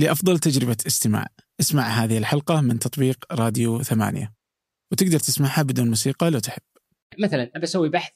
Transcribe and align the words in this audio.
لأفضل 0.00 0.38
تجربة 0.38 0.76
استماع. 0.86 1.26
اسمع 1.60 1.82
هذه 1.82 2.18
الحلقة 2.18 2.60
من 2.60 2.78
تطبيق 2.78 3.24
راديو 3.32 3.82
ثمانية. 3.82 4.34
وتقدر 4.92 5.18
تسمعها 5.18 5.62
بدون 5.62 5.88
موسيقى 5.88 6.30
لو 6.30 6.38
تحب. 6.38 6.62
مثلا 7.18 7.50
ابى 7.56 7.64
أسوي 7.64 7.88
بحث 7.88 8.12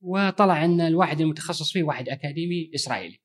وطلع 0.00 0.64
إن 0.64 0.80
الواحد 0.80 1.20
المتخصص 1.20 1.72
فيه 1.72 1.82
واحد 1.82 2.08
أكاديمي 2.08 2.70
إسرائيلي. 2.74 3.20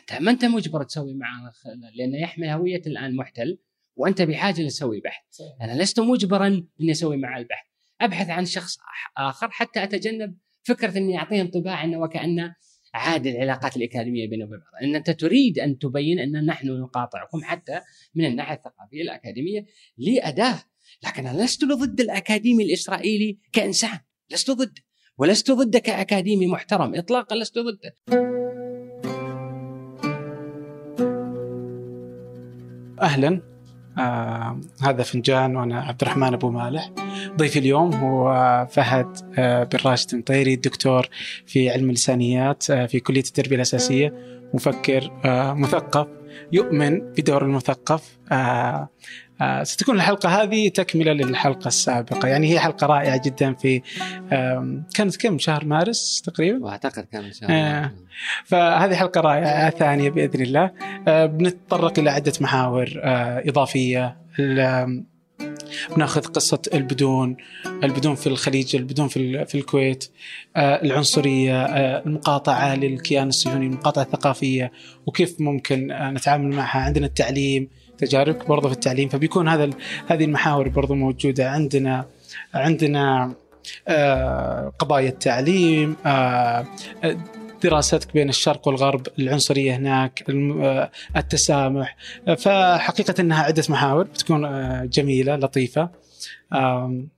أنت 0.00 0.22
ما 0.22 0.30
أنت 0.30 0.44
مجبر 0.44 0.82
تسوي 0.82 1.14
معه 1.14 1.52
لأنه 1.94 2.22
يحمل 2.22 2.48
هوية 2.48 2.82
الآن 2.86 3.16
محتل 3.16 3.58
وأنت 3.96 4.22
بحاجة 4.22 4.62
لتسوي 4.62 5.00
بحث. 5.00 5.40
أنا 5.60 5.82
لست 5.82 6.00
مجبرا 6.00 6.46
إني 6.80 6.90
أسوي 6.92 7.16
معه 7.16 7.38
البحث. 7.38 7.66
أبحث 8.00 8.30
عن 8.30 8.44
شخص 8.44 8.78
آخر 9.16 9.50
حتى 9.50 9.82
أتجنب 9.82 10.36
فكرة 10.62 10.98
إني 10.98 11.18
أعطيه 11.18 11.40
انطباع 11.40 11.84
إنه 11.84 11.98
وكأنه 11.98 12.54
عاد 12.94 13.26
العلاقات 13.26 13.76
الإكاديمية 13.76 14.28
بينه 14.28 14.44
وبين 14.44 14.58
بعض، 14.58 14.82
إن 14.82 14.94
أنت 14.94 15.10
تريد 15.10 15.58
أن 15.58 15.78
تبين 15.78 16.18
أن 16.18 16.46
نحن 16.46 16.68
نقاطعكم 16.68 17.42
حتى 17.42 17.80
من 18.14 18.24
الناحية 18.24 18.54
الثقافية 18.54 19.02
الأكاديمية 19.02 19.66
لأداة، 19.98 20.58
لكن 21.06 21.26
أنا 21.26 21.44
لست 21.44 21.64
ضد 21.64 22.00
الأكاديمي 22.00 22.64
الإسرائيلي 22.64 23.38
كإنسان، 23.52 23.98
لست 24.30 24.50
ضده، 24.50 24.82
ولست 25.18 25.50
ضده 25.50 25.78
كأكاديمي 25.78 26.46
محترم. 26.46 26.94
اطلاقا 26.94 27.36
لست 27.36 27.58
ضده. 27.58 27.96
أهلا. 33.02 33.53
آه 33.98 34.60
هذا 34.82 35.02
فنجان 35.02 35.56
وأنا 35.56 35.80
عبد 35.80 36.02
الرحمن 36.02 36.34
أبو 36.34 36.50
مالح. 36.50 36.90
ضيفي 37.36 37.58
اليوم 37.58 37.94
هو 37.94 38.66
فهد 38.70 39.16
آه 39.38 39.64
بن 39.64 39.78
راشد 39.86 40.14
مطيري 40.14 40.56
دكتور 40.56 41.08
في 41.46 41.70
علم 41.70 41.88
اللسانيات 41.88 42.70
آه 42.70 42.86
في 42.86 43.00
كلية 43.00 43.20
التربية 43.20 43.56
الأساسية 43.56 44.14
مفكر 44.54 45.10
آه 45.24 45.54
مثقف 45.54 46.06
يؤمن 46.52 46.98
بدور 46.98 47.44
المثقف 47.44 48.18
آه 48.32 48.88
ستكون 49.62 49.96
الحلقة 49.96 50.42
هذه 50.42 50.68
تكملة 50.68 51.12
للحلقة 51.12 51.68
السابقة. 51.68 52.28
يعني 52.28 52.52
هي 52.52 52.60
حلقة 52.60 52.86
رائعة 52.86 53.22
جدا 53.24 53.52
في 53.54 53.82
آه 54.32 54.82
كانت 54.94 55.16
كم؟ 55.16 55.38
شهر 55.38 55.64
مارس 55.64 56.22
تقريبا؟ 56.24 56.64
وأعتقد 56.64 57.04
كان 57.12 57.24
ان 57.24 57.32
شاء 57.32 57.50
آه. 57.50 57.90
فهذه 58.44 58.94
حلقة 58.94 59.20
رائعة 59.20 59.70
ثانية 59.70 60.10
بإذن 60.10 60.42
الله. 60.42 60.70
آه 61.08 61.26
بنتطرق 61.26 61.98
إلى 61.98 62.10
عدة 62.10 62.32
محاور 62.40 63.00
آه 63.02 63.42
إضافية. 63.48 64.16
بناخذ 65.96 66.20
قصة 66.24 66.62
البدون 66.74 67.36
البدون 67.84 68.14
في 68.14 68.26
الخليج 68.26 68.76
البدون 68.76 69.08
في, 69.08 69.16
ال- 69.16 69.46
في 69.46 69.54
الكويت 69.58 70.10
آه 70.56 70.82
العنصرية 70.82 71.62
آه 71.64 72.02
المقاطعة 72.06 72.74
للكيان 72.74 73.28
الصهيوني 73.28 73.66
المقاطعة 73.66 74.02
الثقافية 74.02 74.72
وكيف 75.06 75.40
ممكن 75.40 75.90
آه 75.90 76.10
نتعامل 76.10 76.54
معها 76.56 76.78
عندنا 76.80 77.06
التعليم 77.06 77.68
تجارب 77.98 78.38
برضه 78.48 78.68
في 78.68 78.74
التعليم 78.74 79.08
فبيكون 79.08 79.48
هذا 79.48 79.70
هذه 80.06 80.24
المحاور 80.24 80.68
برضه 80.68 80.94
موجودة 80.94 81.50
عندنا 81.50 82.06
عندنا 82.54 83.34
آه 83.88 84.72
قضايا 84.78 85.08
التعليم 85.08 85.96
آه 86.06 86.66
دراستك 87.64 88.12
بين 88.14 88.28
الشرق 88.28 88.68
والغرب 88.68 89.06
العنصرية 89.18 89.76
هناك 89.76 90.24
آه، 90.30 90.90
التسامح 91.16 91.96
فحقيقة 92.38 93.14
أنها 93.20 93.42
عدة 93.42 93.62
محاور 93.68 94.04
بتكون 94.04 94.42
جميلة 94.88 95.36
لطيفة. 95.36 95.90
آم، 96.52 97.08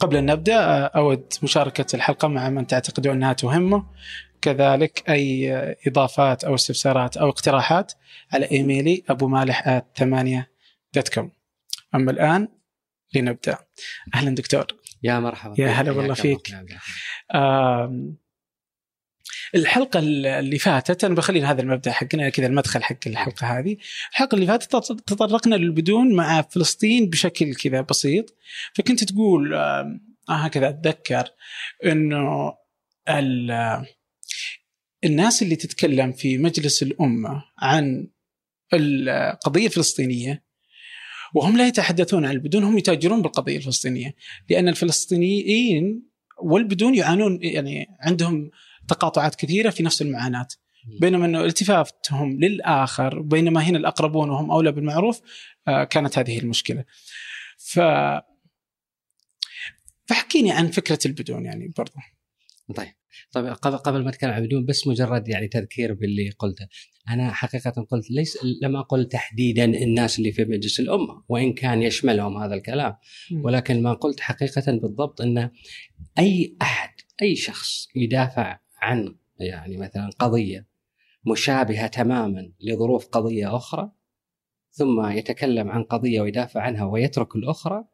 قبل 0.00 0.16
أن 0.16 0.26
نبدأ 0.26 0.58
آه، 0.58 0.90
أود 0.96 1.32
مشاركة 1.42 1.96
الحلقة 1.96 2.28
مع 2.28 2.48
من 2.48 2.66
تعتقدون 2.66 3.12
أنها 3.12 3.32
تهمه. 3.32 3.84
كذلك 4.42 5.10
أي 5.10 5.52
آه، 5.56 5.76
إضافات 5.86 6.44
أو 6.44 6.54
استفسارات 6.54 7.16
أو 7.16 7.28
اقتراحات 7.28 7.92
على 8.32 8.50
إيميلي 8.50 9.02
أبو 9.08 9.28
مالح 9.28 9.82
ثمانية 9.96 10.50
دوت 10.94 11.08
كوم 11.08 11.32
أما 11.94 12.10
الآن 12.10 12.48
لنبدأ. 13.14 13.58
أهلا 14.14 14.34
دكتور. 14.34 14.66
يا 15.02 15.18
مرحبا. 15.18 15.54
يا 15.58 15.68
هلا 15.68 15.90
والله 15.90 16.04
الله. 16.04 16.14
فيك. 16.14 16.56
الحلقة 19.54 19.98
اللي 19.98 20.58
فاتت 20.58 21.04
أنا 21.04 21.14
بخلي 21.14 21.42
هذا 21.42 21.62
المبدأ 21.62 21.92
حقنا 21.92 22.28
كذا 22.28 22.46
المدخل 22.46 22.82
حق 22.82 22.96
الحلقة 23.06 23.58
هذه. 23.58 23.76
الحلقة 24.10 24.34
اللي 24.34 24.46
فاتت 24.46 24.72
تط- 24.72 25.00
تطرقنا 25.06 25.54
للبدون 25.54 26.14
مع 26.14 26.42
فلسطين 26.42 27.10
بشكل 27.10 27.54
كذا 27.54 27.80
بسيط. 27.80 28.36
فكنت 28.74 29.04
تقول 29.04 29.54
آه 29.54 29.98
هكذا 30.28 30.68
أتذكر 30.68 31.24
أنه 31.84 32.54
ال- 33.08 33.86
الناس 35.04 35.42
اللي 35.42 35.56
تتكلم 35.56 36.12
في 36.12 36.38
مجلس 36.38 36.82
الأمة 36.82 37.44
عن 37.58 38.08
القضية 38.72 39.66
الفلسطينية 39.66 40.44
وهم 41.34 41.56
لا 41.56 41.66
يتحدثون 41.66 42.24
عن 42.24 42.30
البدون 42.30 42.64
هم 42.64 42.78
يتاجرون 42.78 43.22
بالقضية 43.22 43.56
الفلسطينية. 43.56 44.14
لأن 44.50 44.68
الفلسطينيين 44.68 46.02
والبدون 46.38 46.94
يعانون 46.94 47.38
يعني 47.42 47.86
عندهم 48.00 48.50
تقاطعات 48.88 49.34
كثيرة 49.34 49.70
في 49.70 49.82
نفس 49.82 50.02
المعاناة. 50.02 50.48
بينما 51.00 51.26
إنه 51.26 51.44
التفاتهم 51.44 52.40
للآخر 52.40 53.20
بينما 53.20 53.60
هنا 53.60 53.78
الأقربون 53.78 54.30
وهم 54.30 54.50
أولى 54.50 54.72
بالمعروف 54.72 55.20
آه، 55.68 55.84
كانت 55.84 56.18
هذه 56.18 56.38
المشكلة. 56.38 56.84
ف 57.58 57.80
فحكيني 60.06 60.52
عن 60.52 60.70
فكرة 60.70 60.98
البدون 61.06 61.44
يعني 61.44 61.72
برضو. 61.76 61.92
طيب. 62.76 62.92
طيب 63.32 63.46
قبل 63.46 63.76
قبل 63.76 64.04
ما 64.04 64.10
أتكلم 64.10 64.30
عن 64.30 64.42
بدون 64.42 64.64
بس 64.64 64.86
مجرد 64.86 65.28
يعني 65.28 65.48
تذكير 65.48 65.94
باللي 65.94 66.30
قلته. 66.30 66.68
أنا 67.08 67.32
حقيقة 67.32 67.86
قلت 67.90 68.10
ليس 68.10 68.38
لم 68.62 68.76
أقل 68.76 69.08
تحديدا 69.08 69.64
الناس 69.64 70.18
اللي 70.18 70.32
في 70.32 70.44
مجلس 70.44 70.80
الأمة 70.80 71.24
وإن 71.28 71.52
كان 71.52 71.82
يشملهم 71.82 72.36
هذا 72.36 72.54
الكلام. 72.54 72.96
ولكن 73.32 73.82
ما 73.82 73.92
قلت 73.92 74.20
حقيقة 74.20 74.72
بالضبط 74.72 75.20
إن 75.20 75.50
أي 76.18 76.56
أحد 76.62 76.90
أي 77.22 77.36
شخص 77.36 77.88
يدافع 77.96 78.58
عن 78.82 79.16
يعني 79.40 79.76
مثلا 79.76 80.10
قضية 80.18 80.68
مشابهة 81.26 81.86
تماما 81.86 82.52
لظروف 82.60 83.06
قضية 83.06 83.56
أخرى 83.56 83.92
ثم 84.70 85.06
يتكلم 85.06 85.70
عن 85.70 85.82
قضية 85.82 86.20
ويدافع 86.20 86.60
عنها 86.60 86.84
ويترك 86.84 87.36
الأخرى 87.36 87.84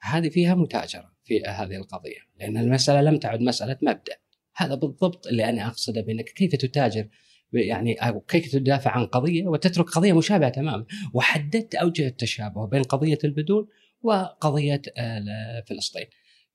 هذه 0.00 0.28
فيها 0.28 0.54
متاجرة 0.54 1.12
في 1.24 1.42
هذه 1.42 1.76
القضية. 1.76 2.18
لأن 2.40 2.56
المسألة 2.56 3.00
لم 3.00 3.18
تعد 3.18 3.40
مسألة 3.40 3.78
مبدأ. 3.82 4.16
هذا 4.56 4.74
بالضبط 4.74 5.26
اللي 5.26 5.48
أنا 5.48 5.66
أقصده 5.66 6.00
بأنك 6.00 6.24
كيف 6.24 6.52
تتاجر 6.56 7.08
يعني 7.52 7.96
كيف 8.28 8.52
تدافع 8.52 8.90
عن 8.90 9.06
قضية 9.06 9.46
وتترك 9.46 9.90
قضية 9.90 10.12
مشابهة 10.12 10.50
تماما. 10.50 10.84
وحددت 11.14 11.74
أوجه 11.74 12.06
التشابه 12.06 12.66
بين 12.66 12.82
قضية 12.82 13.18
البدون 13.24 13.68
وقضية 14.02 14.82
آه، 14.98 15.64
فلسطين. 15.66 16.06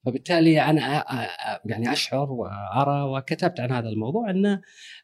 فبالتالي 0.06 0.62
أنا 0.62 0.82
آه، 0.82 1.16
آه، 1.16 1.62
يعني 1.66 1.92
أشعر 1.92 2.32
وأرى 2.32 3.02
وكتبت 3.02 3.60
عن 3.60 3.72
هذا 3.72 3.90
الموضوع 3.90 4.30
أن 4.30 4.62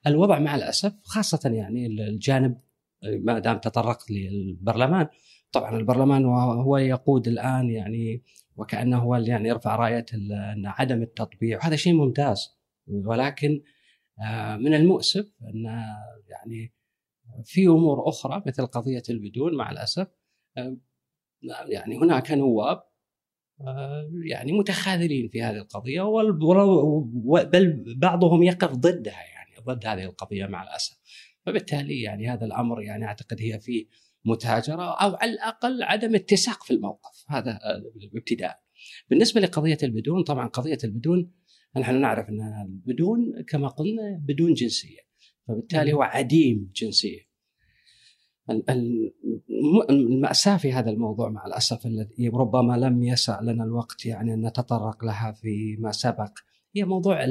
الوضع 0.08 0.40
مع 0.40 0.56
الأسف 0.56 0.94
خاصة 1.04 1.50
يعني 1.50 1.86
الجانب 1.86 2.58
ما 3.04 3.40
دام 3.40 3.58
تطرقت 3.58 4.12
للبرلمان. 4.12 5.08
طبعا 5.52 5.78
البرلمان 5.78 6.26
هو 6.26 6.78
يقود 6.78 7.28
الآن 7.28 7.70
يعني 7.70 8.24
وكأنه 8.56 8.98
هو 8.98 9.16
اللي 9.16 9.30
يعني 9.30 9.50
يرفع 9.50 9.76
راية 9.76 10.06
أن 10.14 10.66
عدم 10.66 11.02
التطبيع 11.02 11.58
وهذا 11.58 11.76
شيء 11.76 11.94
ممتاز. 11.94 12.57
ولكن 12.88 13.62
آه، 14.24 14.56
من 14.58 14.74
المؤسف 14.74 15.34
أن 15.42 15.66
يعني 16.28 16.74
في 17.44 17.68
أمور 17.68 18.10
أخرى 18.10 18.44
مثل 18.46 18.66
قضية 18.66 19.04
البدون 19.10 19.56
مع 19.56 19.72
الأسف 19.72 20.08
آه، 20.58 20.78
يعني 21.68 21.98
هناك 21.98 22.32
نواب 22.32 22.84
آه، 23.62 24.10
يعني 24.24 24.52
متخاذلين 24.52 25.28
في 25.28 25.44
هذه 25.44 25.58
القضية 25.58 26.02
بل 27.44 27.96
بعضهم 27.98 28.44
يقف 28.44 28.72
ضدها 28.72 29.24
يعني 29.24 29.56
ضد 29.66 29.86
هذه 29.86 30.04
القضية 30.04 30.46
مع 30.46 30.64
الأسف. 30.64 30.98
فبالتالي 31.46 32.02
يعني 32.02 32.30
هذا 32.30 32.46
الأمر 32.46 32.82
يعني 32.82 33.06
أعتقد 33.06 33.42
هي 33.42 33.60
فيه 33.60 33.88
متاجرة 34.26 34.84
أو 34.84 35.16
على 35.16 35.32
الأقل 35.32 35.84
عدم 35.84 36.16
اتساق 36.16 36.64
في 36.64 36.74
الموقف. 36.74 37.26
هذا 37.28 37.60
ابتداء 38.16 38.60
بالنسبة 39.10 39.42
لقضية 39.42 39.78
البدون 39.84 40.24
طبعا 40.24 40.48
قضية 40.48 40.78
البدون 40.84 41.32
نحن 41.78 42.02
نعرف 42.02 42.30
ان 42.30 42.42
البدون 42.66 43.44
كما 43.48 43.68
قلنا 43.68 44.22
بدون 44.28 44.54
جنسية 44.54 45.00
فبالتالي 45.48 45.94
هو 45.94 46.02
عديم 46.02 46.72
جنسية. 46.76 47.20
ال- 48.50 48.70
ال- 48.70 49.14
الم- 49.50 49.90
المأساة 49.90 50.58
في 50.58 50.74
هذا 50.74 50.90
الموضوع 50.90 51.30
مع 51.30 51.46
الأسف 51.46 51.86
الذي 51.86 52.30
ربما 52.30 52.78
لم 52.78 53.04
يسع 53.04 53.42
لنا 53.42 53.64
الوقت 53.64 54.06
يعني 54.06 54.34
أن 54.34 54.46
نتطرق 54.46 55.06
لها 55.06 55.32
فيما 55.32 55.92
سبق 55.92 56.32
هي 56.76 56.84
موضوع 56.86 57.26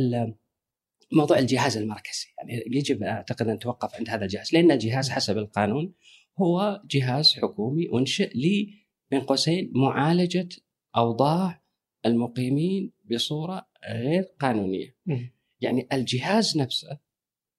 موضوع 1.12 1.38
الجهاز 1.38 1.76
المركزي. 1.76 2.26
يعني 2.38 2.64
يجب 2.78 3.02
أعتقد 3.02 3.48
أن 3.48 3.58
توقف 3.58 3.94
عند 3.94 4.10
هذا 4.10 4.24
الجهاز 4.24 4.54
لأن 4.54 4.70
الجهاز 4.70 5.10
حسب 5.10 5.38
القانون 5.38 5.94
هو 6.38 6.82
جهاز 6.90 7.34
حكومي 7.42 7.88
أنشئ 7.94 8.28
لي 8.34 8.74
بين 9.10 9.20
قوسين 9.20 9.72
معالجة 9.74 10.48
أوضاع 10.96 11.62
المقيمين 12.06 12.92
بصورة 13.10 13.66
غير 13.92 14.22
قانونية. 14.22 14.96
مم. 15.06 15.32
يعني 15.60 15.88
الجهاز 15.92 16.58
نفسه 16.58 16.98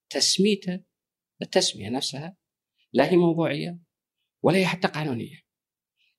تسميته 0.09 0.79
التسمية 1.41 1.89
نفسها 1.89 2.37
لا 2.93 3.11
هي 3.11 3.17
موضوعية 3.17 3.79
ولا 4.43 4.57
هي 4.57 4.65
حتى 4.65 4.87
قانونية. 4.87 5.47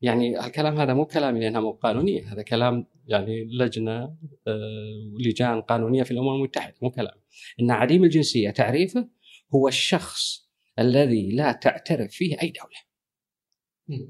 يعني 0.00 0.40
الكلام 0.40 0.80
هذا 0.80 0.94
مو 0.94 1.06
كلامي 1.06 1.40
لانها 1.40 1.60
مو 1.60 1.72
قانونيه 1.72 2.32
هذا 2.32 2.42
كلام 2.42 2.86
يعني 3.06 3.44
لجنة 3.44 4.16
آه، 4.46 5.12
لجان 5.20 5.60
قانونية 5.60 6.02
في 6.02 6.10
الأمم 6.10 6.34
المتحدة 6.34 6.74
مو 6.82 6.90
كلام. 6.90 7.20
إن 7.60 7.70
عديم 7.70 8.04
الجنسية 8.04 8.50
تعريفه 8.50 9.08
هو 9.54 9.68
الشخص 9.68 10.48
الذي 10.78 11.30
لا 11.30 11.52
تعترف 11.52 12.10
فيه 12.10 12.36
أي 12.42 12.50
دولة. 12.50 12.88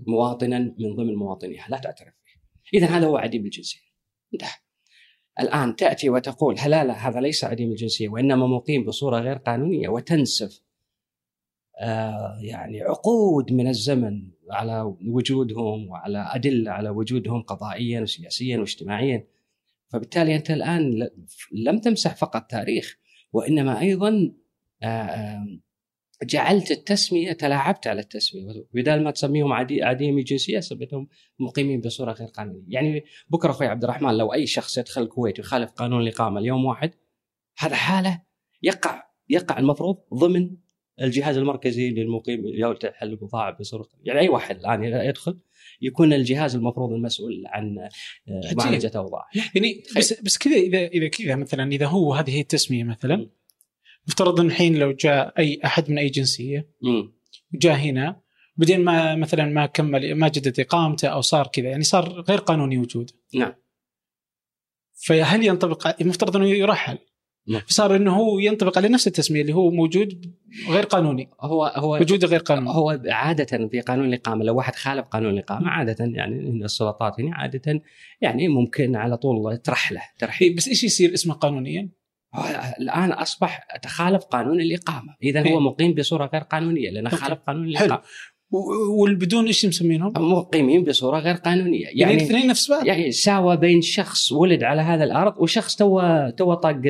مواطنا 0.07 0.59
من 0.59 0.95
ضمن 0.95 1.15
مواطنيها 1.15 1.69
لا 1.69 1.79
تعترف 1.79 2.15
فيه. 2.25 2.79
اذا 2.79 2.87
هذا 2.87 3.07
هو 3.07 3.17
عديم 3.17 3.45
الجنسية. 3.45 3.81
انتهى. 4.35 4.68
الآن 5.41 5.77
تأتي 5.77 6.11
وتقول 6.11 6.57
لا 6.67 6.85
لا 6.85 7.09
هذا 7.09 7.21
ليس 7.21 7.45
عديم 7.45 7.71
الجنسية 7.71 8.09
وإنما 8.09 8.47
مقيم 8.47 8.85
بصورة 8.85 9.19
غير 9.19 9.37
قانونية 9.37 9.89
وتنسف. 9.89 10.63
آه 11.81 12.39
يعني 12.43 12.83
عقود 12.83 13.53
من 13.53 13.69
الزمن 13.69 14.29
على 14.51 14.95
وجودهم 15.07 15.89
وعلى 15.89 16.31
أدلة 16.35 16.71
على 16.71 16.89
وجودهم 16.89 17.43
قضائيا 17.43 18.01
وسياسيا 18.01 18.59
واجتماعيا. 18.59 19.27
فبالتالي 19.89 20.37
أنت 20.37 20.51
الآن 20.51 21.09
لم 21.53 21.79
تمسح 21.79 22.17
فقط 22.17 22.51
تاريخ 22.51 22.99
وإنما 23.33 23.81
أيضا 23.81 24.33
آه، 24.83 24.87
آه، 24.87 25.47
جعلت 26.25 26.71
التسمية 26.71 27.33
تلاعبت 27.33 27.87
على 27.87 28.01
التسمية. 28.01 28.65
بدال 28.75 29.05
ما 29.05 29.11
تسميهم 29.11 29.53
عدي 29.53 29.83
عديمي 29.83 30.21
الجنسيه 30.21 30.61
سميتهم 30.61 31.09
مقيمين 31.39 31.81
بصورة 31.81 32.13
غير 32.13 32.29
قانونية، 32.29 32.65
يعني 32.69 33.05
بكرة 33.29 33.51
أخوي 33.51 33.67
عبد 33.67 33.85
الرحمن 33.85 34.15
لو 34.15 34.33
أي 34.35 34.47
شخص 34.47 34.79
يدخل 34.79 35.03
الكويت 35.03 35.39
ويخالف 35.39 35.71
قانون 35.71 36.03
الإقامة 36.03 36.41
اليوم 36.41 36.65
واحد 36.65 36.91
هذا 37.59 37.75
حالة 37.77 38.23
يقع 38.63 39.03
يقع 39.29 39.59
المفروض 39.59 39.97
ضمن 40.15 40.51
الجهاز 41.01 41.37
المركزي 41.37 41.91
للمقيم 41.91 42.43
تحل 42.75 43.09
البضاعه 43.09 43.59
بصورة 43.61 43.89
يعني 44.05 44.21
أي 44.21 44.29
واحد 44.29 44.59
الآن 44.59 44.85
يدخل 44.85 45.39
يكون 45.81 46.13
الجهاز 46.13 46.57
المفروض 46.57 46.93
المسؤول 46.93 47.43
عن 47.47 47.79
آه، 48.29 48.55
معالجة 48.55 48.93
اوضاع 48.97 49.25
يعني 49.55 49.83
بس 49.97 50.21
بس 50.23 50.39
كذا 50.39 50.57
اذا 50.57 50.87
إذا 50.87 51.09
كذا 51.09 51.37
مثلا 51.37 51.73
إذا 51.73 51.87
هو 51.87 52.15
هذه 52.15 52.31
هي 52.31 52.41
التسمية 52.41 52.85
مثلا 52.85 53.31
مفترض 54.09 54.41
إن 54.41 54.47
الحين 54.47 54.79
لو 54.79 54.93
جاء 54.93 55.39
أي 55.39 55.61
أحد 55.65 55.91
من 55.91 55.99
أي 55.99 56.09
جنسية 56.09 56.69
وجاء 57.55 57.77
هنا 57.77 58.21
بعدين 58.57 58.85
ما 58.85 59.15
مثلا 59.15 59.45
ما 59.45 59.67
كمل 59.67 60.15
ما 60.15 60.29
جدد 60.29 60.61
إقامته 60.61 61.09
أو 61.09 61.21
صار 61.21 61.47
كذا 61.47 61.69
يعني 61.69 61.85
صار 61.85 62.21
غير 62.21 62.39
قانوني 62.39 62.79
وجوده 62.79 63.13
نعم. 63.35 63.55
فهل 65.07 65.47
ينطبق 65.47 66.01
المفترض 66.01 66.37
إنه 66.37 66.47
يرحل. 66.47 66.99
نعم. 67.49 67.63
صار 67.67 67.97
إنه 67.97 68.17
هو 68.17 68.39
ينطبق 68.39 68.79
على 68.79 68.89
نفس 68.89 69.07
التسمية 69.07 69.41
اللي 69.41 69.53
هو 69.53 69.71
موجود 69.71 70.35
غير 70.69 70.85
قانوني. 70.85 71.31
هو 71.41 71.65
هو 71.65 71.95
وجوده 71.95 72.29
غير 72.29 72.41
قانوني. 72.41 72.71
هو 72.71 73.01
عادة 73.09 73.69
في 73.69 73.81
قانون 73.81 74.09
الإقامة 74.09 74.45
لو 74.45 74.57
واحد 74.57 74.75
خالف 74.75 75.07
قانون 75.07 75.33
الإقامة 75.33 75.69
عادة 75.69 76.05
يعني 76.05 76.65
السلطات 76.65 77.21
هنا 77.21 77.35
عادة 77.35 77.83
يعني 78.21 78.49
ممكن 78.49 78.97
على 78.97 79.17
طول 79.17 79.57
ترحله 79.57 80.03
ترحيل. 80.19 80.57
بس 80.57 80.69
إيش 80.69 80.85
يصير 80.85 81.15
اسمه 81.15 81.35
قانونيا؟ 81.35 81.98
الآن 82.81 83.13
أصبح 83.13 83.67
تخالف 83.83 84.25
قانون 84.25 84.61
الإقامة، 84.61 85.15
اذا 85.23 85.41
هو 85.41 85.47
إيه. 85.47 85.61
مقيم 85.61 85.95
بصورة 85.95 86.31
غير 86.33 86.43
قانونية 86.43 86.91
لأنه 86.91 87.11
خالف 87.11 87.39
قانون 87.47 87.69
الإقامة. 87.69 88.03
والبدون 88.99 89.47
إيش 89.47 89.67
مسمينهم؟ 89.67 90.13
مقيمين 90.17 90.85
بصورة 90.85 91.19
غير 91.19 91.35
قانونية. 91.35 91.85
يعني 91.85 92.01
يعني 92.01 92.15
الاثنين 92.15 92.47
نفس 92.47 92.71
بعض. 92.71 92.87
يعني 92.87 93.11
ساوى 93.11 93.57
بين 93.57 93.81
شخص 93.81 94.33
ولد 94.33 94.63
على 94.63 94.83
هذا 94.83 95.05
الأرض 95.05 95.35
وشخص 95.39 95.77
تو 95.77 96.01
تو 96.37 96.55
طاق 96.55 96.83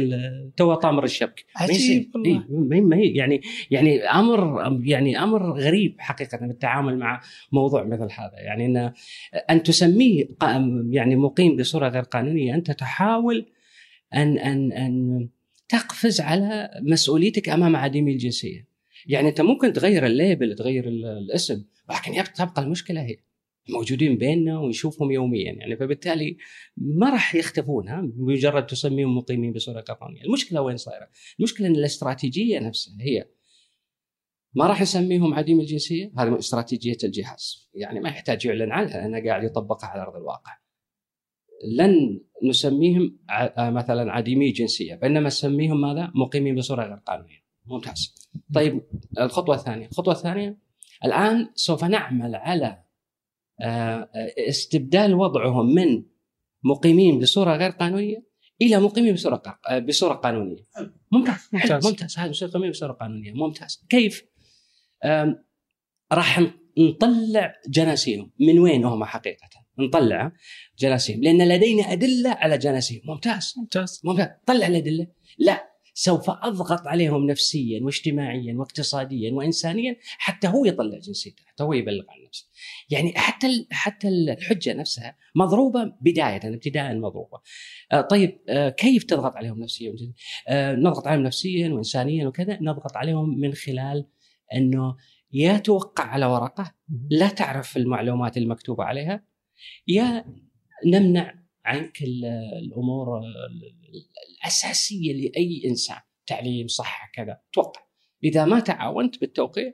تو 0.56 0.75
طامر 0.75 1.05
الشبك 1.05 1.44
عجيب 1.56 2.11
والله. 2.14 2.81
ما 2.81 2.96
هي 2.96 3.14
يعني 3.14 3.41
يعني 3.70 4.00
أمر 4.00 4.79
يعني 4.82 5.23
أمر 5.23 5.52
غريب 5.52 5.96
حقيقة 5.99 6.38
بالتعامل 6.38 6.99
مع 6.99 7.20
موضوع 7.52 7.84
مثل 7.84 8.08
هذا. 8.12 8.34
يعني 8.37 8.67
إن 8.67 8.93
أن 9.50 9.62
تسميه 9.62 10.29
يعني 10.91 11.17
مقيم 11.17 11.56
بصورة 11.56 11.88
غير 11.88 12.02
قانونية 12.02 12.55
أنت 12.55 12.70
تحاول 12.70 13.46
أن 14.14 14.38
أن 14.38 14.72
أن 14.72 15.28
تقفز 15.69 16.20
على 16.20 16.70
مسؤوليتك 16.82 17.49
أمام 17.49 17.76
عديمي 17.76 18.12
الجنسية. 18.12 18.69
يعني 19.06 19.28
أنت 19.28 19.40
ممكن 19.40 19.72
تغير 19.72 20.06
الليبل 20.06 20.55
تغير 20.55 20.88
الاسم 20.88 21.64
ولكن 21.88 22.32
تبقى 22.34 22.62
المشكلة 22.62 23.02
هي 23.02 23.16
موجودين 23.69 24.19
بيننا 24.19 24.58
ونشوفهم 24.58 25.10
يوميا 25.10 25.52
يعني 25.52 25.76
فبالتالي 25.76 26.37
ما 26.76 27.10
راح 27.10 27.34
يختفون 27.34 27.88
ها 27.88 28.00
بمجرد 28.00 28.66
تسميهم 28.66 29.16
مقيمين 29.16 29.52
بصورة 29.52 29.81
قانونية، 29.81 30.22
المشكلة 30.22 30.60
وين 30.60 30.76
صايرة؟ 30.76 31.08
المشكلة 31.38 31.66
إن 31.66 31.76
الاستراتيجية 31.76 32.58
نفسها 32.58 32.94
هي 33.00 33.28
ما 34.55 34.66
راح 34.66 34.82
نسميهم 34.82 35.34
عديم 35.34 35.60
الجنسية، 35.60 36.12
هذه 36.19 36.38
استراتيجية 36.38 36.96
الجهاز، 37.05 37.70
يعني 37.75 38.00
ما 38.00 38.08
يحتاج 38.08 38.46
يعلن 38.46 38.72
عنها 38.72 38.96
لأنه 38.96 39.28
قاعد 39.28 39.44
يطبقها 39.44 39.87
على 39.88 40.02
أرض 40.02 40.16
الواقع. 40.16 40.52
لن 41.64 42.20
نسميهم 42.43 43.19
آه، 43.31 43.70
مثلا 43.70 44.12
عديمي 44.12 44.50
جنسية 44.50 44.94
بينما 44.94 45.26
نسميهم 45.26 45.81
ماذا؟ 45.81 46.12
مقيمين 46.14 46.55
بصورة 46.55 46.84
غير 46.84 46.96
قانونية. 46.96 47.44
ممتاز. 47.66 48.14
طيب 48.55 48.82
الخطوة 49.20 49.55
الثانية، 49.55 49.87
الخطوة 49.87 50.14
الثانية 50.14 50.58
الآن 51.05 51.50
سوف 51.55 51.84
نعمل 51.84 52.34
على 52.34 52.82
آه، 53.60 54.08
استبدال 54.49 55.14
وضعهم 55.14 55.75
من 55.75 56.05
مقيمين 56.62 57.19
بصورة 57.19 57.56
غير 57.56 57.70
قانونية 57.70 58.25
إلى 58.62 58.81
مقيمين 58.81 59.14
بصورة 59.14 59.43
آه، 59.69 59.78
بصورة 59.78 60.14
قانونية. 60.14 60.66
ممتاز 61.12 61.49
ممتاز 61.52 61.87
ممتاز 61.87 62.19
هذا 62.19 62.32
مقيمين 62.43 62.70
بصورة 62.70 62.93
قانونية 62.93 63.32
ممتاز 63.32 63.87
كيف؟ 63.88 64.25
راح 66.12 66.40
نطلع 66.78 67.55
جناسيهم 67.69 68.31
من 68.40 68.58
وين 68.58 68.84
هم 68.84 69.05
حقيقة؟ 69.05 69.49
نطلع 69.79 70.33
جناسيهم 70.79 71.23
لأن 71.23 71.49
لدينا 71.49 71.93
أدلة 71.93 72.31
على 72.31 72.59
جناسيهم 72.59 73.03
ممتاز. 73.05 73.55
ممتاز. 73.57 74.01
ممتاز. 74.05 74.29
طلع 74.47 74.67
الأدلة. 74.67 75.07
لا 75.39 75.69
سوف 75.95 76.31
أضغط 76.31 76.87
عليهم 76.87 77.27
نفسيا 77.27 77.81
واجتماعيا 77.85 78.55
واقتصاديا 78.55 79.33
وانسانيا 79.33 79.97
حتى 80.03 80.49
هو 80.49 80.65
يطلع 80.65 80.99
جنسيته 80.99 81.43
حتى 81.47 81.63
هو 81.63 81.73
يبلغ 81.73 82.05
عن 82.09 82.27
نفسه. 82.29 82.47
يعني 82.91 83.13
حتى 83.17 83.67
حتى 83.71 84.09
الحجة 84.09 84.75
نفسها 84.75 85.17
مضروبة 85.35 85.93
بداية 86.01 86.41
ابتداء 86.45 86.95
مضروبة. 86.95 87.41
آه 87.93 88.01
طيب 88.01 88.41
آه 88.49 88.69
كيف 88.69 89.05
تضغط 89.05 89.37
عليهم 89.37 89.61
نفسيا؟ 89.61 89.95
آه 90.49 90.75
نضغط 90.75 91.07
عليهم 91.07 91.23
نفسيا 91.23 91.69
وانسانيا 91.69 92.27
وكذا 92.29 92.59
نضغط 92.61 92.97
عليهم 92.97 93.41
من 93.41 93.55
خلال 93.55 94.07
أنه 94.55 94.97
يا 95.33 95.59
توقع 95.59 96.05
على 96.05 96.27
ورقة. 96.27 96.75
لا 97.11 97.29
تعرف 97.29 97.77
المعلومات 97.77 98.37
المكتوبة 98.37 98.85
عليها. 98.85 99.28
يا 99.86 100.24
نمنع 100.86 101.34
عنك 101.65 102.03
الأمور 102.62 103.20
الأساسية 104.43 105.12
لأي 105.12 105.62
إنسان 105.69 106.00
تعليم 106.27 106.67
صحة 106.67 107.10
كذا. 107.15 107.41
توقع. 107.53 107.81
إذا 108.24 108.44
ما 108.44 108.60
تعاونت 108.60 109.20
بالتوقيع 109.20 109.72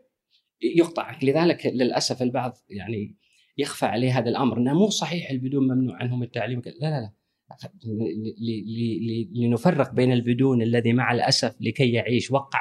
يقطع 0.76 1.02
عنك. 1.02 1.24
لذلك 1.24 1.66
للأسف 1.66 2.22
البعض 2.22 2.52
يعني 2.68 3.16
يخفى 3.58 3.86
عليه 3.86 4.18
هذا 4.18 4.28
الأمر. 4.28 4.58
إنه 4.58 4.74
مو 4.74 4.88
صحيح 4.88 5.30
البدون 5.30 5.64
ممنوع 5.64 5.96
عنهم 5.96 6.22
التعليم. 6.22 6.62
لا 6.66 6.72
لا 6.80 7.00
لا. 7.00 7.12
لنفرق 9.34 9.92
بين 9.92 10.12
البدون 10.12 10.62
الذي 10.62 10.92
مع 10.92 11.12
الأسف 11.12 11.56
لكي 11.60 11.92
يعيش 11.92 12.30
وقع 12.30 12.60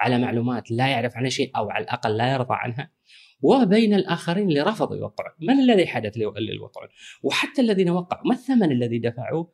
على 0.00 0.18
معلومات 0.18 0.70
لا 0.70 0.88
يعرف 0.88 1.16
عنها 1.16 1.30
شيء 1.30 1.56
أو 1.56 1.70
على 1.70 1.84
الأقل 1.84 2.16
لا 2.16 2.32
يرضى 2.32 2.54
عنها 2.54 2.92
وبين 3.40 3.94
الآخرين 3.94 4.48
اللي 4.48 4.60
رفضوا 4.60 4.96
يوقعون، 4.96 5.32
من 5.40 5.60
الذي 5.60 5.86
حدث 5.86 6.16
للوقعون؟ 6.16 6.88
وحتى 7.22 7.62
الذين 7.62 7.90
وقعوا 7.90 8.26
ما 8.26 8.34
الثمن 8.34 8.72
الذي 8.72 8.98
دفعوه 8.98 9.52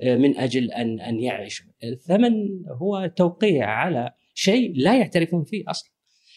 آه، 0.00 0.16
من 0.16 0.36
أجل 0.36 0.70
ان 0.70 1.00
أن 1.00 1.20
يعيشوا؟ 1.20 1.66
الثمن 1.84 2.32
هو 2.68 3.12
توقيع 3.16 3.70
على 3.70 4.12
شيء 4.34 4.72
لا 4.76 4.98
يعترفون 4.98 5.44
فيه 5.44 5.64
أصلا. 5.68 5.90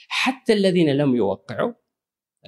حتى 0.08 0.54
الذين 0.54 0.90
لم 0.90 1.16
يوقعوا 1.16 1.74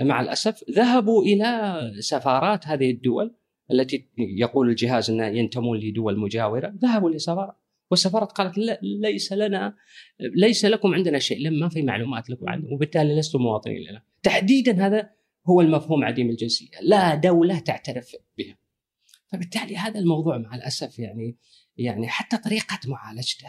مع 0.01 0.21
الأسف 0.21 0.63
ذهبوا 0.71 1.23
إلى 1.23 1.79
سفارات 1.99 2.67
هذه 2.67 2.91
الدول 2.91 3.35
التي 3.71 4.09
يقول 4.17 4.69
الجهاز 4.69 5.09
انها 5.09 5.27
ينتمون 5.27 5.77
لدول 5.79 6.19
مجاورة، 6.19 6.73
ذهبوا 6.77 7.09
لسفارات 7.09 7.64
والسفارة 7.91 8.25
قالت 8.25 8.57
لا 8.57 8.79
ليس 8.81 9.33
لنا 9.33 9.75
ليس 10.19 10.65
لكم 10.65 10.93
عندنا 10.93 11.19
شيء. 11.19 11.39
لما 11.39 11.59
ما 11.59 11.69
في 11.69 11.81
معلومات 11.81 12.29
لكم 12.29 12.49
عنه. 12.49 12.73
وبالتالي 12.73 13.19
لستم 13.19 13.39
مواطنين 13.39 13.81
لنا. 13.89 14.03
تحديدا 14.23 14.87
هذا 14.87 15.09
هو 15.49 15.61
المفهوم 15.61 16.03
عديم 16.03 16.29
الجنسية. 16.29 16.67
لا 16.81 17.15
دولة 17.15 17.59
تعترف 17.59 18.11
بها. 18.37 18.57
فبالتالي 19.27 19.77
هذا 19.77 19.99
الموضوع 19.99 20.37
مع 20.37 20.55
الأسف 20.55 20.99
يعني 20.99 21.37
يعني 21.77 22.07
حتى 22.07 22.37
طريقة 22.37 22.79
معالجته 22.87 23.47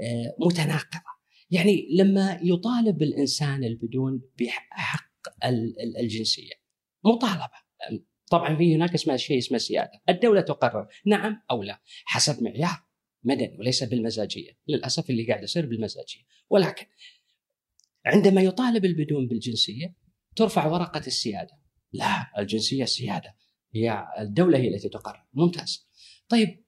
آه، 0.00 0.46
متناقضة. 0.46 1.14
يعني 1.50 1.88
لما 1.98 2.40
يطالب 2.42 3.02
الإنسان 3.02 3.64
البدون 3.64 4.22
بحق 4.40 5.10
الجنسية 6.00 6.52
مطالبة. 7.04 7.64
طبعا 8.30 8.56
في 8.56 8.74
هناك 8.76 8.94
اسمها 8.94 9.16
شيء 9.16 9.38
اسمه 9.38 9.58
سيادة، 9.58 10.02
الدولة 10.08 10.40
تقرر 10.40 10.88
نعم 11.06 11.42
أو 11.50 11.62
لا. 11.62 11.80
حسب 12.04 12.42
معيار. 12.42 12.84
مدني 13.24 13.56
وليس 13.58 13.84
بالمزاجية، 13.84 14.58
للأسف 14.68 15.10
اللي 15.10 15.26
قاعد 15.26 15.42
يصير 15.42 15.66
بالمزاجية، 15.66 16.22
ولكن 16.50 16.86
عندما 18.06 18.40
يطالب 18.40 18.84
البدون 18.84 19.28
بالجنسية 19.28 19.94
ترفع 20.36 20.66
ورقة 20.66 21.06
السيادة. 21.06 21.58
لا 21.92 22.30
الجنسية 22.38 22.82
السياده 22.82 23.34
هي 23.74 24.06
الدولة 24.18 24.58
هي 24.58 24.68
التي 24.68 24.88
تقرر. 24.88 25.24
ممتاز. 25.34 25.88
طيب 26.28 26.64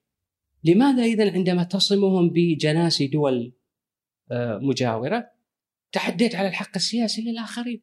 لماذا 0.63 1.03
اذا 1.03 1.31
عندما 1.31 1.63
تصمهم 1.63 2.29
بجناسي 2.29 3.07
دول 3.07 3.53
آه، 4.31 4.59
مجاورة 4.61 5.31
تعديت 5.91 6.35
على 6.35 6.47
الحق 6.47 6.71
السياسي 6.75 7.21
للآخرين؟ 7.21 7.81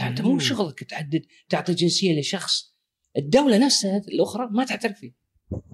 أنت 0.00 0.20
مو 0.20 0.38
شغلك 0.38 0.84
تعدد 0.84 1.26
تعطي 1.48 1.74
جنسية 1.74 2.20
لشخص. 2.20 2.74
الدولة 3.16 3.58
نفسها 3.58 3.98
الأخرى 3.98 4.48
ما 4.50 4.64
تعترف 4.64 4.98
فيه. 4.98 5.12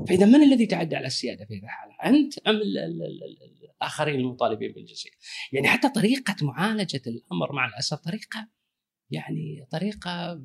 فإذا 0.08 0.26
من 0.26 0.42
الذي 0.42 0.66
تعدى 0.66 0.96
على 0.96 1.06
السيادة 1.06 1.44
في 1.44 1.54
هذه 1.54 1.62
الحالة؟ 1.62 1.94
أنت 2.04 2.38
أم 2.38 2.60
الآخرين 3.80 4.20
المطالبين 4.20 4.72
بالجنسيه؟ 4.72 5.10
يعني 5.52 5.68
حتى 5.68 5.88
طريقة 5.88 6.36
معالجة 6.42 7.02
الأمر 7.06 7.52
مع 7.52 7.66
الأسف 7.68 7.98
طريقة 7.98 8.48
يعني 9.10 9.66
طريقة 9.70 10.42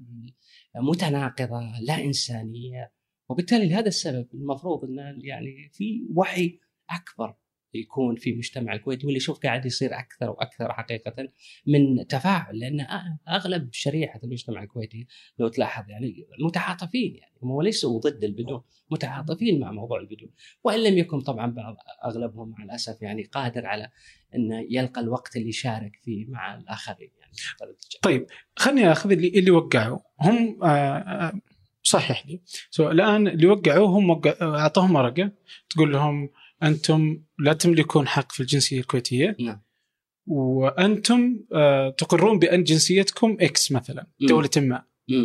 متناقضة 0.75 1.79
لا 1.81 2.03
إنسانية 2.03 2.91
وبالتالي 3.29 3.69
لهذا 3.69 3.87
السبب 3.87 4.27
المفروض 4.33 4.83
أن 4.83 5.19
يعني 5.21 5.69
في 5.73 6.07
وعي 6.15 6.59
أكبر 6.89 7.35
يكون 7.79 8.15
في 8.15 8.34
مجتمع 8.34 8.74
الكويت 8.74 9.03
واللي 9.03 9.17
يشوف 9.17 9.39
قاعد 9.39 9.65
يصير 9.65 10.00
أكثر 10.00 10.29
وأكثر 10.29 10.74
حقيقة 10.74 11.29
من 11.67 12.08
تفاعل 12.08 12.60
لأن 12.60 12.88
أغلب 13.29 13.70
شريحة 13.74 14.20
المجتمع 14.24 14.63
الكويتي 14.63 15.08
لو 15.39 15.48
تلاحظ 15.48 15.89
يعني 15.89 16.27
متعاطفين 16.39 17.15
يعني 17.15 17.34
هم 17.44 17.62
ليسوا 17.62 18.00
ضد 18.00 18.24
البدون 18.24 18.62
متعاطفين 18.91 19.60
مع 19.60 19.72
موضوع 19.72 20.00
البدون 20.00 20.29
وإن 20.63 20.84
لم 20.84 20.98
يكن 20.98 21.22
طبعا 21.22 21.51
بعض 21.51 21.75
أغلبهم 22.05 22.50
مع 22.50 22.63
الأسف 22.63 23.01
يعني 23.01 23.24
قادر 23.24 23.65
على 23.65 23.89
انه 24.36 24.67
يلقى 24.70 25.01
الوقت 25.01 25.36
اللي 25.36 25.50
يشارك 25.50 26.00
فيه 26.03 26.25
مع 26.29 26.55
الآخرين 26.55 27.12
يعني. 27.20 27.34
طيب 28.01 28.27
خليني 28.55 28.91
أخذ 28.91 29.12
اللي 29.12 29.27
اللي 29.27 29.51
وقعوا. 29.51 30.00
هم 30.22 30.63
آه, 30.63 30.67
آه، 30.67 31.41
صحح 31.84 32.27
لي. 32.27 32.41
الآن 32.79 33.27
اللي 33.27 33.48
وقعوا 33.48 33.88
هم 33.88 34.10
وقع 34.10 34.34
أعطوهم 34.41 34.96
ورقة 34.96 35.32
تقول 35.70 35.94
لهم 35.94 36.29
أنتم 36.65 37.24
لا 37.39 37.53
تملكون 37.53 38.07
حق 38.07 38.31
في 38.31 38.39
الجنسية 38.39 38.79
الكويتية. 38.79 39.36
نعم. 39.39 39.62
وأنتم 40.27 41.39
آه 41.53 41.89
تقرون 41.89 42.39
بأن 42.39 42.63
جنسيتكم 42.63 43.38
إكس 43.41 43.72
مثلا 43.72 44.07
دولة 44.22 44.50
ما. 44.57 44.84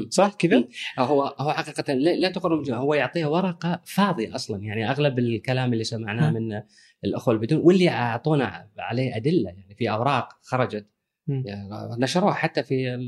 صح 0.08 0.34
كذا؟ 0.38 0.64
هو 0.98 1.22
هو 1.22 1.52
حقيقة 1.52 1.92
لا 1.94 2.30
تقر 2.30 2.74
هو 2.74 2.94
يعطيها 2.94 3.26
ورقة 3.26 3.82
فاضية 3.84 4.34
أصلا. 4.34 4.62
يعني 4.62 4.90
أغلب 4.90 5.18
الكلام 5.18 5.72
اللي 5.72 5.84
سمعناه 5.84 6.30
من 6.30 6.62
الأخوة 7.04 7.34
البدون 7.34 7.60
واللي 7.64 7.88
أعطونا 7.88 8.70
عليه 8.78 9.16
أدلة 9.16 9.50
يعني 9.50 9.74
في 9.74 9.90
أوراق 9.90 10.28
خرجت. 10.42 10.86
يعني 11.28 11.68
نشروها 11.98 12.32
حتى 12.32 12.62
في 12.62 12.98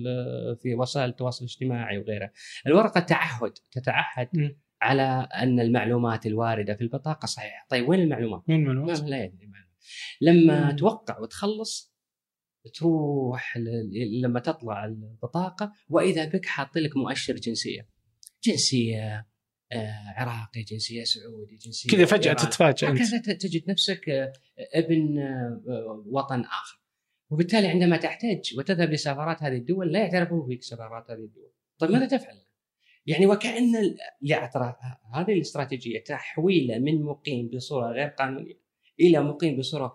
في 0.63 0.75
وسائل 0.75 1.09
التواصل 1.09 1.45
الاجتماعي 1.45 1.99
وغيرها. 1.99 2.33
الورقة 2.67 3.01
تعهد 3.01 3.53
تتعهد 3.73 4.29
م. 4.35 4.51
على 4.83 5.29
أن 5.35 5.61
المعلومات 5.61 6.27
الواردة 6.27 6.75
في 6.75 6.81
البطاقة 6.81 7.27
صحيحة. 7.27 7.67
طيب 7.69 7.89
وين 7.89 8.01
المعلومات؟ 8.01 8.43
وين 8.49 8.61
المعلومات؟ 8.61 9.01
لا 9.01 9.25
يدري 9.25 9.51
لما 10.21 10.71
مم. 10.71 10.77
توقع 10.77 11.19
وتخلص 11.19 11.93
تروح 12.75 13.59
لما 14.23 14.41
تطلع 14.41 14.85
البطاقة 14.85 15.73
وإذا 15.89 16.25
بك 16.25 16.47
حاط 16.47 16.77
لك 16.77 16.97
مؤشر 16.97 17.35
جنسية. 17.35 17.89
جنسية 18.45 19.27
آه 19.73 20.15
عراقي 20.17 20.63
جنسية 20.63 21.05
سعودي 21.05 21.57
جنسية 21.57 21.91
كذا 21.91 22.05
فجأة 22.05 22.33
تتفاجئ 22.33 22.87
هكذا 22.87 23.19
تجد 23.19 23.71
نفسك 23.71 24.09
آه 24.09 24.33
ابن 24.75 25.19
آه 25.19 26.05
وطن 26.07 26.41
آخر. 26.41 26.83
وبالتالي 27.31 27.69
عندما 27.69 27.97
تحتاج 27.97 28.55
وتذهب 28.59 28.91
لسفارات 28.91 29.43
هذه 29.43 29.57
الدول 29.57 29.93
لا 29.93 29.99
يعترفون 29.99 30.47
فيك 30.49 30.63
سفارات 30.63 31.11
هذه 31.11 31.19
الدول. 31.19 31.53
طيب 31.79 31.91
ماذا 31.91 32.07
تفعل؟ 32.07 32.45
يعني 33.07 33.27
وكأن 33.27 33.97
هذه 35.15 35.33
الاستراتيجية 35.33 36.05
تحويله 36.05 36.79
من 36.79 37.03
مقيم 37.03 37.49
بصورة 37.49 37.93
غير 37.93 38.09
قانونية 38.09 38.63
إلى 39.01 39.23
مقيم 39.23 39.57
بصورة 39.57 39.95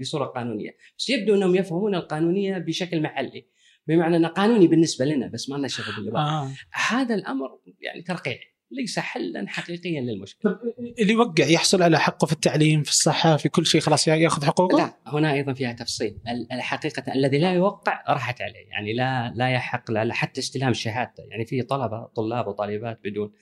بصورة 0.00 0.24
قانونية. 0.24 0.76
بس 0.98 1.10
يبدو 1.10 1.34
أنهم 1.34 1.54
يفهمون 1.54 1.94
القانونية 1.94 2.58
بشكل 2.58 3.02
محلي 3.02 3.46
بمعنى 3.86 4.16
أنه 4.16 4.28
قانوني 4.28 4.66
بالنسبة 4.66 5.04
لنا 5.04 5.26
بس 5.26 5.50
ما 5.50 5.56
لنا 5.56 5.68
شغل 5.68 6.16
آه. 6.16 6.50
هذا 6.72 7.14
الأمر 7.14 7.58
يعني 7.80 8.02
ترقيع. 8.02 8.38
ليس 8.72 8.98
حلا 8.98 9.48
حقيقيا 9.48 10.00
للمشكلة. 10.00 10.58
اللي 10.98 11.12
يوقع 11.12 11.44
يحصل 11.44 11.82
على 11.82 11.98
حقه 11.98 12.26
في 12.26 12.32
التعليم 12.32 12.82
في 12.82 12.90
الصحة 12.90 13.36
في 13.36 13.48
كل 13.48 13.66
شيء 13.66 13.80
خلاص 13.80 14.08
ياخذ 14.08 14.44
حقوقه؟ 14.44 14.78
لا 14.78 14.96
هنا 15.06 15.32
أيضا 15.32 15.52
فيها 15.52 15.72
تفصيل. 15.72 16.18
الحقيقة 16.52 17.14
الذي 17.14 17.38
لا 17.38 17.52
يوقع 17.52 18.04
راحت 18.08 18.42
عليه. 18.42 18.68
يعني 18.68 18.92
لا 18.92 19.32
لا 19.36 19.50
يحق 19.50 19.90
له 19.90 20.14
حتى 20.14 20.40
استلام 20.40 20.72
شهادته. 20.72 21.22
يعني 21.30 21.46
في 21.46 21.62
طلبة 21.62 22.06
طلاب 22.06 22.46
وطالبات 22.46 23.00
بدون 23.04 23.32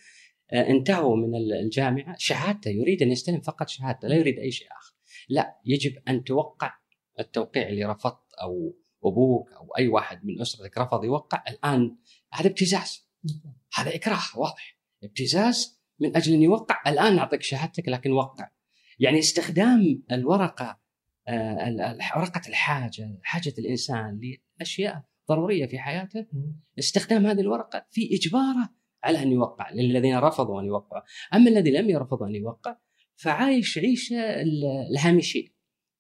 آه، 0.53 0.69
انتهوا 0.69 1.17
من 1.17 1.35
الجامعة. 1.35 2.15
شهادته 2.19 2.71
يريد 2.71 3.03
أن 3.03 3.11
يستلم 3.11 3.41
فقط 3.41 3.69
شهادته 3.69 4.09
لا 4.09 4.17
يريد 4.17 4.39
أي 4.39 4.51
شيء 4.51 4.69
آخر. 4.73 4.95
لا 5.29 5.57
يجب 5.67 5.93
أن 6.09 6.25
توقع 6.25 6.73
التوقيع 7.21 7.69
اللي 7.69 7.85
رفضت 7.85 8.35
أو 8.43 8.77
أبوك 9.05 9.53
أو 9.53 9.69
أي 9.79 9.89
واحد 9.89 10.25
من 10.25 10.41
أسرتك 10.41 10.79
رفض 10.79 11.05
يوقع. 11.05 11.45
الآن 11.49 11.97
هذا 12.33 12.47
ابتزاز. 12.47 13.11
هذا 13.75 13.95
إكراه 13.95 14.23
واضح. 14.37 14.80
ابتزاز 15.05 15.81
من 16.01 16.17
أجل 16.17 16.35
أن 16.35 16.43
يوقع. 16.43 16.83
الآن 16.87 17.17
نعطيك 17.17 17.43
شهادتك 17.43 17.89
لكن 17.89 18.13
وقع. 18.13 18.51
يعني 18.99 19.19
استخدام 19.19 20.03
الورقة 20.13 20.81
آه، 21.29 21.99
ورقة 22.17 22.41
الحاجة 22.49 23.19
حاجة 23.23 23.55
الإنسان 23.59 24.21
لأشياء 24.59 25.03
ضرورية 25.29 25.67
في 25.67 25.79
حياته 25.79 26.27
استخدام 26.79 27.27
هذه 27.27 27.41
الورقة 27.41 27.87
في 27.91 28.09
إجباره 28.15 28.71
على 29.05 29.23
أن 29.23 29.33
يوقع 29.33 29.71
للذين 29.71 30.19
رفضوا 30.19 30.61
أن 30.61 30.67
يوقعوا. 30.67 31.03
أما 31.35 31.51
الذي 31.51 31.71
لم 31.71 31.91
يرفض 31.91 32.23
أن 32.23 32.35
يوقع 32.35 32.77
فعايش 33.17 33.79
عيشة 33.79 34.17
الهامشية. 34.91 35.49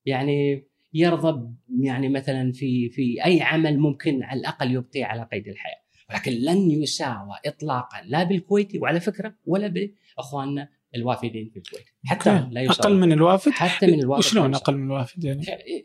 يعني 0.04 0.66
يرضى 0.94 1.54
يعني 1.82 2.08
مثلا 2.08 2.52
في 2.52 2.90
في 2.90 3.24
أي 3.24 3.42
عمل 3.42 3.78
ممكن 3.78 4.22
على 4.22 4.40
الأقل 4.40 4.72
يبقي 4.72 5.02
على 5.02 5.28
قيد 5.32 5.48
الحياة. 5.48 5.80
ولكن 6.10 6.32
لن 6.32 6.70
يساوى 6.70 7.36
اطلاقا 7.46 8.02
لا 8.04 8.22
بالكويتي 8.24 8.78
وعلى 8.78 9.00
فكرة 9.00 9.34
ولا 9.46 9.66
بأخواننا 10.16 10.68
الوافدين 10.94 11.50
في 11.50 11.56
الكويت. 11.56 11.84
حتى 12.04 12.48
لا 12.50 12.60
يساوى. 12.60 12.78
أقل 12.78 12.96
من 13.00 13.12
الوافد؟ 13.12 13.52
حتى 13.52 13.86
من 13.86 14.00
الوافد 14.00 14.18
وشلون 14.24 14.54
أقل 14.54 14.76
من 14.76 14.84
الوافد 14.86 15.24
يعني؟ 15.24 15.44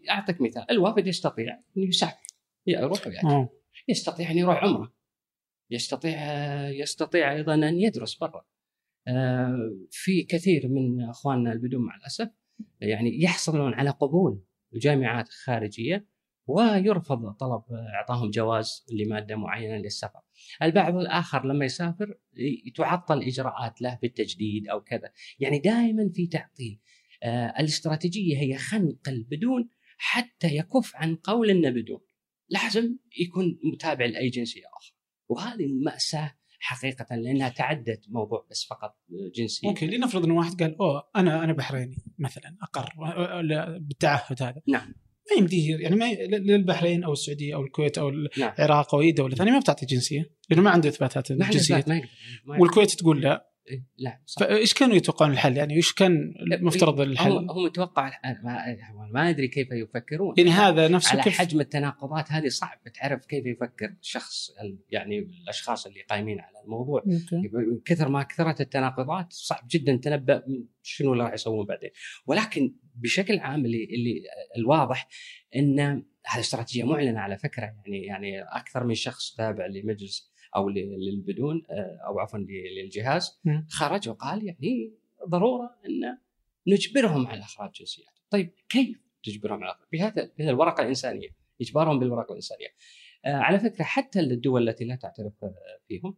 أعطيك 0.09 0.41
مثال. 0.41 0.71
الوافد 0.71 1.07
يستطيع 1.07 1.53
أن 1.77 1.83
يسافر. 1.83 2.25
يروح 2.67 3.07
وياتي. 3.07 3.47
يستطيع 3.87 4.31
أن 4.31 4.37
يروح 4.37 4.63
عمرة. 4.63 4.93
يستطيع 5.71 6.19
يستطيع 6.69 7.33
أيضا 7.33 7.53
أن 7.53 7.79
يدرس 7.79 8.15
برا. 8.15 8.45
آه، 9.07 9.75
في 9.91 10.23
كثير 10.23 10.67
من 10.67 11.01
أخواننا 11.01 11.51
البدون 11.51 11.85
مع 11.85 11.95
الأسف 11.95 12.29
يعني 12.81 13.23
يحصلون 13.23 13.73
على 13.73 13.89
قبول 13.89 14.43
جامعات 14.73 15.29
خارجية 15.29 16.05
ويرفض 16.47 17.31
طلب 17.31 17.61
اعطاهم 17.95 18.29
جواز 18.29 18.85
لمادة 18.91 19.35
معينة 19.35 19.77
للسفر. 19.77 20.19
البعض 20.63 20.95
الآخر 20.95 21.45
لما 21.45 21.65
يسافر 21.65 22.17
تعطل 22.75 23.21
إجراءات 23.21 23.81
له 23.81 23.99
بالتجديد 24.01 24.67
أو 24.67 24.81
كذا، 24.81 25.11
يعني 25.39 25.59
دائما 25.59 26.09
في 26.13 26.27
تعطيل. 26.27 26.79
آه 27.23 27.53
الاستراتيجية 27.59 28.37
هي 28.37 28.57
خنق 28.57 29.09
البدون 29.09 29.69
حتى 29.97 30.55
يكف 30.55 30.95
عن 30.95 31.15
قول 31.15 31.49
إنه 31.49 31.69
بدون. 31.69 31.99
لازم 32.49 32.97
يكون 33.19 33.59
متابع 33.73 34.05
لاي 34.05 34.29
جنسيه 34.29 34.63
أخرى. 34.77 34.95
وهذه 35.29 35.67
مأساة 35.85 36.35
حقيقة 36.59 37.15
لأنها 37.15 37.49
تعدت 37.49 38.05
موضوع 38.09 38.47
بس 38.51 38.65
فقط 38.69 38.97
جنسي 39.35 39.67
ممكن 39.67 39.87
لنفرض 39.87 40.25
إن 40.25 40.31
واحد 40.31 40.63
قال 40.63 40.77
أوه 40.77 41.09
أنا 41.15 41.43
أنا 41.43 41.53
بحريني 41.53 41.97
مثلا 42.19 42.57
أقر 42.61 42.93
بالتعهد 43.79 44.43
هذا 44.43 44.61
نعم 44.67 44.93
ما 45.31 45.37
يمديه 45.39 45.77
يعني 45.77 45.95
ما 45.95 46.13
للبحرين 46.37 47.03
أو 47.03 47.13
السعودية 47.13 47.55
أو 47.55 47.61
الكويت 47.61 47.97
أو 47.97 48.09
نعم. 48.09 48.53
العراق 48.59 48.95
أو 48.95 49.01
أي 49.01 49.11
دولة 49.11 49.35
ثانية 49.35 49.51
ما 49.51 49.59
بتعطي 49.59 49.85
جنسية 49.85 50.29
لأنه 50.49 50.61
ما 50.61 50.69
عنده 50.69 50.89
إثباتات 50.89 51.31
الجنسية. 51.31 51.85
والكويت 52.47 52.91
تقول 52.91 53.21
لا. 53.21 53.54
إيه، 53.69 53.83
لا 53.97 54.21
فإيش 54.39 54.73
كانوا 54.73 54.95
يتوقعون 54.95 55.31
الحل؟ 55.31 55.57
يعني 55.57 55.75
إيش 55.75 55.93
كان 55.93 56.33
المفترض 56.51 57.01
الحل؟ 57.01 57.31
هم 57.31 57.51
هم 57.51 57.63
متوقع 57.65 58.11
ما, 58.43 59.09
ما 59.13 59.29
أدري 59.29 59.47
كيف 59.47 59.67
يفكرون. 59.71 60.35
يعني 60.37 60.49
هذا 60.49 60.87
نفسه 60.87 61.11
على 61.11 61.21
كيف؟ 61.21 61.37
حجم 61.37 61.59
التناقضات 61.59 62.31
هذه 62.31 62.47
صعب. 62.47 62.79
تعرف 62.93 63.25
كيف 63.25 63.45
يفكر 63.45 63.95
شخص 64.01 64.51
يعني 64.89 65.19
الأشخاص 65.19 65.85
اللي 65.85 66.01
قايمين 66.01 66.39
على 66.39 66.63
الموضوع؟ 66.65 67.03
من 67.31 67.79
كثر 67.85 68.09
ما 68.09 68.23
كثرت 68.23 68.61
التناقضات 68.61 69.33
صعب 69.33 69.67
جدا 69.71 69.95
تنبأ 69.95 70.43
شنو 70.83 71.13
اللي 71.13 71.23
راح 71.23 71.33
يسوون 71.33 71.65
بعدين. 71.65 71.89
ولكن 72.27 72.75
بشكل 72.95 73.39
عام 73.39 73.65
اللي 73.65 73.83
اللي 73.83 74.21
الواضح 74.57 75.07
إن 75.55 75.79
هذه 76.27 76.39
استراتيجية 76.39 76.83
معلنة 76.83 77.19
على 77.19 77.37
فكرة. 77.37 77.63
يعني 77.63 78.05
يعني 78.05 78.41
أكثر 78.41 78.83
من 78.83 78.95
شخص 78.95 79.35
تابع 79.35 79.65
لمجلس 79.65 80.34
أو 80.55 80.69
للبدون 80.69 81.63
آه، 81.69 81.99
أو 82.07 82.19
عفوا 82.19 82.39
للجهاز 82.39 83.41
خرج 83.69 84.09
وقال 84.09 84.45
يعني 84.45 84.93
ضرورة 85.27 85.75
أن 85.85 86.17
نجبرهم 86.67 87.27
على 87.27 87.41
إخراج 87.41 87.71
جنسيات. 87.71 88.19
طيب 88.29 88.53
كيف 88.69 88.99
تجبرهم 89.23 89.63
على 89.63 89.75
بهذا 89.91 90.31
بهذه 90.37 90.49
الورقة 90.49 90.83
الإنسانية، 90.83 91.29
إجبارهم 91.61 91.99
بالورقة 91.99 92.31
الإنسانية. 92.31 92.67
آه، 93.25 93.35
على 93.35 93.59
فكرة 93.59 93.83
حتى 93.83 94.19
الدول 94.19 94.69
التي 94.69 94.85
لا 94.85 94.95
تعترف 94.95 95.33
فيهم 95.87 96.17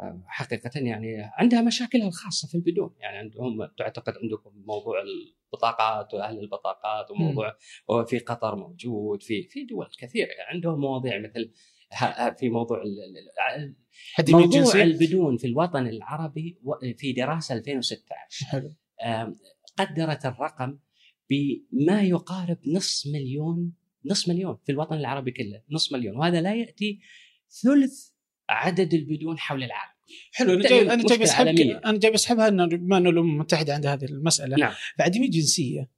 آه، 0.00 0.22
حقيقة 0.26 0.80
يعني 0.80 1.30
عندها 1.38 1.62
مشاكلها 1.62 2.08
الخاصة 2.08 2.48
في 2.48 2.54
البدون. 2.54 2.94
يعني 2.98 3.16
عندهم 3.16 3.66
تعتقد 3.78 4.14
عندكم 4.22 4.50
موضوع 4.66 5.02
البطاقات 5.02 6.14
وأهل 6.14 6.38
البطاقات 6.38 7.10
وموضوع 7.10 7.56
وفي 7.88 8.18
قطر 8.18 8.56
موجود 8.56 9.22
في 9.22 9.42
في 9.42 9.64
دول 9.64 9.88
كثيرة. 9.98 10.28
يعني 10.28 10.50
عندهم 10.50 10.80
مواضيع 10.80 11.18
مثل 11.18 11.52
في 12.38 12.48
موضوع 12.48 12.82
موضوع 14.28 14.82
البدون 14.82 15.36
في 15.36 15.46
الوطن 15.46 15.86
العربي 15.86 16.58
في 16.98 17.12
دراسة 17.12 17.54
2016 17.54 18.46
حلو. 18.46 18.74
قدرت 19.78 20.26
الرقم 20.26 20.78
بما 21.30 22.02
يقارب 22.02 22.58
نصف 22.66 23.06
مليون 23.06 23.72
نصف 24.04 24.28
مليون 24.28 24.58
في 24.66 24.72
الوطن 24.72 24.96
العربي 24.96 25.30
كله 25.30 25.62
نصف 25.70 25.92
مليون. 25.92 26.16
وهذا 26.16 26.40
لا 26.40 26.54
يأتي 26.54 27.00
ثلث 27.62 28.08
عدد 28.48 28.94
البدون 28.94 29.38
حول 29.38 29.64
العالم. 29.64 29.92
حلو 30.32 30.52
أنا 30.54 30.68
جاي 30.68 30.92
أنا 30.92 31.02
جاي 31.08 31.18
بسحب 31.18 31.46
أنا 31.46 31.98
جاي 31.98 32.10
بسحبها 32.10 32.48
انه 32.48 32.66
بما 32.66 32.98
انه 32.98 33.10
الامم 33.10 33.30
المتحده 33.30 33.74
عندها 33.74 33.94
هذه 33.94 34.04
المسألة. 34.04 34.56
نعم. 34.56 34.72
فعدم 34.98 35.22
الجنسيه 35.22 35.90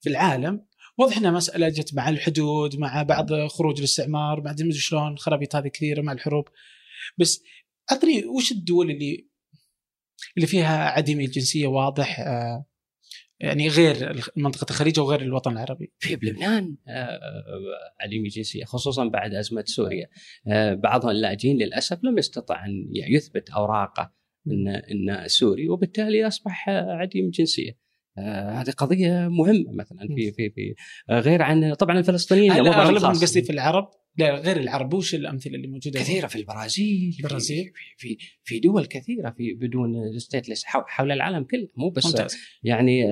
في 0.00 0.10
العالم 0.10 0.66
واضح 0.98 1.18
إنها 1.18 1.30
مسألة 1.30 1.68
جت 1.68 1.94
مع 1.94 2.08
الحدود 2.08 2.76
مع 2.76 3.02
بعض 3.02 3.46
خروج 3.46 3.78
الاستعمار 3.78 4.40
بعد 4.40 4.62
ما 4.62 4.72
شلون 4.72 5.18
خرابيط 5.18 5.56
هذه 5.56 5.68
كثيرة 5.68 6.02
مع 6.02 6.12
الحروب 6.12 6.48
بس 7.18 7.42
اعطني 7.92 8.24
وش 8.24 8.52
الدول 8.52 8.90
اللي 8.90 9.28
اللي 10.36 10.46
فيها 10.46 10.88
عديمة 10.88 11.24
الجنسية 11.24 11.66
واضح 11.66 12.20
آه 12.20 12.66
يعني 13.40 13.68
غير 13.68 14.22
منطقة 14.36 14.70
الخليج 14.70 15.00
وغير 15.00 15.22
الوطن 15.22 15.52
العربي. 15.52 15.92
في 15.98 16.16
بلبنان 16.16 16.76
آه، 16.88 17.20
عديم 18.00 18.24
الجنسيه 18.24 18.64
خصوصا 18.64 19.08
بعد 19.08 19.34
أزمة 19.34 19.64
سوريا. 19.66 20.08
آه، 20.48 20.74
بعض 20.74 21.06
اللاجئين 21.06 21.58
للأسف 21.58 22.04
لم 22.04 22.18
يستطع 22.18 22.66
أن 22.66 22.90
يثبت 23.10 23.50
أوراقه 23.50 24.12
إن 24.46 24.68
إن 24.68 25.28
سوري 25.28 25.68
وبالتالي 25.68 26.26
أصبح 26.26 26.68
عديم 26.68 27.24
الجنسيه. 27.24 27.83
آه 28.18 28.50
هذه 28.50 28.70
قضية 28.70 29.28
مهمة 29.28 29.72
مثلا 29.72 29.98
في 30.16 30.32
في 30.32 30.50
في 30.50 30.74
غير 31.10 31.42
عن 31.42 31.74
طبعا 31.74 31.98
الفلسطينيين 31.98 32.52
أغلبهم 32.52 33.10
قصدي 33.10 33.42
في 33.42 33.52
العرب. 33.52 33.88
لا 34.16 34.34
غير 34.34 34.56
العرب. 34.56 34.94
وش 34.94 35.14
الأمثلة 35.14 35.54
اللي 35.54 35.66
موجودة؟ 35.66 36.00
كثيرة 36.00 36.26
في 36.26 36.36
البرازيل 36.36 37.16
البرازيل. 37.18 37.72
في, 37.74 37.96
في 37.96 38.18
في 38.44 38.60
دول 38.60 38.86
كثيرة 38.86 39.30
في 39.30 39.54
بدون 39.54 40.18
ستيتلس 40.18 40.64
حول 40.64 41.12
العالم 41.12 41.44
كله. 41.44 41.68
مو 41.76 41.90
بس 41.90 42.06
ممتاز. 42.06 42.36
يعني 42.62 43.04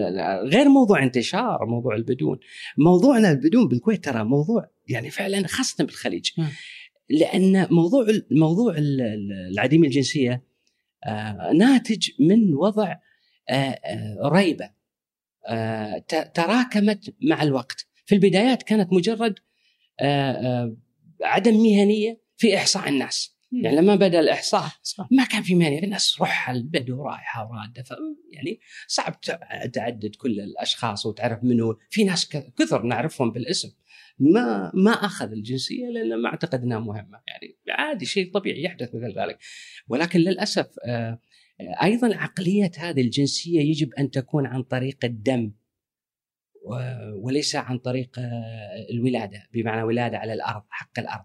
غير 0.45 0.69
موضوع 0.69 1.03
انتشار 1.03 1.67
موضوع 1.67 1.95
البدون. 1.95 2.39
موضوعنا 2.79 3.31
البدون 3.31 3.69
بالكويت 3.69 4.05
ترى 4.05 4.25
موضوع 4.25 4.71
يعني 4.89 5.11
فعلا 5.11 5.47
خاصة 5.47 5.85
بالخليج. 5.85 6.31
لأن 7.11 7.67
موضوع 7.71 8.07
موضوع 8.31 8.75
العديم 9.51 9.85
الجنسية 9.85 10.45
آه 11.07 11.53
ناتج 11.55 12.11
من 12.21 12.55
وضع 12.55 12.95
آه 13.51 13.79
ريبة. 14.25 14.82
تراكمت 16.35 17.15
مع 17.23 17.43
الوقت. 17.43 17.87
في 18.07 18.15
البدايات 18.15 18.63
كانت 18.63 18.93
مجرد 18.93 19.35
آه، 20.01 20.33
آه، 20.33 20.77
عدم 21.23 21.55
مهنية 21.55 22.21
في 22.37 22.57
إحصاء 22.57 22.89
الناس. 22.89 23.37
يعني 23.53 23.77
لما 23.77 23.95
بدأ 23.95 24.21
الإحصاء 24.21 24.65
ما 25.11 25.25
كان 25.25 25.43
في 25.43 25.55
مهنية. 25.55 25.83
الناس 25.83 26.21
روح 26.21 26.51
البدو 26.51 27.03
رايحه 27.03 27.51
ورادة 27.51 27.85
يعني 28.33 28.61
صعب 28.87 29.21
تعدد 29.73 30.17
كل 30.17 30.41
الأشخاص 30.41 31.07
وتعرف 31.07 31.45
منو. 31.45 31.79
في 31.91 32.05
ناس 32.05 32.29
كثر 32.29 32.83
نعرفهم 32.83 33.33
بالاسم. 33.33 33.73
ما 34.19 34.73
ما 34.75 34.91
أخذ 34.91 35.33
الجنسية 35.33 35.87
لأن 35.89 36.23
ما 36.23 36.29
أعتقد 36.29 36.63
إنها 36.63 36.79
مهمة. 36.79 37.21
يعني 37.29 37.59
عادي 37.69 38.07
شيء 38.07 38.33
طبيعي 38.33 38.63
يحدث 38.63 38.89
مثل 38.95 39.19
ذلك. 39.19 39.39
ولكن 39.89 40.21
للأسف 40.21 40.67
آه، 40.87 41.19
أيضا 41.61 42.17
عقلية 42.17 42.71
هذه 42.79 43.01
الجنسية 43.01 43.61
يجب 43.61 43.95
أن 43.95 44.11
تكون 44.11 44.47
عن 44.47 44.63
طريق 44.63 45.05
الدم 45.05 45.53
وليس 47.17 47.57
عن 47.57 47.79
طريق 47.79 48.11
الولادة 48.91 49.49
بمعنى 49.53 49.83
ولادة 49.83 50.19
على 50.19 50.33
الأرض 50.33 50.63
حق 50.69 50.99
الأرض. 50.99 51.25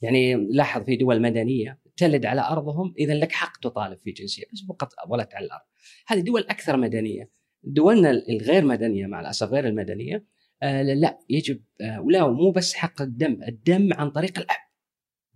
يعني 0.00 0.34
لاحظ 0.34 0.84
في 0.84 0.96
دول 0.96 1.22
مدنية 1.22 1.80
تلد 1.96 2.26
على 2.26 2.40
أرضهم 2.40 2.94
اذا 2.98 3.14
لك 3.14 3.32
حق 3.32 3.56
تطالب 3.56 3.98
في 3.98 4.10
جنسية 4.10 4.44
بس 4.52 4.64
فقط 4.68 4.88
ولدت 5.08 5.34
على 5.34 5.46
الأرض. 5.46 5.64
هذه 6.06 6.20
دول 6.20 6.40
أكثر 6.40 6.76
مدنية. 6.76 7.30
دولنا 7.62 8.10
الغير 8.10 8.64
مدنية 8.64 9.06
مع 9.06 9.20
الأسف 9.20 9.48
غير 9.48 9.68
المدنية 9.68 10.26
آه 10.62 10.82
لا 10.82 11.18
يجب 11.30 11.64
آه 11.80 12.00
ولا 12.00 12.28
مو 12.28 12.50
بس 12.50 12.74
حق 12.74 13.02
الدم 13.02 13.42
الدم 13.48 13.92
عن 13.92 14.10
طريق 14.10 14.38
الأب 14.38 14.56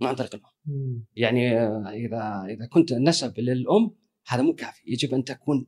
مو 0.00 0.08
عن 0.08 0.14
طريق 0.14 0.34
الأم. 0.34 1.04
يعني 1.16 1.58
آه 1.58 1.90
إذا 1.90 2.44
إذا 2.48 2.66
كنت 2.66 2.92
نسب 2.92 3.40
للأم 3.40 3.97
هذا 4.28 4.42
مو 4.42 4.54
كافي. 4.54 4.82
يجب 4.86 5.14
أن 5.14 5.24
تكون 5.24 5.66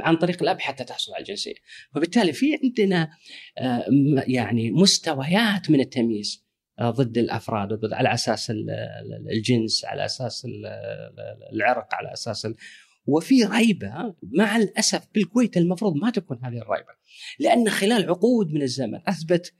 عن 0.00 0.16
طريق 0.16 0.42
الأب 0.42 0.60
حتى 0.60 0.84
تحصل 0.84 1.12
على 1.12 1.20
الجنسية. 1.20 1.54
وبالتالي 1.96 2.32
في 2.32 2.58
عندنا 2.62 3.10
آه، 3.58 3.84
يعني 4.26 4.70
مستويات 4.70 5.70
من 5.70 5.80
التمييز 5.80 6.50
آه، 6.78 6.90
ضد 6.90 7.18
الأفراد 7.18 7.72
وضد 7.72 7.92
على 7.92 8.14
أساس 8.14 8.52
الجنس 9.30 9.84
على 9.84 10.04
أساس 10.04 10.46
العرق 11.52 11.94
على 11.94 12.12
أساس 12.12 12.48
وفي 13.06 13.44
ريبة 13.44 14.14
مع 14.22 14.56
الأسف 14.56 15.06
بالكويت 15.14 15.56
المفروض 15.56 15.96
ما 15.96 16.10
تكون 16.10 16.38
هذه 16.44 16.58
الريبة. 16.58 16.92
لأن 17.38 17.70
خلال 17.70 18.08
عقود 18.08 18.52
من 18.52 18.62
الزمن 18.62 19.00
أثبت 19.08 19.54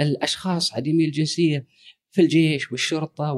الأشخاص 0.00 0.74
عديمي 0.74 1.04
الجنسية 1.04 1.66
في 2.10 2.20
الجيش 2.20 2.72
والشرطة 2.72 3.32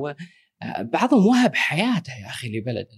بعضهم 0.81 1.27
وهب 1.27 1.55
حياته 1.55 2.13
يا 2.23 2.27
أخي 2.27 2.59
لبلد. 2.59 2.89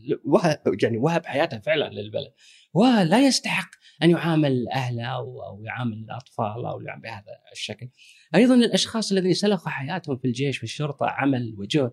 يعني 0.82 0.98
وهب 0.98 1.26
حياته 1.26 1.58
فعلا 1.58 1.90
للبلد. 1.90 2.32
ولا 2.74 3.26
يستحق 3.26 3.70
أن 4.02 4.10
يعامل 4.10 4.68
أهله 4.68 5.06
أو 5.06 5.62
يعامل 5.64 5.92
الأطفال 5.92 6.66
أو 6.66 6.80
يعامل 6.80 7.02
بهذا 7.02 7.40
الشكل. 7.52 7.88
أيضا 8.34 8.54
الأشخاص 8.54 9.12
الذين 9.12 9.34
سلخوا 9.34 9.70
حياتهم 9.70 10.16
في 10.16 10.24
الجيش 10.24 10.60
والشرطه 10.62 11.06
عمل 11.06 11.54
وجهد 11.58 11.92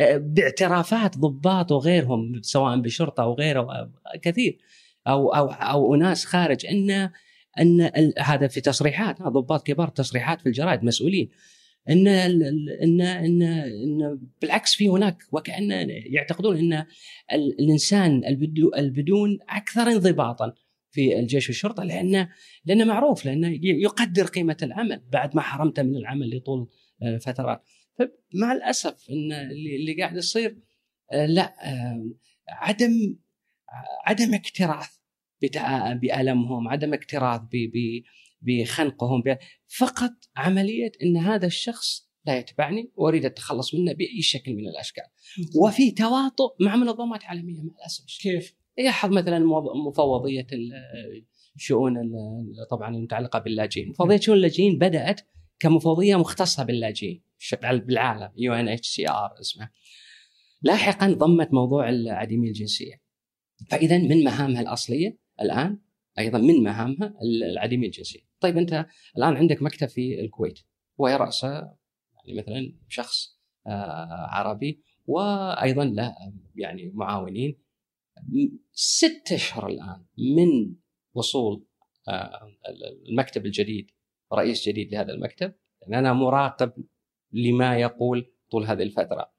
آه، 0.00 0.16
باعترافات 0.16 1.18
ضباط 1.18 1.72
وغيرهم 1.72 2.42
سواء 2.42 2.80
بالشرطه 2.80 3.22
أو 3.22 3.34
غيره 3.34 3.92
كثير. 4.22 4.58
أو 5.06 5.34
أو 5.34 5.46
أو 5.46 5.94
اناس 5.94 6.24
خارج. 6.24 6.66
ان 6.66 7.10
إن 7.60 7.90
هذا 8.18 8.48
في 8.48 8.60
تصريحات 8.60 9.22
ضباط 9.22 9.66
كبار 9.66 9.88
تصريحات 9.88 10.40
في 10.40 10.46
الجرائد 10.46 10.84
مسؤولين. 10.84 11.30
إن 11.90 12.08
ان 12.08 13.00
ان 13.00 13.42
إن 13.42 14.20
بالعكس 14.42 14.74
في 14.74 14.88
هناك 14.88 15.16
وكأن 15.32 15.70
يعتقدون 15.90 16.56
إن 16.56 16.86
الإنسان 17.32 18.24
البدون 18.76 19.38
أكثر 19.48 19.82
انضباطا 19.82 20.52
في 20.90 21.18
الجيش 21.18 21.48
والشرطة 21.48 21.84
لأن 21.84 22.28
لأنه 22.64 22.84
معروف 22.84 23.26
لأنه 23.26 23.58
يقدر 23.62 24.24
قيمة 24.24 24.56
العمل 24.62 25.02
بعد 25.12 25.36
ما 25.36 25.42
حرمته 25.42 25.82
من 25.82 25.96
العمل 25.96 26.36
لطول 26.36 26.68
آه، 27.02 27.18
فترات. 27.18 27.62
فمع 27.98 28.52
الأسف 28.52 29.10
إن 29.10 29.32
اللي 29.50 29.96
قاعد 30.00 30.16
يصير 30.16 30.58
آه، 31.12 31.26
لا 31.26 31.54
آه، 31.72 32.10
عدم 32.48 33.16
عدم 34.06 34.34
اكتراث 34.34 34.96
بألمهم 36.00 36.68
عدم 36.68 36.94
اكتراث 36.94 37.40
بخنقهم 38.46 39.22
فقط 39.78 40.12
عملية 40.36 40.92
إن 41.02 41.16
هذا 41.16 41.46
الشخص 41.46 42.06
لا 42.26 42.38
يتبعني 42.38 42.92
وأريد 42.94 43.24
التخلص 43.24 43.74
منه 43.74 43.92
بأي 43.92 44.22
شكل 44.22 44.54
من 44.54 44.68
الأشكال. 44.68 45.04
وفي 45.62 45.90
تواطؤ 45.90 46.54
مع 46.60 46.76
منظمات 46.76 47.24
عالمية 47.24 47.62
مع 47.62 47.74
الأسف 47.78 48.04
كيف؟ 48.22 48.54
يلاحظ 48.78 49.10
مثلا 49.10 49.38
مفوضية 49.88 50.46
الشؤون 51.56 51.94
طبعا 52.70 52.96
المتعلقة 52.96 53.38
باللاجئين، 53.38 53.88
مفوضية 53.88 54.16
شؤون 54.16 54.36
اللاجئين 54.36 54.78
بدأت 54.78 55.20
كمفوضية 55.58 56.16
مختصة 56.16 56.64
باللاجئين 56.64 57.22
بالعالم 57.62 58.32
يو 58.36 58.54
إن 58.54 58.68
إتش 58.68 58.88
سي 58.88 59.08
آر 59.08 59.40
اسمه. 59.40 59.70
لاحقا 60.62 61.12
ضمت 61.12 61.52
موضوع 61.52 61.86
عديمي 62.06 62.48
الجنسية. 62.48 63.02
فاذا 63.70 63.98
من 63.98 64.24
مهامها 64.24 64.60
الأصلية 64.60 65.18
الآن 65.40 65.80
أيضا 66.18 66.38
من 66.38 66.62
مهامها 66.62 67.14
العديمية 67.52 67.86
الجنسية. 67.86 68.25
طيب 68.40 68.58
أنت 68.58 68.86
الآن 69.16 69.36
عندك 69.36 69.62
مكتب 69.62 69.88
في 69.88 70.20
الكويت 70.20 70.58
ويرأسه 70.98 71.48
يعني 71.48 72.38
مثلا 72.38 72.78
شخص 72.88 73.36
آه، 73.66 74.26
عربي 74.30 74.82
وأيضا 75.06 75.84
له 75.84 76.14
يعني 76.54 76.90
معاونين. 76.94 77.58
ست 78.72 79.32
أشهر 79.32 79.66
الآن 79.66 80.04
من 80.36 80.74
وصول 81.14 81.66
آه، 82.08 82.48
المكتب 83.10 83.46
الجديد 83.46 83.90
رئيس 84.32 84.68
جديد 84.68 84.92
لهذا 84.92 85.12
المكتب. 85.12 85.54
يعني 85.82 85.98
أنا 85.98 86.12
مراقب 86.12 86.72
لما 87.32 87.78
يقول 87.78 88.32
طول 88.50 88.64
هذه 88.64 88.82
الفترة. 88.82 89.32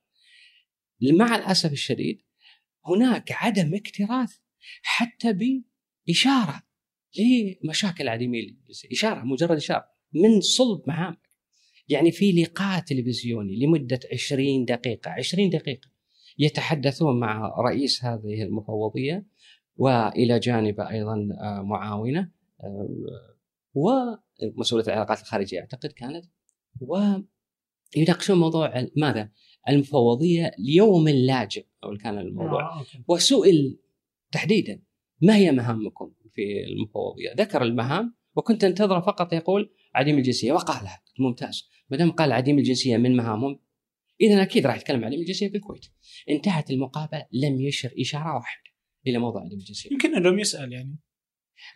مع 1.01 1.35
الأسف 1.35 1.71
الشديد 1.71 2.21
هناك 2.85 3.31
عدم 3.31 3.75
اكتراث 3.75 4.37
حتى 4.81 5.33
بإشارة 6.07 6.66
لمشاكل 7.19 8.07
عديمي 8.07 8.57
إشارة 8.91 9.23
مجرد 9.23 9.57
إشارة. 9.57 9.85
من 10.13 10.41
صلب 10.41 10.81
مهامك 10.87 11.27
يعني 11.89 12.11
في 12.11 12.31
لقاء 12.31 12.79
تلفزيوني 12.79 13.65
لمدة 13.65 13.99
20 14.13 14.65
دقيقة 14.65 15.11
20 15.11 15.49
دقيقة 15.49 15.89
يتحدثون 16.39 17.19
مع 17.19 17.55
رئيس 17.59 18.05
هذه 18.05 18.43
المفوضية 18.43 19.25
وإلى 19.77 20.39
جانبه 20.39 20.89
أيضا 20.89 21.29
آه، 21.41 21.61
معاونة 21.61 22.31
آه، 22.63 22.89
ومسؤولة 23.73 24.85
العلاقات 24.87 25.21
الخارجية 25.21 25.59
أعتقد 25.59 25.91
كانت. 25.91 26.25
ويناقشون 26.81 28.37
موضوع 28.37 28.87
ماذا؟ 28.95 29.29
المفوضية 29.69 30.51
ليوم 30.59 31.09
لاجئ 31.09 31.65
أو 31.83 31.97
كان 31.97 32.17
الموضوع. 32.17 32.85
وسئل 33.07 33.79
تحديدا 34.31 34.81
ما 35.21 35.35
هي 35.35 35.51
مهامكم 35.51 36.13
في 36.35 36.63
المفوضية؟ 36.63 37.33
ذكر 37.37 37.63
المهام 37.63 38.15
وكنت 38.35 38.63
انتظر 38.63 39.01
فقط 39.01 39.33
يقول 39.33 39.73
عديم 39.95 40.17
الجنسية 40.17 40.51
وقالها 40.51 41.03
ممتاز 41.19 41.69
ما 41.89 41.97
دام 41.97 42.11
قال 42.11 42.31
عديم 42.31 42.57
الجنسية 42.57 42.97
من 42.97 43.15
مهامهم 43.17 43.59
اذا 44.21 44.41
أكيد 44.41 44.65
راح 44.65 44.75
يتكلم 44.75 44.97
عن 44.97 45.05
عديم 45.05 45.19
الجنسية 45.19 45.49
في 45.49 45.57
الكويت. 45.57 45.85
انتهت 46.29 46.71
المقابلة 46.71 47.25
لم 47.31 47.61
يشر 47.61 47.93
إشارة 47.99 48.35
واحدة 48.35 48.71
إلى 49.07 49.17
موضوع 49.17 49.41
عديم 49.41 49.59
الجنسية. 49.59 49.91
يمكن 49.91 50.15
أنه 50.15 50.41
يسأل 50.41 50.73
يعني. 50.73 50.99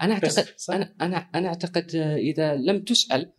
أنا 0.02 0.14
أعتقد 0.14 0.46
أنا 0.70 0.96
أنا 1.02 1.18
أنا 1.18 1.48
أعتقد 1.48 1.96
إذا 1.96 2.56
لم 2.56 2.84
تسأل 2.84 3.34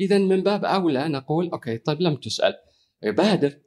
اذا 0.00 0.18
من 0.18 0.42
باب 0.42 0.64
أولى 0.64 1.08
نقول 1.08 1.50
okay 1.50 1.78
طيب 1.78 2.00
لم 2.00 2.16
تسأل 2.16 2.54
بادر 3.02 3.60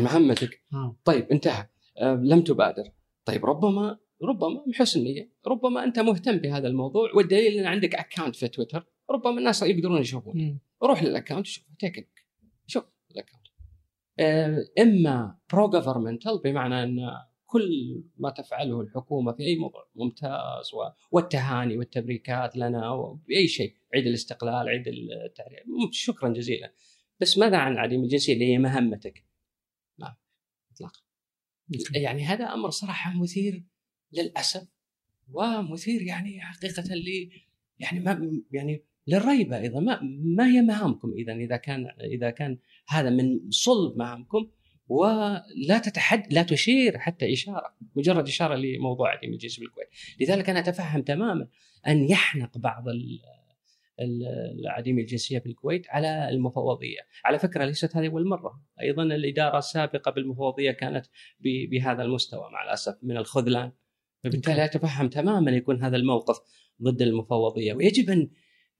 مهمتك 0.00 0.62
آه. 0.72 0.98
طيب 1.04 1.26
انتهى 1.32 1.68
لم 2.02 2.40
تبادر 2.40 2.84
طيب 3.24 3.44
ربما 3.44 3.98
ربما 4.22 4.64
من 4.66 4.74
حسن 4.74 5.00
نيه 5.00 5.32
ربما 5.46 5.84
أنت 5.84 5.98
مهتم 5.98 6.36
بهذا 6.36 6.68
الموضوع 6.68 7.10
والدليل 7.14 7.58
أن 7.58 7.66
عندك 7.66 7.94
account 7.94 8.36
في 8.36 8.48
تويتر 8.48 8.86
ربما 9.10 9.38
الناس 9.38 9.62
يقدرون 9.62 10.00
يشوفون 10.00 10.58
روح 10.82 11.02
لل 11.02 11.12
account 11.12 11.46
شوف 11.46 11.64
take 11.78 12.08
شوف 12.66 12.84
ال 13.10 13.14
account 13.14 13.46
إما 14.78 15.38
pro 15.52 15.70
governmental 15.70 16.38
بمعنى 16.44 16.82
أن 16.82 16.98
كل 17.46 18.04
ما 18.16 18.30
تفعله 18.30 18.80
الحكومة 18.80 19.32
في 19.32 19.42
أي 19.42 19.56
موضوع 19.56 19.88
ممتاز 19.94 20.70
والتهاني 21.10 21.76
والتبريكات 21.76 22.56
لنا 22.56 23.12
باي 23.28 23.48
شيء 23.48 23.76
عيد 23.94 24.06
الاستقلال 24.06 24.68
عيد 24.68 24.88
التحرير 24.88 25.64
شكرا 25.90 26.28
جزيلا. 26.28 26.72
بس 27.20 27.38
ماذا 27.38 27.56
عن 27.56 27.76
عديم 27.76 28.02
الجنسية 28.02 28.34
اللي 28.34 28.52
هي 28.52 28.58
مهمتك؟ 28.58 29.24
ما 29.98 30.16
اطلاقا. 30.72 31.00
يعني 31.94 32.24
هذا 32.24 32.44
أمر 32.44 32.70
صراحة 32.70 33.22
مثير 33.22 33.64
للأسف 34.12 34.68
ومثير 35.32 36.02
يعني 36.02 36.40
حقيقة 36.40 36.94
لي 36.94 37.30
يعني 37.78 38.00
ما 38.00 38.40
يعني 38.52 38.82
للريبة 39.06 39.58
أيضا 39.58 39.80
ما 39.80 40.00
ما 40.24 40.46
هي 40.46 40.62
مهامكم 40.62 41.12
إذا 41.12 41.32
إذا 41.32 41.56
كان 41.56 41.86
إذا 42.00 42.30
كان 42.30 42.58
هذا 42.88 43.10
من 43.10 43.50
صلب 43.50 43.98
مهامكم 43.98 44.48
ولا 44.88 45.78
تتحد 45.84 46.32
لا 46.32 46.42
تشير 46.42 46.98
حتى 46.98 47.32
إشارة 47.32 47.74
مجرد 47.96 48.28
إشارة 48.28 48.54
لموضوع 48.54 49.10
عديم 49.10 49.32
الجنس 49.32 49.60
بالكويت. 49.60 49.88
لذلك 50.20 50.50
أنا 50.50 50.58
أتفهم 50.58 51.02
تماما 51.02 51.48
أن 51.86 52.10
يحنق 52.10 52.58
بعض 52.58 52.84
العديم 54.00 54.98
الجنسية 54.98 55.38
في 55.38 55.46
الكويت 55.46 55.86
على 55.90 56.28
المفوضية، 56.28 56.98
على 57.24 57.38
فكرة 57.38 57.64
ليست 57.64 57.96
هذه 57.96 58.08
أول 58.08 58.28
مرة، 58.28 58.62
أيضا 58.80 59.02
الإدارة 59.02 59.58
السابقة 59.58 60.10
بالمفوضية 60.10 60.70
كانت 60.70 61.06
بهذا 61.40 62.02
المستوى 62.02 62.50
مع 62.52 62.64
الأسف 62.64 62.98
من 63.02 63.16
الخذلان، 63.16 63.72
فبالتالي 64.30 64.64
أتفهم 64.64 65.08
تماما 65.08 65.50
يكون 65.50 65.82
هذا 65.82 65.96
الموقف 65.96 66.36
ضد 66.82 67.02
المفوضية، 67.02 67.72
ويجب 67.72 68.10
ان 68.10 68.28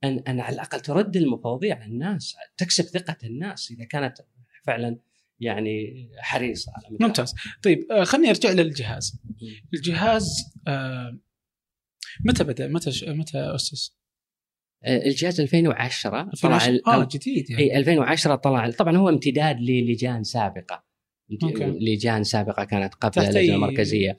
ان 0.05 0.19
أن 0.19 0.41
على 0.41 0.55
الأقل 0.55 0.81
ترد 0.81 1.17
المفوضية 1.17 1.75
على 1.75 1.85
الناس، 1.85 2.37
تكسب 2.57 2.85
ثقة 2.85 3.17
الناس 3.25 3.71
إذا 3.71 3.85
كانت 3.85 4.15
فعلا 4.67 4.99
يعني 5.41 6.09
حريصة 6.19 6.73
على 6.77 6.97
ممتاز. 7.01 7.35
طيب 7.63 7.93
آه، 7.93 8.05
خليني 8.05 8.31
أرجع 8.31 8.51
للجهاز 8.51 9.21
الجهاز. 9.75 10.29
آه، 10.69 11.19
متى 12.25 12.45
بدأ؟ 12.45 12.69
متى 12.69 12.91
متى 13.07 13.39
أسس؟ 13.39 13.97
آه، 14.85 15.07
الجهاز 15.07 15.41
2010 15.41 16.31
طلع 16.43 16.67
آه 16.87 17.09
جديد 17.11 17.51
يعني. 17.51 17.63
إي 17.63 17.79
2010 17.79 18.35
طلع 18.35 18.71
طبعا 18.71 18.97
هو 18.97 19.09
امتداد 19.09 19.61
للجان 19.61 20.25
سابقة. 20.25 20.86
أوكي. 21.43 21.65
لجان 21.65 22.25
سابقة 22.25 22.65
كانت 22.65 22.95
قبل 22.95 23.23
اللجنة 23.23 23.55
المركزية. 23.55 24.19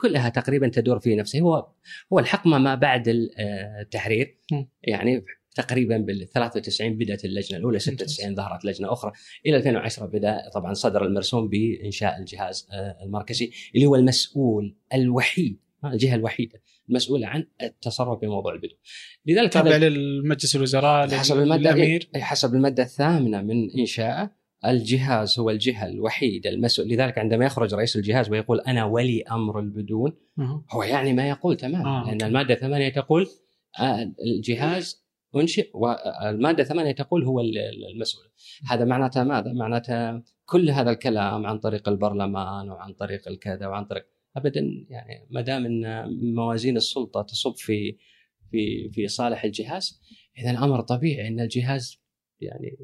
كلها 0.00 0.28
تقريبا 0.28 0.68
تدور 0.68 0.98
في 0.98 1.16
نفسه 1.16 1.40
هو 1.40 1.66
هو 2.12 2.18
الحقبه 2.18 2.58
ما 2.58 2.74
بعد 2.74 3.04
التحرير. 3.80 4.38
يعني 4.82 5.24
تقريبا 5.54 5.96
بال 5.98 6.28
93 6.28 6.98
بدأت 6.98 7.24
اللجنة 7.24 7.58
الأولى 7.58 7.78
96 7.78 8.34
ظهرت 8.34 8.64
لجنة 8.64 8.92
أخرى. 8.92 9.12
إلى 9.46 9.56
2010 9.56 10.06
بدأ 10.06 10.50
طبعا 10.54 10.74
صدر 10.74 11.06
المرسوم 11.06 11.48
بإنشاء 11.48 12.18
الجهاز 12.18 12.68
آه، 12.72 12.96
المركزي 13.04 13.50
اللي 13.74 13.86
هو 13.86 13.96
المسؤول 13.96 14.76
الوحيد 14.94 15.58
الجهة 15.84 16.14
الوحيدة 16.14 16.62
المسؤولة 16.88 17.26
عن 17.26 17.46
التصرف 17.62 18.20
بموضوع 18.20 18.52
البدو. 18.54 18.74
لذلك 19.26 19.52
تابع 19.52 19.76
للمجلس 19.76 20.56
الوزراء 20.56 21.08
حسب 21.08 21.38
المادة 21.38 21.70
الامير 21.70 22.08
حسب 22.16 22.54
المادة 22.54 22.82
الثامنة 22.82 23.42
من 23.42 23.70
انشائه 23.78 24.41
الجهاز 24.66 25.38
هو 25.38 25.50
الجهه 25.50 25.86
الوحيده 25.86 26.50
المسؤول 26.50 26.88
لذلك 26.88 27.18
عندما 27.18 27.44
يخرج 27.44 27.74
رئيس 27.74 27.96
الجهاز 27.96 28.30
ويقول 28.30 28.60
أنا 28.60 28.84
ولي 28.84 29.22
أمر 29.22 29.60
البدون 29.60 30.12
هو 30.70 30.82
يعني 30.82 31.12
ما 31.12 31.28
يقول 31.28 31.56
تماما 31.56 32.02
آه. 32.02 32.06
لأن 32.06 32.22
المادة 32.22 32.54
الثمانية 32.54 32.88
تقول 32.88 33.26
آه، 33.80 34.12
الجهاز 34.26 35.02
أنشئ 35.36 35.70
والماده 35.74 36.64
ثمانيه 36.64 36.92
تقول 36.92 37.24
هو 37.24 37.40
المسؤول 37.94 38.24
هذا 38.70 38.84
معناته 38.84 39.24
ماذا؟ 39.24 39.52
معناته 39.52 40.22
كل 40.44 40.70
هذا 40.70 40.90
الكلام 40.90 41.46
عن 41.46 41.58
طريق 41.58 41.88
البرلمان 41.88 42.70
وعن 42.70 42.92
طريق 42.92 43.28
الكذا 43.28 43.66
وعن 43.66 43.84
طريق 43.84 44.06
ابدا 44.36 44.60
يعني 44.88 45.26
ما 45.30 45.40
دام 45.40 45.66
إن 45.66 46.08
موازين 46.34 46.76
السلطة 46.76 47.22
تصب 47.22 47.54
في 47.56 47.96
في 48.50 48.90
في 48.92 49.08
صالح 49.08 49.44
الجهاز 49.44 50.00
اذا 50.38 50.50
أمر 50.50 50.80
طبيعي 50.80 51.28
إن 51.28 51.40
الجهاز 51.40 52.02
يعني 52.40 52.78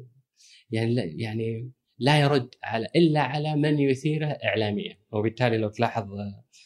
يعني 0.71 0.93
يعني 0.95 1.71
لا 1.99 2.19
يرد 2.19 2.55
على 2.63 2.87
إلا 2.95 3.21
على 3.21 3.55
من 3.55 3.79
يثيره 3.79 4.27
اعلاميا. 4.27 4.97
وبالتالي 5.11 5.57
لو 5.57 5.69
تلاحظ 5.69 6.07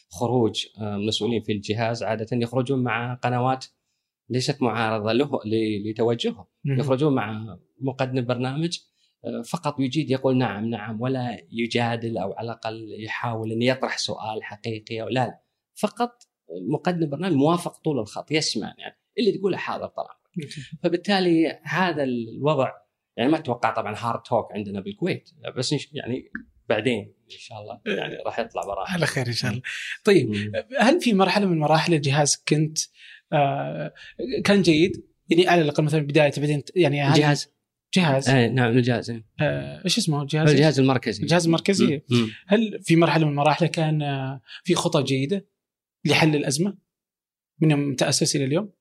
خروج 0.08 0.66
مسؤولين 0.78 1.42
في 1.42 1.52
الجهاز 1.52 2.02
عادة 2.02 2.26
يخرجون 2.32 2.82
مع 2.82 3.14
قنوات 3.14 3.66
ليست 4.28 4.62
معارضة 4.62 5.12
له 5.12 5.40
لتوجهه. 5.86 6.48
يخرجون 6.64 7.14
مع 7.14 7.58
مقدم 7.80 8.24
برنامج 8.24 8.78
آه، 9.24 9.42
فقط 9.42 9.80
يجيد 9.80 10.10
يقول 10.10 10.36
نعم 10.36 10.64
نعم 10.64 11.00
ولا 11.00 11.38
يجادل 11.50 12.18
أو 12.18 12.32
على 12.32 12.46
الأقل 12.46 13.04
يحاول 13.04 13.52
أن 13.52 13.62
يطرح 13.62 13.98
سؤال 13.98 14.42
حقيقي 14.42 15.02
أو 15.02 15.08
لا. 15.08 15.40
فقط 15.74 16.22
مقدم 16.70 17.10
برنامج 17.10 17.34
موافق 17.34 17.78
طول 17.78 17.98
الخط 17.98 18.30
يسمع 18.30 18.74
يعني 18.78 18.98
اللي 19.18 19.32
تقوله 19.32 19.56
حاضر 19.56 19.86
طبعا. 19.86 20.14
فبالتالي 20.82 21.60
هذا 21.62 22.04
الوضع 22.04 22.72
يعني 23.16 23.30
ما 23.30 23.38
أتوقع 23.38 23.74
طبعا 23.74 23.94
هارد 23.98 24.22
توك 24.22 24.52
عندنا 24.52 24.80
بالكويت. 24.80 25.30
بس 25.56 25.74
يعني 25.92 26.30
بعدين 26.68 27.14
إن 27.32 27.38
شاء 27.38 27.60
الله 27.60 27.80
يعني 27.86 28.16
راح 28.26 28.38
يطلع 28.38 28.62
براءه 28.62 28.90
على 28.90 29.06
خير 29.06 29.26
إن 29.26 29.32
شاء 29.32 29.50
الله. 29.50 29.62
طيب 30.04 30.52
هل 30.78 31.00
في 31.00 31.12
مرحلة 31.12 31.46
من 31.46 31.58
مراحل 31.58 31.94
الجهاز 31.94 32.44
كنت 32.48 32.78
آه، 33.32 33.94
كان 34.44 34.62
جيد؟ 34.62 35.06
يعني 35.28 35.48
على 35.48 35.62
الأقل 35.62 35.84
مثلا 35.84 36.00
بداية 36.00 36.32
بعدين 36.36 36.62
يعني 36.74 37.18
جهاز؟ 37.18 37.48
جهاز. 37.94 38.28
إيه 38.28 38.46
نعم 38.46 38.70
الجهاز 38.70 39.10
آه 39.40 39.84
إيش 39.84 39.98
اسمه؟ 39.98 40.22
الجهاز 40.22 40.50
الجهاز 40.50 40.80
المركزي. 40.80 41.22
الجهاز 41.22 41.46
المركزي. 41.46 42.02
مم. 42.10 42.30
هل 42.46 42.82
في 42.82 42.96
مرحلة 42.96 43.26
من 43.26 43.34
مراحله 43.34 43.68
كان 43.68 44.02
آه، 44.02 44.40
في 44.64 44.74
خطى 44.74 45.02
جيدة 45.02 45.46
لحل 46.04 46.36
الأزمة 46.36 46.78
من 47.60 47.70
يوم 47.70 47.94
تأسس 47.94 48.36
إلى 48.36 48.44
اليوم؟ 48.44 48.72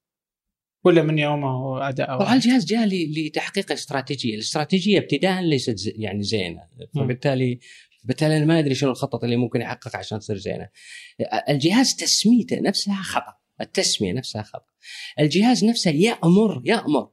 ولا 0.84 1.04
من 1.04 1.20
يومه 1.20 1.88
أداء 1.90 2.20
طبعا 2.20 2.36
الجهاز 2.36 2.66
جاء 2.66 2.88
لتحقيق 2.88 3.72
استراتيجية، 3.72 4.36
الاستراتيجية 4.36 5.00
ابتداء 5.00 5.42
ليست 5.42 5.94
يعني 5.96 6.24
زينة 6.24 6.62
فبالتالي 6.96 7.60
بالتالي 8.04 8.38
أنا 8.38 8.46
ما 8.46 8.60
أدري 8.60 8.76
شنو 8.76 8.92
الخطط 8.92 9.24
اللي 9.24 9.36
ممكن 9.36 9.62
يحققها 9.62 10.00
عشان 10.00 10.20
تصير 10.20 10.38
زينة. 10.38 10.70
الجهاز 11.50 11.96
تسميته 11.96 12.60
نفسها 12.60 13.02
خطأ. 13.04 13.38
التسمية 13.62 14.14
نفسها 14.14 14.42
خطأ. 14.42 14.74
الجهاز 15.20 15.66
نفسه 15.66 15.92
يامر 15.92 16.62
يامر 16.66 17.10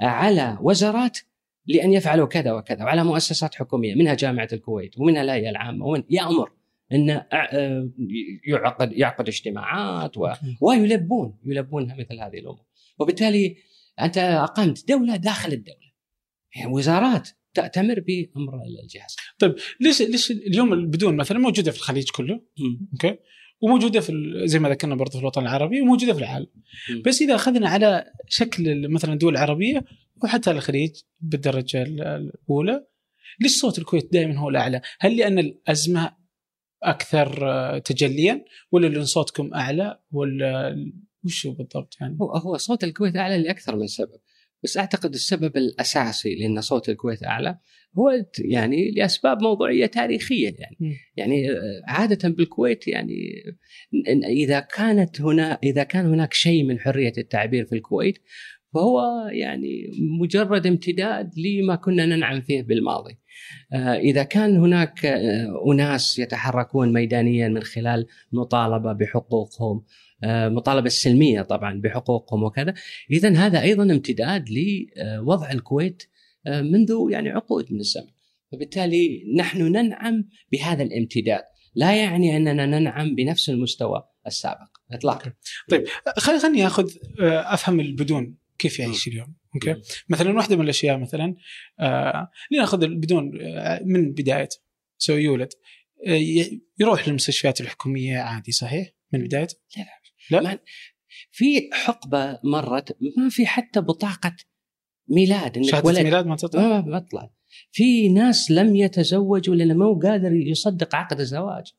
على 0.00 0.58
وزارات 0.60 1.18
لأن 1.66 1.92
يفعلوا 1.92 2.26
كذا 2.26 2.52
وكذا 2.52 2.84
وعلى 2.84 3.04
مؤسسات 3.04 3.54
حكومية 3.54 3.94
منها 3.94 4.14
جامعة 4.14 4.48
الكويت 4.52 4.98
ومنها 4.98 5.22
الهيئة 5.22 5.50
العامة 5.50 5.86
ومن 5.86 6.02
يامر 6.10 6.52
إن 6.92 7.22
يعقد 8.46 8.92
يعقد 8.92 9.28
اجتماعات 9.28 10.18
و... 10.18 10.32
ويلبون 10.60 11.38
يلبونها 11.44 11.96
مثل 11.96 12.20
هذه 12.20 12.38
الأمور 12.38 12.65
وبالتالي 12.98 13.56
أنت 14.00 14.18
أقمت 14.18 14.88
دولة 14.88 15.16
داخل 15.16 15.52
الدولة 15.52 15.92
يعني 16.56 16.72
وزارات 16.72 17.28
تأتمر 17.54 18.00
بأمر 18.00 18.54
الجهاز. 18.82 19.16
طيب 19.38 19.54
ليش 19.80 20.02
ليش 20.02 20.30
اليوم 20.30 20.72
البدون 20.72 21.16
مثلا 21.16 21.38
موجودة 21.38 21.70
في 21.70 21.76
الخليج 21.78 22.10
كله 22.10 22.40
أوكي 22.92 23.18
وموجودة 23.60 24.00
في 24.00 24.12
زي 24.44 24.58
ما 24.58 24.68
ذكرنا 24.68 24.94
برضه 24.94 25.10
في 25.12 25.18
الوطن 25.18 25.42
العربي 25.42 25.80
وموجودة 25.80 26.12
في 26.12 26.18
العالم 26.18 26.46
مم. 26.90 27.02
بس 27.02 27.22
إذا 27.22 27.34
أخذنا 27.34 27.68
على 27.68 28.12
شكل 28.28 28.88
مثلا 28.88 29.12
الدول 29.12 29.32
العربيه 29.32 29.84
وحتى 30.22 30.50
الخليج 30.50 30.90
بالدرجة 31.20 31.82
ال- 31.82 32.00
الأولى 32.02 32.86
ليش 33.40 33.52
صوت 33.52 33.78
الكويت 33.78 34.12
دائما 34.12 34.38
هو 34.38 34.48
الأعلى؟ 34.48 34.80
هل 35.00 35.16
لأن 35.16 35.38
الأزمة 35.38 36.16
أكثر 36.82 37.50
آه، 37.50 37.78
تجليا 37.78 38.44
ولا 38.72 38.86
لأن 38.86 39.04
صوتكم 39.04 39.54
أعلى 39.54 40.00
ولا 40.12 40.76
وش 41.26 41.46
هو 41.46 41.52
بالضبط 41.52 41.96
يعني؟ 42.00 42.16
هو 42.20 42.32
هو 42.32 42.56
صوت 42.56 42.84
الكويت 42.84 43.16
أعلى 43.16 43.38
لأكثر 43.38 43.76
من 43.76 43.86
سبب 43.86 44.20
بس 44.64 44.76
أعتقد 44.76 45.14
السبب 45.14 45.56
الأساسي 45.56 46.34
لأن 46.34 46.60
صوت 46.60 46.88
الكويت 46.88 47.24
أعلى 47.24 47.58
هو 47.98 48.10
يعني 48.38 48.90
لأسباب 48.90 49.42
موضوعية 49.42 49.86
تاريخية 49.86 50.54
يعني 50.58 50.76
مم. 50.80 50.92
يعني 51.16 51.50
آه، 51.50 51.82
عادة 51.88 52.28
بالكويت 52.28 52.88
يعني 52.88 53.14
إذا 54.26 54.60
كانت 54.60 55.20
هنا 55.20 55.58
إذا 55.62 55.82
كان 55.82 56.06
هناك 56.06 56.34
شيء 56.34 56.64
من 56.64 56.78
حرية 56.78 57.12
التعبير 57.18 57.64
في 57.64 57.74
الكويت 57.74 58.18
فهو 58.74 59.28
يعني 59.32 59.90
مجرد 60.20 60.66
امتداد 60.66 61.30
لما 61.38 61.76
كنا 61.76 62.06
ننعم 62.06 62.40
فيه 62.40 62.62
بالماضي. 62.62 63.18
آه، 63.72 63.94
إذا 63.94 64.22
كان 64.22 64.56
هناك 64.56 65.06
آه، 65.06 65.72
أناس 65.72 66.18
يتحركون 66.18 66.92
ميدانيا 66.92 67.48
من 67.48 67.62
خلال 67.62 68.06
مطالبة 68.32 68.92
بحقوقهم 68.92 69.84
آه، 70.24 70.48
مطالبه 70.48 70.88
سلميه 70.88 71.42
طبعا 71.42 71.80
بحقوقهم 71.80 72.42
وكذا. 72.42 72.74
اذا 73.10 73.36
هذا 73.36 73.62
أيضا 73.62 73.82
امتداد 73.82 74.44
لوضع 74.50 75.50
الكويت 75.50 76.02
آه، 76.46 76.62
منذ 76.62 77.08
يعني 77.10 77.28
عقود 77.28 77.72
من 77.72 77.80
الزمن. 77.80 78.10
فبالتالي 78.52 79.24
نحن 79.36 79.62
ننعم 79.62 80.28
بهذا 80.52 80.82
الامتداد. 80.82 81.42
لا 81.74 81.96
يعني 81.96 82.36
أننا 82.36 82.66
ننعم 82.66 83.14
بنفس 83.14 83.50
المستوى 83.50 84.08
السابق. 84.26 84.76
اطلاقا. 84.92 85.32
خليني 86.16 86.40
خليني 86.40 86.66
آخذ 86.66 86.90
آه، 87.20 87.54
أفهم 87.54 87.80
البدون 87.80 88.36
كيف 88.58 88.78
يعيش 88.78 89.08
اليوم. 89.08 89.34
أوكي. 89.54 89.82
مثلا 90.08 90.36
واحدة 90.36 90.56
من 90.56 90.64
الأشياء 90.64 90.98
مثلا 90.98 91.34
آه 91.80 92.30
لنأخذ 92.50 92.82
البدون 92.82 93.30
من 93.84 94.12
بدايته 94.12 94.56
سو 94.98 95.12
يولد 95.12 95.48
يروح 96.78 97.08
للمستشفيات 97.08 97.60
الحكومية 97.60 98.18
عادي 98.18 98.52
صحيح؟ 98.52 98.92
من 99.12 99.24
بدايته 99.24 99.56
لا 99.76 99.82
لا. 99.82 100.05
لا؟ 100.30 100.58
في 101.30 101.70
حقبة 101.72 102.38
مرت 102.44 102.96
ما 103.16 103.28
في 103.28 103.46
حتى 103.46 103.80
بطاقة 103.80 104.36
ميلاد 105.08 105.56
إنك 105.56 105.66
شهادة 105.66 105.86
ولد. 105.86 105.98
ميلاد 105.98 106.26
ما 106.26 106.36
تطلع. 106.36 106.62
ما 106.62 106.80
ما 106.80 106.98
طلع 106.98 107.30
في 107.72 108.08
ناس 108.08 108.50
لم 108.50 108.76
يتزوجوا 108.76 109.54
لأنه 109.54 109.74
ما 109.74 109.84
هو 109.84 109.98
قادر 109.98 110.32
يصدق 110.32 110.94
عقد 110.94 111.20
الزواج. 111.20 111.72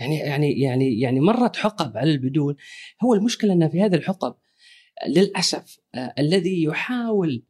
يعني 0.00 0.18
يعني 0.18 0.60
يعني 0.60 1.00
يعني 1.00 1.20
مرت 1.20 1.56
حقب 1.56 1.96
على 1.96 2.10
البدون. 2.10 2.56
هو 3.04 3.14
المشكلة 3.14 3.52
ان 3.52 3.68
في 3.68 3.82
هذه 3.82 3.94
الحقب 3.94 4.34
للأسف 5.08 5.78
آه 5.94 6.14
الذي 6.18 6.62
يحاول 6.62 7.44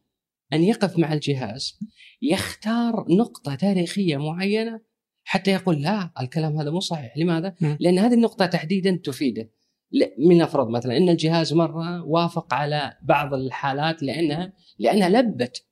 أن 0.53 0.63
يقف 0.63 0.97
مع 0.97 1.13
الجهاز 1.13 1.79
يختار 2.21 3.05
نقطة 3.09 3.55
تاريخية 3.55 4.17
معينة 4.17 4.81
حتى 5.23 5.51
يقول 5.51 5.81
لا 5.81 6.11
الكلام 6.19 6.57
هذا 6.57 6.71
مو 6.71 6.79
صحيح. 6.79 7.17
لماذا؟ 7.17 7.55
لأن 7.79 7.99
هذه 7.99 8.13
النقطة 8.13 8.45
تحديدا 8.45 8.99
تفيده. 9.03 9.49
ل- 9.91 10.27
من 10.27 10.37
نفرض 10.37 10.69
مثلا 10.69 10.97
إن 10.97 11.09
الجهاز 11.09 11.53
مرة 11.53 12.03
وافق 12.05 12.53
على 12.53 12.93
بعض 13.03 13.33
الحالات 13.33 14.03
لأنها 14.03 14.53
لأنها 14.79 15.09
لبت 15.09 15.65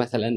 مثلا 0.00 0.30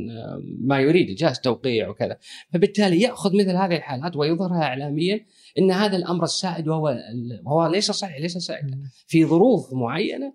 ما 0.59 0.79
يريد 0.79 1.09
الجهاز 1.09 1.39
توقيع 1.39 1.89
وكذا. 1.89 2.17
فبالتالي 2.53 3.01
يأخذ 3.01 3.35
مثل 3.35 3.55
هذه 3.55 3.75
الحالات 3.75 4.15
ويظهرها 4.15 4.63
اعلاميا 4.63 5.25
إن 5.59 5.71
هذا 5.71 5.97
الأمر 5.97 6.23
السائد 6.23 6.67
وهو 6.67 6.97
وهو 7.45 7.67
ليس 7.67 7.91
صحيح 7.91 8.17
ليس 8.19 8.37
سائد. 8.37 8.65
في 9.07 9.25
ظروف 9.25 9.73
معينة 9.73 10.33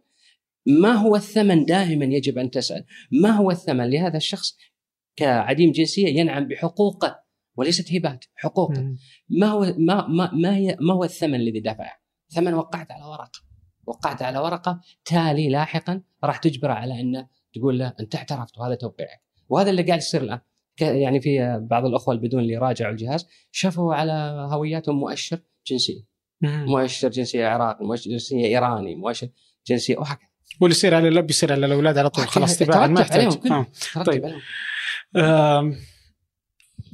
ما 0.66 0.92
هو 0.92 1.16
الثمن 1.16 1.64
دائما 1.64 2.04
يجب 2.04 2.38
أن 2.38 2.50
تسأل. 2.50 2.84
ما 3.10 3.30
هو 3.30 3.50
الثمن؟ 3.50 3.90
لهذا 3.90 4.16
الشخص 4.16 4.56
كعديم 5.16 5.72
جنسية 5.72 6.20
ينعم 6.20 6.48
بحقوقه 6.48 7.22
وليست 7.56 7.92
هبات 7.94 8.24
حقوقه. 8.34 8.80
ما 9.28 9.46
هو 9.46 9.74
ما 9.78 10.06
ما 10.08 10.30
ما, 10.34 10.56
هي 10.56 10.76
ما 10.80 10.94
هو 10.94 11.04
الثمن 11.04 11.34
الذي 11.34 11.60
دفعه؟ 11.60 12.01
ثمن 12.34 12.54
وقعت 12.54 12.90
على 12.90 13.04
ورقة 13.04 13.40
وقعت 13.86 14.22
على 14.22 14.38
ورقة 14.38 14.80
تالي 15.04 15.48
لاحقا 15.48 16.02
راح 16.24 16.36
تجبره 16.36 16.72
على 16.72 17.00
إنه 17.00 17.26
تقول 17.54 17.78
له 17.78 17.94
أنت 18.00 18.16
اعترفت 18.16 18.58
وهذا 18.58 18.74
توقيعك 18.74 19.22
وهذا 19.48 19.70
اللي 19.70 19.82
قاعد 19.82 19.98
يصير 19.98 20.22
الآن 20.22 20.40
يعني 20.80 21.20
في 21.20 21.58
بعض 21.70 21.84
الأخوة 21.84 22.14
البدون 22.14 22.40
اللي 22.40 22.56
راجعوا 22.56 22.92
الجهاز 22.92 23.26
شافوا 23.52 23.94
على 23.94 24.12
هوياتهم 24.52 24.96
مؤشر 25.00 25.38
جنسي. 25.66 26.06
مؤشر 26.42 27.08
جنسية 27.08 27.46
عراقي 27.46 27.84
مؤشر 27.84 28.10
جنسية 28.10 28.46
إيراني 28.46 28.94
مؤشر 28.94 29.28
جنسية 29.66 29.96
وهكذا 29.96 30.28
واللي 30.60 30.76
يصير 30.76 30.94
على 30.94 31.08
اللب 31.08 31.30
يصير 31.30 31.52
على 31.52 31.66
الأولاد 31.66 31.98
على 31.98 32.10
طول 32.10 32.28
خلاص 32.28 32.58
تباعا 32.58 32.86
ما 32.86 33.00
يحتاج. 33.00 33.38
آه. 33.52 33.66
طيب. 34.02 34.24
عليهم. 34.24 34.40
آم، 35.16 35.76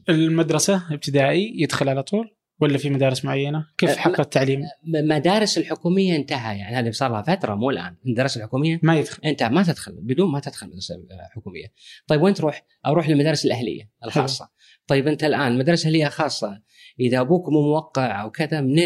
المدرسة 0.08 0.82
ابتدائي 0.94 1.52
يدخل 1.56 1.88
على 1.88 2.02
طول 2.02 2.37
ولا 2.60 2.78
في 2.78 2.90
مدارس 2.90 3.24
معينة؟ 3.24 3.66
كيف 3.78 3.90
أه، 3.90 3.94
حق 3.94 4.20
التعليم؟ 4.20 4.62
مدارس 4.84 5.58
الحكومية 5.58 6.16
انتهى 6.16 6.58
يعني 6.58 6.76
هذه 6.76 6.90
صار 6.90 7.12
لها 7.12 7.22
فترة 7.22 7.54
مو 7.54 7.70
الآن 7.70 7.96
المدارس 8.06 8.36
الحكومية 8.36 8.80
ما 8.82 8.96
يدخل 8.96 9.22
انت 9.24 9.42
ما 9.42 9.62
تدخل 9.62 9.92
بدون 10.02 10.32
ما 10.32 10.40
تدخل 10.40 10.66
مدرسة 10.66 10.94
حكومية. 11.34 11.66
طيب 12.06 12.22
وين 12.22 12.34
تروح؟ 12.34 12.64
أروح 12.86 13.08
للمدارس 13.08 13.44
الأهلية 13.44 13.90
الخاصة. 14.04 14.48
طيب 14.86 15.08
أنت 15.08 15.24
الآن 15.24 15.58
مدرسة 15.58 15.88
أهلية 15.88 16.08
خاصة 16.08 16.62
إذا 17.00 17.20
أبوك 17.20 17.48
مو 17.48 17.62
موقع 17.62 18.22
أو 18.22 18.30
كذا 18.30 18.60
من 18.60 18.78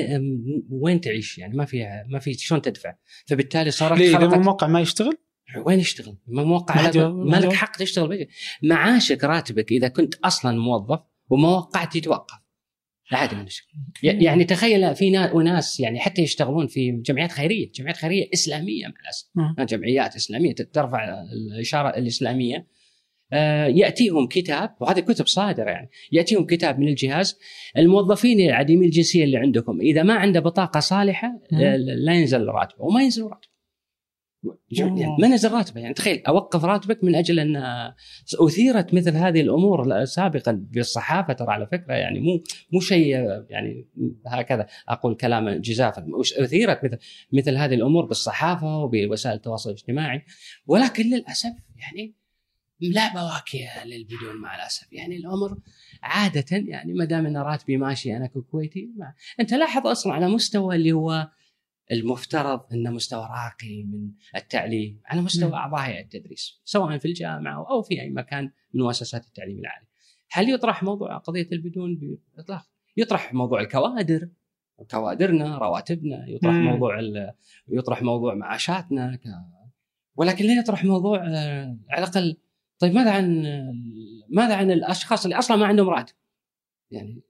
وين 0.70 1.00
تعيش؟ 1.00 1.38
يعني 1.38 1.56
ما 1.56 1.64
في 1.64 1.86
ما 2.08 2.18
في 2.18 2.34
شلون 2.34 2.62
تدفع؟ 2.62 2.94
فبالتالي 3.26 3.70
صارت 3.70 3.98
ليه 3.98 4.16
إذا 4.18 4.26
مو 4.28 4.42
موقع 4.42 4.66
ما 4.66 4.80
يشتغل؟ 4.80 5.18
وين 5.66 5.80
يشتغل؟ 5.80 6.16
ما 6.26 6.44
موقع 6.44 6.74
ما 6.74 6.80
على 6.80 6.88
حد- 6.88 6.98
ما 6.98 7.36
لك 7.36 7.52
حق 7.52 7.76
تشتغل. 7.76 8.26
معاشك 8.62 9.24
راتبك 9.24 9.72
إذا 9.72 9.88
كنت 9.88 10.14
أصلا 10.14 10.58
موظف 10.58 11.00
وما 11.30 11.48
وقعت 11.48 11.96
يتوقف. 11.96 12.41
عادي. 13.14 13.36
ي- 14.02 14.24
يعني 14.24 14.44
تخيل 14.44 14.94
في 14.94 15.10
نا- 15.10 15.34
اناس 15.34 15.80
يعني 15.80 16.00
حتى 16.00 16.22
يشتغلون 16.22 16.66
في 16.66 16.90
جمعيات 16.90 17.32
خيرية، 17.32 17.70
جمعيات 17.74 17.96
خيرية 17.96 18.28
إسلامية 18.34 18.86
مع 18.86 18.94
الأسف. 19.02 19.26
جمعيات 19.64 20.16
إسلامية 20.16 20.54
ترفع 20.54 21.22
الإشارة 21.32 21.88
الإسلامية. 21.88 22.66
آه، 23.34 23.66
يأتيهم 23.66 24.26
كتاب 24.26 24.74
وهذه 24.80 25.00
كتب 25.00 25.26
صادرة 25.26 25.70
يعني 25.70 25.90
يأتيهم 26.12 26.46
كتاب 26.46 26.78
من 26.78 26.88
الجهاز. 26.88 27.38
الموظفين 27.78 28.40
العديمي 28.40 28.86
الجنسية 28.86 29.24
اللي 29.24 29.36
عندكم 29.36 29.80
إذا 29.80 30.02
ما 30.02 30.14
عنده 30.14 30.40
بطاقة 30.40 30.80
صالحة 30.80 31.40
لا 32.04 32.12
ينزل 32.14 32.44
راتبه 32.46 32.84
وما 32.84 33.02
ينزل 33.02 33.22
راتبه. 33.22 33.51
يعني 34.70 35.16
ما 35.18 35.28
نزل 35.28 35.52
راتبه 35.52 35.80
يعني 35.80 35.94
تخيل 35.94 36.22
أوقف 36.26 36.64
راتبك 36.64 37.04
من 37.04 37.14
أجل 37.14 37.40
أن 37.40 37.56
أثيرت 38.40 38.94
مثل 38.94 39.16
هذه 39.16 39.40
الأمور 39.40 40.04
سابقا 40.04 40.66
بالصحافة 40.70 41.32
ترى 41.32 41.52
على 41.52 41.66
فكرة 41.66 41.94
يعني 41.94 42.20
مو 42.20 42.42
مو 42.72 42.80
شيء 42.80 43.08
يعني 43.50 43.86
هكذا 44.26 44.66
أقول 44.88 45.14
كلاما 45.14 45.56
جزافا 45.56 46.06
أثيرت 46.38 46.84
مثل 46.84 46.98
مثل 47.32 47.56
هذه 47.56 47.74
الأمور 47.74 48.06
بالصحافة 48.06 48.78
وبوسائل 48.78 49.36
التواصل 49.36 49.70
الاجتماعي 49.70 50.22
ولكن 50.66 51.02
للأسف 51.02 51.52
يعني 51.76 52.14
لا 52.80 53.12
بواكي 53.14 53.68
للبدون 53.84 54.36
مع 54.42 54.56
الأسف 54.56 54.92
يعني 54.92 55.16
الأمر 55.16 55.58
عادة 56.02 56.56
يعني 56.56 56.92
ما 56.92 57.04
دام 57.04 57.26
أن 57.26 57.36
راتبي 57.36 57.76
ماشي 57.76 58.16
أنا 58.16 58.26
ككويتي 58.26 58.90
ما 58.96 59.14
أنت 59.40 59.54
لاحظ 59.54 59.86
أصلا 59.86 60.12
على 60.12 60.28
مستوى 60.28 60.76
اللي 60.76 60.92
هو 60.92 61.28
المفترض 61.92 62.60
إنه 62.72 62.90
مستوى 62.90 63.20
راقي 63.20 63.82
من 63.82 64.10
التعليم 64.36 65.00
على 65.04 65.20
مستوى 65.20 65.50
م. 65.50 65.54
أعضاء 65.54 65.80
هيئة 65.80 66.00
التدريس 66.00 66.60
سواء 66.64 66.98
في 66.98 67.08
الجامعة 67.08 67.70
أو 67.70 67.82
في 67.82 68.00
أي 68.00 68.10
مكان 68.10 68.50
من 68.74 68.82
مؤسسات 68.82 69.26
التعليم 69.26 69.58
العالي. 69.58 69.86
هل 70.30 70.50
يطرح 70.50 70.82
موضوع 70.82 71.16
قضية 71.16 71.48
البدون 71.52 72.18
بإطلاق؟ 72.36 72.66
يطرح 72.96 73.34
موضوع 73.34 73.60
الكوادر 73.60 74.28
كوادرنا 74.90 75.58
رواتبنا 75.58 76.28
يطرح 76.28 76.54
مم. 76.54 76.64
موضوع 76.64 77.00
يطرح 77.68 78.02
موضوع 78.02 78.34
معاشاتنا 78.34 79.16
ك... 79.16 79.22
ولكن 80.16 80.44
لا 80.44 80.52
يطرح 80.52 80.84
موضوع 80.84 81.18
آه، 81.26 81.78
على 81.90 82.04
الأقل 82.04 82.36
طيب 82.78 82.94
ماذا 82.94 83.10
عن 83.10 83.42
ماذا 84.28 84.56
عن 84.56 84.70
الأشخاص 84.70 85.24
اللي 85.24 85.38
أصلا 85.38 85.56
ما 85.56 85.66
عندهم 85.66 85.88
راتب؟ 85.88 86.14
يعني 86.90 87.22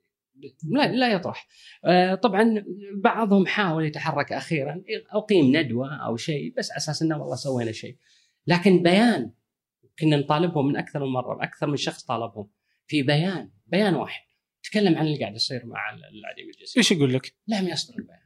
لا 0.70 0.92
لا 0.92 1.12
يطرح. 1.12 1.48
آه، 1.84 2.14
طبعا 2.14 2.64
بعضهم 2.94 3.46
حاول 3.46 3.86
يتحرك 3.86 4.32
أخيرا 4.32 4.82
أقيم 5.10 5.56
ندوة 5.56 6.06
أو 6.06 6.16
شيء 6.16 6.54
بس 6.58 6.70
على 6.70 6.78
أساس 6.78 7.02
إنه 7.02 7.18
والله 7.20 7.36
سوينا 7.36 7.72
شيء. 7.72 7.96
لكن 8.46 8.82
بيان 8.82 9.30
كنا 9.98 10.16
نطالبهم 10.16 10.66
من 10.66 10.76
أكثر 10.76 11.04
من 11.04 11.12
مرة 11.12 11.44
أكثر 11.44 11.66
من 11.66 11.76
شخص 11.76 12.04
طالبهم 12.04 12.50
في 12.86 13.02
بيان 13.02 13.50
بيان 13.66 13.94
واحد. 13.94 14.22
تكلم 14.62 14.96
عن 14.96 15.06
اللي 15.06 15.20
قاعد 15.20 15.34
يصير 15.34 15.66
مع 15.66 15.90
العديم 15.90 16.48
الجنسي 16.54 16.78
إيش 16.78 16.92
يقول 16.92 17.14
لك؟ 17.14 17.34
لم 17.48 17.68
يصدر 17.68 17.94
البيان. 17.98 18.18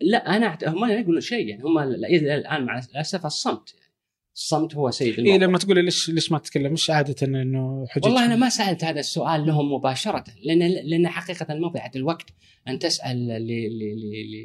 لا 0.00 0.36
أنا 0.36 0.58
هم 0.66 0.86
لا 0.86 1.00
يقولون 1.00 1.20
شيء 1.20 1.48
يعني 1.48 1.62
هم 1.62 1.78
الآن 1.78 2.64
مع 2.64 2.78
الأسف 2.78 3.26
الصمت 3.26 3.74
يعني. 3.74 3.89
الصمت 4.34 4.74
هو 4.74 4.90
سيد 4.90 5.14
اي 5.14 5.18
الموضوع 5.18 5.46
لما 5.46 5.58
تقول 5.58 5.76
لي 5.76 5.82
ليش 5.82 6.10
ليش 6.10 6.32
ما 6.32 6.38
تتكلم؟ 6.38 6.72
مش 6.72 6.90
عادة 6.90 7.26
إنه 7.26 7.86
حجج. 7.88 8.04
والله 8.04 8.24
أنا 8.24 8.36
ما 8.36 8.48
سألت 8.48 8.84
هذا 8.84 9.00
السؤال 9.00 9.46
لهم 9.46 9.72
مباشرة 9.72 10.24
لأن 10.44 10.58
لأن 10.58 11.08
حقيقة 11.08 11.54
مضيعه 11.54 11.90
الوقت 11.96 12.26
أن 12.68 12.78
تسأل 12.78 13.28
ل 13.28 13.46
ل 13.46 13.88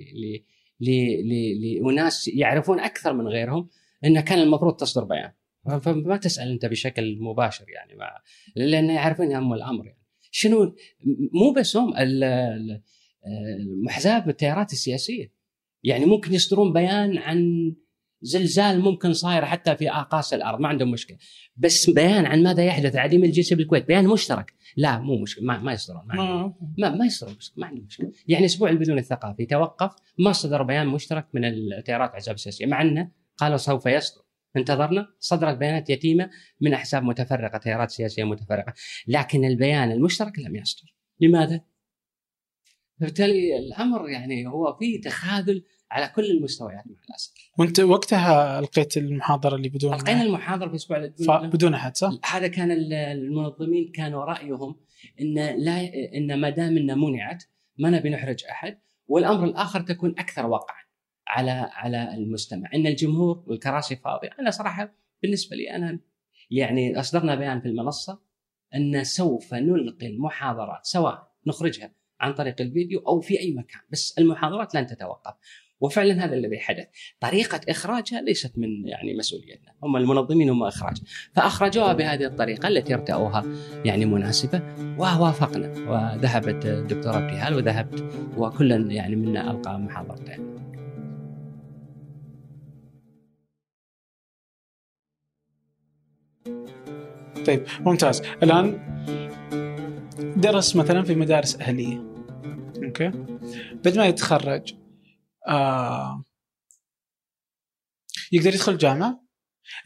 ل 0.10 0.43
ل 0.80 0.89
ل 0.89 1.84
لأناس 1.84 2.28
يعرفون 2.28 2.80
أكثر 2.80 3.13
من 3.13 3.28
غيرهم 3.28 3.69
إنه 4.06 4.21
كان 4.21 4.39
المفروض 4.39 4.76
تصدر 4.76 5.04
بيان. 5.04 5.32
فما 5.80 6.17
تسأل 6.17 6.52
أنت 6.52 6.65
بشكل 6.65 7.17
مباشر 7.19 7.65
يعني 7.69 7.95
ما 7.95 8.06
لأن 8.56 8.89
يعرفون 8.89 9.36
هم 9.36 9.54
الأمر 9.54 9.86
يعني. 9.86 10.02
شنو؟ 10.32 10.76
مو 11.34 11.52
بس 11.52 11.78
هم 11.78 11.93
احزاب 13.89 14.30
التيارات 14.30 14.74
السياسية. 14.74 15.34
يعني 15.84 16.06
ممكن 16.06 16.34
يصدرون 16.34 16.74
بيان 16.74 17.17
عن 17.17 17.74
زلزال 18.25 18.79
ممكن 18.79 19.13
صاير 19.13 19.45
حتى 19.45 19.75
في 19.75 19.91
اقاصي 19.91 20.35
الأرض 20.35 20.59
ما 20.59 20.67
عندهم 20.67 20.91
مشكلة 20.91 21.17
بس 21.57 21.89
بيان 21.89 22.25
عن 22.25 22.43
ماذا 22.43 22.63
يحدث 22.63 22.95
عديم 22.95 23.23
الجنسية 23.23 23.55
بالكويت 23.55 23.88
بيان 23.88 24.07
مشترك 24.07 24.53
لا 24.77 24.99
مو 24.99 25.21
مشكلة 25.21 25.45
ما, 25.45 25.59
ما 25.59 25.73
يصدرون 25.73 26.01
ما, 26.05 26.13
عندهم. 26.13 26.55
ما 26.77 26.89
ما, 26.89 26.95
ما 26.95 27.05
يصدرون. 27.05 27.38
ما 27.57 27.67
عندهم 27.67 27.85
مشكلة 27.85 28.11
يعني 28.27 28.45
أسبوع 28.45 28.69
البدون 28.69 28.97
الثقافي 28.97 29.45
توقف 29.45 29.91
ما 30.19 30.31
صدر 30.31 30.63
بيان 30.63 30.88
مشترك 30.88 31.27
من 31.33 31.45
التيارات 31.45 32.09
والاحزاب 32.09 32.35
السياسية 32.35 32.65
مع 32.65 32.81
أنه 32.81 33.11
قالوا 33.38 33.57
سوف 33.57 33.85
يصدر 33.85 34.21
انتظرنا 34.57 35.07
صدرت 35.19 35.57
بيانات 35.57 35.89
يتيمة 35.89 36.29
من 36.61 36.73
أحزاب 36.73 37.03
متفرقة 37.03 37.57
تيارات 37.57 37.91
سياسية 37.91 38.23
متفرقة 38.23 38.73
لكن 39.07 39.45
البيان 39.45 39.91
المشترك 39.91 40.39
لم 40.39 40.55
يصدر 40.55 40.95
لماذا؟ 41.19 41.61
فبالتالي 42.99 43.57
الأمر 43.57 44.09
يعني 44.09 44.47
هو 44.47 44.77
في 44.79 44.97
تخاذل 44.97 45.63
على 45.91 46.08
كل 46.15 46.26
المستويات 46.32 46.88
مع 46.88 46.95
الأسف. 47.10 47.32
وأنت 47.60 47.80
وقتها 47.80 48.60
ألقيت 48.60 48.98
المحاضرة 48.98 49.56
اللي 49.56 49.69
بدون 49.69 49.93
ألقينا 49.93 50.21
المحاضرة 50.21 50.69
في 50.69 50.76
أسبوع 50.76 51.08
ف- 51.08 51.30
بدون 51.54 51.74
أحد 51.74 51.98
صح؟ 51.98 52.12
هذا 52.36 52.48
كان 52.48 52.71
ال- 52.71 52.93
المنظمين 52.93 53.91
كانوا 53.91 54.24
رأيهم 54.26 54.76
إن 55.21 55.34
لا 55.63 55.82
إن 56.17 56.41
ما 56.41 56.50
دام 56.50 56.78
انها 56.78 56.95
منعت 56.95 57.43
ما 57.78 57.89
نبي 57.89 58.10
نحرج 58.10 58.43
أحد 58.52 58.78
والأمر 59.08 59.43
الآخر 59.45 59.82
تكون 59.82 60.10
أكثر 60.19 60.45
وقعا 60.45 60.86
على 61.28 61.52
على 61.52 62.13
المستمع. 62.13 62.69
إن 62.76 62.88
الجمهور 62.88 63.43
والكراسي 63.48 63.95
فاضية. 63.95 64.30
أنا 64.39 64.52
صراحة 64.52 64.95
بالنسبة 65.21 65.56
لي 65.56 65.71
أنا 65.76 66.00
يعني 66.52 67.00
أصدرنا 67.00 67.36
بيان 67.36 67.62
في 67.62 67.67
المنصة 67.67 68.21
أن 68.76 69.04
سوف 69.04 69.54
نلقي 69.54 70.08
المحاضرات 70.08 70.86
سواء 70.86 71.32
نخرجها 71.48 71.91
عن 72.19 72.34
طريق 72.34 72.62
الفيديو 72.62 73.00
أو 73.00 73.19
في 73.21 73.39
أي 73.39 73.52
مكان 73.54 73.82
بس 73.91 74.15
المحاضرات 74.19 74.76
لن 74.76 74.88
تتوقف. 74.88 75.34
وفعلا 75.79 76.25
هذا 76.25 76.35
الذي 76.35 76.59
حدث. 76.59 76.85
طريقة 77.19 77.61
إخراجها 77.69 78.21
ليست 78.21 78.57
من 78.57 78.88
يعني 78.88 79.13
مسؤوليتنا. 79.17 79.71
هم 79.83 79.97
المنظمين 79.97 80.49
هم 80.49 80.63
إخراج. 80.63 80.97
فأخرجوها 81.35 81.93
بهذه 81.93 82.25
الطريقة 82.25 82.67
التي 82.67 82.93
ارتأوها 82.93 83.45
يعني 83.85 84.05
مناسبة 84.05 84.61
ووافقنا. 84.97 85.67
وذهبت 85.67 86.65
الدكتورة 86.65 87.17
ابتهال 87.17 87.53
وذهبت 87.53 88.05
وكلا 88.38 88.75
يعني 88.75 89.15
منا 89.15 89.51
ألقى 89.51 89.79
محاضرتين 89.79 90.55
طيب 97.45 97.65
ممتاز. 97.79 98.21
الآن 98.43 98.79
درس 100.38 100.75
مثلا 100.75 101.03
في 101.03 101.15
مدارس 101.15 101.55
أهلية. 101.55 102.03
أوكي؟ 102.83 103.11
بعد 103.85 103.97
ما 103.97 104.05
يتخرج 104.05 104.75
آه 105.47 106.23
يقدر 108.31 108.53
يدخل 108.53 108.77
جامعه 108.77 109.25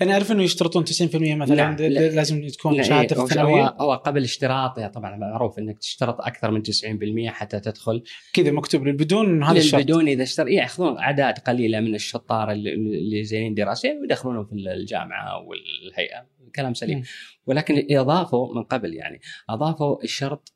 أنا 0.01 0.13
أعرف 0.13 0.31
إنه 0.31 0.43
يشترطون 0.43 0.85
90% 0.85 0.89
مثلا 1.35 1.75
د- 1.75 1.81
لا. 1.81 2.09
لازم 2.09 2.47
تكون 2.47 2.73
لا، 2.77 2.83
شهادة 2.83 3.01
إيه، 3.01 3.07
في 3.25 3.31
الثانويه 3.31 3.67
هو 3.79 3.93
قبل 3.93 4.23
اشتراطها 4.23 4.87
طبعا 4.87 5.17
معروف 5.17 5.59
إنك 5.59 5.79
تشترط 5.79 6.21
أكثر 6.21 6.51
من 6.51 6.63
90% 6.63 7.29
حتى 7.29 7.59
تدخل. 7.59 8.03
كذا 8.33 8.51
مكتوب 8.51 8.87
بدون 8.87 9.43
هذا 9.43 9.57
الشرط. 9.57 9.81
بدون 9.83 10.07
إذا 10.07 10.23
اشتر 10.23 10.47
إيه، 10.47 10.57
يأخذون 10.57 10.97
أعداد 10.97 11.39
قليلة 11.39 11.79
من 11.79 11.95
الشطار 11.95 12.51
اللي- 12.51 13.23
زينين 13.23 13.53
دراسيا 13.53 13.93
ويدخلونهم 14.01 14.45
في 14.45 14.53
الجامعة 14.53 15.37
والهيئة. 15.43 16.27
كلام 16.55 16.73
سليم. 16.73 17.03
ولكن 17.45 17.87
إضافوا 17.97 18.55
من 18.55 18.63
قبل 18.63 18.93
يعني 18.93 19.21
أضافوا 19.49 20.03
الشرط. 20.03 20.53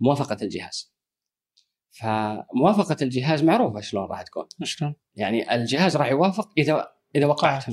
موافقة 0.00 0.36
الجهاز. 0.42 0.93
فموافقة 1.94 2.96
الجهاز 3.02 3.42
معروفة 3.42 3.80
شلون 3.80 4.04
راح 4.10 4.22
تكون 4.22 4.44
شلون؟ 4.62 4.94
يعني 5.14 5.54
الجهاز 5.54 5.96
راح 5.96 6.10
يوافق 6.10 6.52
إذا 6.58 6.88
إذا 7.16 7.26
وقعت. 7.26 7.64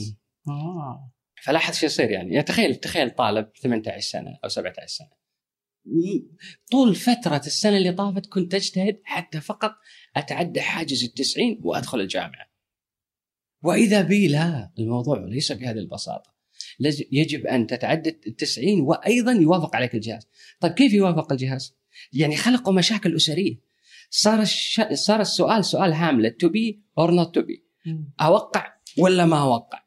آه 0.48 1.12
فلاحظ 1.44 1.74
شو 1.74 1.86
يصير 1.86 2.12
يعني. 2.12 2.34
يعني 2.34 2.44
تخيل 2.44 2.76
تخيل 2.76 3.10
طالب 3.10 3.50
18 3.64 4.00
سنة 4.00 4.40
أو 4.44 4.50
17 4.50 4.88
سنة 4.88 5.22
طول 6.72 6.96
فترة 6.96 7.42
السنة 7.46 7.78
اللي 7.78 7.92
طافت 7.92 8.26
كنت 8.26 8.56
أجتهد 8.56 9.02
حتى 9.04 9.42
فقط 9.42 9.72
أتعدى 10.16 10.62
حاجز 10.62 11.04
التسعين 11.04 11.62
وأدخل 11.64 12.00
الجامعة 12.00 12.52
وإذا 13.64 14.02
بي 14.02 14.28
لا 14.28 14.72
الموضوع 14.80 15.26
ليس 15.26 15.52
بهذه 15.52 15.78
البساطة 15.78 16.34
يجب 17.12 17.48
أن 17.48 17.68
تتعدى 17.68 18.10
التسعين 18.28 18.82
وأيضا 18.82 19.32
يوافق 19.32 19.76
عليك 19.76 19.96
الجهاز 19.96 20.28
طيب 20.60 20.72
كيف 20.72 20.94
يوافق 20.94 21.32
الجهاز؟ 21.32 21.76
يعني 22.14 22.36
خلقوا 22.36 22.74
مشاكل 22.74 23.16
أسرية 23.16 23.71
صار 24.14 24.42
الش... 24.42 24.82
صار 24.94 25.22
السؤال 25.22 25.66
سؤال 25.66 25.94
هاملت 25.94 26.42
to 26.42 26.50
be 26.50 26.84
or 26.98 27.12
not 27.12 27.36
to 27.36 27.42
be 27.42 27.66
أوقع 28.22 28.74
ولا 28.98 29.26
ما 29.26 29.42
أوقع؟ 29.42 29.84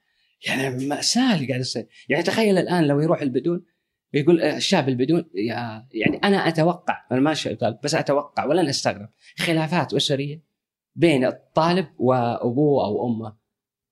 يعني 0.46 0.86
ماساه 0.86 1.34
اللي 1.34 1.48
قاعد 1.48 1.60
يصير. 1.60 1.88
يعني 2.08 2.22
تخيل 2.22 2.58
الآن 2.58 2.84
لو 2.84 3.00
يروح 3.00 3.22
البدون 3.22 3.64
يقول 4.14 4.42
الشاب 4.42 4.88
البدون 4.88 5.30
يا 5.34 5.88
يعني 5.92 6.16
أنا 6.24 6.48
أتوقع 6.48 7.06
أنا 7.12 7.20
ما 7.20 7.34
طالب 7.60 7.78
بس 7.84 7.94
أتوقع 7.94 8.44
ولن 8.44 8.68
أستغرب 8.68 9.08
خلافات 9.38 9.94
أسرية 9.94 10.44
بين 10.94 11.24
الطالب 11.24 11.86
وأبوه 11.98 12.84
أو 12.84 13.08
أمه. 13.08 13.36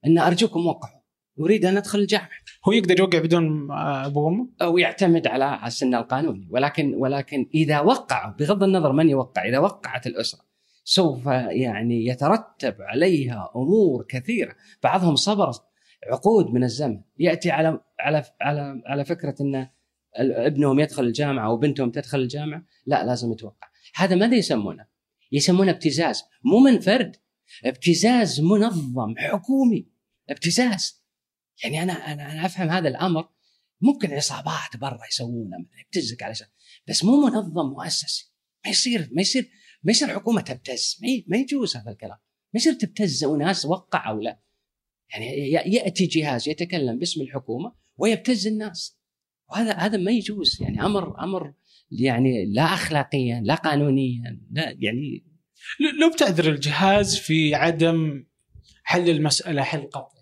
أن 0.07 0.19
أرجوكم 0.19 0.67
وقعوا 0.67 1.02
أريد 1.41 1.65
أن 1.65 1.77
أدخل 1.77 1.99
الجامعة. 1.99 2.29
هو 2.69 2.73
يقدر 2.73 2.99
يوقع 2.99 3.19
بدون 3.19 3.73
أبو 3.73 4.21
وأمه؟ 4.21 4.49
أو 4.63 4.79
يعتمد 4.79 5.27
على 5.27 5.61
السن 5.67 5.95
القانوني. 5.95 6.49
ولكن 6.51 6.95
ولكن 6.95 7.49
إذا 7.55 7.81
وقعوا 7.81 8.33
بغض 8.33 8.63
النظر 8.63 8.93
من 8.93 9.09
يوقع 9.09 9.49
إذا 9.49 9.59
وقعت 9.59 10.07
الأسرة 10.07 10.41
سوف 10.85 11.27
يعني 11.27 12.07
يترتب 12.07 12.77
عليها 12.81 13.51
أمور 13.57 14.05
كثيرة. 14.09 14.55
بعضهم 14.83 15.17
صبر 15.17 15.51
عقود 16.13 16.47
من 16.47 16.65
الزمن. 16.65 17.01
يأتي 17.19 17.51
على 17.51 17.81
على 18.01 18.25
على 18.41 18.83
على 18.87 19.05
فكرة 19.05 19.35
إن 19.41 19.69
ابنهم 20.17 20.81
يدخل 20.81 21.03
الجامعة 21.03 21.47
أو 21.47 21.57
بنتهم 21.57 21.91
تدخل 21.91 22.19
الجامعة 22.19 22.65
لا 22.87 23.05
لازم 23.05 23.33
يتوقع. 23.33 23.69
هذا 23.95 24.17
ماذا 24.17 24.35
يسمونه؟ 24.35 24.87
يسمونه 25.33 25.71
ابتزاز. 25.71 26.23
مو 26.45 26.59
من 26.59 26.79
فرد 26.79 27.17
ابتزاز 27.65 28.41
منظم 28.41 29.15
حكومي. 29.19 29.89
ابتزاز. 30.31 31.02
يعني 31.65 31.83
أنا 31.83 31.93
أنا 31.93 32.33
أنا 32.33 32.47
أفهم 32.47 32.71
هذا 32.71 32.89
الأمر. 32.89 33.29
ممكن 33.81 34.13
عصابات 34.13 34.77
برا 34.77 35.07
يسوونه 35.11 35.59
مثلا 35.59 35.81
يبتزك 35.81 36.23
علشان 36.23 36.47
بس 36.89 37.05
مو 37.05 37.27
منظم 37.27 37.67
مؤسسي. 37.67 38.33
ما 38.65 38.71
يصير 38.71 39.09
ما 39.13 39.21
يصير 39.21 39.51
ما 39.83 39.91
يصير 39.91 40.09
حكومة 40.09 40.41
تبتز. 40.41 41.01
ما 41.27 41.37
يجوز 41.37 41.77
هذا 41.77 41.91
الكلام. 41.91 42.19
ما 42.55 42.59
يصير 42.59 42.73
تبتز 42.73 43.25
وناس 43.25 43.67
وقع 43.67 44.11
أو 44.11 44.21
لا. 44.21 44.41
يعني 45.11 45.51
يأتي 45.51 46.07
جهاز 46.07 46.49
يتكلم 46.49 46.99
باسم 46.99 47.21
الحكومة 47.21 47.75
ويبتز 47.97 48.47
الناس. 48.47 48.99
وهذا 49.51 49.73
هذا 49.73 49.97
ما 49.97 50.11
يجوز. 50.11 50.63
يعني 50.63 50.85
أمر 50.85 51.25
أمر 51.25 51.55
يعني 51.91 52.45
لا 52.45 52.63
اخلاقيا 52.63 53.41
لا 53.45 53.55
قانونيا 53.55 54.41
لا 54.51 54.77
يعني. 54.79 55.25
لو 56.01 56.11
بتعذر 56.11 56.53
الجهاز 56.53 57.17
في 57.17 57.55
عدم 57.55 58.25
حل 58.85 59.11
المسألة 59.11 59.63
حل 59.63 59.83
قطعي 59.83 60.22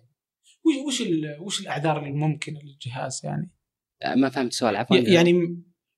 وش 0.86 1.00
وش 1.00 1.08
وش 1.40 1.60
الأعذار 1.60 2.06
الممكنه 2.06 2.58
للجهاز 2.64 3.20
يعني؟ 3.24 3.50
ما 4.16 4.28
فهمت 4.28 4.50
السؤال 4.52 4.76
عفوا 4.76 4.96
يعني 4.96 5.30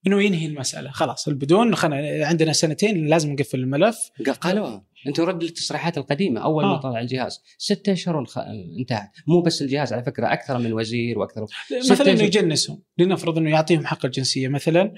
إنه 0.07 0.23
ينهي 0.23 0.47
المسألة 0.47 0.91
خلاص 0.91 1.29
البدون 1.29 1.75
خلنا 1.75 2.27
عندنا 2.27 2.53
سنتين 2.53 3.07
لازم 3.07 3.33
نقفل 3.33 3.59
الملف 3.61 3.99
قالوا 4.41 4.81
أنتم 5.07 5.23
رد 5.25 5.43
للتصريحات 5.45 5.99
القديمة 5.99 6.41
أول 6.41 6.65
ما 6.65 6.71
آه. 6.75 6.81
طلع 6.81 7.01
الجهاز 7.01 7.41
ستة 7.59 7.93
أشهر 7.93 8.25
والخ- 8.25 8.39
انتهت 8.81 9.11
مو 9.27 9.41
بس 9.41 9.63
الجهاز 9.63 9.93
على 9.93 10.03
فكرة 10.05 10.33
أكثر 10.33 10.59
من 10.59 10.73
وزير 10.73 11.19
وأكثر 11.19 11.47
مثلا 11.91 12.13
إنه. 12.13 12.23
يجنسهم 12.23 12.83
لنفرض 12.99 13.39
إنه 13.39 13.51
يعطيهم 13.51 13.87
حق 13.87 14.05
الجنسية 14.05 14.49
مثلا. 14.49 14.93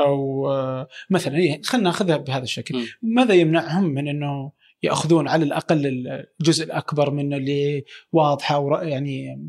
أو 0.00 0.48
آه، 0.50 0.88
مثلا 1.10 1.36
إيه، 1.36 1.62
خلينا 1.62 1.84
ناخذها 1.88 2.16
بهذا 2.16 2.42
الشكل. 2.42 2.84
ماذا 3.02 3.34
يمنعهم 3.34 3.84
من 3.84 4.08
إنه 4.08 4.52
ياخذون 4.82 5.28
على 5.28 5.44
الاقل 5.44 5.86
الجزء 6.40 6.64
الاكبر 6.64 7.10
منه 7.10 7.36
اللي 7.36 7.84
واضحه 8.12 8.58
ور- 8.58 8.82
يعني 8.82 9.42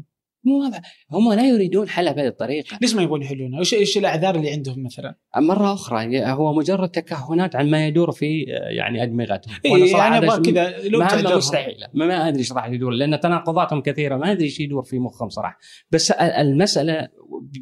مو 0.43 0.63
واضح 0.63 0.81
هم 1.11 1.33
لا 1.33 1.47
يريدون 1.47 1.89
حلها 1.89 2.13
بهذه 2.13 2.27
الطريقة 2.27 2.77
ليش 2.81 2.95
ما 2.95 3.01
يبون 3.01 3.21
يحلونها؟ 3.21 3.59
وش 3.59 3.73
إيش 3.73 3.97
الأعذار 3.97 4.35
اللي 4.35 4.51
عندهم 4.51 4.83
مثلا؟ 4.83 5.15
مرة 5.37 5.73
أخرى 5.73 6.25
هو 6.25 6.53
مجرد 6.53 6.89
تكهنات 6.89 7.55
عن 7.55 7.69
ما 7.69 7.87
يدور 7.87 8.11
في 8.11 8.41
يعني 8.77 9.03
أدمغتهم 9.03 9.53
إيه 9.65 9.95
يعني 9.97 10.17
أبغى 10.17 10.51
كذا 10.51 10.87
لو 10.89 10.99
ما 10.99 11.07
تعذرهم. 11.07 11.37
مستحيل 11.37 11.75
ما, 11.93 12.07
ما 12.07 12.27
أدري 12.27 12.39
إيش 12.39 12.51
راح 12.51 12.65
يدور 12.65 12.91
لأن 12.91 13.19
تناقضاتهم 13.19 13.81
كثيرة 13.81 14.17
ما 14.17 14.31
أدري 14.31 14.43
إيش 14.45 14.59
يدور 14.59 14.83
في 14.83 14.99
مخهم 14.99 15.29
صراحة 15.29 15.57
بس 15.91 16.11
المسألة 16.11 17.07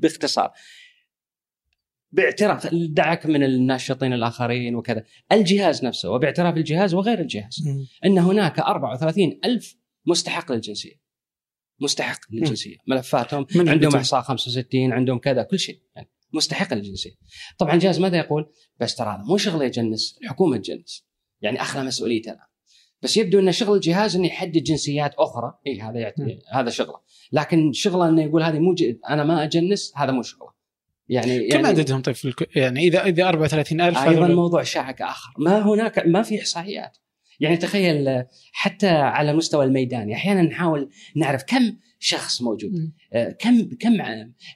باختصار 0.01 0.51
باعتراف 2.11 2.69
دعك 2.73 3.25
من 3.25 3.43
الناشطين 3.43 4.13
الآخرين 4.13 4.75
وكذا. 4.75 5.03
الجهاز 5.31 5.85
نفسه 5.85 6.09
وباعتراف 6.09 6.57
الجهاز 6.57 6.93
وغير 6.93 7.19
الجهاز. 7.19 7.63
مم. 7.65 7.87
إن 8.05 8.17
هناك 8.17 8.59
34 8.59 9.39
ألف 9.45 9.75
مستحق 10.05 10.51
للجنسية. 10.51 11.07
مستحق 11.81 12.19
للجنسية. 12.31 12.75
ملفاتهم 12.87 13.45
من 13.55 13.69
عندهم. 13.69 13.95
إحصاء 13.95 14.21
65 14.21 14.93
عندهم 14.93 15.19
كذا 15.19 15.43
كل 15.43 15.59
شيء. 15.59 15.81
يعني 15.95 16.09
مستحق 16.33 16.73
للجنسية. 16.73 17.15
طبعا 17.57 17.73
الجهاز 17.73 17.99
ماذا 17.99 18.17
يقول؟ 18.17 18.45
بس 18.79 18.95
ترى 18.95 19.09
هذا 19.09 19.23
مو 19.23 19.37
شغله 19.37 19.65
يجنس 19.65 20.19
الحكومة 20.23 20.57
تجنس. 20.57 21.07
يعني 21.41 21.61
أخذ 21.61 21.85
مسؤوليته 21.85 22.31
الان 22.31 22.47
بس 23.01 23.17
يبدو 23.17 23.39
إن 23.39 23.51
شغل 23.51 23.75
الجهاز 23.75 24.15
إنه 24.15 24.27
يحدد 24.27 24.63
جنسيات 24.63 25.13
أخرى. 25.19 25.53
إي 25.67 25.81
هذا. 25.81 25.99
يعتبر 25.99 26.39
هذا 26.53 26.69
شغله. 26.69 26.99
لكن 27.31 27.71
شغله 27.73 28.09
إنه 28.09 28.23
يقول 28.23 28.43
هذه 28.43 28.59
مو 28.59 28.73
ج... 28.73 28.83
أنا 29.09 29.23
ما 29.23 29.43
أجنس 29.43 29.93
هذا 29.95 30.11
مو 30.11 30.21
شغله. 30.21 30.56
يعني 31.09 31.47
كم 31.47 31.55
يعني 31.55 31.67
عددهم 31.67 32.01
طيب 32.01 32.15
في 32.15 32.25
الك... 32.27 32.55
يعني 32.55 32.87
اذا 32.87 33.05
إذا 33.05 33.23
34000 33.29 33.97
أيضا 33.97 34.25
هذول- 34.25 34.35
موضوع 34.35 34.63
شائك 34.63 35.01
آخر. 35.01 35.33
ما 35.39 35.65
هناك 35.73 36.07
ما 36.07 36.21
في 36.21 36.39
إحصائيات. 36.39 36.97
يعني 37.39 37.57
تخيل 37.57 38.23
حتى 38.51 38.89
على 38.89 39.33
مستوى 39.33 39.65
الميداني 39.65 40.13
أحيانا 40.15 40.41
نحاول 40.41 40.89
نعرف 41.15 41.43
كم 41.47 41.77
شخص 41.99 42.41
موجود 42.41 42.71
مم. 42.73 42.93
آه، 43.13 43.29
كم 43.39 43.69
كم 43.79 43.97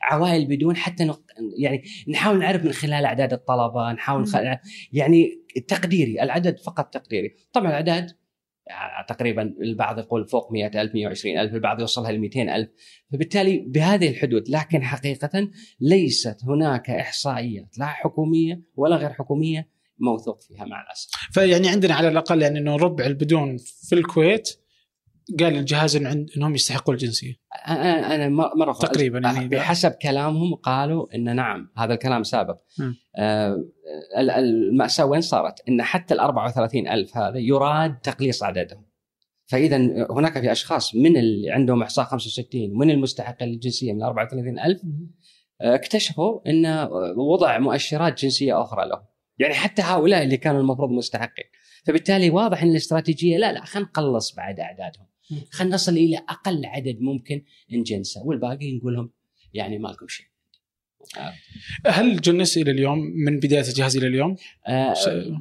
عوائل 0.01 0.45
بدون 0.45 0.75
حتى 0.75 1.03
نق... 1.03 1.21
يعني 1.59 1.83
نحاول 2.07 2.39
نعرف 2.39 2.65
من 2.65 2.71
خلال 2.71 3.05
أعداد 3.05 3.33
الطلبة 3.33 3.91
نحاول 3.91 4.27
خ... 4.27 4.35
يعني 4.93 5.29
تقديري 5.67 6.21
العدد 6.23 6.59
فقط 6.59 6.93
تقديري. 6.93 7.35
طبعا 7.53 7.67
الأعداد 7.69 8.11
تقريبا 9.07 9.41
البعض 9.61 9.99
يقول 9.99 10.27
فوق 10.27 10.51
100000 10.51 10.95
120000 10.95 11.53
البعض 11.53 11.79
يوصلها 11.79 12.11
ل 12.11 12.19
200000 12.19 12.69
فبالتالي 13.13 13.57
بهذه 13.57 14.09
الحدود 14.09 14.49
لكن 14.49 14.83
حقيقه 14.83 15.49
ليست 15.79 16.37
هناك 16.43 16.89
إحصائيات 16.89 17.77
لا 17.77 17.85
حكومية 17.85 18.61
ولا 18.75 18.95
غير 18.95 19.09
حكومية 19.09 19.69
موثوق 19.99 20.41
فيها 20.41 20.65
مع 20.65 20.81
الأسف. 20.81 21.09
فيعني 21.31 21.69
عندنا 21.69 21.93
على 21.93 22.07
الأقل 22.07 22.41
يعني 22.41 22.59
إنه 22.59 22.75
ربع 22.75 23.05
البدون 23.05 23.57
في 23.57 23.95
الكويت 23.95 24.60
قال 25.39 25.57
الجهاز 25.57 25.95
إن 25.95 26.07
عند 26.07 26.29
إنهم 26.37 26.55
يستحقوا 26.55 26.93
الجنسية. 26.93 27.33
أنا 27.67 28.15
أنا 28.15 28.29
مره 28.29 28.73
تقريباً 28.73 29.19
يعني 29.19 29.47
بحسب 29.47 29.91
كلامهم 29.91 30.55
قالوا 30.55 31.15
إن 31.15 31.35
نعم 31.35 31.71
هذا 31.77 31.93
الكلام 31.93 32.23
سابق. 32.23 32.57
آه 33.15 33.55
ال- 34.17 34.29
المأساة 34.29 35.05
وين 35.05 35.21
صارت؟ 35.21 35.53
إن 35.69 35.83
حتى 35.83 36.13
ال 36.13 36.19
34 36.19 36.87
ألف 36.87 37.17
هذا 37.17 37.37
يراد 37.37 37.99
تقليص 37.99 38.43
عددهم. 38.43 38.85
فإذا 39.45 39.77
هناك 40.11 40.39
في 40.39 40.51
أشخاص 40.51 40.95
من 40.95 41.17
اللي 41.17 41.51
عندهم 41.51 41.81
إحصاء 41.81 42.05
65 42.05 42.77
من 42.77 42.89
المستحقين 42.91 43.47
للجنسيه 43.47 43.93
من 43.93 44.03
34 44.03 44.59
ألف 44.59 44.81
آه، 45.61 45.75
اكتشفوا 45.75 46.49
إن 46.49 46.87
وضع 47.17 47.57
مؤشرات 47.59 48.21
جنسية 48.21 48.61
أخرى 48.61 48.89
لهم. 48.89 49.01
يعني 49.37 49.53
حتى 49.53 49.81
هؤلاء 49.81 50.23
اللي 50.23 50.37
كانوا 50.37 50.61
المفروض 50.61 50.89
مستحقين. 50.89 51.45
فبالتالي 51.85 52.29
واضح 52.29 52.63
إن 52.63 52.69
الاستراتيجية 52.71 53.37
لا 53.37 53.51
لا 53.53 53.65
خلينا 53.65 53.89
نقلص 53.89 54.35
بعد 54.35 54.59
أعدادهم. 54.59 55.05
خلينا 55.51 55.75
نصل 55.75 55.91
إلى 55.91 56.17
أقل 56.17 56.65
عدد 56.65 56.97
ممكن 57.01 57.43
نجنسه 57.71 58.25
والباقي 58.25 58.77
نقول 58.77 58.93
لهم 58.93 59.11
يعني 59.53 59.79
ما 59.79 59.87
لكم 59.87 60.07
شيء. 60.07 60.25
هل 61.85 62.21
جنس 62.21 62.57
إلى 62.57 62.71
اليوم؟ 62.71 62.99
من 62.99 63.39
بداية 63.39 63.61
الجهاز 63.61 63.97
إلى 63.97 64.07
اليوم؟ 64.07 64.35
آه، 64.67 64.93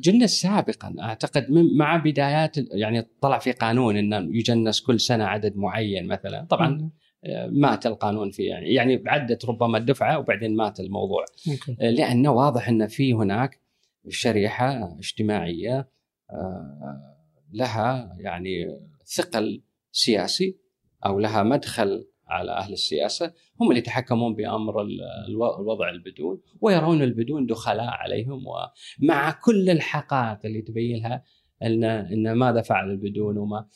جنس 0.02 0.30
سابقا. 0.30 0.94
أعتقد 1.00 1.50
من 1.50 1.76
مع 1.76 1.96
بدايات 1.96 2.56
يعني 2.56 3.06
طلع 3.20 3.38
في 3.38 3.52
قانون 3.52 3.96
إنه 3.96 4.36
يجنس 4.36 4.80
كل 4.80 5.00
سنة 5.00 5.24
عدد 5.24 5.56
معين 5.56 6.06
مثلا. 6.06 6.44
طبعا 6.44 6.90
آه، 7.24 7.46
مات 7.46 7.86
القانون 7.86 8.30
في 8.30 8.42
يعني 8.42 8.74
يعني 8.74 9.02
عدت 9.06 9.44
ربما 9.44 9.78
الدفعة 9.78 10.18
وبعدين 10.18 10.56
مات 10.56 10.80
الموضوع. 10.80 11.24
ممكن. 11.46 11.76
آه، 11.80 11.90
لأنه 11.90 12.32
واضح 12.32 12.68
ان 12.68 12.86
في 12.86 13.12
هناك 13.12 13.60
شريحة 14.08 14.98
اجتماعية 14.98 15.88
آه، 16.30 17.16
لها 17.52 18.16
يعني 18.18 18.78
ثقل 19.06 19.62
سياسي 19.92 20.58
أو 21.06 21.18
لها 21.18 21.42
مدخل 21.42 22.06
على 22.28 22.52
أهل 22.52 22.72
السياسة 22.72 23.34
هم 23.60 23.68
اللي 23.68 23.78
يتحكمون 23.78 24.34
بأمر 24.34 24.82
ال- 24.82 25.00
الو- 25.28 25.60
الوضع 25.60 25.90
البدون 25.90 26.42
ويرون 26.60 27.02
البدون 27.02 27.46
دخلاء 27.46 27.86
عليهم 27.88 28.42
ومع 28.46 29.30
كل 29.44 29.70
الحقائق 29.70 30.38
اللي 30.44 30.62
تبينها 30.62 31.24
ان 31.62 31.84
إن 31.84 32.32
ماذا 32.32 32.62
فعل 32.62 32.90
البدون 32.90 33.38
وما. 33.38 33.68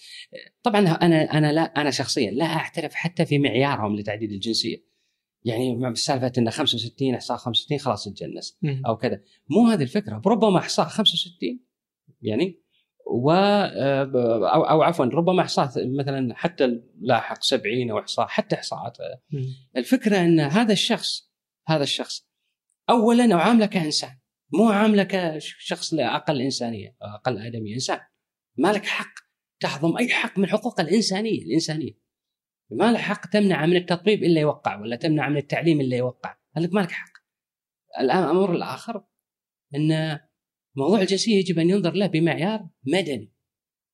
طبعا 0.62 0.80
أنا 0.80 1.22
أنا 1.38 1.52
لا 1.52 1.60
أنا 1.62 1.90
شخصيا 1.90 2.30
لا 2.30 2.44
أعترف 2.44 2.94
حتى 2.94 3.24
في 3.26 3.38
معيارهم 3.38 3.96
لتعديل 3.96 4.30
الجنسية. 4.32 4.94
يعني 5.44 5.94
سالفة 5.94 6.32
إن 6.38 6.50
65 6.50 7.14
إحصاء 7.14 7.36
65 7.36 7.78
خلاص 7.78 8.04
تجنس. 8.08 8.58
أو 8.86 8.96
كذا. 8.96 9.20
مو 9.50 9.66
هذه 9.66 9.82
الفكرة. 9.82 10.22
ربما 10.26 10.58
إحصاء 10.58 10.86
65 10.86 11.60
يعني 12.22 12.60
و 13.06 13.30
أو, 13.30 14.62
أو 14.62 14.82
عفوا 14.82 15.04
ربما 15.04 15.42
إحصاء 15.42 15.68
مثلا 15.98 16.34
حتى 16.34 16.82
لاحق 17.00 17.42
70 17.42 17.90
أو 17.90 17.98
إحصاء 17.98 18.26
حتى 18.26 18.56
إحصاءات. 18.56 18.98
الفكرة 19.76 20.20
إن 20.20 20.40
هذا 20.40 20.72
الشخص 20.72 21.30
هذا 21.68 21.82
الشخص 21.82 22.28
اولا 22.90 23.34
اعامله 23.34 23.66
كإنسان 23.66 24.18
مو 24.52 24.68
عامله 24.68 25.02
كشخص 25.02 25.94
أقل 25.94 26.40
إنسانية 26.40 26.96
أقل 27.02 27.38
آدمية 27.38 27.74
إنسان. 27.74 28.00
ما 28.58 28.72
لك 28.72 28.86
حق 28.86 29.14
تهضم 29.60 29.96
أي 29.96 30.08
حق 30.08 30.38
من 30.38 30.48
حقوق 30.48 30.80
الإنسانية 30.80 31.42
الإنسانية. 31.42 31.92
ما 32.70 32.92
لك 32.92 32.98
حق 32.98 33.26
تمنع 33.26 33.66
من 33.66 33.76
التطبيب 33.76 34.22
إلا 34.22 34.40
يوقع 34.40 34.80
ولا 34.80 34.96
تمنع 34.96 35.28
من 35.28 35.36
التعليم 35.36 35.80
إلا 35.80 35.96
يوقع. 35.96 36.36
قال 36.54 36.64
لك 36.64 36.74
ما 36.74 36.80
لك 36.80 36.90
حق. 36.90 37.12
الآن 38.00 38.24
الامر 38.24 38.52
الآخر 38.52 39.04
إن 39.74 40.18
موضوع 40.76 41.00
الجنسية 41.00 41.36
يجب 41.36 41.58
أن 41.58 41.70
ينظر 41.70 41.92
له 41.92 42.06
بمعيار 42.06 42.68
مدني. 42.84 43.32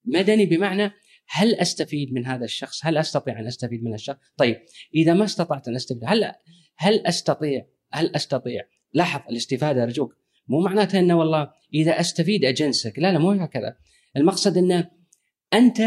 مدني 0.04 0.46
بمعنى 0.46 0.92
هل 1.28 1.54
أستفيد 1.54 2.12
من 2.12 2.26
هذا 2.26 2.44
الشخص؟ 2.44 2.86
هل 2.86 2.96
أستطيع 2.96 3.40
أن 3.40 3.46
أستفيد 3.46 3.84
من 3.84 3.94
الشخص؟ 3.94 4.18
طيب 4.36 4.56
إذا 4.94 5.14
ما 5.14 5.24
استطعت 5.24 5.68
أن 5.68 5.76
أستفيد 5.76 6.02
هل 6.06 6.32
هل 6.76 7.06
أستطيع؟ 7.06 7.66
هل 7.92 8.16
أستطيع؟ 8.16 8.62
لاحظ 8.92 9.20
الاستفادة 9.30 9.82
أرجوك. 9.82 10.16
مو 10.48 10.60
معناتها 10.60 11.00
إنه 11.00 11.18
والله 11.18 11.50
إذا 11.74 12.00
أستفيد 12.00 12.44
أجنسك. 12.44 12.98
لا 12.98 13.12
لا 13.12 13.18
مو 13.18 13.30
هكذا. 13.30 13.76
المقصد 14.16 14.56
إنه 14.56 14.90
أنت 15.54 15.80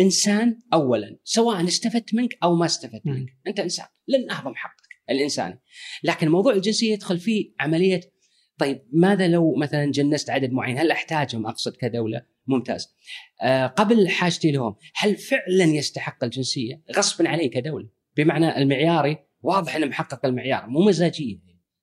إنسان 0.00 0.58
اولا 0.72 1.18
سواء 1.24 1.64
استفدت 1.64 2.14
منك 2.14 2.38
أو 2.42 2.56
ما 2.56 2.66
استفدت. 2.66 3.06
منك. 3.06 3.28
أنت 3.46 3.60
إنسان 3.60 3.86
لن 4.08 4.30
اهضم 4.30 4.54
حقك 4.54 4.88
الإنساني. 5.10 5.60
لكن 6.04 6.28
موضوع 6.28 6.52
الجنسية 6.52 6.92
يدخل 6.92 7.18
فيه 7.18 7.52
عملية 7.60 8.13
طيب 8.58 8.82
ماذا 8.92 9.28
لو 9.28 9.54
مثلا 9.54 9.90
جنست 9.90 10.30
عدد 10.30 10.52
معين؟ 10.52 10.78
هل 10.78 10.90
أحتاجهم؟ 10.90 11.46
أقصد 11.46 11.76
كدولة. 11.76 12.22
ممتاز. 12.46 12.94
آه 13.42 13.66
قبل 13.66 14.08
حاجتي 14.08 14.52
لهم 14.52 14.76
هل 14.96 15.16
فعلا 15.16 15.64
يستحق 15.64 16.24
الجنسية؟ 16.24 16.82
غصبا 16.96 17.28
عليه 17.28 17.50
كدولة. 17.50 17.88
بمعنى 18.16 18.58
المعياري 18.58 19.18
واضح 19.40 19.76
إنه 19.76 19.86
محقق 19.86 20.26
المعيار 20.26 20.66
مو 20.66 20.80
مزاجية. 20.80 21.38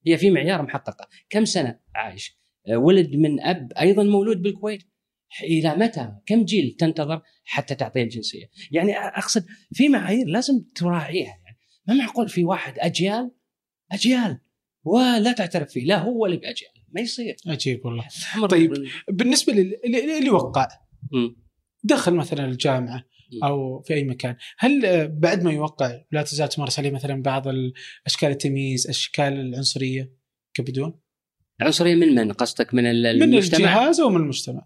هي 0.08 0.18
في 0.18 0.32
معيار 0.32 0.62
محققة. 0.62 1.08
كم 1.30 1.46
سنة 1.46 1.80
عايش؟ 1.96 2.42
آه 2.68 2.78
ولد 2.78 3.16
من 3.16 3.42
أب 3.42 3.72
أيضا 3.80 4.04
مولود 4.04 4.42
بالكويت. 4.42 4.84
إلى 5.44 5.76
متى؟ 5.76 6.12
كم 6.26 6.46
جيل 6.46 6.76
تنتظر 6.80 7.22
حتى 7.44 7.76
تعطيه 7.76 8.04
الجنسية؟ 8.04 8.50
يعني 8.72 8.98
أقصد 8.98 9.46
في 9.74 9.90
معايير 9.90 10.28
لازم 10.28 10.64
تراعيها. 10.76 11.38
يعني 11.46 11.58
ما 11.88 11.94
معقول 11.94 12.30
في 12.30 12.44
واحد 12.44 12.80
أجيال؟ 12.80 13.32
أجيال. 13.92 14.40
ولا 14.84 15.32
تعترف 15.32 15.70
فيه 15.72 15.86
لا 15.86 15.98
هو 15.98 16.26
اللي 16.26 16.38
باجيال 16.38 16.72
ما 16.94 17.02
يصير 17.02 17.36
عجيب 17.48 17.86
والله 17.86 18.06
طيب. 18.50 18.74
بالنسبة 19.10 19.54
لل- 19.54 19.86
اللي 19.86 20.18
اللي 20.20 20.30
وقع. 20.30 20.68
دخل 21.84 22.14
مثلا 22.14 22.46
الجامعة. 22.46 23.04
أو 23.44 23.82
في 23.82 23.94
أي 23.94 24.04
مكان 24.04 24.36
هل 24.60 25.08
بعد 25.08 25.44
ما 25.44 25.52
يوقع 25.52 26.02
لا 26.12 26.22
تزال 26.22 26.50
تمارس 26.50 26.80
عليه 26.80 26.92
مثلا 26.92 27.22
بعض 27.22 27.48
ال- 27.48 27.74
أشكال 28.06 28.30
التمييز 28.32 28.88
أشكال 28.88 29.34
العنصرية 29.34 30.14
كبدون 30.54 31.00
العنصرية 31.62 31.96
من 31.96 32.16
من 32.16 32.32
قصدك 32.32 32.74
من 32.74 32.86
ال- 32.86 33.16
من 33.20 33.24
المجتمع 33.24 33.58
الجهاز 33.60 34.00
أو 34.00 34.10
من 34.10 34.16
المجتمع 34.22 34.66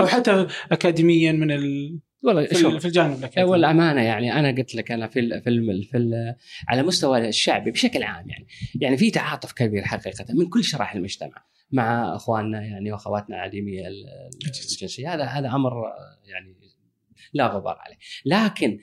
أو 0.00 0.06
حتى 0.06 0.46
اكاديميا 0.72 1.32
من 1.32 1.50
ال... 1.50 1.98
والله 2.22 2.46
في, 2.46 2.54
شوف 2.54 2.74
ال... 2.74 2.80
في 2.80 2.86
الجانب 2.86 3.18
الأكاديمي. 3.18 3.50
والامانه 3.50 4.02
يعني 4.02 4.32
أنا 4.38 4.50
قلت 4.50 4.74
لك 4.74 4.92
أنا 4.92 5.06
في 5.08 5.20
ال 5.20 5.42
في 5.42 5.50
ال 5.50 5.84
في 5.84 5.96
ال 5.96 6.34
على 6.68 6.82
مستوى 6.82 7.28
الشعبي 7.28 7.70
بشكل 7.70 8.02
عام 8.02 8.30
يعني. 8.30 8.46
يعني 8.80 8.96
في 8.96 9.10
تعاطف 9.10 9.52
كبير 9.52 9.82
حقيقة 9.84 10.24
من 10.34 10.48
كل 10.48 10.64
شرائح 10.64 10.94
المجتمع 10.94 11.44
مع 11.70 12.16
أخواننا 12.16 12.62
يعني 12.62 12.92
وأخواتنا 12.92 13.36
عديمي 13.36 13.88
ال- 13.88 14.04
الجنسية. 14.46 15.14
هذا 15.14 15.24
هذا 15.24 15.48
أمر 15.48 15.72
يعني 16.24 16.56
لا 17.34 17.46
غبار 17.46 17.78
عليه. 17.78 17.96
لكن 18.24 18.78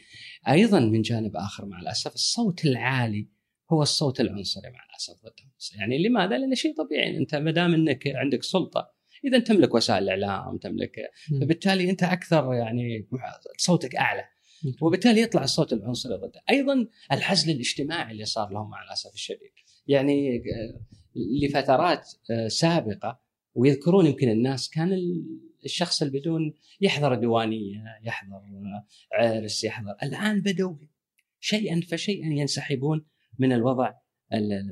أيضا 0.47 0.79
من 0.79 1.01
جانب 1.01 1.35
آخر 1.35 1.65
مع 1.65 1.79
الأسف 1.79 2.13
الصوت 2.13 2.65
العالي 2.65 3.27
هو 3.71 3.81
الصوت 3.81 4.19
العنصري 4.21 4.69
مع 4.69 4.79
الأسف 4.89 5.13
ضدهم 5.21 5.51
يعني 5.79 6.07
لماذا؟ 6.07 6.37
لأنه 6.37 6.55
شيء 6.55 6.73
طبيعي. 6.75 7.17
أنت 7.17 7.35
ما 7.35 7.51
دام 7.51 7.73
إنك 7.73 8.03
عندك 8.07 8.43
سلطة 8.43 8.98
إذا 9.25 9.39
تملك 9.39 9.73
وسائل 9.73 10.03
الإعلام 10.03 10.57
تملك 10.57 10.95
فبالتالي 11.41 11.89
أنت 11.89 12.03
أكثر 12.03 12.53
يعني 12.53 13.07
صوتك 13.57 13.95
أعلى. 13.95 14.23
وبالتالي 14.81 15.21
يطلع 15.21 15.43
الصوت 15.43 15.73
العنصري 15.73 16.15
ضده 16.15 16.41
أيضا 16.49 16.87
العزل 17.11 17.51
الاجتماعي 17.51 18.11
اللي 18.11 18.25
صار 18.25 18.49
لهم 18.53 18.69
مع 18.69 18.83
الأسف 18.83 19.13
الشديد. 19.13 19.51
يعني 19.87 20.35
آه، 20.35 20.81
لفترات 21.43 22.09
آه، 22.31 22.47
سابقة 22.47 23.19
ويذكرون 23.53 24.05
يمكن 24.05 24.29
الناس 24.29 24.69
كان 24.69 24.99
الشخص 25.65 26.01
اللي 26.01 26.19
بدون 26.19 26.53
يحضر 26.81 27.15
ديوانيه 27.15 27.83
يحضر 28.03 28.41
عرس 29.13 29.63
يحضر. 29.63 29.95
الآن 30.03 30.41
بدوا 30.41 30.75
شيئا 31.39 31.81
فشيئا 31.81 32.27
ينسحبون 32.27 33.05
من 33.39 33.53
الوضع 33.53 33.93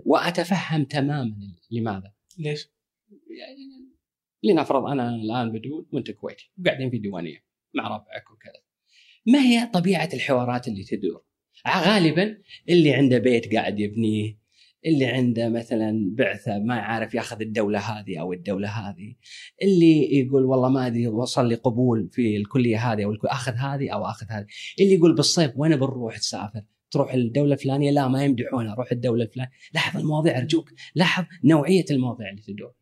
وأتفهم 0.06 0.84
تماما 0.84 1.56
لماذا؟ 1.72 2.14
ليش؟ 2.38 2.70
يعني 3.10 3.87
لنفرض 4.44 4.86
أنا 4.86 5.16
الآن 5.16 5.52
بدون 5.52 5.86
وأنت 5.92 6.12
كويتي 6.12 6.52
وقاعدين 6.60 6.90
في 6.90 6.98
ديوانية 6.98 7.44
مع 7.74 7.88
ربعك 7.88 8.32
وكذا. 8.32 8.62
ما 9.26 9.42
هي 9.42 9.66
طبيعة 9.74 10.10
الحوارات 10.14 10.68
اللي 10.68 10.84
تدور؟ 10.84 11.24
غالبا 11.68 12.38
اللي 12.70 12.94
عنده 12.94 13.18
بيت 13.18 13.54
قاعد 13.54 13.80
يبنيه 13.80 14.38
اللي 14.86 15.06
عنده 15.06 15.50
مثلا 15.50 16.16
بعثة 16.16 16.60
ما 16.60 16.76
عارف 16.76 17.14
ياخذ 17.14 17.42
الدولة 17.42 17.80
هذه 17.80 18.20
أو 18.22 18.34
الدولة 18.34 18.68
هذه 18.68 19.16
اللي 19.62 20.20
يقول 20.20 20.46
والله 20.46 20.70
ما 20.70 20.88
أدري 20.88 21.08
وصل 21.08 21.48
لي 21.48 21.56
قبول 21.56 22.10
في 22.12 22.38
الكلية 22.38 22.94
هذه 22.94 23.04
أو 23.04 23.16
أخذ 23.26 23.54
هذه 23.54 23.90
أو 23.90 24.06
أخذ 24.06 24.26
هذه. 24.30 24.46
اللي 24.80 24.94
يقول 24.94 25.16
بالصيف 25.16 25.52
وين 25.56 25.76
بنروح 25.76 26.18
تسافر؟ 26.18 26.62
تروح 26.92 27.14
الدولة 27.14 27.54
الفلانية؟ 27.54 27.92
لا 27.92 28.08
ما 28.08 28.24
يمدحونها 28.24 28.76
روح 28.76 28.92
الدولة 28.92 29.24
الفلانية. 29.24 29.52
لاحظ 29.74 30.00
المواضيع 30.00 30.38
أرجوك 30.38 30.70
لاحظ 30.96 31.26
نوعية 31.44 31.86
المواضيع 31.92 32.30
اللي 32.30 32.42
تدور. 32.42 32.74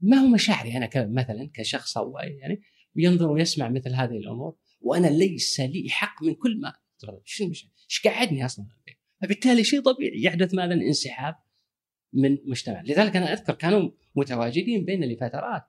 ما 0.00 0.16
هو 0.16 0.26
مشاعري 0.26 0.76
أنا 0.76 0.90
مثلا 0.94 1.50
كشخص 1.54 1.98
أو 1.98 2.18
يعني 2.18 2.62
ينظر 2.96 3.30
ويسمع 3.30 3.68
مثل 3.68 3.94
هذه 3.94 4.16
الأمور 4.16 4.56
وأنا 4.80 5.06
ليس 5.06 5.60
لي 5.60 5.90
حق 5.90 6.22
من 6.22 6.34
كل 6.34 6.60
ما 6.60 6.72
شو 7.24 7.44
إيش 7.44 8.06
قعدني 8.06 8.44
أصلا؟ 8.44 8.66
فبالتالي 9.22 9.64
شيء 9.64 9.80
طبيعي 9.80 10.22
يحدث 10.22 10.54
ماذا 10.54 10.74
انسحاب 10.74 11.34
من 12.12 12.38
مجتمع. 12.44 12.82
لذلك 12.82 13.16
أنا 13.16 13.32
أذكر 13.32 13.54
كانوا 13.54 13.90
متواجدين 14.16 14.84
بين 14.84 15.04
لفترات 15.04 15.62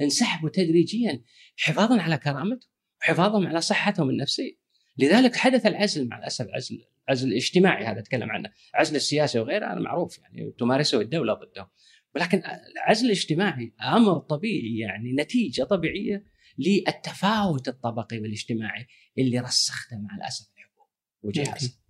انسحبوا 0.00 0.48
تدريجيا 0.48 1.22
حفاظا 1.56 2.00
على 2.00 2.18
كرامتهم 2.18 2.70
وحفاظا 3.00 3.48
على 3.48 3.60
صحتهم 3.60 4.10
النفسية. 4.10 4.62
لذلك 4.98 5.36
حدث 5.36 5.66
العزل 5.66 6.08
مع 6.08 6.18
الأسف 6.18 6.46
عزل 6.48 6.84
عزل 7.08 7.28
الاجتماعي 7.28 7.84
هذا 7.84 7.98
أتكلم 7.98 8.30
عنه 8.30 8.50
عزل 8.74 8.96
السياسي 8.96 9.38
وغيره 9.38 9.66
هذا 9.66 9.80
معروف 9.80 10.18
يعني 10.18 10.52
تمارسه 10.58 11.00
الدولة 11.00 11.34
ضده. 11.34 11.70
ولكن 12.14 12.42
العزل 12.76 13.06
الاجتماعي 13.06 13.72
أمر 13.82 14.18
طبيعي 14.18 14.78
يعني 14.78 15.12
نتيجة 15.12 15.62
طبيعية 15.62 16.24
للتفاوت 16.58 17.68
الطبقي 17.68 18.18
والاجتماعي 18.18 18.86
اللي 19.18 19.38
رسخته 19.38 19.98
مع 19.98 20.16
الأسف 20.16 20.46
الحكومة 20.56 20.88
وجهازها 21.22 21.82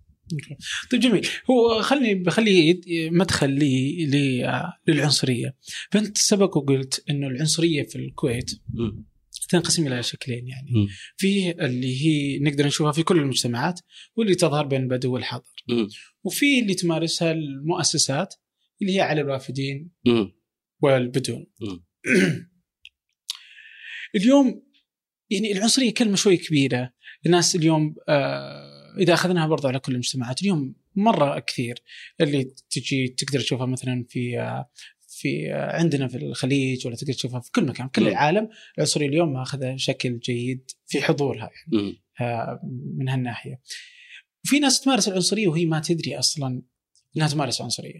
طيب 0.91 1.01
جميل. 1.01 1.27
هو 1.49 1.81
خلني 1.81 2.15
بخلي 2.15 2.81
مدخل 3.11 3.49
لي 3.49 4.73
للعنصرية. 4.87 5.55
فانت 5.91 6.17
سبق 6.17 6.57
وقلت 6.57 7.03
إنه 7.09 7.27
العنصرية 7.27 7.83
في 7.83 7.95
الكويت 7.95 8.51
تنقسم 9.49 9.87
إلى 9.87 10.03
شكلين 10.03 10.47
يعني 10.47 10.71
م. 10.71 10.87
في 11.17 11.51
اللي 11.51 12.05
هي 12.05 12.39
نقدر 12.39 12.67
نشوفها 12.67 12.91
في 12.91 13.03
كل 13.03 13.19
المجتمعات 13.19 13.79
واللي 14.15 14.35
تظهر 14.35 14.65
بين 14.65 14.81
البدو 14.81 15.13
والحضر. 15.13 15.63
م. 15.69 15.87
وفي 16.23 16.59
اللي 16.59 16.73
تمارسها 16.73 17.31
المؤسسات 17.31 18.35
اللي 18.81 18.95
هي 18.95 19.01
على 19.01 19.21
الوافدين 19.21 19.91
م. 20.05 20.25
والبدون. 20.81 21.45
اليوم 24.15 24.63
يعني 25.29 25.51
العنصرية 25.51 25.93
كلمة 25.93 26.15
شوي 26.15 26.37
كبيرة. 26.37 26.93
الناس 27.25 27.55
اليوم 27.55 27.95
آه 28.09 28.73
إذا 28.99 29.13
أخذناها 29.13 29.47
برضو 29.47 29.67
على 29.67 29.79
كل 29.79 29.91
المجتمعات 29.91 30.41
اليوم 30.41 30.75
مرة 30.95 31.39
كثير 31.39 31.75
اللي 32.21 32.43
تجي 32.69 33.07
تقدر 33.07 33.39
تشوفها 33.39 33.65
مثلا 33.65 34.05
في 34.09 34.37
في 35.07 35.51
عندنا 35.51 36.07
في 36.07 36.17
الخليج 36.17 36.87
ولا 36.87 36.95
تقدر 36.95 37.13
تشوفها 37.13 37.39
في 37.39 37.51
كل 37.51 37.65
مكان 37.65 37.89
كل 37.89 38.07
العالم. 38.07 38.49
العنصرية 38.77 39.07
اليوم 39.07 39.33
ماخذة 39.33 39.75
شكل 39.75 40.19
جيد 40.19 40.71
في 40.85 41.01
حضورها 41.01 41.49
يعني 41.71 42.03
آه، 42.21 42.59
من 42.97 43.09
هالناحية. 43.09 43.61
وفي 44.45 44.59
ناس 44.59 44.81
تمارس 44.81 45.07
العنصرية 45.07 45.47
وهي 45.47 45.65
ما 45.65 45.79
تدري 45.79 46.19
أصلا 46.19 46.61
إنها 47.17 47.27
تمارس 47.27 47.61
عنصرية. 47.61 47.99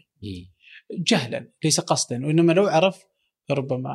جهلا 0.98 1.52
ليس 1.64 1.80
قصدا 1.80 2.26
وإنما 2.26 2.54
لو 2.54 2.68
عرف 2.68 3.04
ربما 3.52 3.89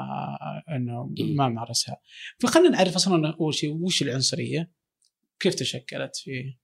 إنه 0.76 1.14
ما 1.36 1.48
مارسها. 1.48 2.00
فخلنا 2.40 2.68
نعرف 2.68 2.94
أصلا 2.94 3.34
اول 3.40 3.54
شيء 3.54 3.74
وش 3.74 4.02
العنصرية؟ 4.02 4.72
كيف 5.40 5.54
تشكلت 5.54 6.16
في؟ 6.16 6.56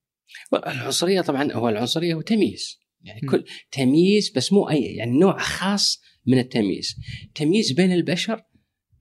العنصرية 0.54 1.20
طبعا 1.20 1.52
هو 1.52 1.68
العنصرية 1.68 2.14
هو 2.14 2.20
تمييز. 2.20 2.80
يعني 3.02 3.20
كل 3.20 3.44
تمييز 3.70 4.32
بس 4.36 4.52
مو 4.52 4.70
أي 4.70 4.82
يعني 4.82 5.18
نوع 5.18 5.38
خاص 5.38 6.02
من 6.26 6.38
التمييز. 6.38 6.96
تمييز 7.34 7.72
بين 7.72 7.92
البشر 7.92 8.42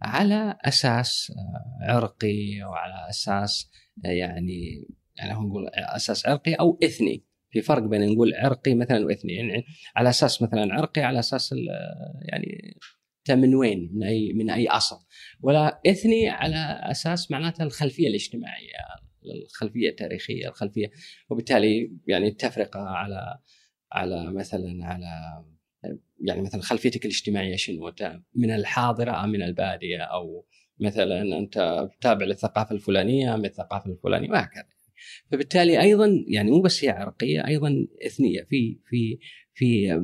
على 0.02 0.58
أساس 0.62 1.32
آه، 1.32 1.94
عرقي 1.94 2.64
أو 2.64 2.74
على 2.74 3.10
أساس 3.10 3.72
آه، 4.06 4.10
يعني 4.10 4.88
يعني 5.16 5.34
نقول 5.34 5.68
أساس 5.74 6.26
عرقي 6.26 6.54
أو 6.54 6.80
إثني. 6.84 7.26
في 7.54 7.62
فرق 7.62 7.84
بين 7.84 8.14
نقول 8.14 8.34
عرقي 8.36 8.76
مثلا 8.76 9.06
واثني 9.06 9.34
يعني 9.34 9.66
على 9.96 10.10
أساس 10.10 10.42
مثلا 10.42 10.74
عرقي 10.74 11.02
على 11.02 11.20
أساس 11.20 11.56
يعني 12.22 12.78
انت 13.20 13.38
من 13.38 13.56
وين؟ 13.56 13.90
من 13.94 14.04
اي 14.04 14.34
من 14.34 14.50
أي 14.50 14.68
أصل. 14.68 14.96
ولا 15.42 15.82
إثني 15.88 16.30
على 16.30 16.82
أساس 16.92 17.32
معناته 17.32 17.64
الخلفية 17.64 18.08
الاجتماعية 18.08 18.70
الخلفية 19.46 19.90
التاريخية 19.90 20.48
الخلفية. 20.48 20.92
وبالتالي 21.30 21.92
يعني 22.08 22.28
التفرقه 22.28 22.80
على 22.80 23.40
على 23.92 24.32
مثلا 24.32 24.86
على 24.86 25.44
يعني 26.22 26.42
مثلا 26.42 26.62
خلفيتك 26.62 27.06
الاجتماعية 27.06 27.56
شنو؟ 27.56 27.94
من 28.36 28.52
الحاضرة 28.52 29.24
أم 29.24 29.30
من 29.30 29.42
البادية؟ 29.44 30.02
أو 30.02 30.46
مثلا 30.80 31.22
أنت 31.22 31.90
تابع 32.02 32.26
للثقافة 32.26 32.76
الفلانية 32.76 33.36
أم 33.36 33.46
الثقافة 33.46 33.92
الفلانية؟ 33.92 34.30
وهكذا. 34.30 34.66
فبالتالي 35.32 35.82
أيضا 35.82 36.26
يعني 36.28 36.52
مو 36.52 36.62
بس 36.62 36.86
هي 36.86 36.90
عرقية 36.90 37.48
أيضا 37.48 37.88
إثنية. 38.06 38.44
في 38.44 38.78
في 38.90 39.18
في 39.54 40.00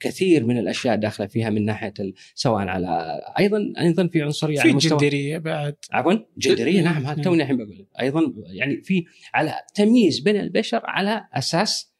كثير 0.00 0.46
من 0.46 0.58
الأشياء 0.58 0.96
داخلة 0.96 1.26
فيها 1.26 1.50
من 1.50 1.64
ناحية 1.64 1.94
سواء 2.34 2.68
على 2.68 3.20
أيضا 3.38 3.72
أيضا 3.80 4.06
في 4.06 4.22
عنصرية 4.22 4.60
في 4.60 4.72
جندرية 4.72 5.38
بعد. 5.38 5.76
عفوا 5.92 6.14
جندرية 6.38 6.82
نعم 6.82 7.06
هذا 7.06 7.22
توني 7.22 7.42
الحين 7.42 7.56
بقول 7.56 7.86
أيضا 8.00 8.34
يعني 8.46 8.82
في 8.82 9.04
على 9.34 9.54
تمييز 9.74 10.20
بين 10.20 10.36
البشر 10.36 10.80
على 10.84 11.28
أساس 11.32 11.94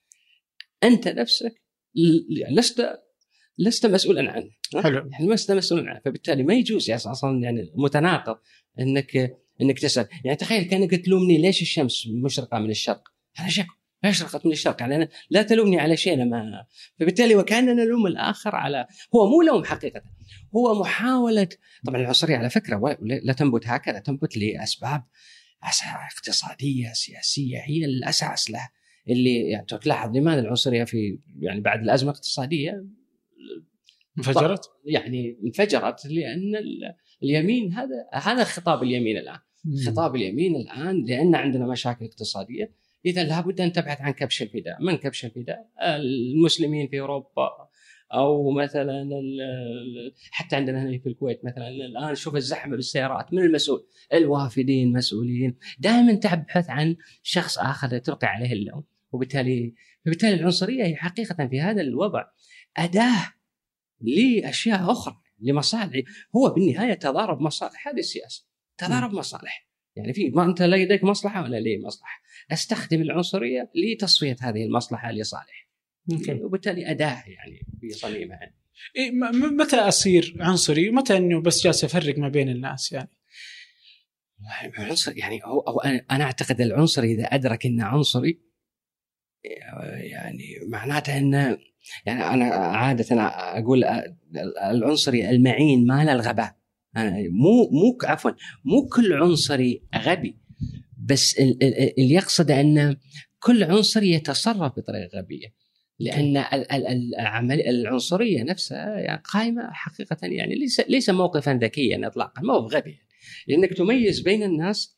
أنت 0.84 1.08
نفسك 1.08 1.62
لست 2.50 3.00
لست 3.58 3.86
مسؤولا 3.86 4.32
عنه. 4.32 4.50
حلو. 4.82 5.08
يعني 5.12 5.28
لست 5.28 5.52
مسؤولا 5.52 5.90
عنه. 5.90 6.00
فبالتالي 6.04 6.42
ما 6.42 6.54
يجوز 6.54 6.90
يعني 6.90 7.02
أصلا 7.06 7.42
يعني 7.42 7.72
متناقض 7.74 8.36
إنك 8.80 9.36
إنك 9.62 9.78
تسأل. 9.78 10.08
يعني 10.24 10.36
تخيل 10.36 10.62
كأنك 10.62 10.94
تلومني 10.94 11.38
ليش 11.38 11.62
الشمس 11.62 12.08
مشرقة 12.24 12.58
من 12.58 12.70
الشرق؟ 12.70 13.02
هذا 13.36 13.48
شك. 13.48 13.66
اشرقت 14.04 14.46
من 14.46 14.52
الشرق؟ 14.52 14.80
يعني 14.80 14.96
أنا 14.96 15.08
لا 15.30 15.42
تلومني 15.42 15.80
على 15.80 15.96
شيء 15.96 16.14
أنا 16.14 16.24
ما 16.24 16.64
فبالتالي 17.00 17.34
وكأننا 17.34 17.72
نلوم 17.72 18.06
الآخر 18.06 18.54
على 18.54 18.86
هو 19.14 19.30
مو 19.30 19.42
لوم 19.42 19.64
حقيقة. 19.64 20.02
هو 20.56 20.80
محاولة 20.80 21.48
طبعا 21.86 22.00
العنصرية 22.00 22.36
على 22.36 22.50
فكرة 22.50 22.98
لا 23.00 23.32
تنبت 23.32 23.66
هكذا 23.66 23.98
تنبت 23.98 24.36
لأسباب 24.36 25.02
اقتصادية 26.16 26.92
سياسية 26.92 27.58
هي 27.58 27.84
الأساس 27.84 28.50
له. 28.50 28.68
اللي 29.08 29.40
يعني 29.40 29.66
تلاحظ 29.66 30.16
لماذا 30.16 30.40
العنصرية 30.40 30.84
في 30.84 31.18
يعني 31.38 31.60
بعد 31.60 31.82
الأزمة 31.82 32.10
الاقتصادية؟ 32.10 32.84
انفجرت؟ 34.18 34.70
يعني 34.84 35.38
انفجرت 35.44 36.06
لأن 36.06 36.52
اليمين 37.22 37.72
هذا 37.72 38.08
هذا 38.12 38.44
خطاب 38.44 38.82
اليمين 38.82 39.16
الآن. 39.16 39.38
خطاب 39.86 40.16
اليمين 40.16 40.56
الآن 40.56 41.04
لأن 41.04 41.34
عندنا 41.34 41.66
مشاكل 41.66 42.04
اقتصادية. 42.04 42.72
إذا 43.06 43.24
لابد 43.24 43.60
أن 43.60 43.72
تبحث 43.72 44.00
عن 44.00 44.10
كبش 44.10 44.42
الفداء، 44.42 44.82
من 44.82 44.96
كبش 44.96 45.24
الفداء؟ 45.24 45.70
المسلمين 45.82 46.88
في 46.88 47.00
أوروبا 47.00 47.50
أو 48.14 48.50
مثلا 48.50 49.08
حتى 50.30 50.56
عندنا 50.56 50.82
هنا 50.82 50.98
في 50.98 51.08
الكويت 51.08 51.44
مثلا. 51.44 51.68
الآن 51.68 52.14
شوف 52.14 52.36
الزحمة 52.36 52.76
بالسيارات. 52.76 53.32
من 53.32 53.42
المسؤول؟ 53.42 53.86
الوافدين 54.12 54.92
مسؤولين، 54.92 55.58
دائما 55.78 56.14
تبحث 56.14 56.70
عن 56.70 56.96
شخص 57.22 57.58
آخر 57.58 57.98
تلقي 57.98 58.26
عليه 58.26 58.52
اللوم، 58.52 58.84
وبالتالي 59.12 59.74
فبالتالي 60.04 60.34
العنصرية 60.34 60.84
هي 60.84 60.96
حقيقة 60.96 61.46
في 61.46 61.60
هذا 61.60 61.82
الوضع. 61.82 62.24
أداة 62.76 63.32
لأشياء 64.00 64.92
أخرى 64.92 65.16
لمصالح. 65.40 66.02
هو 66.36 66.48
بالنهاية 66.48 66.94
تضارب 66.94 67.40
مصالح. 67.40 67.88
هذه 67.88 67.98
السياسة. 67.98 68.49
تضارب 68.80 69.12
مصالح. 69.12 69.70
يعني 69.96 70.12
في 70.12 70.30
ما 70.30 70.44
أنت 70.44 70.62
لديك 70.62 71.04
مصلحة 71.04 71.42
ولا 71.42 71.60
لي 71.60 71.78
مصلحة. 71.78 72.22
أستخدم 72.52 73.02
العنصرية 73.02 73.70
لتصفية 73.74 74.36
هذه 74.40 74.64
المصلحة 74.64 75.12
لصالحي 75.12 75.66
أوكي. 76.12 76.32
وبالتالي 76.32 76.90
أداة 76.90 77.24
يعني 77.26 77.66
في 77.80 77.88
صميمها 77.88 78.54
إيه، 78.96 79.10
متى 79.32 79.76
أصير 79.76 80.36
عنصري؟ 80.40 80.88
ومتى 80.88 81.16
إنه 81.16 81.40
بس 81.40 81.64
جالس 81.64 81.84
أفرق 81.84 82.18
ما 82.18 82.28
بين 82.28 82.48
الناس 82.48 82.92
يعني؟ 82.92 83.10
العنصر 84.78 85.18
يعني 85.18 85.40
هو, 85.44 85.60
هو 85.60 85.80
أنا 85.80 86.04
أنا 86.10 86.24
أعتقد 86.24 86.60
العنصري 86.60 87.12
إذا 87.12 87.24
أدرك 87.24 87.66
إنه 87.66 87.84
عنصري 87.84 88.40
يعني 89.96 90.44
معناته 90.68 91.18
إنه 91.18 91.58
يعني 92.06 92.24
أنا 92.24 92.44
عادة 92.54 93.22
أقول 93.22 93.84
العنصري 94.70 95.30
المعين 95.30 95.86
ما 95.86 96.04
له 96.04 96.12
الغباء. 96.12 96.46
أنا 96.46 96.59
مو 97.30 97.70
مو 97.70 97.98
عفوا 98.04 98.30
مو 98.64 98.88
كل 98.88 99.12
عنصري 99.12 99.82
غبي 99.96 100.36
بس 100.98 101.38
ال- 101.38 101.62
ال- 101.62 102.00
اللي 102.00 102.14
يقصد 102.14 102.50
أن 102.50 102.96
كل 103.38 103.64
عنصري 103.64 104.10
يتصرف 104.10 104.72
بطريقة 104.78 105.18
غبية 105.18 105.54
لأن 105.98 106.36
العنصرية 107.68 108.42
نفسها 108.42 108.98
يعني 108.98 109.22
قائمة 109.24 109.70
حقيقة 109.72 110.16
يعني 110.22 110.54
ليس 110.54 110.80
ليس 110.80 111.10
موقفا 111.10 111.54
ذكيا 111.62 112.06
اطلاقا 112.06 112.42
موقف 112.42 112.74
غبي 112.74 112.98
لأنك 113.46 113.72
تميز 113.72 114.20
بين 114.20 114.42
الناس 114.42 114.96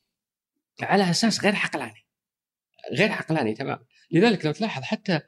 على 0.81 1.09
أساس 1.09 1.43
غير 1.43 1.55
عقلاني 1.55 2.05
غير 2.93 3.11
عقلاني 3.11 3.53
تماما 3.53 3.85
لذلك 4.11 4.45
لو 4.45 4.51
تلاحظ 4.51 4.83
حتى 4.83 5.19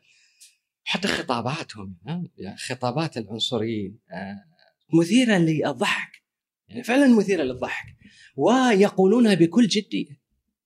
حتى 0.84 1.08
خطاباتهم؟ 1.08 1.98
يعني 2.38 2.58
خطابات 2.58 3.18
العنصريين 3.18 4.00
آه، 4.12 4.44
مثيرة 5.00 5.38
للضحك 5.38 6.15
يعني 6.68 6.84
فعلا 6.84 7.08
مثيرة 7.08 7.44
للضحك. 7.44 7.86
ويقولونها 8.38 9.34
بكل 9.34 9.68
جدية. 9.68 10.26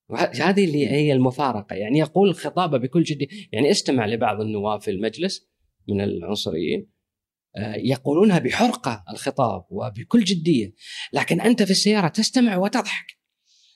وه- 0.10 0.32
هذه 0.50 0.66
اللي 0.66 0.88
هي 0.88 1.14
المفارقة. 1.14 1.74
يعني 1.76 2.00
يقول 2.00 2.36
خطابة 2.36 2.78
بكل 2.78 3.04
جدية. 3.04 3.28
يعني 3.52 3.72
استمع 3.72 4.06
لبعض 4.06 4.42
النواب 4.42 4.82
في 4.82 4.92
المجلس 4.92 5.50
من 5.90 6.02
العنصريين. 6.02 6.90
آه، 7.58 7.76
يقولونها 7.76 8.40
بحرقة 8.40 9.04
الخطاب 9.12 9.66
وبكل 9.70 10.24
جدية. 10.24 10.74
لكن 11.14 11.42
أنت 11.42 11.64
في 11.64 11.72
السيارة 11.72 12.08
تستمع 12.08 12.58
وتضحك. 12.58 13.06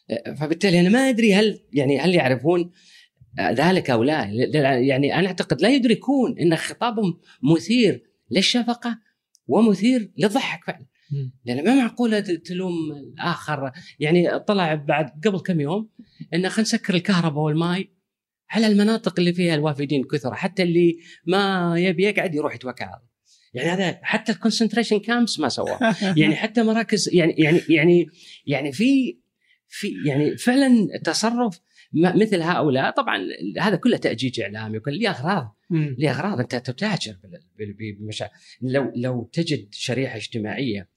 آه، 0.09 0.34
فبالتالي 0.34 0.80
أنا 0.80 0.89
ما 0.89 1.09
أدري 1.09 1.34
هل 1.34 1.59
يعني 1.74 1.99
هل 1.99 2.15
يعرفون 2.15 2.71
آه، 3.39 3.51
ذلك 3.51 3.89
أو 3.89 4.03
لا. 4.03 4.24
يعني 4.88 5.19
أنا 5.19 5.28
أعتقد 5.28 5.61
لا 5.61 5.69
يدركون 5.69 6.39
إن 6.39 6.55
خطابهم 6.55 7.19
مثير 7.55 8.03
للشفقة 8.32 8.99
ومثير 9.47 10.11
للضحك 10.17 10.63
فعلا. 10.63 10.86
لأن 11.45 11.66
ما 11.66 11.76
معقولة 11.76 12.20
تلوم 12.20 12.74
الآخر. 12.91 13.72
يعني 13.99 14.39
طلع 14.39 14.76
بعد 14.76 15.09
قبل 15.26 15.39
كم 15.39 15.59
يوم 15.59 15.89
إنه 16.34 16.49
خلينا 16.49 16.61
نسكر 16.61 16.93
الكهرباء 16.93 17.43
والماء 17.43 17.86
على 18.49 18.68
المناطق 18.68 19.20
اللي 19.20 19.34
فيها 19.34 19.55
الوافدين 19.55 20.03
كثر 20.03 20.36
حتى 20.36 20.64
اللي 20.64 20.97
ما 21.28 21.74
يبي 21.78 22.03
يقعد 22.03 22.36
يروح 22.36 22.55
يتوكل. 22.55 22.86
على. 22.86 23.01
يعني 23.53 23.70
هذا 23.70 23.99
حتى 24.01 24.32
ال 24.32 24.36
concentration 24.36 24.99
camps 24.99 25.39
ما 25.39 25.49
سواه 25.49 25.95
يعني 26.18 26.36
حتى 26.36 26.64
مراكز 26.64 27.09
يعني 27.14 27.34
يعني 27.38 27.61
يعني 27.70 28.07
يعني 28.45 28.72
في 28.72 29.20
في 29.68 29.88
يعني 30.05 30.38
فعلا 30.38 30.88
تصرف 31.03 31.59
مثل 31.93 32.41
هؤلاء. 32.41 32.91
طبعا 32.91 33.20
هذا 33.59 33.76
كله 33.76 33.97
تأجيج 33.97 34.41
إعلامي 34.41 34.78
وكل 34.78 34.99
له 34.99 35.09
أغراض؟ 35.09 35.55
مم. 35.70 35.95
له 35.99 36.11
أغراض؟ 36.11 36.39
أنت 36.39 36.55
تتاجر 36.55 37.18
لو 38.61 38.91
لو 38.95 39.30
تجد 39.34 39.68
شريحة 39.72 40.18
اجتماعية 40.18 40.93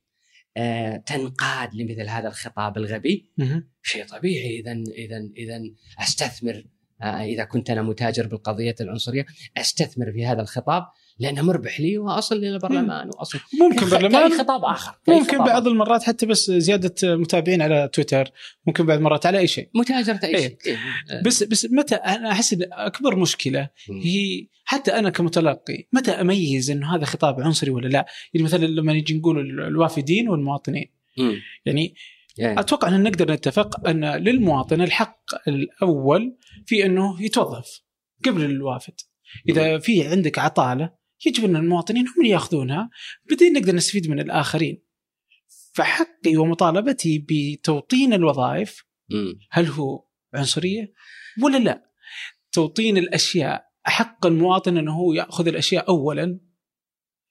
تنقاد 1.06 1.74
لمثل 1.74 2.08
هذا 2.08 2.28
الخطاب 2.28 2.76
الغبي. 2.76 3.30
شيء 3.82 4.06
طبيعي. 4.06 4.60
اذا 4.60 4.72
اذا 4.72 5.18
اذا 5.36 5.60
أستثمر 5.98 6.64
آه، 7.02 7.24
إذا 7.24 7.44
كنت 7.44 7.70
أنا 7.70 7.82
متاجر 7.82 8.26
بالقضية 8.26 8.74
العنصرية 8.80 9.26
أستثمر 9.56 10.12
في 10.12 10.26
هذا 10.26 10.42
الخطاب. 10.42 10.86
لأنه 11.18 11.42
مربح 11.42 11.80
لي 11.80 11.98
وأصل 11.98 12.36
إلى 12.36 12.48
البرلمان 12.54 13.08
وأصل 13.08 13.38
ممكن 13.60 13.88
برلمان 13.90 14.30
خطاب 14.38 14.64
آخر 14.64 14.92
ممكن 15.08 15.34
خطاب 15.36 15.46
بعض 15.46 15.66
المرات 15.68 16.02
حتى 16.02 16.26
بس 16.26 16.50
زيادة 16.50 17.16
متابعين 17.16 17.62
على 17.62 17.90
تويتر 17.92 18.30
ممكن 18.66 18.86
بعض 18.86 18.98
المرات 18.98 19.26
على 19.26 19.38
أي 19.38 19.46
شيء 19.46 19.68
متاجرة 19.74 20.20
أي 20.24 20.28
إيه. 20.34 20.48
شيء 20.48 20.56
إيه. 20.66 20.78
آه. 21.10 21.22
بس 21.22 21.42
بس 21.42 21.66
متى 21.70 21.94
أنا 21.94 22.32
أحس 22.32 22.52
إن 22.52 22.60
أكبر 22.72 23.16
مشكلة. 23.16 23.68
هي 23.90 24.46
حتى 24.64 24.90
أنا 24.98 25.10
كمتلقي 25.10 25.88
متى 25.92 26.10
أميز 26.10 26.70
إنه 26.70 26.96
هذا 26.96 27.04
خطاب 27.04 27.40
عنصري 27.40 27.70
ولا 27.70 27.88
لا؟ 27.88 28.06
يعني 28.34 28.44
مثلا 28.44 28.66
لما 28.66 28.92
نجي 28.92 29.14
نقول 29.18 29.38
ال- 29.38 29.60
الوافدين 29.66 30.28
والمواطنين 30.28 30.92
مم. 31.18 31.36
يعني 31.66 31.94
يعني 32.38 32.60
أتوقع 32.60 32.88
إن 32.88 33.02
نقدر 33.02 33.32
نتفق 33.32 33.88
أن 33.88 34.04
للمواطن 34.04 34.80
الحق 34.80 35.20
الأول 35.48 36.36
في 36.66 36.86
إنه 36.86 37.22
يتوظف 37.22 37.80
قبل 38.26 38.44
الوافد. 38.44 38.94
إذا 39.48 39.78
في 39.78 40.06
عندك 40.08 40.38
عطالة 40.38 41.05
يجب 41.26 41.44
أن 41.44 41.56
المواطنين 41.56 42.08
هم 42.08 42.14
اللي 42.18 42.30
يأخذونها 42.30 42.90
بعدين 43.30 43.52
نقدر 43.52 43.74
نستفيد 43.74 44.10
من 44.10 44.20
الآخرين. 44.20 44.82
فحقي 45.74 46.36
ومطالبتي 46.36 47.26
بتوطين 47.28 48.12
الوظائف. 48.12 48.84
هل 49.50 49.66
هو 49.66 50.06
عنصرية 50.34 50.92
ولا 51.42 51.58
لا؟ 51.58 51.90
توطين 52.52 52.96
الأشياء 52.98 53.66
حق 53.82 54.26
المواطن 54.26 54.76
أنه 54.76 54.92
هو 54.92 55.12
يأخذ 55.12 55.48
الأشياء 55.48 55.88
اولا 55.88 56.40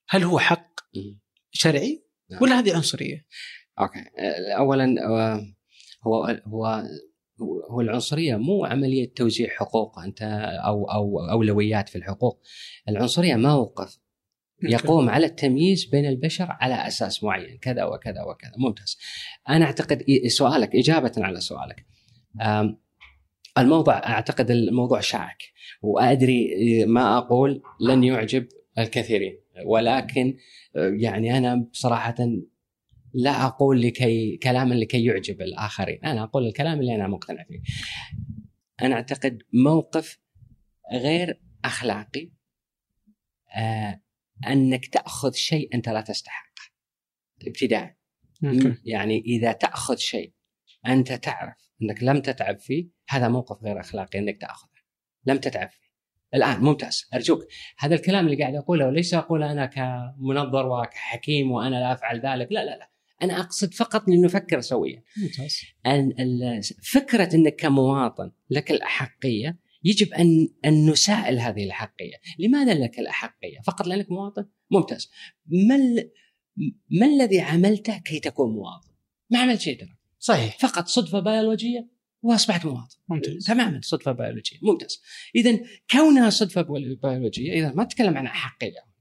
هل 0.09 0.23
هو 0.23 0.39
حق. 0.39 0.75
شرعي 1.51 2.05
نعم. 2.31 2.41
ولا 2.41 2.59
هذه 2.59 2.75
عنصرية؟ 2.75 3.25
أوكي 3.79 3.99
آه، 3.99 4.57
اولا 4.57 4.95
هو 6.07 6.25
هو 6.47 6.83
هو 7.71 7.81
العنصرية 7.81 8.35
مو 8.35 8.65
عملية 8.65 9.13
توزيع 9.13 9.49
حقوق 9.49 9.99
أنت 9.99 10.21
أو 10.65 10.85
أو 10.85 11.19
أولويات 11.31 11.89
في 11.89 11.95
الحقوق. 11.95 12.41
العنصرية 12.89 13.35
موقف 13.35 13.99
يقوم 14.63 15.09
على 15.09 15.25
التمييز 15.25 15.85
بين 15.85 16.05
البشر 16.05 16.47
على 16.49 16.87
أساس 16.87 17.23
معين 17.23 17.57
كذا 17.57 17.83
وكذا 17.83 18.23
وكذا. 18.23 18.51
ممتاز. 18.57 18.97
أنا 19.49 19.65
أعتقد 19.65 20.03
سؤالك 20.27 20.75
إجابة 20.75 21.11
على 21.17 21.39
سؤالك. 21.39 21.85
الموضوع 23.57 23.97
أعتقد 23.97 24.51
الموضوع 24.51 24.99
شائك 24.99 25.37
وأدري 25.81 26.85
ما 26.85 27.17
أقول 27.17 27.61
لن 27.81 28.03
يعجب 28.03 28.47
الكثيرين. 28.79 29.39
ولكن 29.65 30.37
آه، 30.75 30.93
يعني 30.99 31.37
أنا 31.37 31.55
بصراحة 31.55 32.15
لا 33.17 33.45
أقول 33.45 33.81
لكي 33.81 34.37
كلاما 34.37 34.75
لكي 34.75 35.05
يعجب 35.05 35.41
الآخرين. 35.41 36.05
أنا 36.05 36.23
أقول 36.23 36.47
الكلام 36.47 36.79
اللي 36.79 36.95
أنا 36.95 37.07
مقتنع 37.07 37.43
فيه. 37.43 37.61
أنا 38.81 38.95
أعتقد 38.95 39.43
موقف 39.53 40.19
غير 40.93 41.41
أخلاقي 41.65 42.31
آه 43.55 44.01
أنك 44.47 44.85
تأخذ 44.85 45.31
شيء 45.33 45.75
أنت 45.75 45.89
لا 45.89 46.01
تستحقه. 46.01 46.71
ابتداء. 47.47 47.95
يعني 48.85 49.19
إذا 49.19 49.51
تأخذ 49.51 49.95
شيء 49.95 50.33
أنت 50.87 51.13
تعرف 51.13 51.55
أنك 51.81 52.03
لم 52.03 52.21
تتعب 52.21 52.59
فيه 52.59 52.89
هذا 53.09 53.27
موقف 53.27 53.63
غير 53.63 53.79
أخلاقي 53.79 54.19
أنك 54.19 54.41
تأخذه. 54.41 54.69
لم 55.25 55.37
تتعب 55.37 55.69
فيه. 55.69 55.85
الآن 56.33 56.59
ممتاز. 56.61 57.09
أرجوك. 57.13 57.39
هذا 57.77 57.95
الكلام 57.95 58.25
اللي 58.25 58.41
قاعد 58.41 58.55
أقوله 58.55 58.87
وليس 58.87 59.13
اقوله 59.13 59.51
أنا 59.51 59.65
كمنظر 59.65 60.67
وكحكيم 60.67 61.51
وأنا 61.51 61.75
لا 61.75 61.93
أفعل 61.93 62.19
ذلك؟ 62.19 62.51
لا 62.51 62.65
لا 62.65 62.77
لا. 62.77 62.94
أنا 63.23 63.39
أقصد 63.39 63.73
فقط 63.73 64.09
لنفكر 64.09 64.61
سويا 64.61 65.03
ممتاز 65.17 65.57
ال- 65.87 66.21
ال- 66.21 66.61
فكرة 66.83 67.35
إنك 67.35 67.55
كمواطن 67.55 68.31
لك 68.49 68.71
الأحقية 68.71 69.59
يجب 69.83 70.13
ان 70.13 70.47
أن 70.65 70.89
نسائل 70.89 71.39
هذه 71.39 71.63
الأحقية، 71.63 72.13
لماذا 72.39 72.73
لك 72.73 72.99
الأحقية؟ 72.99 73.59
فقط 73.65 73.87
لأنك 73.87 74.11
مواطن؟ 74.11 74.45
ممتاز. 74.71 75.09
ما 75.69 75.75
ال- 75.75 76.11
ما 76.91 77.05
الذي 77.05 77.39
عملته 77.41 77.97
كي 77.97 78.19
تكون 78.19 78.53
مواطن؟ 78.53 78.89
ما 79.29 79.39
عملت 79.39 79.59
شيء 79.61 79.79
ترى، 79.79 79.97
صحيح 80.19 80.57
فقط 80.59 80.87
صدفة 80.87 81.19
بيولوجية 81.19 81.89
وأصبحت 82.21 82.65
مواطن. 82.65 82.95
ممتاز 83.09 83.45
تماما 83.45 83.79
صدفة 83.83 84.11
بيولوجية، 84.11 84.57
ممتاز. 84.61 85.01
اذا 85.35 85.59
كونها 85.91 86.29
صدفة 86.29 86.61
بيول- 86.61 86.95
بيولوجية 87.03 87.53
إذا 87.53 87.73
ما 87.73 87.83
تتكلم 87.83 88.17
عن 88.17 88.25
أحقية. 88.25 88.94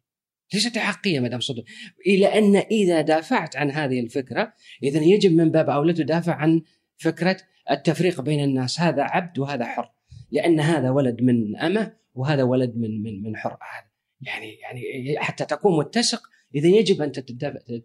ليست 0.55 0.77
احقيه 0.77 1.21
ما 1.21 1.29
دام 1.29 1.41
صدفه، 1.41 1.65
إلى 2.07 2.27
أن 2.27 2.57
إذا 2.57 3.01
دافعت 3.01 3.57
عن 3.57 3.71
هذه 3.71 4.01
الفكرة 4.01 4.53
اذا 4.83 5.01
يجب 5.01 5.33
من 5.33 5.51
باب 5.51 5.71
أولى 5.71 5.93
تدافع 5.93 6.35
عن 6.35 6.63
فكرة 6.97 7.37
التفريق 7.71 8.21
بين 8.21 8.45
الناس، 8.45 8.81
هذا 8.81 9.03
عبد 9.03 9.39
وهذا 9.39 9.65
حر. 9.65 9.91
لأن 10.31 10.61
هذا 10.61 10.91
ولد 10.91 11.23
من 11.23 11.57
أمة 11.57 11.97
وهذا 12.15 12.43
ولد 12.43 12.77
من 12.77 13.03
من 13.03 13.23
من 13.23 13.37
حر. 13.37 13.53
هذا 13.53 13.87
يعني 14.21 14.55
يعني 14.55 15.17
حتى 15.19 15.45
تكون 15.45 15.79
متسق 15.79 16.23
اذا 16.55 16.69
يجب 16.69 17.03
أن 17.03 17.13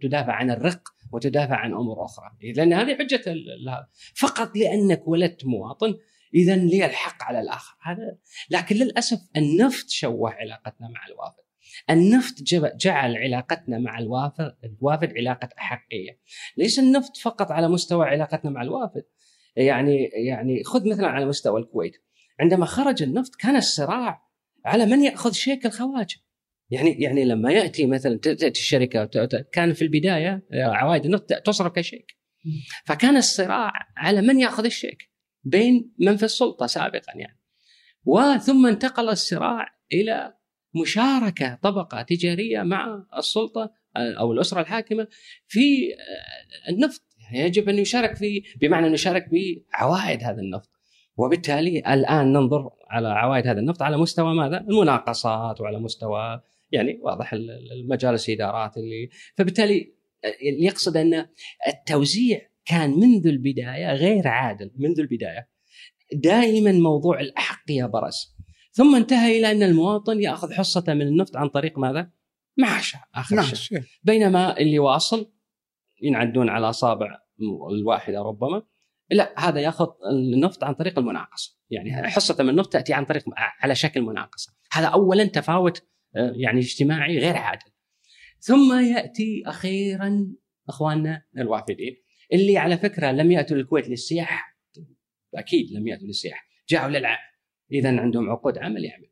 تدافع, 0.02 0.34
عن 0.34 0.52
الرق 0.52 0.82
وتدافع 1.12 1.56
عن 1.56 1.74
أمور 1.74 2.06
أخرى. 2.06 2.32
لأن 2.56 2.74
هذه 2.74 2.96
حجة 2.96 3.36
فقط 4.16 4.58
لأنك 4.58 5.08
ولدت 5.08 5.46
مواطن 5.46 5.98
اذا 6.34 6.56
لي 6.56 6.86
الحق 6.86 7.24
على 7.24 7.40
الآخر. 7.40 7.76
هذا 7.82 8.18
لكن 8.50 8.76
للأسف 8.76 9.20
النفط 9.38 9.90
شوه 9.90 10.32
علاقتنا 10.32 10.88
مع 10.88 11.06
الوافد. 11.08 11.49
النفط 11.90 12.36
جعل 12.82 13.18
علاقتنا 13.18 13.80
مع 13.80 14.00
الوافد 14.00 14.56
الوافد 14.64 15.14
علاقة 15.18 15.50
أحقية. 15.60 16.20
ليس 16.58 16.80
النفط 16.80 17.18
فقط 17.18 17.52
على 17.52 17.68
مستوى 17.68 18.06
علاقتنا 18.06 18.52
مع 18.52 18.62
الوافد؟ 18.62 19.04
يعني 19.56 20.04
يعني 20.04 20.64
خذ 20.64 20.90
مثلا 20.90 21.08
على 21.08 21.26
مستوى 21.26 21.62
الكويت. 21.62 21.94
عندما 22.40 22.66
خرج 22.66 23.04
النفط 23.04 23.36
كان 23.36 23.56
الصراع 23.56 24.30
على 24.66 24.86
من 24.86 25.04
يأخذ 25.04 25.32
شيك 25.32 25.66
الخواجة. 25.66 26.16
يعني 26.70 27.02
يعني 27.02 27.26
لما 27.26 27.52
يأتي 27.52 27.86
مثلا 27.86 28.18
تأتي 28.18 28.48
الشركة 28.48 29.06
كان 29.52 29.74
في 29.74 29.82
البداية 29.82 30.46
عوائد 30.54 31.06
النفط 31.06 31.34
تصرف 31.34 31.74
كشيك. 31.74 32.18
فكان 32.86 33.18
الصراع 33.18 33.72
على 33.98 34.22
من 34.22 34.40
يأخذ 34.40 34.66
الشيك. 34.66 35.10
بين 35.44 35.94
من 36.00 36.18
في 36.18 36.24
السلطة 36.24 36.66
سابقا 36.66 37.14
يعني. 37.16 37.40
وثم 38.06 38.66
انتقل 38.66 39.10
الصراع 39.10 39.66
إلى 39.94 40.39
مشاركة 40.76 41.60
طبقة 41.64 42.02
تجارية 42.02 42.62
مع 42.64 43.06
السلطة 43.18 43.72
أو 43.98 44.32
الأسرة 44.32 44.62
الحاكمة 44.62 45.08
في 45.48 45.90
النفط. 46.70 47.02
يعني 47.32 47.48
يجب 47.48 47.70
أن 47.70 47.80
يشارك 47.80 48.16
في 48.16 48.44
بمعنى 48.62 48.86
انه 48.86 48.94
يشارك 48.94 49.26
بعوائد 49.30 50.24
هذا 50.24 50.42
النفط. 50.42 50.70
وبالتالي 51.18 51.80
الآن 51.80 52.34
ننظر 52.34 52.70
على 52.90 53.08
عوائد 53.08 53.48
هذا 53.48 53.60
النفط 53.60 53.82
على 53.82 53.98
مستوى 53.98 54.36
ماذا؟ 54.36 54.58
المناقصات 54.58 55.62
وعلى 55.62 55.80
مستوى 55.80 56.42
يعني 56.72 57.00
واضح 57.04 57.34
المجالس 57.34 58.30
الإدارات 58.30 58.78
اللي 58.78 59.10
فبالتالي 59.36 59.94
يقصد 60.42 60.98
أن 60.98 61.26
التوزيع 61.68 62.42
كان 62.66 63.00
منذ 63.00 63.28
البداية 63.28 63.94
غير 63.94 64.28
عادل 64.28 64.72
منذ 64.78 65.00
البداية. 65.00 65.50
دائما 66.14 66.72
موضوع 66.72 67.20
الاحقيه 67.20 67.86
برز 67.86 68.39
ثم 68.72 68.96
انتهى 68.96 69.40
إلى 69.40 69.52
أن 69.52 69.64
المواطن 69.64 70.22
يأخذ 70.22 70.54
حصة 70.54 70.84
من 70.88 71.02
النفط 71.02 71.38
عن 71.38 71.48
طريق 71.48 71.80
ماذا؟ 71.80 72.12
معاشه 72.58 73.00
آخر 73.16 73.36
معاش. 73.36 73.68
شيء. 73.68 73.82
بينما 74.04 74.58
اللي 74.58 74.80
واصل 74.80 75.32
ينعدون 76.02 76.50
على 76.50 76.70
أصابع 76.70 77.20
الواحدة 77.72 78.22
ربما 78.22 78.64
لا 79.12 79.50
هذا 79.50 79.60
يأخذ 79.60 79.88
النفط 80.12 80.64
عن 80.64 80.74
طريق 80.74 81.00
المناقصة. 81.00 81.60
يعني 81.70 82.08
حصة 82.08 82.44
من 82.44 82.50
النفط 82.50 82.74
تأتي 82.74 82.94
عن 82.94 83.06
طريق 83.06 83.24
على 83.36 83.76
شكل 83.76 84.02
مناقصة. 84.02 84.54
هذا 84.72 84.88
اولا 84.88 85.26
تفاوت 85.26 85.84
آه، 86.16 86.34
يعني 86.36 86.60
اجتماعي 86.60 87.20
غير 87.20 87.38
عادل. 87.38 87.72
ثم 88.40 88.80
يأتي 88.80 89.44
أخيرا 89.46 90.28
إخواننا 90.70 91.24
الوافدين 91.38 91.96
اللي 92.34 92.58
على 92.58 92.78
فكرة 92.78 93.12
لم 93.12 93.32
يأتوا 93.32 93.58
للكويت 93.58 93.90
للسياحة. 93.90 94.60
أكيد 95.36 95.72
لم 95.72 95.88
يأتوا 95.88 96.08
للسياحة. 96.08 96.44
جاءوا 96.70 96.90
للعمل 96.90 97.29
اذا 97.72 98.00
عندهم 98.00 98.30
عقود 98.30 98.58
عمل 98.58 98.86
يعمل. 98.86 99.10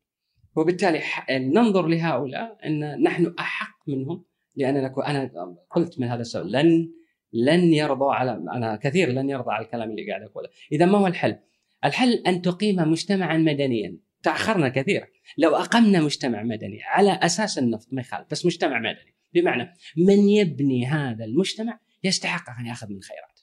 وبالتالي 0.56 1.02
ننظر 1.30 1.88
لهؤلاء 1.88 2.58
إن 2.66 3.04
نحن 3.04 3.34
أحق 3.40 3.90
منهم 3.90 4.26
لاننا 4.56 4.94
أنا 5.08 5.32
قلت 5.70 6.00
من 6.00 6.08
هذا 6.08 6.22
السبب 6.22 6.48
لن 6.48 6.92
لن 7.34 7.74
يرضوا 7.74 8.14
على 8.14 8.32
أنا 8.32 8.76
كثير 8.76 9.10
لن 9.10 9.30
يرضى 9.30 9.52
على 9.52 9.66
الكلام 9.66 9.90
اللي 9.90 10.10
قاعد 10.10 10.22
أقوله، 10.22 10.50
إذا 10.72 10.86
ما 10.86 10.98
هو 10.98 11.08
الحل؟ 11.08 11.40
الحل 11.86 12.14
أن 12.14 12.42
تقيم 12.42 12.76
مجتمعا 12.76 13.38
مدنيا، 13.38 13.98
تأخرنا 14.24 14.70
كثيرا، 14.70 15.08
لو 15.38 15.56
أقمنا 15.56 16.02
مجتمع 16.02 16.44
مدني 16.44 16.84
على 16.84 17.12
أساس 17.12 17.58
النفط 17.58 17.88
ما 17.92 18.02
يخالف، 18.02 18.28
بس 18.32 18.46
مجتمع 18.46 18.80
مدني، 18.80 19.16
بمعنى 19.34 19.74
من 19.98 20.30
يبني 20.30 20.86
هذا 20.86 21.26
المجتمع 21.26 21.80
يستحق 22.04 22.60
أن 22.60 22.66
يأخذ 22.66 22.88
من 22.90 23.02
خيراته. 23.02 23.37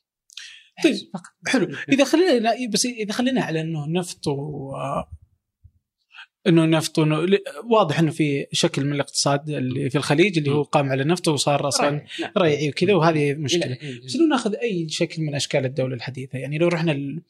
طيب 0.85 1.11
فقط. 1.15 1.33
حلو، 1.47 1.69
إذا 1.93 2.05
خلينا 2.05 2.55
بس 2.73 2.87
إذا 2.87 3.13
خلينا 3.13 3.43
على 3.43 3.61
إنه 3.61 3.87
نفط 3.89 4.27
و 4.27 4.73
إنه 6.47 6.65
النفط 6.65 6.99
انه 6.99 7.39
واضح 7.71 7.99
إنه 7.99 8.11
في 8.11 8.47
شكل 8.53 8.85
من 8.85 8.93
الاقتصاد 8.93 9.51
اللي 9.51 9.91
في 9.91 9.99
الخليج 9.99 10.39
اللي 10.39 10.51
هو 10.51 10.63
قام 10.63 10.91
على 10.91 11.03
النفط 11.03 11.29
وصار 11.29 11.69
أصلا. 11.69 12.05
ريعي 12.39 12.69
وكذا 12.69 12.95
وهذه 12.95 13.35
مشكلة. 13.35 13.79
بس 14.05 14.17
لو 14.17 14.27
ناخذ 14.27 14.55
أي 14.55 14.89
شكل 14.89 15.23
من 15.23 15.35
أشكال 15.35 15.65
الدولة 15.65 15.95
الحديثة 15.95 16.39
يعني 16.39 16.59
لو 16.59 16.69
رحنا 16.69 17.23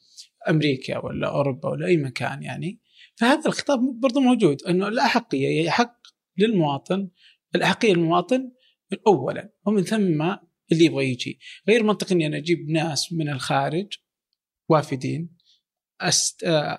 لامريكا 0.47 0.97
ولا 1.05 1.27
أوروبا 1.27 1.69
ولا 1.69 1.87
أي 1.87 1.97
مكان 1.97 2.43
يعني 2.43 2.79
فهذا 3.15 3.47
الخطاب 3.47 3.79
برضه 3.99 4.21
موجود 4.21 4.63
إنه 4.63 4.87
الأحقية 4.87 5.65
يحق 5.65 5.97
للمواطن 6.37 7.09
الأحقية 7.55 7.93
للمواطن 7.93 8.51
اولا 9.07 9.53
ومن 9.65 9.83
ثم 9.83 10.35
اللي 10.71 10.85
يبغى 10.85 11.11
يجي. 11.11 11.39
غير 11.67 11.83
منطقي 11.83 12.15
إني 12.15 12.27
أنا 12.27 12.37
أجيب 12.37 12.69
ناس 12.69 13.13
من 13.13 13.29
الخارج 13.29 13.87
وافدين 14.69 15.35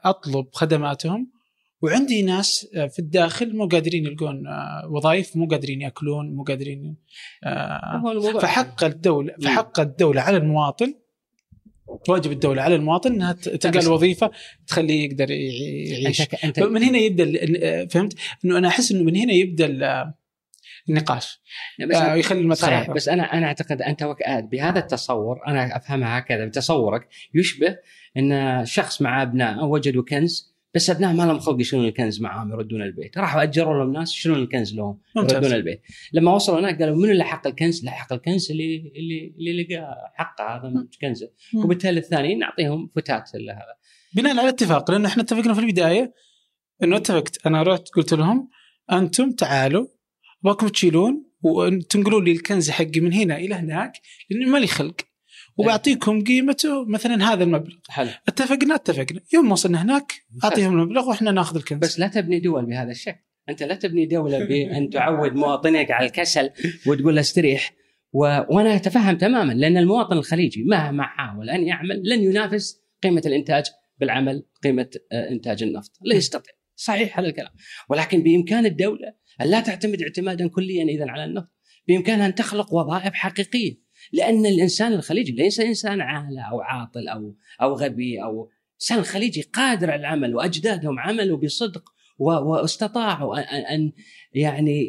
أطلب 0.04 0.46
خدماتهم 0.52 1.36
وعندي 1.82 2.22
ناس 2.22 2.66
في 2.72 2.98
الداخل 2.98 3.56
مو 3.56 3.66
قادرين 3.66 4.06
يلقون 4.06 4.46
آه، 4.46 4.88
وظائف 4.90 5.36
مو 5.36 5.46
قادرين 5.46 5.80
يأكلون 5.80 6.34
مو 6.34 6.42
قادرين 6.42 6.96
آه، 7.44 8.38
فحق 8.40 8.84
الدولة 8.84 9.34
فحق 9.42 9.80
الدولة 9.80 10.20
على 10.20 10.36
المواطن 10.36 10.94
واجب 12.08 12.32
الدولة 12.32 12.62
على 12.62 12.74
المواطن 12.74 13.12
إنها 13.12 13.32
تلقى 13.32 13.78
الوظيفة 13.78 14.30
تخليه 14.66 15.04
يقدر 15.04 15.30
يعيش. 15.30 16.20
أنت 16.20 16.34
أنت 16.44 16.60
من 16.60 16.82
هنا 16.82 16.98
يبدأ 16.98 17.86
فهمت؟ 17.86 18.14
إنه 18.44 18.58
أنا 18.58 18.68
أحس 18.68 18.92
إنه 18.92 19.02
من 19.02 19.16
هنا 19.16 19.32
يبدأ 19.32 19.66
النقاش. 20.88 21.40
بس 21.88 21.96
آه 21.96 22.14
يخلي 22.14 22.40
المدخل 22.40 22.62
صحيح 22.62 22.90
بس 22.90 23.08
أنا 23.08 23.22
أنا 23.22 23.46
أعتقد 23.46 23.82
أنت 23.82 24.14
بهذا 24.24 24.78
التصور 24.78 25.46
أنا 25.46 25.76
أفهمها 25.76 26.18
هكذا 26.18 26.44
بتصورك 26.44 27.08
يشبه 27.34 27.76
إن 28.16 28.64
شخص 28.64 29.02
مع 29.02 29.22
ابنائه 29.22 29.62
وجدوا 29.62 30.04
كنز 30.04 30.56
بس 30.76 30.90
أبناء 30.90 31.12
ما 31.12 31.22
لهم 31.22 31.38
خلق 31.38 31.60
يشيلون 31.60 31.84
الكنز 31.84 32.20
معاهم 32.20 32.52
يردون 32.52 32.82
البيت. 32.82 33.18
راحوا 33.18 33.42
أجروا 33.42 33.84
لهم 33.84 33.92
ناس 33.92 34.14
يشيلون 34.14 34.38
الكنز 34.38 34.74
لهم 34.74 34.98
يردون 35.16 35.52
البيت. 35.52 35.82
لما 36.12 36.34
وصلوا 36.34 36.60
هناك 36.60 36.82
قالوا 36.82 36.96
منو 36.96 37.12
اللي 37.12 37.24
حق 37.24 37.46
الكنز؟ 37.46 37.78
اللي 37.78 37.90
حق 37.90 38.12
الكنز 38.12 38.50
اللي 38.50 38.92
اللي 38.96 39.34
اللي 39.38 39.62
لقى 39.62 40.12
حقه 40.14 40.56
هذا 40.56 40.86
كنزه. 41.00 41.30
وبالتالي 41.54 42.00
الثانيين 42.00 42.38
نعطيهم 42.38 42.90
فتات 42.96 43.30
هذا. 43.36 43.76
بناء 44.12 44.38
على 44.38 44.48
اتفاق 44.48 44.90
لأنه 44.90 45.08
إحنا 45.08 45.22
اتفقنا 45.22 45.54
في 45.54 45.60
البداية 45.60 46.14
إنه 46.82 46.96
اتفقت. 46.96 47.46
أنا 47.46 47.62
رحت 47.62 47.88
قلت 47.88 48.14
لهم 48.14 48.48
أنتم 48.92 49.32
تعالوا 49.32 49.86
ابغاكم 50.44 50.68
تشيلون 50.68 51.26
وتنقلون 51.42 52.24
لي 52.24 52.32
الكنز 52.32 52.70
حقي 52.70 53.00
من 53.00 53.12
هنا 53.12 53.36
إلى 53.36 53.54
هناك 53.54 53.92
لأنه 54.30 54.50
ما 54.50 54.58
لي 54.58 54.66
خلق. 54.66 54.96
وبعطيكم 55.56 56.24
قيمته 56.24 56.84
مثلا 56.84 57.32
هذا 57.32 57.44
المبلغ. 57.44 57.74
حلو. 57.88 58.10
اتفقنا 58.28 58.74
اتفقنا. 58.74 59.20
يوم 59.34 59.52
وصلنا 59.52 59.82
هناك 59.82 60.12
أعطيهم 60.44 60.72
المبلغ 60.72 61.08
وإحنا 61.08 61.30
ناخذ 61.30 61.56
الكنز. 61.56 61.78
بس 61.78 61.98
لا 62.00 62.06
تبني 62.06 62.40
دول 62.40 62.66
بهذا 62.66 62.90
الشكل. 62.90 63.20
أنت 63.48 63.62
لا 63.62 63.74
تبني 63.74 64.06
دولة 64.06 64.44
بان 64.44 64.90
تعود 64.90 65.32
مواطنيك 65.32 65.90
على 65.90 66.06
الكسل 66.06 66.50
وتقول 66.86 67.14
له 67.14 67.20
استريح. 67.20 67.72
و... 68.12 68.18
وأنا 68.48 68.76
أتفهم 68.76 69.16
تماما 69.16 69.52
لأن 69.52 69.76
المواطن 69.76 70.16
الخليجي 70.16 70.64
مهما 70.64 71.02
حاول 71.02 71.50
أن 71.50 71.66
يعمل 71.66 72.02
لن 72.04 72.22
ينافس 72.22 72.80
قيمة 73.02 73.22
الإنتاج 73.26 73.64
بالعمل 74.00 74.46
قيمة 74.64 74.90
آه، 75.12 75.30
إنتاج 75.30 75.62
النفط. 75.62 75.90
لا 76.02 76.16
يستطيع. 76.16 76.54
صحيح 76.76 77.18
هذا 77.18 77.28
الكلام. 77.28 77.52
ولكن 77.88 78.22
بإمكان 78.22 78.66
الدولة 78.66 79.14
أن 79.40 79.46
لا 79.46 79.60
تعتمد 79.60 80.02
اعتمادا 80.02 80.48
كليا 80.48 80.84
اذا 80.84 81.10
على 81.10 81.24
النفط 81.24 81.50
بإمكانها 81.88 82.26
أن 82.26 82.34
تخلق 82.34 82.74
وظائف 82.74 83.14
حقيقية. 83.14 83.86
لأن 84.12 84.46
الإنسان 84.46 84.92
الخليجي 84.92 85.32
ليس 85.32 85.60
إنسان 85.60 86.00
عاهله 86.00 86.42
أو 86.42 86.60
عاطل 86.60 87.08
أو 87.08 87.36
أو 87.62 87.74
غبي 87.74 88.22
أو 88.22 88.50
الانسان 88.70 88.98
الخليجي 88.98 89.42
قادر 89.42 89.90
على 89.90 90.00
العمل 90.00 90.34
وأجدادهم 90.34 90.98
عملوا 90.98 91.38
بصدق 91.38 91.92
واستطاعوا 92.18 93.38
أن 93.74 93.92
يعني 94.32 94.88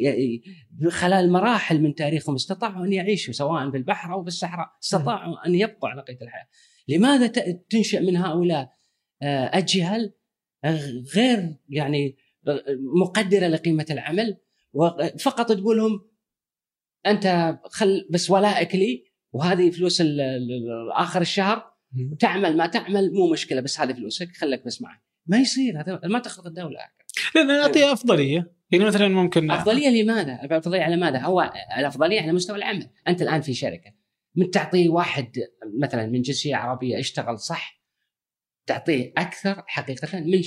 خلال 0.88 1.32
مراحل 1.32 1.80
من 1.80 1.94
تاريخهم 1.94 2.34
استطاعوا 2.34 2.84
أن 2.84 2.92
يعيشوا 2.92 3.32
سواء 3.32 3.70
في 3.70 3.76
البحر 3.76 4.12
أو 4.12 4.22
في 4.22 4.28
الصحراء، 4.28 4.66
استطاعوا 4.82 5.46
أن 5.46 5.54
يبقوا 5.54 5.88
على 5.88 6.02
قيد 6.02 6.22
الحياة. 6.22 6.48
لماذا 6.88 7.26
تنشأ 7.70 7.98
من 7.98 8.16
هؤلاء 8.16 8.72
آه، 9.22 9.50
اجهل 9.58 10.14
غير 11.16 11.54
يعني 11.68 12.16
مقدرة 13.06 13.46
لقيمة 13.46 13.86
العمل 13.90 14.36
وفقط 14.72 15.52
تقول 15.52 15.76
لهم 15.76 16.08
أنت 17.06 17.58
خل 17.64 18.08
بس 18.10 18.30
ولائك 18.30 18.74
لي 18.74 19.04
وهذه 19.32 19.70
فلوس 19.70 20.02
آخر 20.96 21.20
الشهر 21.20 21.72
تعمل 22.18 22.56
ما 22.56 22.66
تعمل 22.66 23.12
مو 23.12 23.32
مشكلة 23.32 23.60
بس 23.60 23.80
هذه 23.80 23.92
فلوسك 23.92 24.36
خليك 24.36 24.64
بس 24.64 24.82
معي. 24.82 24.98
ما 25.26 25.38
يصير 25.38 25.80
هذا 25.80 26.00
ما 26.04 26.18
تخلق 26.18 26.46
الدولة. 26.46 26.78
لا 27.34 27.42
نعطيها 27.42 27.92
أفضلية. 27.92 28.52
يعني 28.70 28.84
مثلا 28.84 29.08
ممكن 29.08 29.50
أفضلية 29.50 30.02
لماذا؟ 30.02 30.38
أفضلية 30.42 30.82
على 30.82 30.96
ماذا؟ 30.96 31.18
هو 31.18 31.52
الأفضلية 31.78 32.20
على 32.20 32.32
مستوى 32.32 32.56
العمل، 32.56 32.90
أنت 33.08 33.22
الآن 33.22 33.40
في 33.40 33.54
شركة. 33.54 33.92
من 34.34 34.50
تعطيه 34.50 34.88
واحد 34.88 35.32
مثلا 35.78 36.06
من 36.06 36.22
جنسية 36.22 36.56
عربية 36.56 36.96
يشتغل 36.96 37.38
صح 37.38 37.77
تعطيه 38.68 39.12
أكثر 39.18 39.64
حقيقة 39.66 40.20
من 40.20 40.42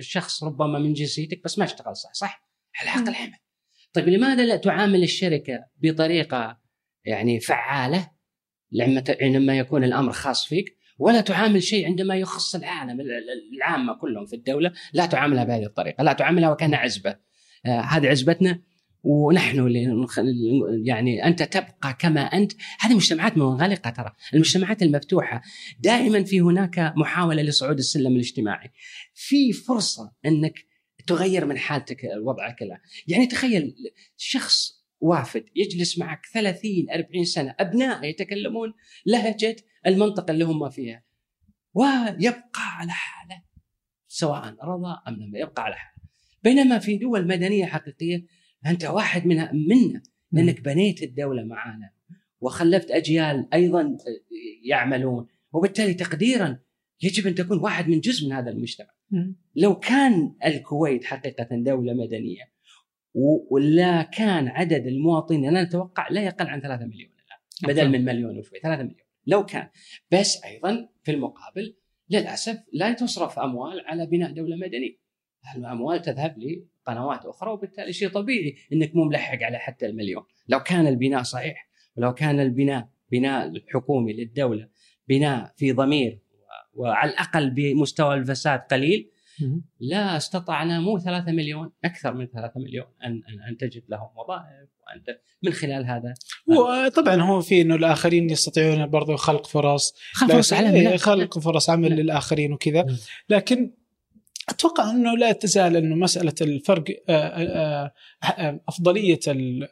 شخص 0.00 0.44
ربما 0.44 0.78
من 0.78 0.92
جنسيتك 0.92 1.44
بس 1.44 1.58
ما 1.58 1.64
اشتغل 1.64 1.96
صح، 1.96 2.12
صح؟ 2.12 2.48
على 2.80 2.90
حق 2.90 3.08
العمل. 3.08 3.38
طيب 3.92 4.08
لماذا 4.08 4.46
لا 4.46 4.56
تعامل 4.56 5.02
الشركة 5.02 5.64
بطريقة 5.76 6.58
يعني 7.04 7.40
فعالة 7.40 8.10
عندما 9.20 9.58
يكون 9.58 9.84
الأمر 9.84 10.12
خاص 10.12 10.46
فيك 10.46 10.76
ولا 10.98 11.20
تعامل 11.20 11.62
شيء 11.62 11.86
عندما 11.86 12.16
يخص 12.16 12.54
العالم 12.54 12.98
العامة 13.56 13.94
كلهم 13.94 14.26
في 14.26 14.36
الدولة 14.36 14.72
لا 14.92 15.06
تعاملها 15.06 15.44
بهذه 15.44 15.64
الطريقة 15.64 16.04
لا 16.04 16.12
تعاملها 16.12 16.50
وكأنها 16.50 16.78
عزبة 16.78 17.16
آه 17.66 17.80
هذه 17.80 18.08
عزبتنا 18.08 18.62
ونحن 19.08 19.58
اللي 19.58 19.86
يعني 20.84 21.24
أنت 21.26 21.42
تبقى 21.42 21.96
كما 21.98 22.20
أنت. 22.20 22.52
هذه 22.80 22.94
مجتمعات 22.94 23.36
منغلقة 23.38 23.90
ترى. 23.90 24.12
المجتمعات 24.34 24.82
المفتوحة. 24.82 25.42
دائما 25.80 26.24
في 26.24 26.40
هناك 26.40 26.92
محاولة 26.96 27.42
لصعود 27.42 27.78
السلم 27.78 28.12
الاجتماعي. 28.12 28.70
في 29.14 29.52
فرصة 29.52 30.12
أنك 30.26 30.54
تغير 31.06 31.44
من 31.46 31.58
حالتك 31.58 32.08
وضعك 32.22 32.62
الآن. 32.62 32.78
يعني 33.08 33.26
تخيل 33.26 33.74
شخص 34.16 34.84
وافد 35.00 35.44
يجلس 35.56 35.98
معك 35.98 36.26
30 36.34 36.70
40 36.94 37.24
سنة 37.24 37.54
أبناء 37.60 38.04
يتكلمون 38.04 38.72
لهجة 39.06 39.56
المنطقة 39.86 40.30
اللي 40.30 40.44
هم 40.44 40.70
فيها. 40.70 41.04
ويبقى 41.74 42.76
على 42.78 42.92
حالة 42.92 43.42
سواء 44.08 44.56
رضى 44.64 44.96
أم 45.08 45.14
لم 45.14 45.36
يبقى 45.36 45.62
على 45.62 45.74
حالة. 45.74 45.96
بينما 46.42 46.78
في 46.78 46.96
دول 46.96 47.26
مدنية 47.26 47.66
حقيقية 47.66 48.35
أنت 48.70 48.84
واحد 48.84 49.26
منها 49.26 49.52
منا 49.52 50.02
لانك 50.32 50.60
بنيت 50.60 51.02
الدولة 51.02 51.44
معانا 51.44 51.90
وخلفت 52.40 52.90
أجيال 52.90 53.48
أيضا 53.54 53.96
يعملون. 54.64 55.26
وبالتالي 55.52 55.94
تقديرا 55.94 56.58
يجب 57.02 57.26
أن 57.26 57.34
تكون 57.34 57.58
واحد 57.58 57.88
من 57.88 58.00
جزء 58.00 58.26
من 58.26 58.32
هذا 58.32 58.50
المجتمع. 58.50 58.90
مم. 59.10 59.36
لو 59.56 59.78
كان 59.78 60.34
الكويت 60.44 61.04
حقيقة 61.04 61.48
دولة 61.52 61.94
مدنية 61.94 62.52
و- 63.14 63.54
ولا 63.54 64.02
كان 64.02 64.48
عدد 64.48 64.86
المواطنين 64.86 65.44
أنا 65.44 65.62
أتوقع 65.62 66.08
لا 66.10 66.22
يقل 66.22 66.46
عن 66.46 66.60
3 66.60 66.84
مليون 66.86 67.10
الآن 67.12 67.74
بدل 67.74 67.88
من 67.88 68.04
مليون 68.04 68.38
وشوي 68.38 68.58
3 68.60 68.82
مليون. 68.82 69.00
لو 69.26 69.44
كان. 69.44 69.68
بس 70.12 70.44
أيضا 70.44 70.88
في 71.04 71.10
المقابل 71.10 71.76
للأسف 72.10 72.58
لا 72.72 72.92
تصرف 72.92 73.38
أموال 73.38 73.80
على 73.86 74.06
بناء 74.06 74.32
دولة 74.32 74.56
مدنية. 74.56 74.96
الأموال 75.56 76.02
تذهب 76.02 76.38
لقنوات 76.86 77.26
أخرى 77.26 77.50
وبالتالي 77.50 77.92
شيء 77.92 78.08
طبيعي 78.08 78.56
إنك 78.72 78.96
مو 78.96 79.04
ملحق 79.04 79.38
على 79.42 79.58
حتى 79.58 79.86
المليون 79.86 80.22
لو 80.48 80.60
كان 80.60 80.86
البناء 80.86 81.22
صحيح 81.22 81.68
ولو 81.96 82.14
كان 82.14 82.40
البناء 82.40 82.88
بناء 83.12 83.46
الحكومي 83.48 84.12
للدولة 84.12 84.68
بناء 85.08 85.52
في 85.56 85.72
ضمير 85.72 86.18
وعلى 86.74 87.10
الأقل 87.10 87.50
بمستوى 87.50 88.14
الفساد 88.14 88.60
قليل. 88.60 89.10
لا 89.80 90.16
استطعنا 90.16 90.80
مو 90.80 90.98
ثلاثة 90.98 91.32
مليون 91.32 91.72
أكثر 91.84 92.14
من 92.14 92.26
ثلاثة 92.26 92.60
مليون 92.60 92.86
أن, 93.04 93.10
أن, 93.10 93.48
أن 93.48 93.56
تجد 93.56 93.82
لهم 93.88 94.08
وظائف 94.16 94.68
وأن 94.86 95.02
ت- 95.02 95.20
من 95.42 95.52
خلال 95.52 95.86
هذا 95.86 96.14
وطبعا 96.46 97.22
هو 97.22 97.40
في 97.40 97.60
إنه 97.60 97.74
الآخرين 97.74 98.30
يستطيعون 98.30 98.86
برضو 98.86 99.16
خلق 99.16 99.46
فرص 99.46 99.94
خلف 100.12 100.32
فرص 100.32 100.52
عمل 100.52 100.74
إيه،. 100.74 100.96
خلق 100.96 101.38
فرص 101.38 101.70
عمل 101.70 101.88
نعم. 101.88 101.98
للآخرين 101.98 102.52
وكذا 102.52 102.82
نعم. 102.82 102.96
لكن 103.28 103.72
أتوقع 104.48 104.90
إنه 104.90 105.16
لا 105.16 105.32
تزال 105.32 105.76
إنه 105.76 105.94
مسألة 105.96 106.34
الفرق 106.40 106.84
آه، 107.08 107.12
آه، 107.12 107.92
آه، 108.24 108.60
أفضلية 108.68 109.20
ال- 109.28 109.68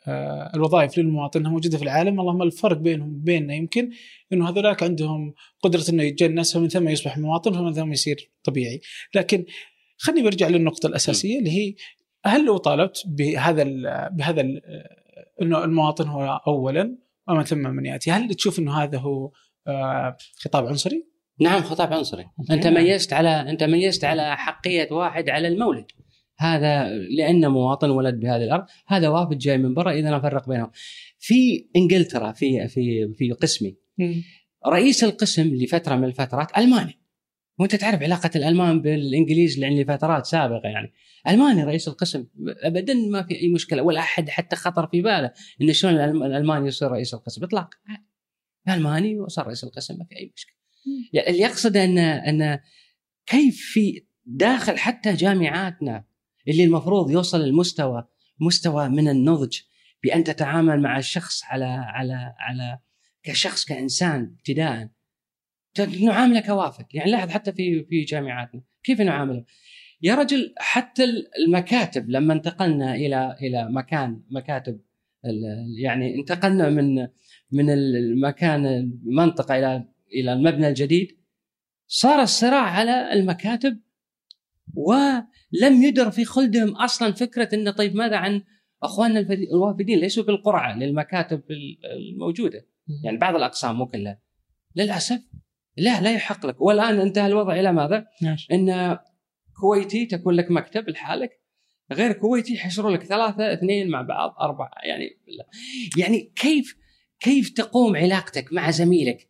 الوظائف 0.54 0.98
للمواطن 0.98 1.40
انها 1.40 1.50
موجوده 1.50 1.78
في 1.78 1.84
العالم. 1.84 2.20
اللهم 2.20 2.42
الفرق 2.42 2.76
بينهم 2.76 3.14
وبيننا 3.16 3.54
يمكن 3.54 3.90
إنه 4.32 4.48
هذولاك 4.48 4.82
عندهم 4.82 5.34
قدرة 5.62 5.84
إنه 5.88 6.02
يتجنس 6.02 6.56
ومن 6.56 6.68
ثم 6.68 6.88
يصبح 6.88 7.18
مواطن 7.18 7.58
ومن 7.58 7.72
ثم 7.72 7.92
يصير 7.92 8.30
طبيعي. 8.44 8.80
لكن 9.14 9.44
خليني 9.98 10.22
برجع 10.22 10.48
للنقطة 10.48 10.86
الأساسية 10.86 11.38
اللي 11.38 11.50
هي 11.50 11.74
هل 12.24 12.44
لو 12.44 12.56
طالبت 12.56 13.02
بهذا 13.06 13.62
ال 13.62 14.08
بهذا 14.12 14.40
ال 14.40 14.60
إنه 15.42 15.64
المواطن 15.64 16.08
هو 16.08 16.40
اولا 16.46 16.98
ومن 17.28 17.42
ثم 17.44 17.58
من 17.58 17.86
يأتي؟ 17.86 18.10
هل 18.10 18.34
تشوف 18.34 18.58
إنه 18.58 18.82
هذا 18.82 18.98
هو 18.98 19.30
خطاب 20.36 20.66
عنصري؟ 20.66 21.13
نعم 21.40 21.62
خطاب 21.62 21.92
عنصري. 21.92 22.24
أنت 22.50 22.66
نعم. 22.66 22.84
ميزت 22.84 23.12
على 23.12 23.28
أنت 23.28 23.62
ميزت 23.62 24.04
على 24.04 24.36
حقية 24.36 24.88
واحد 24.92 25.28
على 25.28 25.48
المولد. 25.48 25.86
هذا 26.38 26.88
لأنه 26.88 27.48
مواطن 27.48 27.90
ولد 27.90 28.20
بهذه 28.20 28.44
الأرض 28.44 28.64
هذا 28.86 29.08
وافد 29.08 29.38
جاي 29.38 29.58
من 29.58 29.74
برا 29.74 29.92
إذا 29.92 30.10
نفرق 30.10 30.48
بينهم. 30.48 30.70
في 31.18 31.68
إنجلترا 31.76 32.32
في 32.32 32.68
في 32.68 33.14
في 33.14 33.32
قسمي. 33.32 33.76
رئيس 34.66 35.04
القسم 35.04 35.54
لفترة 35.54 35.96
من 35.96 36.04
الفترات 36.04 36.58
ألماني. 36.58 37.00
وأنت 37.58 37.76
تعرف 37.76 38.02
علاقة 38.02 38.30
الألمان 38.36 38.82
بالإنجليز 38.82 39.58
لأن 39.58 39.80
لفترات 39.80 40.26
سابقة 40.26 40.68
يعني. 40.68 40.92
ألماني 41.28 41.64
رئيس 41.64 41.88
القسم 41.88 42.26
ابدا 42.62 42.94
ما 42.94 43.22
في 43.22 43.40
أي 43.40 43.48
مشكلة 43.48 43.82
ولا 43.82 44.00
أحد 44.00 44.28
حتى 44.28 44.56
خطر 44.56 44.86
في 44.86 45.02
باله 45.02 45.32
إن 45.62 45.72
شلون 45.72 45.94
الألماني 45.94 46.68
يصير 46.68 46.90
رئيس 46.90 47.14
القسم 47.14 47.44
اطلاقا. 47.44 47.78
ألماني 48.68 49.20
وصار 49.20 49.46
رئيس 49.46 49.64
القسم 49.64 49.98
ما 49.98 50.04
في 50.04 50.16
أي 50.16 50.32
مشكلة. 50.36 50.63
يعني 51.12 51.28
اللي 51.30 51.40
يقصده 51.40 51.84
ان 51.84 51.98
أن 51.98 52.58
كيف 53.26 53.60
في 53.72 54.06
داخل 54.26 54.78
حتى 54.78 55.12
جامعاتنا 55.12 56.04
اللي 56.48 56.64
المفروض 56.64 57.10
يوصل 57.10 57.40
المستوى 57.40 58.08
مستوى 58.40 58.88
من 58.88 59.08
النضج 59.08 59.58
بأن 60.02 60.24
تتعامل 60.24 60.82
مع 60.82 60.98
الشخص 60.98 61.44
على 61.44 61.64
على 61.64 62.34
على 62.38 62.78
كشخص 63.22 63.64
كإنسان 63.64 64.34
ابتداء. 64.38 64.88
نعامله 66.00 66.40
كوافد. 66.40 66.86
يعني 66.94 67.10
لاحظ 67.10 67.30
حتى 67.30 67.52
في 67.52 67.84
في 67.84 68.04
جامعاتنا. 68.04 68.62
كيف 68.82 69.00
نعامله؟ 69.00 69.44
يا 70.02 70.14
رجل 70.14 70.54
حتى 70.58 71.04
المكاتب 71.38 72.10
لما 72.10 72.34
انتقلنا 72.34 72.94
إلى 72.94 73.36
إلى 73.40 73.68
مكان 73.70 74.22
مكاتب 74.30 74.80
يعني 75.78 76.14
انتقلنا 76.14 76.70
من 76.70 77.08
من 77.52 77.70
المكان 77.70 78.66
المنطقة 78.66 79.58
إلى 79.58 79.88
إلى 80.12 80.32
المبنى 80.32 80.68
الجديد 80.68 81.08
صار 81.86 82.22
الصراع 82.22 82.62
على 82.62 83.12
المكاتب 83.12 83.80
ولم 84.74 85.82
يدر 85.82 86.10
في 86.10 86.24
خلدهم 86.24 86.76
أصلا 86.76 87.12
فكرة 87.12 87.54
إنه 87.54 87.70
طيب 87.70 87.96
ماذا 87.96 88.16
عن 88.16 88.42
أخواننا 88.82 89.20
الوافدين 89.20 89.98
ليسوا 89.98 90.24
بالقرعة 90.24 90.78
للمكاتب 90.78 91.42
الموجودة 92.12 92.66
يعني 93.04 93.16
بعض 93.16 93.34
الأقسام 93.34 93.76
مو 93.76 93.86
كلها 93.86 94.20
للأسف 94.76 95.20
لا 95.76 96.00
لا 96.00 96.14
يحق 96.14 96.46
لك 96.46 96.60
والآن 96.60 97.00
انتهى 97.00 97.26
الوضع 97.26 97.60
إلى 97.60 97.72
ماذا؟ 97.72 98.06
ماشي. 98.22 98.54
إن 98.54 98.98
كويتي 99.60 100.06
تكون 100.06 100.34
لك 100.34 100.50
مكتب 100.50 100.88
لحالك 100.88 101.30
غير 101.92 102.12
كويتي 102.12 102.54
يحشروا 102.54 102.90
لك 102.90 103.04
ثلاثة 103.04 103.52
اثنين 103.52 103.88
مع 103.88 104.02
بعض 104.02 104.34
أربعة 104.40 104.70
يعني 104.84 105.20
لا. 105.26 105.46
يعني 105.98 106.32
كيف 106.36 106.76
كيف 107.20 107.50
تقوم 107.50 107.96
علاقتك 107.96 108.52
مع 108.52 108.70
زميلك 108.70 109.28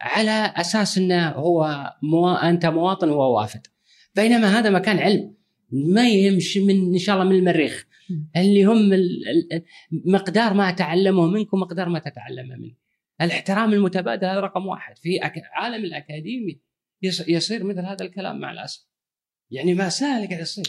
على 0.00 0.52
أساس 0.56 0.98
إنه 0.98 1.28
هو 1.28 1.90
مو 2.02 2.34
أنت 2.34 2.66
مواطن 2.66 3.08
وهو 3.08 3.36
وافد. 3.40 3.66
بينما 4.14 4.58
هذا 4.58 4.70
مكان 4.70 4.98
علم. 4.98 5.34
ما 5.72 6.08
يمشي 6.08 6.60
من 6.60 6.92
إن 6.92 6.98
شاء 6.98 7.14
الله 7.16 7.28
من 7.28 7.36
المريخ. 7.38 7.86
اللي 8.36 8.64
هم 8.64 8.90
مقدار 10.06 10.54
ما 10.54 10.70
تعلمه 10.70 11.26
منك 11.26 11.52
ومقدار 11.54 11.88
ما 11.88 11.98
تتعلمه 11.98 12.56
منه. 12.56 12.74
الاحترام 13.20 13.72
المتبادل 13.72 14.26
هذا 14.26 14.40
رقم 14.40 14.66
واحد. 14.66 14.98
في 14.98 15.20
عالم 15.52 15.84
الأكاديمي 15.84 16.60
يص- 17.02 17.28
يصير 17.28 17.64
مثل 17.64 17.80
هذا 17.80 18.04
الكلام 18.04 18.38
مع 18.40 18.52
الأسف. 18.52 18.86
يعني 19.50 19.74
مأساة 19.74 20.16
اللي 20.16 20.28
قاعد 20.28 20.40
يصير. 20.40 20.64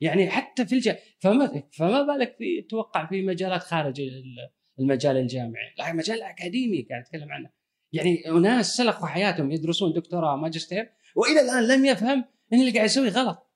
يعني 0.00 0.30
حتى 0.30 0.66
في 0.66 0.74
الج... 0.74 0.90
فما 1.18 1.62
فما 1.72 2.02
بالك 2.02 2.34
في 2.38 2.66
توقع 2.70 3.06
في 3.06 3.22
مجالات 3.22 3.60
خارج 3.62 4.00
ال- 4.00 4.50
المجال 4.80 5.16
الجامعي. 5.16 5.74
لا 5.78 5.90
المجال 5.90 6.16
الاكاديمي 6.16 6.82
قاعد 6.90 7.02
أتكلم 7.02 7.32
عنه. 7.32 7.61
يعني 7.92 8.22
ناس 8.40 8.76
سلخوا 8.76 9.06
حياتهم 9.06 9.50
يدرسون 9.50 9.92
دكتوراه 9.92 10.36
ماجستير 10.36 10.92
وإلى 11.16 11.40
الآن 11.40 11.68
لم 11.68 11.84
يفهم 11.84 12.24
إن 12.52 12.60
اللي 12.60 12.70
قاعد 12.70 12.84
يسوي 12.84 13.08
غلط. 13.08 13.48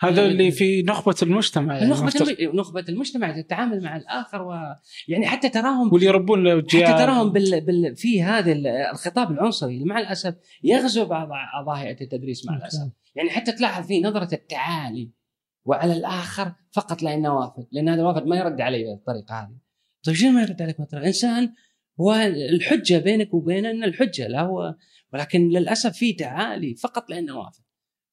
هذا 0.00 0.24
اللي 0.24 0.50
في 0.50 0.82
نخبة 0.82 1.14
المجتمع 1.22 1.76
يعني 1.76 1.90
نخبة 1.90 2.06
مفترض. 2.06 2.28
الم... 2.28 2.56
نخبة 2.56 2.84
المجتمع 2.88 3.40
تتعامل 3.40 3.82
مع 3.82 3.96
الآخر 3.96 4.42
و... 4.42 4.54
يعني 5.08 5.26
حتى 5.26 5.48
تراهم 5.48 5.92
واللي 5.92 6.06
يربون 6.06 6.62
حتى 6.62 6.80
تراهم 6.80 7.32
بال... 7.32 7.60
بال... 7.60 7.96
في 7.96 8.22
هذا 8.22 8.52
ال- 8.52 8.66
الخطاب 8.66 9.30
العنصري 9.30 9.84
مع 9.84 9.98
الأسف 9.98 10.34
يغزو 10.64 11.04
بعض 11.04 11.68
هيئة 11.68 12.00
التدريس 12.00 12.46
مع 12.46 12.56
الأسف. 12.56 12.92
يعني 13.14 13.30
حتى 13.30 13.52
تلاحظ 13.52 13.86
في 13.86 14.00
نظرة 14.00 14.34
التعالي 14.34 15.10
وعلى 15.64 15.92
الآخر 15.92 16.52
فقط 16.72 17.02
لأنه 17.02 17.34
وافد 17.34 17.66
لأن 17.72 17.88
هذا 17.88 18.00
الوافد 18.00 18.26
ما 18.26 18.36
يرد 18.36 18.60
علي 18.60 18.84
بالطريقة 18.84 19.40
هذه. 19.40 19.56
طيب 20.02 20.14
شنو 20.14 20.30
ما 20.30 20.42
يرد 20.42 20.62
عليك 20.62 20.78
بالطريقة 20.78 21.06
إنسان 21.06 21.52
والحجة 21.96 22.98
بينك 22.98 23.34
وبينه 23.34 23.70
أن 23.70 23.84
الحجة 23.84 24.28
لا 24.28 24.40
هو 24.40 24.74
ولكن 25.12 25.48
للأسف 25.48 25.92
في 25.92 26.12
تعالي 26.12 26.74
فقط 26.74 27.10
لأنه 27.10 27.38
وافد 27.38 27.62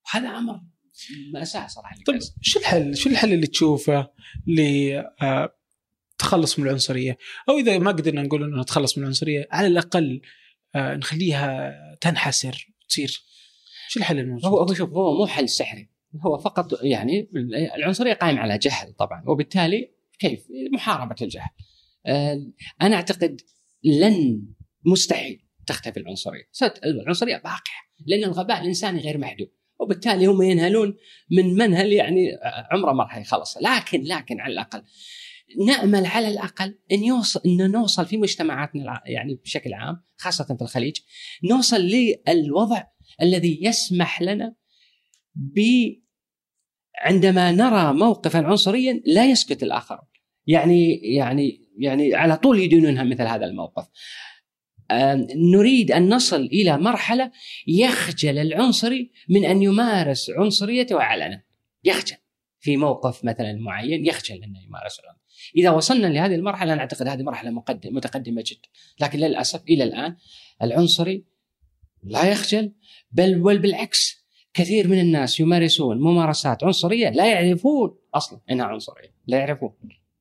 وهذا 0.05 0.29
أمر 0.29 0.59
مأساة 1.33 1.67
صراحة 1.67 1.95
طيب 2.07 2.19
شو 2.41 2.59
الحل؟ 2.59 2.97
شو 2.97 3.09
الحل 3.09 3.33
اللي 3.33 3.47
تشوفه 3.47 4.07
لتخلص 6.17 6.59
من 6.59 6.65
العنصرية؟ 6.65 7.17
أو 7.49 7.57
إذا 7.57 7.77
ما 7.77 7.91
قدرنا 7.91 8.21
نقول 8.21 8.43
إنه 8.43 8.61
نتخلص 8.61 8.97
من 8.97 9.03
العنصرية 9.03 9.47
على 9.51 9.67
الأقل 9.67 10.21
آه، 10.75 10.95
نخليها 10.95 11.73
تنحسر 12.01 12.73
تصير 12.89 13.23
شو 13.87 13.99
الحل 13.99 14.19
الموجود؟ 14.19 14.45
هو 14.45 14.59
هو 14.59 14.73
شوف 14.73 14.89
هو 14.89 15.17
مو 15.17 15.27
حل 15.27 15.49
سحري 15.49 15.89
هو 16.21 16.37
فقط 16.37 16.83
يعني 16.83 17.29
العنصرية 17.75 18.13
قائمة 18.13 18.39
على 18.39 18.57
جهل 18.57 18.93
طبعا 18.93 19.23
وبالتالي 19.27 19.91
كيف 20.19 20.47
محاربة 20.73 21.15
الجهل 21.21 21.49
آه، 22.05 22.51
أنا 22.81 22.95
أعتقد 22.95 23.41
لن 23.83 24.45
مستحيل 24.85 25.43
تختفي 25.67 25.99
العنصرية. 25.99 26.49
العنصرية 26.85 27.37
باقية 27.37 27.83
لأن 28.05 28.23
الغباء 28.23 28.61
الإنساني 28.61 29.01
غير 29.01 29.17
محدود 29.17 29.47
وبالتالي 29.79 30.25
هم 30.25 30.41
ينهلون 30.41 30.97
من 31.31 31.53
منهل 31.53 31.93
يعني 31.93 32.31
عمره 32.71 32.93
ما 32.93 33.03
راح 33.03 33.17
يخلص. 33.17 33.57
لكن 33.57 34.03
لكن 34.03 34.39
على 34.39 34.53
الأقل 34.53 34.83
نأمل 35.67 36.05
على 36.05 36.27
الأقل 36.27 36.79
إن 36.91 37.03
يوصل 37.03 37.41
إن 37.45 37.71
نوصل 37.71 38.05
في 38.05 38.17
مجتمعاتنا 38.17 39.01
يعني 39.05 39.35
بشكل 39.35 39.73
عام 39.73 40.03
خاصة 40.17 40.55
في 40.55 40.61
الخليج 40.61 40.97
نوصل 41.43 41.81
للوضع 41.81 42.83
الذي 43.21 43.59
يسمح 43.61 44.21
لنا 44.21 44.55
ب 45.35 45.59
عندما 46.97 47.51
نرى 47.51 47.93
موقفا 47.93 48.39
عنصريا 48.39 49.01
لا 49.05 49.25
يسكت 49.25 49.63
الآخر 49.63 49.99
يعني 50.47 50.93
يعني 50.93 51.62
يعني 51.77 52.15
على 52.15 52.37
طول 52.37 52.59
يدينونها 52.59 53.03
مثل 53.03 53.23
هذا 53.23 53.45
الموقف. 53.45 53.87
نريد 55.35 55.91
أن 55.91 56.13
نصل 56.13 56.41
إلى 56.41 56.77
مرحلة 56.77 57.31
يخجل 57.67 58.37
العنصري 58.37 59.11
من 59.29 59.45
أن 59.45 59.61
يمارس 59.61 60.29
عنصريته 60.29 60.99
علنا. 60.99 61.43
يخجل. 61.83 62.17
في 62.59 62.77
موقف 62.77 63.25
مثلا 63.25 63.53
معين 63.53 64.05
يخجل 64.05 64.43
انه 64.43 64.63
يمارس 64.63 64.99
العنف 64.99 65.17
إذا 65.55 65.69
وصلنا 65.69 66.07
لهذه 66.07 66.35
المرحلة 66.35 66.73
أنا 66.73 66.81
أعتقد 66.81 67.07
هذه 67.07 67.23
مرحلة 67.23 67.51
مقدم 67.51 67.95
متقدمة 67.95 68.43
جدا. 68.47 68.69
لكن 68.99 69.19
للأسف 69.19 69.63
إلى 69.63 69.83
الآن 69.83 70.15
العنصري 70.61 71.25
لا 72.03 72.31
يخجل 72.31 72.73
بل 73.11 73.39
بل 73.39 73.59
بالعكس 73.59 74.25
كثير 74.53 74.87
من 74.87 74.99
الناس 74.99 75.39
يمارسون 75.39 75.99
ممارسات 75.99 76.63
عنصرية 76.63 77.09
لا 77.09 77.31
يعرفون 77.31 77.97
أصلا 78.13 78.39
إنها 78.51 78.65
عنصرية 78.65 79.15
لا 79.27 79.37
يعرفون. 79.37 79.73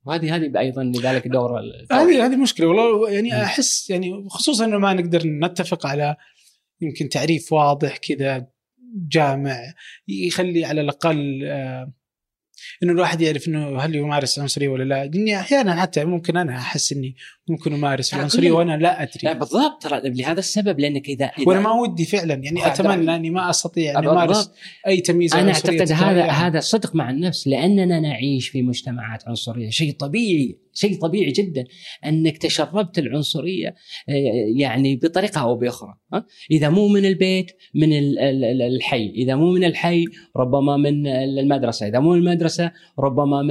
وهذه 0.07 0.37
هذه 0.37 0.59
أيضا 0.59 0.85
لذلك 0.85 1.29
دور 1.29 1.61
هذه 1.93 2.27
هذه 2.27 2.37
مشكلة. 2.37 2.67
والله 2.67 3.11
يعني 3.11 3.43
أحس 3.43 3.91
يعني 3.91 4.29
خصوصا 4.29 4.65
إنه 4.65 4.79
ما 4.79 4.95
نقدر 4.95 5.23
نتفق 5.27 5.87
على 5.87 6.17
يمكن 6.81 7.09
تعريف 7.09 7.53
واضح 7.53 7.97
كذا 7.97 8.47
جامع 8.95 9.57
يخلي 10.09 10.65
على 10.65 10.81
الأقل 10.81 11.45
آه 11.45 11.93
إنه 12.83 12.93
الواحد 12.93 13.21
يعرف 13.21 13.49
إنه 13.49 13.79
هل 13.79 13.95
يمارس 13.95 14.39
العنصريه 14.39 14.69
ولا 14.69 14.85
لا. 14.85 15.05
لأني 15.07 15.41
أحيانا 15.41 15.81
حتى 15.81 16.05
ممكن 16.05 16.37
أنا 16.37 16.57
أحس 16.59 16.93
إني 16.93 17.17
ممكن 17.49 17.73
أمارس 17.73 18.15
العنصرية 18.15 18.53
وأنا 18.53 18.77
لا 18.77 19.03
أدري. 19.03 19.21
لا 19.23 19.33
بالضبط. 19.33 19.83
ترى 19.83 20.01
لهذا 20.05 20.39
السبب 20.39 20.81
لأنك 20.81 21.09
اذا, 21.09 21.25
إذا 21.25 21.49
وأنا 21.49 21.61
ما 21.61 21.73
ودي 21.73 22.05
فعلا. 22.05 22.35
يعني 22.35 22.67
أتمنى 22.67 23.17
أني 23.17 23.31
ما 23.31 23.51
أستطيع 23.51 23.99
ان 23.99 24.09
أمارس 24.09 24.51
أي 24.87 25.01
تمييز 25.01 25.35
أنا 25.35 25.53
أعتقد 25.53 25.93
هذا 25.93 26.19
يعني. 26.19 26.31
هذا 26.31 26.61
صدق 26.61 26.95
مع 26.95 27.11
النفس 27.11 27.47
لأننا 27.47 28.01
نعيش 28.01 28.49
في 28.49 28.63
مجتمعات 28.63 29.29
عنصرية. 29.29 29.71
شيء 29.71 29.93
طبيعي. 29.93 30.59
شيء 30.73 31.01
طبيعي 31.01 31.33
جدا 31.33 31.65
أنك 32.07 32.39
تشربت 32.39 32.99
العنصرية 32.99 33.75
آه، 34.09 34.13
يعني 34.57 34.97
بطريقة 34.97 35.41
أو 35.41 35.57
بأخرى 35.57 35.95
إذا 36.51 36.69
مو 36.69 36.89
من 36.89 37.05
البيت 37.05 37.51
من 37.75 37.89
الحي 38.63 39.11
إذا 39.11 39.35
مو 39.35 39.53
من 39.53 39.65
الحي 39.65 40.05
ربما 40.37 40.77
من 40.77 41.07
المدرسة 41.07 41.89
إذا 41.89 41.99
مو 41.99 42.11
من 42.11 42.19
المدرسة 42.19 42.73
ربما 42.99 43.43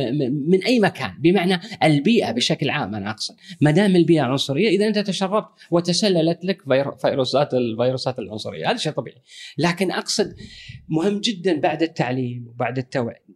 من 0.49 0.63
أي 0.63 0.79
مكان 0.79 1.11
بمعنى 1.19 1.59
البيئة 1.83 2.31
بشكل 2.31 2.69
عام 2.69 2.95
أنا 2.95 3.09
أقصد. 3.09 3.35
ما 3.61 3.71
دام 3.71 3.95
البيئة 3.95 4.21
عنصرية 4.21 4.69
إذا 4.69 4.87
أنت 4.87 4.99
تشربت 4.99 5.47
وتسللت 5.71 6.45
لك 6.45 6.57
فيروسات 7.01 7.53
الفيروسات 7.53 8.19
العنصرية 8.19 8.69
هذا 8.69 8.77
شيء 8.77 8.91
طبيعي. 8.91 9.21
لكن 9.57 9.91
أقصد 9.91 10.35
مهم 10.89 11.19
جدا 11.19 11.59
بعد 11.59 11.83
التعليم 11.83 12.47
وبعد 12.47 12.77
التوعية 12.77 13.31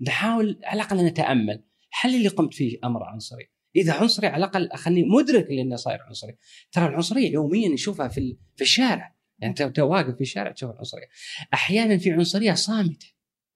نحاول 0.00 0.58
على 0.64 0.82
الأقل 0.82 1.04
نتأمل 1.04 1.62
هل 2.00 2.14
اللي 2.14 2.28
قمت 2.28 2.54
فيه 2.54 2.78
أمر 2.84 3.02
عنصري؟ 3.02 3.50
إذا 3.76 3.92
عنصري 3.92 4.26
على 4.26 4.44
الأقل 4.44 4.68
خليني 4.74 5.08
مدرك 5.08 5.46
لأنه 5.50 5.76
صاير 5.76 6.02
عنصري. 6.02 6.36
ترى 6.72 6.86
العنصرية 6.86 7.32
يوميا 7.32 7.68
نشوفها 7.68 8.08
في 8.08 8.36
في 8.56 8.62
الشارع. 8.62 9.16
يعني 9.38 9.54
انت 9.60 9.78
واقف 9.78 10.14
في 10.14 10.20
الشارع 10.20 10.52
تشوف 10.52 10.70
العنصرية. 10.70 11.08
أحيانا 11.54 11.98
في 11.98 12.10
عنصرية 12.10 12.54
صامتة. 12.54 13.06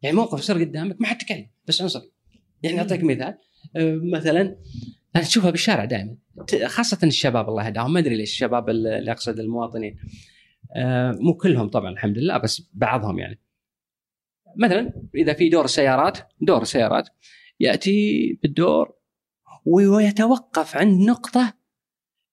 يعني 0.02 0.16
موقف 0.16 0.38
يصير 0.38 0.58
قدامك 0.58 1.00
ما 1.00 1.06
حد 1.06 1.18
تكلم 1.18 1.50
بس 1.66 1.82
عنصري. 1.82 2.10
يعني 2.62 2.78
أعطيك 2.78 3.04
مثال. 3.04 3.38
أه، 3.76 4.00
مثلا 4.12 4.56
أنا 5.16 5.24
تشوفها 5.24 5.50
بالشارع 5.50 5.84
دائما. 5.84 6.16
خاصة 6.66 6.98
الشباب 7.02 7.48
الله 7.48 7.66
يهداهم 7.66 7.92
ما 7.92 8.00
أدري 8.00 8.16
ليش 8.16 8.30
الشباب 8.30 8.70
اللي 8.70 9.12
أقصد 9.12 9.38
المواطنين. 9.38 9.96
أه، 10.76 11.12
مو 11.12 11.34
كلهم 11.34 11.68
طبعا 11.68 11.90
الحمد 11.90 12.18
لله 12.18 12.38
بس 12.38 12.70
بعضهم 12.72 13.18
يعني. 13.18 13.40
مثلا 14.56 14.92
إذا 15.14 15.32
في 15.32 15.48
دور 15.48 15.66
سيارات 15.66 16.18
دور 16.40 16.64
سيارات. 16.64 17.08
يأتي 17.64 18.38
بالدور 18.42 18.94
ويتوقف 19.66 20.76
عند 20.76 21.00
نقطة. 21.00 21.54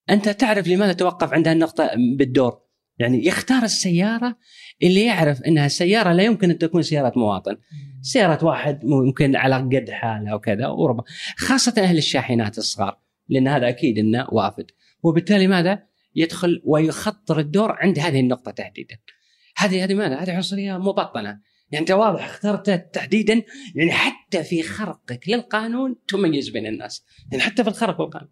أنت 0.09 0.29
تعرف 0.29 0.67
لماذا 0.67 0.93
توقف 0.93 1.33
عند 1.33 1.47
النقطه 1.47 1.89
بالدور؟ 2.17 2.61
يعني 2.99 3.25
يختار 3.25 3.63
السيارة 3.63 4.37
اللي 4.83 5.05
يعرف 5.05 5.41
إنها 5.41 5.67
سيارة 5.67 6.13
لا 6.13 6.23
يمكن 6.23 6.49
أن 6.49 6.57
تكون 6.57 6.81
سيارة 6.81 7.13
مواطن. 7.15 7.57
سيارة 8.01 8.45
واحد 8.45 8.85
ممكن 8.85 9.35
على 9.35 9.55
قد 9.55 9.89
حاله 9.89 10.35
وكذا 10.35 10.67
وربما. 10.67 11.03
خاصة 11.37 11.73
أهل 11.77 11.97
الشاحنات 11.97 12.57
الصغار 12.57 12.99
لأن 13.29 13.47
هذا 13.47 13.69
أكيد 13.69 13.97
إنه 13.97 14.27
وافد. 14.31 14.65
وبالتالي 15.03 15.47
ماذا؟ 15.47 15.83
يدخل 16.15 16.61
ويخطر 16.65 17.39
الدور 17.39 17.71
عند 17.71 17.99
هذه 17.99 18.19
النقطة 18.19 18.51
تحديدا. 18.51 18.97
هذه 19.57 19.83
هذه 19.83 19.93
ماذا؟ 19.93 20.15
هذه 20.15 20.35
عنصرية 20.35 20.77
مبطنة. 20.77 21.39
يعني 21.71 21.81
أنت 21.81 21.91
واضح 21.91 22.25
اخترته 22.25 22.75
تحديدا 22.75 23.43
يعني 23.75 23.91
حتى 23.91 24.43
في 24.43 24.63
خرقك 24.63 25.29
للقانون 25.29 25.95
تميز 26.07 26.49
بين 26.49 26.65
الناس. 26.65 27.05
يعني 27.31 27.43
حتى 27.43 27.63
في 27.63 27.69
الخرق 27.69 28.01
والقانون. 28.01 28.29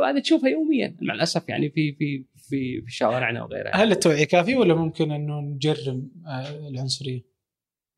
وهذا 0.00 0.20
تشوفها 0.20 0.48
يوميا. 0.50 0.96
مع 1.02 1.14
الأسف 1.14 1.48
يعني 1.48 1.70
في 1.70 1.92
في 1.92 2.24
في 2.36 2.82
في 2.82 2.90
شوارعنا 2.90 3.42
وغيرها. 3.42 3.76
هل 3.76 3.92
التوعية 3.92 4.24
كافية 4.24 4.56
ولا 4.56 4.74
ممكن 4.74 5.12
انه 5.12 5.40
نجرم 5.40 6.10
آه، 6.26 6.68
العنصرية؟ 6.68 7.22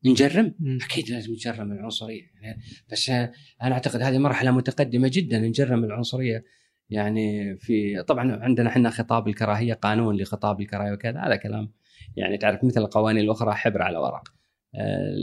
نجرم؟ 0.05 0.55
مم. 0.59 0.77
أكيد 0.83 1.09
لازم 1.09 1.31
نجرم 1.33 1.71
العنصرية. 1.71 2.23
يعني 2.41 2.61
بس 2.91 3.09
أنا 3.09 3.35
أعتقد 3.61 4.01
هذه 4.01 4.17
مرحلة 4.17 4.51
متقدمة 4.51 5.11
جدا 5.13 5.39
نجرم 5.39 5.83
العنصرية. 5.83 6.45
يعني 6.89 7.57
في 7.57 8.03
طبعا 8.03 8.43
عندنا 8.43 8.69
إحنا 8.69 8.89
خطاب 8.89 9.27
الكراهية 9.27 9.73
قانون 9.73 10.17
لخطاب 10.17 10.61
الكراهية 10.61 10.91
وكذا. 10.91 11.19
هذا 11.19 11.35
كلام. 11.35 11.71
يعني 12.15 12.37
تعرف 12.37 12.63
مثل 12.63 12.81
القوانين 12.81 13.23
الأخرى 13.23 13.53
حبر 13.53 13.81
على 13.81 13.97
ورق. 13.97 14.38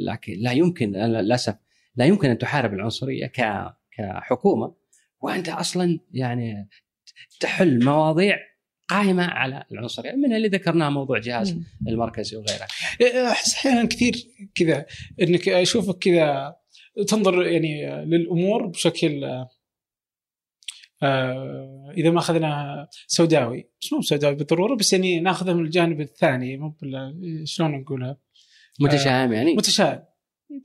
لكن 0.07 0.33
لا 0.39 0.53
يمكن 0.53 0.93
للأسف 0.93 1.57
لا 1.97 2.05
يمكن 2.05 2.31
أن 2.31 2.39
تحارب 2.39 2.75
العنصرية 2.75 3.33
كحكومة 3.97 4.75
وأنت 5.21 5.49
أصلا 5.49 5.99
يعني 6.13 6.69
تحل 7.41 7.85
مواضيع 7.85 8.39
قائمة 8.89 9.25
على 9.25 9.65
العنصرية 9.73 10.13
منها 10.13 10.37
اللي 10.37 10.49
ذكرناه 10.49 10.89
موضوع 10.89 11.19
جهاز 11.19 11.59
المركزي 11.89 12.37
وغيره. 12.37 12.67
إيه، 13.01 13.29
أحس 13.29 13.55
أحيانا 13.55 13.89
كثير 13.89 14.15
كذا 14.55 14.87
إنك 15.23 15.49
أشوفك 15.49 15.99
كذا 15.99 16.57
تنظر 17.09 17.47
يعني 17.47 18.05
للأمور 18.05 18.67
بشكل 18.67 19.25
آه 21.03 21.93
إذا 21.97 22.11
ما 22.11 22.19
أخذنا 22.19 22.89
سوداوي 23.07 23.71
بس 23.81 23.93
مو 23.93 24.03
سوداوي 24.03 24.35
بالضرورة 24.35 24.75
بس 24.75 24.93
يعني 24.93 25.21
ناخذها 25.21 25.55
من 25.55 25.65
الجانب 25.65 26.01
الثاني 26.01 26.57
مو 26.57 26.77
شلون 27.45 27.71
نقولها 27.71 28.19
متشائم 28.81 29.33
يعني؟ 29.33 29.55
متشائم. 29.55 30.03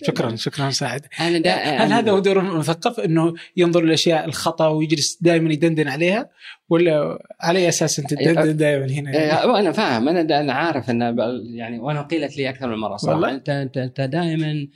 شكرا 0.03 0.35
شكرا 0.35 0.69
سعد. 0.69 1.05
أنا 1.19 1.37
دا 1.37 1.51
هل 1.53 1.93
هذا 1.93 2.11
هو 2.11 2.19
دور 2.19 2.39
المثقف؟ 2.39 2.99
إنه 2.99 3.33
ينظر 3.57 3.83
للأشياء 3.83 4.25
الخطأ 4.25 4.67
ويجلس 4.67 5.17
دائما 5.21 5.53
يدندن 5.53 5.87
عليها؟ 5.87 6.29
ولا 6.69 7.19
على 7.41 7.59
أي 7.59 7.69
أساس 7.69 7.99
أنت 7.99 8.13
تدندن 8.13 8.57
دائما 8.57 8.85
هنا؟ 8.85 9.11
يعني؟ 9.11 9.59
أنا 9.59 9.71
فاهم. 9.71 10.09
أنا 10.09 10.39
أنا 10.39 10.53
عارف 10.53 10.89
انه 10.89 11.15
يعني 11.55 11.79
وأنا 11.79 12.01
قيلت 12.01 12.37
لي 12.37 12.49
أكثر 12.49 12.67
من 12.67 12.77
مرة 12.77 12.95
صراحة. 12.95 13.31
انت 13.31 13.49
انت 13.49 13.77
أنت 13.77 14.01
دائما 14.01 14.67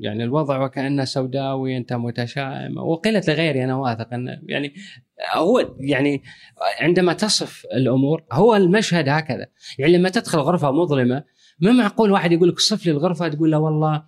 يعني 0.00 0.24
الوضع 0.24 0.64
وكأنه 0.64 1.04
سوداوي 1.04 1.76
أنت 1.76 1.92
متشائم. 1.92 2.78
وقيلت 2.78 3.30
لغيري 3.30 3.64
أنا 3.64 3.76
واثق 3.76 4.14
انه 4.14 4.38
يعني 4.46 4.74
هو 5.34 5.74
يعني 5.80 6.22
عندما 6.80 7.12
تصف 7.12 7.66
الأمور 7.74 8.24
هو 8.32 8.56
المشهد 8.56 9.08
هكذا. 9.08 9.46
يعني 9.78 9.92
لما 9.96 10.08
تدخل 10.08 10.38
غرفة 10.38 10.70
مظلمة 10.70 11.39
ما 11.60 11.72
معقول 11.72 12.10
واحد 12.12 12.32
يقول 12.32 12.48
لك 12.48 12.58
صف 12.58 12.86
لي 12.86 12.92
الغرفة 12.92 13.28
تقول 13.28 13.50
له 13.50 13.58
والله 13.58 14.04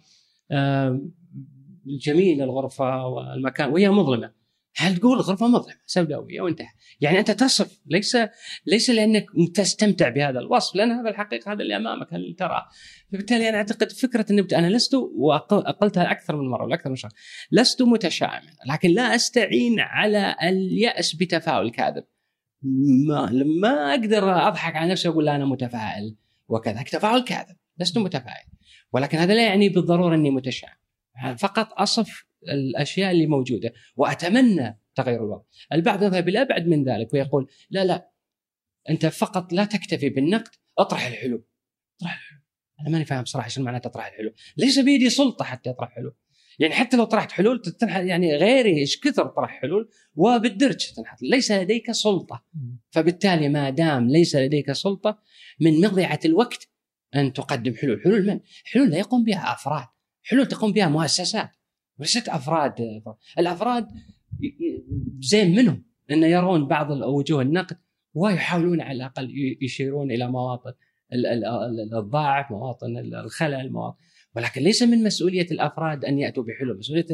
جميل 1.87 2.43
الغرفة 2.43 3.07
والمكان 3.07 3.71
وهي 3.71 3.91
مظلمة. 3.91 4.43
هل 4.77 4.97
تقول 4.97 5.17
الغرفة 5.17 5.47
مظلمة؟ 5.47 5.77
سوداوية 5.87 6.41
وانتهى. 6.41 6.69
يعني 7.01 7.19
أنت 7.19 7.31
تصف 7.31 7.81
ليس 7.87 8.17
ليس 8.67 8.91
لأنك 8.91 9.27
تستمتع 9.55 10.09
بهذا 10.09 10.39
الوصف 10.39 10.77
لأن 10.77 10.91
هذا 10.91 11.11
الحقيقة 11.11 11.53
هذا 11.53 11.63
اللي 11.63 11.77
أمامك 11.77 12.15
هل 12.15 12.35
تراه 12.39 12.67
فبالتالي 13.13 13.49
أنا 13.49 13.57
أعتقد 13.57 13.93
فكرة 13.93 14.27
ان 14.33 14.47
أنا 14.53 14.77
لست 14.77 14.95
واقلتها 15.17 16.11
أكثر 16.11 16.37
من 16.37 16.49
مرة 16.49 16.65
ولا 16.65 16.83
من 16.87 16.97
شهر. 16.97 17.11
لست 17.53 17.83
متشائما 17.83 18.51
لكن 18.67 18.91
لا 18.91 19.15
أستعين 19.15 19.81
على 19.81 20.37
الياس 20.43 21.15
بتفاؤل 21.15 21.71
كاذب. 21.71 22.05
ما 23.09 23.31
ما 23.63 23.91
أقدر 23.95 24.49
أضحك 24.49 24.77
على 24.77 24.91
نفسي 24.91 25.09
وأقول 25.09 25.29
أنا 25.29 25.45
متفائل. 25.45 26.17
وكذا 26.53 26.83
تفاعل 26.83 27.21
كاذب 27.21 27.57
لست 27.79 27.99
متفائل. 27.99 28.47
ولكن 28.93 29.19
هذا 29.19 29.35
لا 29.35 29.47
يعني 29.47 29.69
بالضرورة 29.69 30.15
أني 30.15 30.31
متشائم. 30.31 30.77
فقط 31.39 31.73
أصف 31.73 32.25
الأشياء 32.49 33.11
اللي 33.11 33.27
موجودة 33.27 33.73
وأتمنى 33.97 34.81
تغير 34.95 35.25
الوضع. 35.25 35.43
البعض 35.73 36.03
يذهب 36.03 36.29
إلى 36.29 36.43
أبعد 36.43 36.67
من 36.67 36.85
ذلك 36.85 37.15
ويقول 37.15 37.51
لا 37.71 37.85
لا 37.85 38.11
أنت 38.91 39.07
فقط 39.07 39.53
لا 39.53 39.65
تكتفي 39.65 40.09
بالنقد 40.09 40.51
اطرح 40.79 41.07
الحلول. 41.07 41.45
اطرح 42.01 42.15
الحلول. 42.15 42.43
أنا 42.81 42.91
ماني 42.91 43.05
فاهم 43.05 43.25
صراحة 43.25 43.49
شو 43.49 43.63
معنى 43.63 43.81
تطرح 43.81 44.07
الحلول. 44.07 44.35
ليس 44.57 44.79
بيدي 44.79 45.11
سلطة 45.11 45.45
حتى 45.45 45.71
اطرح 45.71 45.91
حلول. 45.95 46.15
يعني 46.59 46.75
حتى 46.75 46.97
لو 46.97 47.05
طرحت 47.05 47.33
حلول 47.33 47.63
يعني 47.83 48.37
غيري 48.37 48.79
إيش 48.79 49.01
كثر 49.01 49.27
طرح 49.27 49.51
حلول؟ 49.51 49.91
وبالدرج 50.15 50.93
تنحط. 50.97 51.23
ليس 51.23 51.53
لديك 51.53 51.93
سلطة. 51.93 52.45
فبالتالي 52.91 53.49
ما 53.49 53.71
دام 53.71 54.09
ليس 54.09 54.37
لديك 54.37 54.73
سلطة 54.73 55.23
من 55.63 55.81
مضيعة 55.81 56.21
الوقت 56.25 56.69
أن 57.15 57.33
تقدم 57.33 57.75
حلول، 57.75 58.01
حلول 58.05 58.27
من؟ 58.27 58.41
حلول 58.65 58.91
لا 58.91 58.99
يقوم 58.99 59.25
بها 59.25 59.53
أفراد، 59.53 59.87
حلول 60.23 60.47
تقوم 60.47 60.73
بها 60.73 60.89
مؤسسات. 60.89 61.51
وليست 61.99 62.29
أفراد. 62.29 62.75
الأفراد 63.39 63.89
زين 65.21 65.55
منهم 65.55 65.85
أن 66.11 66.23
يرون 66.23 66.67
بعض 66.67 66.91
وجوه 66.91 67.43
النقد 67.43 67.77
ويحاولون 68.15 68.81
على 68.81 68.97
الأقل 68.97 69.57
يشيرون 69.61 70.11
إلى 70.11 70.31
مواطن 70.31 70.73
الضعف، 71.93 72.51
مواطن 72.51 72.97
الخلل، 72.97 73.73
مواطن. 73.73 73.97
ولكن 74.37 74.63
ليس 74.63 74.83
من 74.83 75.03
مسؤولية 75.03 75.47
الأفراد 75.51 76.05
أن 76.05 76.19
يأتوا 76.19 76.43
بحلول، 76.43 76.79
مسؤولية 76.79 77.07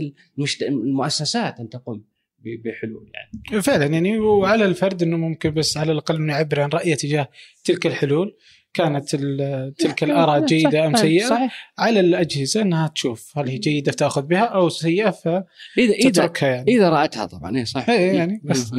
المؤسسات 0.62 1.61
أن 1.61 1.68
تقوم 1.68 2.05
بحلول 2.64 3.11
يعني. 3.14 3.62
فعلا 3.62 3.86
يعني 3.86 4.18
وعلى 4.18 4.64
الفرد 4.64 5.03
إنه 5.03 5.16
ممكن 5.16 5.51
بس 5.51 5.76
على 5.76 5.93
الأقل 5.93 6.16
إنه 6.16 6.32
يعبر 6.32 6.61
عن 6.61 6.68
رأيه 6.68 6.95
تجاه 6.95 7.28
تلك 7.64 7.86
الحلول. 7.86 8.36
كانت 8.74 9.16
تلك 9.78 10.05
الآراء 10.05 10.47
جيدة 10.47 10.86
أم 10.86 10.97
سيئة. 10.97 11.28
صحيح. 11.28 11.72
على 11.78 12.01
الأجهزة 12.01 12.62
إنها 12.62 12.89
تشوف 12.89 13.39
هل 13.39 13.49
هي 13.49 13.59
جيدة 13.59 13.93
تأخذ 13.93 14.22
بها 14.22 14.45
أو 14.45 14.68
سيئة 14.68 15.11
فتتركها 15.11 16.49
يعني. 16.49 16.76
إذا 16.76 16.89
رأتها 16.89 17.26
طبعا 17.26 17.57
اي 17.57 17.64
صح 17.64 17.89
اي 17.89 18.16
يعني 18.16 18.41
بس. 18.45 18.70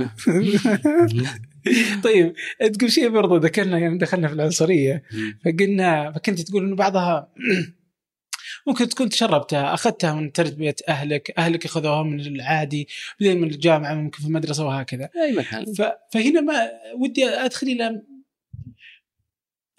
طيب 2.04 2.34
تقول 2.74 2.92
شيء 2.92 3.10
برضو 3.10 3.38
ذكرنا 3.38 3.72
يوم 3.72 3.84
يعني 3.84 3.98
دخلنا 3.98 4.28
في 4.28 4.34
العنصرية. 4.34 5.04
فقلنا 5.46 6.12
فكنت 6.12 6.42
تقول 6.42 6.66
إنه 6.66 6.76
بعضها 6.76 7.34
ممكن 8.70 8.90
تكون 8.90 9.10
تشربتها 9.10 9.74
أخذتها 9.74 10.14
من 10.14 10.32
تربية 10.32 10.76
أهلك 10.90 11.34
أهلك 11.38 11.66
أخذوها 11.66 12.04
من 12.04 12.20
العادي 12.20 12.88
بعدين 13.20 13.42
من 13.42 13.50
الجامعة 13.50 13.94
ممكن 13.94 14.20
في 14.20 14.28
المدرسة 14.28 14.66
وهكذا. 14.66 15.10
أي 15.24 15.32
مكان. 15.32 15.66
فهنا 16.14 16.42
ما 16.42 16.70
ودي 16.96 17.26
أدخل 17.26 17.68
إلى 17.68 18.02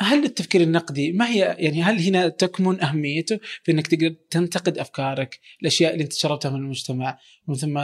هل 0.01 0.24
التفكير 0.24 0.61
النقدي 0.61 1.12
ما 1.12 1.28
هي 1.28 1.57
يعني 1.59 1.82
هل 1.82 2.01
هنا 2.01 2.28
تكمن 2.28 2.82
أهميته 2.82 3.41
في 3.62 3.72
إنك 3.72 3.86
تقدر 3.86 4.14
تنتقد 4.30 4.78
أفكارك 4.78 5.41
الأشياء 5.62 5.93
اللي 5.93 6.05
أنت 6.05 6.12
شربتها 6.12 6.51
من 6.51 6.57
المجتمع 6.57 7.18
ومن 7.47 7.57
ثم 7.57 7.78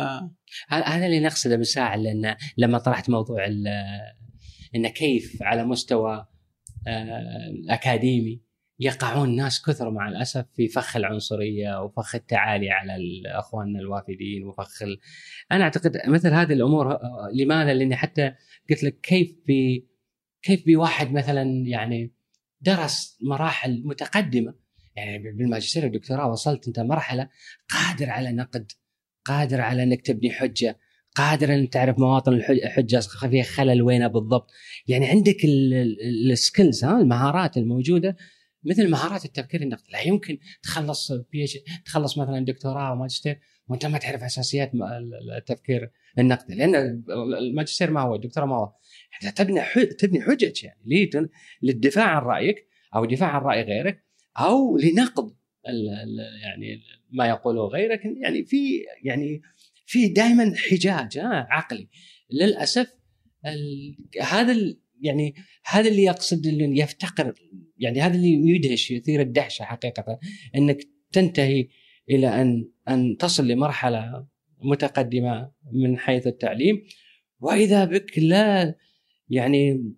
هذا 0.69 1.07
اللي 1.07 1.21
نقصده 1.21 1.57
بالساعة 1.57 1.97
لأن 1.97 2.37
لما 2.57 2.79
طرحت 2.79 3.11
موضوع 3.11 3.47
إن 4.75 4.89
كيف 4.89 5.43
على 5.43 5.65
مستوى 5.65 6.27
آه، 6.89 7.49
الاكاديمي 7.51 8.46
يقعون 8.81 9.37
ناس 9.37 9.63
كثر 9.63 9.91
مع 9.91 10.09
الأسف 10.09 10.47
في 10.55 10.69
فخ 10.69 10.97
العنصرية 10.97 11.83
وفخ 11.83 12.15
التعالي 12.15 12.71
على 12.71 12.97
اخواننا 13.27 13.81
الوافدين 13.81 14.45
وفخ 14.45 14.83
ال... 14.83 14.99
أنا 15.53 15.65
أعتقد 15.65 16.01
مثل 16.07 16.33
هذه 16.33 16.53
الأمور 16.53 16.99
لماذا؟ 17.35 17.75
لأني 17.75 17.97
حتى 17.97 18.33
قلت 18.71 18.85
لك 18.85 19.01
كيف 19.01 19.37
بي 19.47 19.89
كيف 20.43 20.67
بواحد 20.67 21.13
مثلا 21.13 21.43
يعني 21.67 22.13
درس 22.61 23.19
مراحل 23.23 23.83
متقدمة 23.85 24.55
يعني 24.97 25.19
بالماجستير 25.19 25.85
والدكتوراه 25.85 26.31
وصلت 26.31 26.67
أنت 26.67 26.81
مرحلة 26.81 27.29
قادر 27.69 28.11
على 28.11 28.33
نقد 28.33 28.73
قادر 29.25 29.61
على 29.61 29.83
إنك 29.83 30.03
تبني 30.07 30.31
حجة 30.31 30.79
قادر 31.15 31.55
ان 31.55 31.71
تعرف 31.71 31.99
مواطن 31.99 32.33
الحجه 32.35 33.01
فيها 33.01 33.43
خلل 33.43 33.83
وينها 33.83 34.09
بالضبط 34.09 34.51
يعني 34.89 35.07
عندك 35.09 35.37
ال 36.33 36.40
skills 36.40 36.85
ها 36.85 37.01
المهارات 37.01 37.57
الموجودة 37.57 38.17
مثل 38.67 38.91
مهارات 38.91 39.25
التفكير 39.25 39.63
النقدي. 39.63 39.93
لا 39.93 40.01
يمكن 40.01 40.39
تخلص 40.63 41.13
بي 41.13 41.47
تخلص 41.85 42.19
مثلا 42.19 42.45
دكتوراه 42.45 42.93
وماجستير 42.93 43.41
وأنت 43.69 43.87
ما 43.87 43.99
تعرف 43.99 44.23
أساسيات 44.23 44.73
التفكير 45.39 45.91
النقدي. 46.19 46.55
لأن 46.55 46.75
الماجستير 47.39 47.91
ما 47.91 48.01
هو 48.01 48.15
الدكتوراه 48.15 48.47
ما 48.47 48.57
هو. 48.57 48.73
تبني 49.37 49.61
تبني 49.99 50.23
حجج 50.23 50.65
يعني 50.65 51.11
للدفاع 51.63 52.05
عن 52.05 52.23
رأيك 52.23 52.69
أو 52.95 53.05
الدفاع 53.05 53.29
عن 53.29 53.43
رأي 53.43 53.63
غيرك 53.63 54.05
أو 54.39 54.77
لنقد 54.77 55.37
يعني 56.43 56.83
ما 57.11 57.27
يقوله 57.29 57.67
غيرك. 57.67 58.01
يعني 58.05 58.45
في 58.45 58.85
يعني 59.05 59.43
في 59.87 60.09
دائما 60.09 60.55
حجاج 60.57 61.19
عقلي. 61.23 61.89
للأسف 62.31 62.97
هذا 64.23 64.57
يعني 65.01 65.35
هذا 65.67 65.89
اللي 65.89 66.03
يقصد 66.03 66.47
اللي 66.47 66.79
يفتقر 66.79 67.35
يعني 67.79 68.01
هذا 68.01 68.15
اللي 68.15 68.33
يدهش 68.33 68.91
يثير 68.91 69.21
الدهشة 69.21 69.63
حقيقة 69.63 70.19
إنك 70.57 70.89
تنتهي 71.13 71.69
إلى 72.11 72.43
أن 72.43 72.69
أن 72.89 73.17
تصل 73.17 73.49
لمرحلة 73.49 74.27
متقدمة 74.63 75.53
من 75.73 75.99
حيث 75.99 76.27
التعليم 76.27 76.83
وإذا 77.41 77.85
بك 77.85 78.19
لا 78.19 78.75
يعني 79.29 79.93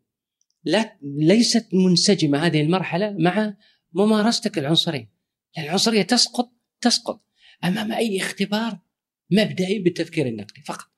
لا 0.64 0.98
ليست 1.02 1.68
منسجمة 1.74 2.38
هذه 2.38 2.60
المرحلة 2.60 3.16
مع 3.18 3.56
ممارستك 3.92 4.58
العنصرية 4.58 5.10
العنصرية 5.58 6.02
تسقط 6.02 6.52
تسقط 6.80 7.24
أمام 7.64 7.92
أي 7.92 8.20
اختبار 8.20 8.78
مبدئي 9.30 9.78
بالتفكير 9.78 10.26
النقدي 10.26 10.60
فقط 10.60 10.88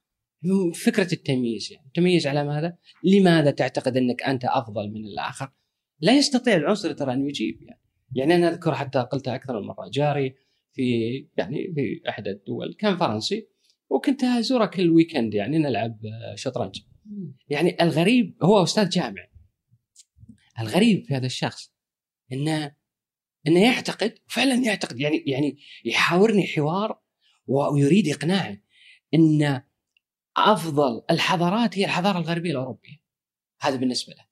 فكرة 0.75 1.13
التمييز 1.13 1.73
يعني 1.73 1.91
تميز 1.95 2.27
على 2.27 2.45
ماذا؟ 2.45 2.77
لماذا 3.05 3.51
تعتقد 3.51 3.97
إنك 3.97 4.23
أنت 4.23 4.45
أفضل 4.45 4.91
من 4.91 5.05
الآخر؟ 5.05 5.53
لا 6.01 6.17
يستطيع 6.17 6.57
العنصري 6.57 6.95
ترى 6.95 7.13
أن 7.13 7.29
يجيب 7.29 7.63
يعني. 7.63 7.81
يعني 8.15 8.35
أنا 8.35 8.49
أذكر 8.49 8.75
حتى 8.75 8.99
قلتها 8.99 9.35
أكثر 9.35 9.61
من 9.61 9.67
مرة 9.67 9.89
جاري 9.93 10.35
في 10.73 11.11
يعني 11.37 11.73
في 11.75 12.03
احدى 12.09 12.31
الدول 12.31 12.75
كان 12.75 12.97
فرنسي 12.97 13.49
وكنت 13.91 14.25
أزوره 14.25 14.67
كل 14.67 14.91
ويكند 14.91 15.35
يعني 15.35 15.59
نلعب 15.59 15.99
شطرنج. 16.35 16.81
يعني 17.49 17.83
الغريب 17.83 18.37
هو 18.43 18.63
أستاذ 18.63 18.89
جامعي. 18.89 19.31
الغريب 20.61 21.05
في 21.05 21.15
هذا 21.15 21.27
الشخص 21.27 21.73
انه 22.33 22.75
انه 23.47 23.63
يعتقد 23.65 24.19
فعلا 24.29 24.55
يعتقد 24.55 25.01
يعني 25.01 25.25
يعني 25.27 25.59
يحاورني 25.85 26.47
حوار 26.47 27.01
ويريد 27.47 28.09
اقناعي 28.09 28.63
إن 29.15 29.63
أفضل 30.37 31.03
الحضارات 31.11 31.79
هي 31.79 31.85
الحضارة 31.85 32.19
الغربية 32.19 32.51
الأوروبية. 32.51 33.01
هذا 33.61 33.77
بالنسبة 33.77 34.13
له. 34.13 34.30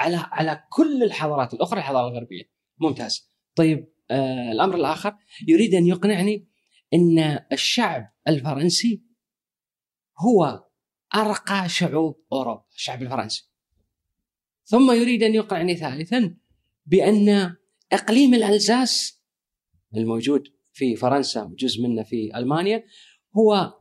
على 0.00 0.16
على 0.16 0.64
كل 0.70 1.02
الحضارات 1.02 1.54
الأخرى 1.54 1.78
الحضارة 1.78 2.08
الغربية. 2.08 2.50
ممتاز. 2.78 3.30
طيب 3.54 3.92
آه 4.10 4.52
الأمر 4.52 4.74
الآخر 4.74 5.16
يريد 5.48 5.74
أن 5.74 5.86
يقنعني 5.86 6.48
إن 6.94 7.38
الشعب 7.52 8.12
الفرنسي 8.28 9.02
هو 10.18 10.64
أرقى 11.14 11.68
شعوب 11.68 12.24
أوروبا 12.32 12.64
الشعب 12.74 13.02
الفرنسي. 13.02 13.50
ثم 14.64 14.92
يريد 14.92 15.22
أن 15.22 15.34
يقنعني 15.34 15.76
ثالثا 15.76 16.36
بأن 16.86 17.56
إقليم 17.92 18.34
الألزاس 18.34 19.22
الموجود 19.96 20.48
في 20.72 20.96
فرنسا 20.96 21.42
وجزء 21.42 21.82
منه 21.82 22.02
في 22.02 22.36
ألمانيا 22.36 22.84
هو 23.36 23.74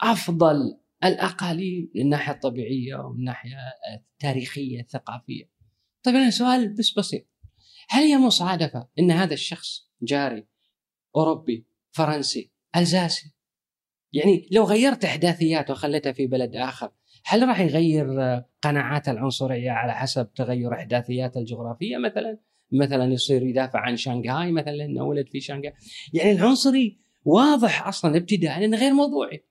أفضل 0.00 0.56
الأقاليم 1.04 1.90
من 1.94 2.02
الناحية 2.02 2.32
الطبيعية 2.32 2.96
ومن 2.96 3.18
الناحية 3.18 3.56
التاريخية 3.94 4.80
الثقافية. 4.80 5.55
طيب 6.06 6.14
أنا 6.14 6.30
سؤال 6.30 6.68
بس 6.68 6.98
بسيط. 6.98 7.26
هل 7.88 8.02
هي 8.02 8.18
مصادفة 8.18 8.88
إن 8.98 9.10
هذا 9.10 9.34
الشخص 9.34 9.90
جاري 10.02 10.46
أوروبي 11.16 11.66
فرنسي 11.90 12.52
ألزاسي؟ 12.76 13.32
يعني 14.12 14.48
لو 14.52 14.64
غيرت 14.64 15.04
احداثيات 15.04 15.70
وخليتها 15.70 16.12
في 16.12 16.26
بلد 16.26 16.56
آخر 16.56 16.90
هل 17.24 17.48
راح 17.48 17.60
يغير 17.60 18.06
قناعات 18.62 19.08
العنصرية 19.08 19.70
على 19.70 19.94
حسب 19.94 20.32
تغير 20.32 20.74
احداثيات 20.74 21.36
الجغرافية 21.36 21.96
مثلا؟ 21.96 22.38
مثلا 22.72 23.04
يصير 23.04 23.42
يدافع 23.42 23.80
عن 23.80 23.96
شنغهاي 23.96 24.52
مثلا 24.52 24.72
لأنه 24.72 25.04
ولد 25.04 25.28
في 25.28 25.40
شنغهاي 25.40 25.74
يعني 26.12 26.32
العنصري 26.32 26.98
واضح 27.24 27.86
أصلا 27.86 28.16
ابتداء 28.16 28.64
إنه 28.64 28.76
غير 28.76 28.92
موضوعي. 28.92 29.44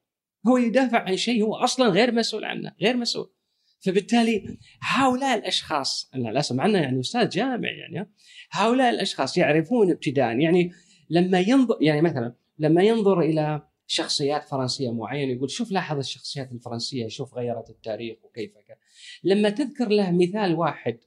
هو 0.47 0.57
يدافع 0.57 0.99
عن 0.99 1.17
شيء 1.17 1.43
هو 1.43 1.55
أصلا 1.55 1.89
غير 1.89 2.11
مسؤول 2.11 2.45
عنه 2.45 2.71
غير 2.81 2.97
مسؤول. 2.97 3.34
فبالتالي 3.79 4.57
هؤلاء 4.81 5.37
الأشخاص 5.37 6.11
للاسف 6.15 6.55
معنا 6.55 6.79
يعني 6.79 6.99
أستاذ 6.99 7.29
جامع 7.29 7.69
يعني 7.69 8.11
هؤلاء 8.51 8.89
الأشخاص 8.89 9.37
يعرفون 9.37 9.91
ابتداء 9.91 10.39
يعني 10.39 10.71
لما 11.09 11.39
ينظر 11.39 11.77
يعني 11.81 12.01
مثلا 12.01 12.35
لما 12.59 12.83
ينظر 12.83 13.21
إلى 13.21 13.61
شخصيات 13.87 14.43
فرنسية 14.43 14.93
معينة 14.93 15.33
يقول 15.33 15.51
شوف 15.51 15.71
لاحظ 15.71 15.97
الشخصيات 15.97 16.51
الفرنسية 16.51 17.07
شوف 17.07 17.33
غيرت 17.33 17.69
التاريخ 17.69 18.17
وكيف 18.23 18.51
كان 18.67 18.77
لما 19.23 19.49
تذكر 19.49 19.89
له 19.89 20.11
مثال 20.11 20.55
واحد 20.55 20.99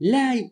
لا 0.00 0.50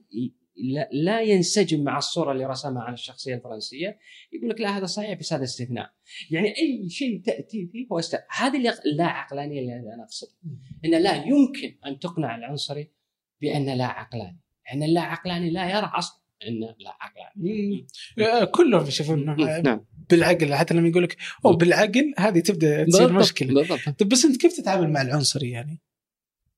لا 0.93 1.21
ينسجم 1.21 1.85
مع 1.85 1.99
الصورة 1.99 2.33
اللي 2.33 2.47
رسمها 2.47 2.83
عن 2.83 2.93
الشخصية 2.93 3.35
الفرنسية. 3.35 3.99
يقول 4.33 4.51
لك 4.51 4.61
لا 4.61 4.79
هذا 4.79 4.87
صحيح 4.87 5.19
بس 5.19 5.33
هذا 5.33 5.45
استثناء. 5.45 5.91
يعني 6.31 6.49
أي 6.49 6.89
شيء 6.91 7.23
تأتي 7.23 7.69
فيه 7.73 7.87
هو 7.93 7.99
استثناء 7.99 8.27
هذه 8.31 8.57
اللي 8.57 8.73
لا 8.97 9.05
عقلانية 9.05 9.61
اللي 9.61 9.95
أنا 9.95 10.05
أقصد. 10.05 10.29
إن 10.85 11.03
لا 11.03 11.15
يمكن 11.15 11.79
أن 11.87 11.99
تقنع 11.99 12.37
العنصري 12.37 12.91
بأن 13.41 13.79
لا 13.79 13.87
عقلاني. 13.87 14.41
إن 14.75 14.83
اللا 14.83 15.01
عقلاني 15.01 15.51
لا 15.51 15.71
يرى 15.71 15.91
أصلا 15.95 16.23
إن 16.49 16.61
لا 16.61 16.97
عقلاني. 17.01 17.87
كلهم 18.53 18.87
يشوفون 18.87 19.25
نعم. 19.25 19.85
بالعقل. 20.11 20.55
حتى 20.55 20.75
لما 20.75 20.89
يقول 20.89 21.03
لك 21.03 21.17
أو 21.45 21.53
بالعقل 21.53 22.15
هذه 22.19 22.41
تبدأ 22.41 22.85
تصير 22.85 23.13
مشكلة. 23.13 23.55
بالضبط. 23.55 23.99
طيب 23.99 24.09
بس 24.09 24.25
أنت 24.25 24.41
كيف 24.41 24.57
تتعامل 24.57 24.91
مع 24.91 25.03
العنصري 25.03 25.51
يعني؟ 25.51 25.81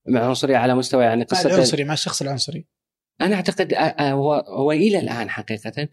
مع 0.08 0.20
عنصريه 0.20 0.56
على 0.56 0.74
مستوى 0.74 1.04
يعني 1.04 1.20
مع 1.20 1.24
قصه 1.24 1.54
العنصري 1.54 1.84
مع 1.84 1.92
الشخص 1.92 2.22
العنصري. 2.22 2.66
أنا 3.20 3.34
أعتقد 3.34 3.72
آه، 3.72 3.78
آه، 3.78 4.12
هو 4.12 4.34
هو 4.34 4.72
إلى 4.72 4.98
الآن 4.98 5.30
حقيقة 5.30 5.88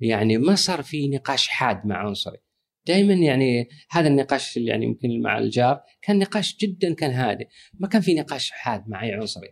يعني 0.00 0.38
ما 0.38 0.54
صار 0.54 0.82
في 0.82 1.08
نقاش 1.08 1.48
حاد 1.48 1.86
مع 1.86 1.96
عنصري. 1.96 2.38
دائما 2.86 3.14
يعني 3.14 3.68
هذا 3.90 4.08
النقاش 4.08 4.56
اللي 4.56 4.70
يعني 4.70 4.84
يمكن 4.84 5.20
مع 5.20 5.38
الجار 5.38 5.80
كان 6.02 6.18
نقاش 6.18 6.56
جدا 6.56 6.94
كان 6.94 7.10
هادئ. 7.10 7.48
ما 7.74 7.88
كان 7.88 8.02
في 8.02 8.14
نقاش 8.14 8.50
حاد 8.50 8.88
مع 8.88 9.02
أي 9.02 9.12
عنصري. 9.12 9.48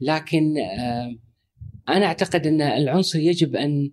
لكن 0.00 0.58
آه، 0.58 1.16
أنا 1.88 2.06
أعتقد 2.06 2.46
أن 2.46 2.62
العنصر 2.62 3.18
يجب 3.18 3.56
أن 3.56 3.92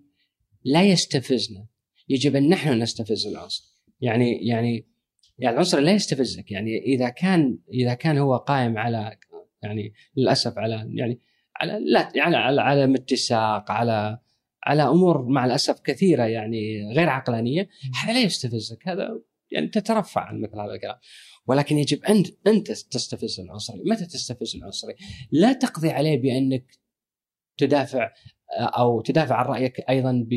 لا 0.64 0.82
يستفزنا. 0.82 1.66
يجب 2.08 2.36
أن 2.36 2.48
نحن 2.48 2.82
نستفز 2.82 3.26
العنصر. 3.26 3.64
يعني 4.00 4.46
يعني 4.46 4.86
يعني 5.38 5.54
العنصر 5.54 5.80
لا 5.80 5.92
يستفزك. 5.92 6.50
يعني 6.50 6.78
إذا 6.78 7.08
كان 7.08 7.58
إذا 7.72 7.94
كان 7.94 8.18
هو 8.18 8.36
قائم 8.36 8.78
على 8.78 9.16
يعني 9.62 9.92
للأسف 10.16 10.58
على 10.58 10.88
يعني 10.94 11.20
على 11.60 11.78
لا 11.84 12.12
يعني 12.14 12.36
على 12.36 12.60
عدم 12.60 12.94
اتساق 12.94 13.70
على 13.70 14.18
على 14.64 14.82
أمور 14.82 15.28
مع 15.28 15.44
الأسف 15.44 15.80
كثيرة 15.80 16.22
يعني 16.22 16.92
غير 16.92 17.08
عقلانية. 17.08 17.68
هذا 18.02 18.12
لا 18.12 18.20
يستفزك 18.20 18.88
هذا 18.88 19.20
يعني 19.50 19.68
تترفع 19.68 20.20
عن 20.20 20.40
مثل 20.40 20.60
هذا 20.60 20.74
الكلام. 20.74 20.96
ولكن 21.46 21.78
يجب 21.78 22.04
انت 22.04 22.26
انت 22.46 22.66
تستفز 22.70 23.40
العنصري 23.40 23.82
متى 23.86 24.06
تستفز 24.06 24.56
العنصري 24.56 24.94
لا 25.30 25.52
تقضي 25.52 25.90
عليه 25.90 26.22
بأنك 26.22 26.78
تدافع 27.56 28.12
أو 28.60 29.00
تدافع 29.00 29.34
عن 29.34 29.44
رأيك 29.44 29.80
أيضا 29.88 30.24
ب 30.30 30.34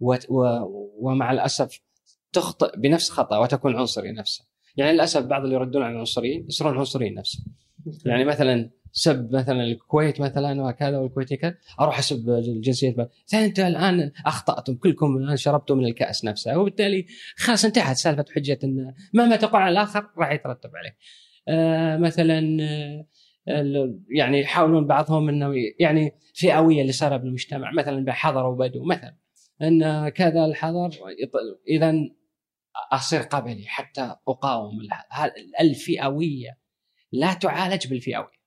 و... 0.00 0.14
و... 0.28 0.44
ومع 0.98 1.32
الأسف 1.32 1.80
تخطئ 2.32 2.78
بنفس 2.78 3.10
خطأ 3.10 3.38
وتكون 3.38 3.76
عنصري 3.76 4.12
نفسه 4.12 4.44
يعني 4.76 4.92
للأسف 4.92 5.22
بعض 5.22 5.42
اللي 5.42 5.54
يردون 5.54 5.82
على 5.82 5.92
العنصريين 5.92 6.46
يصيرون 6.46 6.78
عنصريين 6.78 7.14
نفسه 7.14 7.44
يعني 8.06 8.24
مثلا 8.24 8.70
سب 8.92 9.34
مثلا 9.34 9.62
الكويت 9.62 10.20
مثلا 10.20 10.62
وكذا 10.62 10.98
والكويتي 10.98 11.36
كذا 11.36 11.54
أروح 11.80 11.98
أسب 11.98 12.28
الجنسية. 12.28 13.10
انت 13.34 13.60
الآن 13.60 14.12
أخطأتم 14.26 14.74
كلكم 14.74 15.16
الآن 15.16 15.36
شربتم 15.36 15.78
من 15.78 15.84
الكأس 15.84 16.24
نفسه. 16.24 16.58
وبالتالي 16.58 17.06
خلاص 17.36 17.64
انتهت 17.64 17.96
سالفة 17.96 18.24
حجة 18.34 18.58
إن 18.64 18.94
مهما 19.14 19.36
تقول 19.36 19.62
على 19.62 19.72
الآخر 19.72 20.06
راح 20.18 20.32
يترتب 20.32 20.70
عليه. 20.76 20.96
آه 21.48 21.96
مثلا 21.96 22.58
آه 23.48 23.94
يعني 24.16 24.40
يحاولون 24.40 24.86
بعضهم 24.86 25.28
إنه 25.28 25.52
يعني 25.80 26.12
فئوية 26.34 26.80
اللي 26.82 26.92
صار 26.92 27.16
بالمجتمع. 27.16 27.72
مثلا 27.72 28.04
بحضر 28.04 28.46
وبدو 28.46 28.84
مثلا. 28.84 29.16
إن 29.62 30.08
كذا 30.08 30.44
الحضر 30.44 30.90
اذا 31.68 31.94
أصير 32.92 33.20
قبلي 33.20 33.64
حتى 33.66 34.16
أقاوم 34.28 34.78
الفئوية. 35.60 36.58
لا 37.12 37.34
تعالج 37.34 37.86
بالفئوية. 37.86 38.39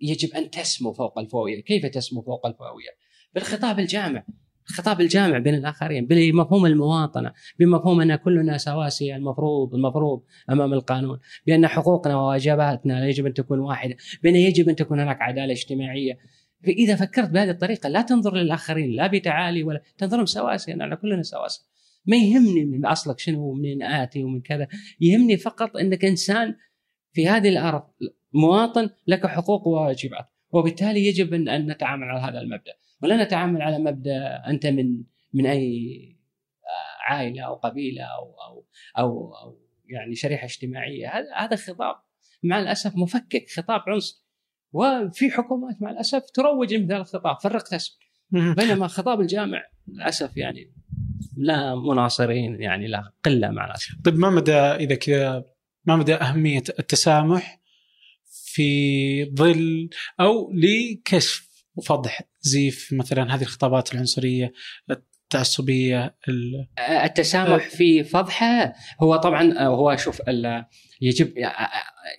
يجب 0.00 0.34
أن 0.34 0.50
تسمو 0.50 0.92
فوق 0.92 1.18
الفئويه، 1.18 1.62
كيف 1.62 1.86
تسمو 1.86 2.22
فوق 2.22 2.46
الفئويه؟ 2.46 2.90
بالخطاب 3.34 3.78
الجامع. 3.78 4.24
الخطاب 4.70 5.00
الجامع 5.00 5.38
بين 5.38 5.54
الآخرين 5.54 6.06
بمفهوم 6.06 6.66
المواطنة 6.66 7.32
بمفهوم 7.58 8.00
أن 8.00 8.16
كلنا 8.16 8.58
سواسيه 8.58 9.16
المفروض 9.16 9.74
المفروض 9.74 10.22
أمام 10.50 10.72
القانون 10.72 11.20
بأن 11.46 11.66
حقوقنا 11.66 12.16
وواجباتنا 12.16 13.08
يجب 13.08 13.26
أن 13.26 13.34
تكون 13.34 13.58
واحدة 13.58 13.96
بأن 14.22 14.36
يجب 14.36 14.68
أن 14.68 14.76
تكون 14.76 15.00
هناك 15.00 15.22
عدالة 15.22 15.52
اجتماعية. 15.52 16.18
فإذا 16.66 16.96
فكرت 16.96 17.30
بهذه 17.30 17.50
الطريقة 17.50 17.88
لا 17.88 18.02
تنظر 18.02 18.34
للآخرين 18.34 18.90
لا 18.90 19.06
بتعالي 19.06 19.62
ولا 19.62 19.82
تنظر 19.98 20.16
لهم 20.16 20.26
سواسيه 20.26 20.74
نحن 20.74 20.94
كلنا 20.94 21.22
سواسيه 21.22 21.64
ما 22.06 22.16
يهمني 22.16 22.64
من 22.64 22.86
أصلك 22.86 23.18
شنو 23.18 23.50
ومنين 23.50 23.82
آتي 23.82 24.24
ومن 24.24 24.40
كذا. 24.40 24.68
يهمني 25.00 25.36
فقط 25.36 25.76
أنك 25.76 26.04
إنسان 26.04 26.54
في 27.12 27.28
هذه 27.28 27.48
الأرض 27.48 27.82
مواطن 28.34 28.90
لك 29.06 29.26
حقوق 29.26 29.66
وواجبات. 29.66 30.28
وبالتالي 30.50 31.06
يجب 31.06 31.34
ان 31.34 31.70
نتعامل 31.70 32.04
على 32.04 32.20
هذا 32.20 32.40
المبدأ. 32.40 32.72
ولا 33.02 33.24
نتعامل 33.24 33.62
على 33.62 33.78
مبدأ 33.78 34.42
أنت 34.46 34.66
من 34.66 35.02
من 35.32 35.46
أي 35.46 36.16
عائلة 37.08 37.42
أو 37.42 37.54
قبيلة 37.54 38.04
أو 38.04 38.34
أو 38.48 38.66
أو, 38.98 39.34
أو 39.34 39.58
يعني 39.88 40.14
شريحة 40.14 40.44
اجتماعية. 40.44 41.08
هذا 41.08 41.34
هذا 41.36 41.56
خطاب 41.56 41.96
مع 42.42 42.60
الأسف 42.60 42.96
مفكك 42.96 43.50
خطاب 43.56 43.80
عنصري. 43.86 44.24
وفي 44.72 45.30
حكومات 45.30 45.82
مع 45.82 45.90
الأسف 45.90 46.30
تروج 46.30 46.74
مثل 46.74 46.96
الخطاب 46.96 47.40
فرق 47.40 47.62
تسب 47.62 47.92
بينما 48.30 48.86
خطاب 48.86 49.20
الجامع 49.20 49.62
للأسف 49.88 50.36
يعني 50.36 50.72
لا 51.36 51.74
مناصرين 51.74 52.62
يعني 52.62 52.86
لا 52.86 53.12
قلة 53.24 53.50
مع 53.50 53.66
الأسف. 53.66 53.94
طيب 54.04 54.14
ما 54.14 54.30
مدى 54.30 54.52
إذا 54.52 54.94
كذا 54.94 55.44
ما 55.84 55.96
مدى 55.96 56.14
أهمية 56.14 56.62
التسامح 56.78 57.60
في 58.54 59.24
ظل 59.34 59.88
أو 60.20 60.52
لكشف 60.52 61.48
وفضح 61.76 62.22
زيف 62.40 62.92
مثلا 62.92 63.34
هذه 63.34 63.42
الخطابات 63.42 63.94
العنصرية 63.94 64.52
التعصبية 64.90 66.16
التسامح 67.04 67.68
في 67.68 68.04
فضحها 68.04 68.74
هو 69.02 69.16
طبعا 69.16 69.58
هو 69.58 69.96
شوف 69.96 70.22
يجب 71.00 71.32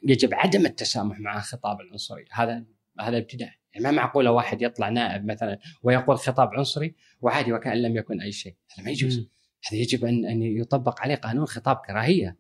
يجب 0.04 0.34
عدم 0.34 0.66
التسامح 0.66 1.20
مع 1.20 1.40
خطاب 1.40 1.82
العنصري. 1.82 2.26
هذا 2.32 2.66
هذا 3.00 3.18
ابتداء. 3.18 3.50
يعني 3.74 3.86
ما 3.86 3.92
معقولة 3.92 4.32
واحد 4.32 4.62
يطلع 4.62 4.90
نائب 4.90 5.26
مثلا 5.26 5.60
ويقول 5.84 6.18
خطاب 6.18 6.50
عنصري 6.54 6.96
وعادي 7.22 7.54
وكأن 7.54 7.82
لم 7.82 7.98
يكن 7.98 8.22
أي 8.22 8.32
شيء. 8.32 8.56
هذا 8.76 8.86
ما 8.86 8.92
يجوز. 8.92 9.30
هذا 9.72 9.80
يجب 9.80 10.06
أن 10.06 10.26
أن 10.26 10.42
يطبق 10.42 11.02
عليه 11.02 11.16
قانون 11.16 11.46
خطاب 11.46 11.78
كراهية. 11.88 12.38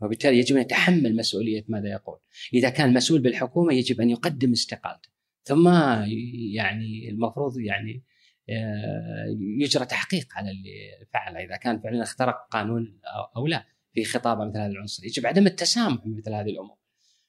وبالتالي 0.00 0.38
يجب 0.38 0.56
أن 0.56 0.62
يتحمل 0.62 1.16
مسؤولية 1.16 1.64
ماذا 1.68 1.88
يقول. 1.88 2.18
إذا 2.54 2.68
كان 2.68 2.94
مسؤول 2.94 3.20
بالحكومة 3.20 3.74
يجب 3.74 4.00
أن 4.00 4.10
يقدم 4.10 4.52
استقالته. 4.52 5.08
ثم 5.42 5.68
يعني 6.54 7.08
المفروض 7.10 7.58
يعني 7.58 8.04
آه، 8.50 9.36
يجرى 9.60 9.86
تحقيق 9.86 10.26
على 10.32 10.50
اللي 10.50 11.06
فعل 11.12 11.36
إذا 11.36 11.56
كان 11.56 11.80
فعلا 11.80 12.02
اخترق 12.02 12.48
قانون 12.50 13.00
أو 13.36 13.46
لا 13.46 13.64
في 13.94 14.04
خطابة 14.04 14.44
مثل 14.44 14.58
هذا 14.58 14.66
العنصر. 14.66 15.04
يجب 15.04 15.26
عدم 15.26 15.46
التسامح 15.46 16.04
بمثل 16.04 16.34
هذه 16.34 16.50
الأمور. 16.50 16.76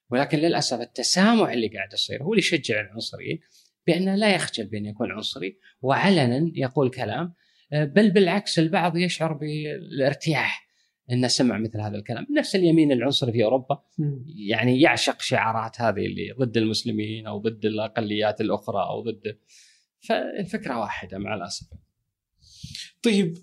ولكن 0.10 0.38
للأسف 0.38 0.82
التسامح 0.82 1.50
اللي 1.50 1.68
قاعد 1.68 1.94
يصير 1.94 2.24
هو 2.24 2.34
اللي 2.34 2.40
يشجع 2.40 2.82
العنصريين 2.82 3.40
بانه 3.88 4.16
لا 4.16 4.36
يخجل 4.36 4.66
بأن 4.66 4.86
يكون 4.86 5.12
عنصري 5.12 5.60
وعلنا 5.82 6.52
يقول 6.56 6.90
كلام 6.90 7.34
آه، 7.74 7.86
بل 7.86 8.12
بالعكس 8.12 8.60
البعض 8.60 8.98
يشعر 8.98 9.34
بالارتياح. 9.34 10.61
إنه 11.12 11.28
سمع 11.28 11.58
مثل 11.58 11.82
هذا 11.82 11.98
الكلام. 11.98 12.28
نفس 12.38 12.56
اليمين 12.56 12.92
العنصري 12.92 13.32
في 13.32 13.44
أوروبا. 13.44 13.84
يعني 14.50 14.82
يعشق 14.82 15.22
شعارات 15.22 15.82
هذه 15.82 16.06
اللي 16.06 16.32
ضد 16.40 16.58
المسلمين 16.58 17.28
أو 17.28 17.40
ضد 17.40 17.66
الأقليات 17.66 18.42
الأخرى 18.42 18.84
أو 18.84 19.02
ضد 19.02 19.38
فالفكرة 20.00 20.80
واحدة 20.80 21.18
مع 21.18 21.36
الأسف. 21.36 21.68
طيب 23.04 23.38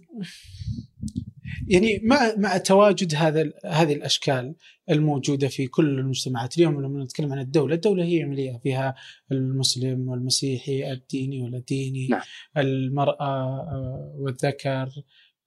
يعني 1.69 2.01
مع 2.03 2.35
مع 2.37 2.57
تواجد 2.57 3.15
هذا 3.15 3.53
هذه 3.65 3.93
الأشكال 3.93 4.55
الموجودة 4.91 5.49
في 5.49 5.67
كل 5.67 5.99
المجتمعات 5.99 6.59
اليوم 6.59 6.83
لما 6.83 7.05
نتكلم 7.05 7.33
عن 7.33 7.39
الدولة، 7.39 7.75
الدولة 7.75 8.05
هي 8.05 8.23
عمليه 8.23 8.61
فيها 8.63 8.95
المسلم 9.33 10.09
والمسيحي، 10.09 10.93
الديني 10.93 11.43
والديني، 11.43 12.09
نعم. 12.09 12.21
المرأة 12.57 13.21
آه، 13.21 14.15
والذكر 14.19 14.89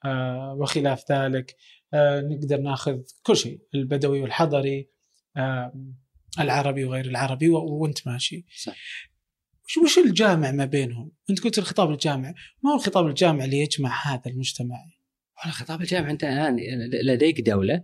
آه، 0.05 0.53
وخلاف 0.59 1.11
ذلك، 1.11 1.55
نقدر 1.93 2.61
ناخذ 2.61 2.99
كل 3.23 3.37
شيء، 3.37 3.61
البدوي 3.75 4.21
والحضري، 4.21 4.89
العربي 6.39 6.85
وغير 6.85 7.05
العربي 7.05 7.49
وانت 7.49 8.07
ماشي. 8.07 8.45
صح. 8.63 8.75
وش 9.83 9.97
الجامع 9.97 10.51
ما 10.51 10.65
بينهم؟ 10.65 11.11
انت 11.29 11.39
قلت 11.39 11.57
الخطاب 11.57 11.91
الجامع، 11.91 12.33
ما 12.63 12.71
هو 12.71 12.75
الخطاب 12.75 13.07
الجامع 13.07 13.45
اللي 13.45 13.57
يجمع 13.57 14.13
هذا 14.13 14.21
المجتمع؟ 14.27 14.77
خطاب 15.49 15.81
الجامع 15.81 16.09
انت 16.09 16.23
الآن 16.23 16.59
لديك 17.03 17.41
دولة 17.41 17.83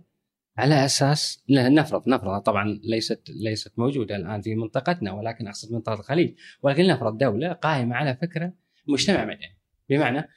على 0.58 0.84
أساس 0.84 1.44
نفرض 1.50 2.08
نفرض 2.08 2.40
طبعا 2.40 2.80
ليست 2.82 3.22
ليست 3.30 3.72
موجودة 3.78 4.16
الآن 4.16 4.42
في 4.42 4.54
منطقتنا 4.54 5.12
ولكن 5.12 5.48
أقصد 5.48 5.72
منطقة 5.72 5.94
الخليج 5.94 6.34
ولكن 6.62 6.86
نفرض 6.86 7.18
دولة 7.18 7.52
قائمة 7.52 7.96
على 7.96 8.16
فكرة 8.16 8.52
مجتمع 8.88 9.24
مدني 9.24 9.58
بمعنى 9.88 10.28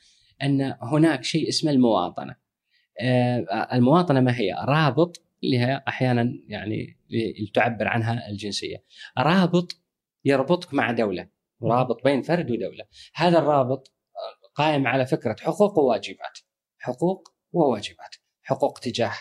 أن 0.43 0.75
هناك 0.81 1.23
شيء 1.23 1.49
اسمه 1.49 1.71
المواطنة 1.71 2.31
آه، 2.31 2.40
المواطنة 3.73 4.19
ما 4.19 4.37
هي؟ 4.37 4.53
رابط 4.65 5.23
هي 5.43 5.83
أحيانا 5.87 6.33
يعني 6.47 6.97
تعبر 7.53 7.87
عنها 7.87 8.29
الجنسية. 8.29 8.83
رابط 9.17 9.81
يربطك 10.25 10.73
مع 10.73 10.91
دولة 10.91 11.27
رابط 11.63 12.03
بين 12.03 12.21
فرد 12.21 12.51
ودولة. 12.51 12.85
هذا 13.15 13.39
الرابط 13.39 13.93
قائم 14.55 14.87
على 14.87 15.05
فكرة 15.05 15.35
حقوق 15.39 15.79
وواجبات 15.79 16.39
حقوق 16.79 17.29
وواجبات. 17.51 18.15
حقوق 18.43 18.79
تجاه 18.79 19.13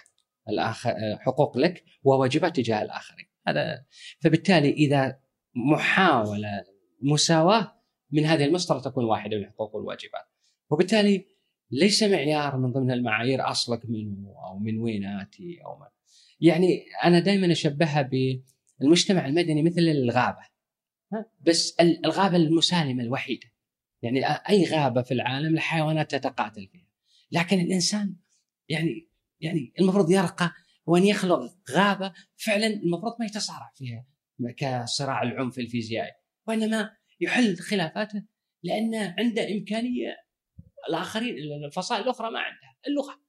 الآخر 0.48 0.94
حقوق 1.18 1.58
لك 1.58 1.84
وواجبات 2.02 2.56
تجاه 2.56 2.82
الآخرين. 2.82 3.26
هذا 3.48 3.84
فبالتالي 4.20 4.70
إذا 4.70 5.20
محاولة 5.54 6.64
مساواة 7.02 7.80
من 8.10 8.24
هذه 8.24 8.44
المسطرة 8.44 8.78
تكون 8.78 9.04
واحدة 9.04 9.36
من 9.36 9.42
الحقوق 9.42 9.74
والواجبات 9.74 10.24
وبالتالي 10.70 11.26
ليس 11.70 12.02
معيار 12.02 12.56
من 12.56 12.72
ضمن 12.72 12.90
المعايير 12.90 13.50
أصلك 13.50 13.80
منه 13.84 14.34
أو 14.46 14.58
من 14.58 14.78
وين 14.78 15.04
آتي 15.04 15.58
أو 15.64 15.78
ما؟ 15.78 15.88
يعني 16.40 16.84
أنا 17.04 17.18
دائما 17.20 17.52
أشبهها 17.52 18.10
بالمجتمع 18.80 19.26
المدني 19.26 19.62
مثل 19.62 19.80
الغابة 19.80 20.50
بس 21.40 21.76
الغابة 21.80 22.36
المسالمة 22.36 23.02
الوحيدة. 23.02 23.46
يعني 24.02 24.26
أي 24.26 24.64
غابة 24.64 25.02
في 25.02 25.14
العالم 25.14 25.54
الحيوانات 25.54 26.10
تتقاتل 26.14 26.68
فيها. 26.72 26.88
لكن 27.32 27.60
الإنسان 27.60 28.16
يعني 28.68 29.08
يعني 29.40 29.72
المفروض 29.80 30.10
يرقى 30.10 30.52
وأن 30.86 31.04
يخلق 31.04 31.40
غابة 31.70 32.12
فعلا 32.36 32.66
المفروض 32.66 33.16
ما 33.20 33.26
يتصارع 33.26 33.72
فيها 33.74 34.06
كصراع 34.56 35.22
العنف 35.22 35.58
الفيزيائي 35.58 36.12
وإنما 36.46 36.90
يحل 37.20 37.56
خلافاته 37.56 38.22
لأن 38.62 38.94
عنده 38.94 39.52
إمكانية 39.52 40.16
الآخرين 40.88 41.64
الفصائل 41.64 42.02
الأخرى 42.02 42.30
ما 42.30 42.38
عندها 42.38 42.76
اللغة. 42.86 43.20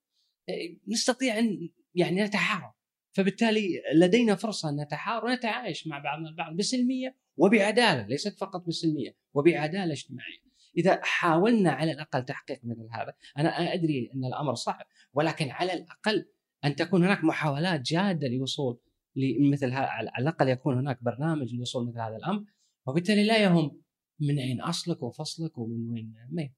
نستطيع 0.87 1.39
أن 1.39 1.69
يعني 1.95 2.23
نتحاور 2.23 2.73
فبالتالي 3.11 3.81
لدينا 3.95 4.35
فرصة 4.35 4.69
أن 4.69 4.81
نتحاور 4.81 5.25
ونتعايش 5.25 5.87
مع 5.87 5.99
بعضنا 5.99 6.29
البعض 6.29 6.55
بسلمية 6.55 7.17
وبعدالة 7.37 8.07
ليست 8.07 8.39
فقط 8.39 8.67
بسلمية 8.67 9.15
وبعدالة 9.33 9.91
اجتماعية. 9.91 10.51
إذا 10.77 10.99
حاولنا 11.03 11.71
على 11.71 11.91
الأقل 11.91 12.25
تحقيق 12.25 12.59
مثل 12.63 12.87
هذا 12.91 13.13
أنا 13.37 13.73
أدري 13.73 14.11
أن 14.15 14.25
الأمر 14.25 14.53
صعب 14.53 14.85
ولكن 15.13 15.49
على 15.49 15.73
الأقل 15.73 16.25
أن 16.65 16.75
تكون 16.75 17.03
هناك 17.03 17.23
محاولات 17.23 17.81
جادة 17.81 18.27
للوصول 18.27 18.79
لمثل 19.15 19.71
هذا 19.71 19.85
على 19.85 20.11
الأقل 20.19 20.47
يكون 20.47 20.77
هناك 20.77 21.03
برنامج 21.03 21.53
للوصول 21.53 21.87
مثل 21.87 21.99
هذا 21.99 22.15
الأمر 22.15 22.43
وبالتالي 22.85 23.23
لا 23.23 23.43
يهم 23.43 23.81
من 24.19 24.39
أين 24.39 24.61
أصلك 24.61 25.03
وفصلك 25.03 25.57
ومن 25.57 25.89
وين 25.89 26.13
ما. 26.31 26.49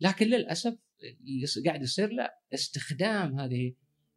لكن 0.00 0.26
للأسف 0.26 0.76
اللي 1.02 1.68
قاعد 1.68 1.82
يصير 1.82 2.12
لا 2.12 2.40
استخدام 2.54 3.40
هذه 3.40 3.72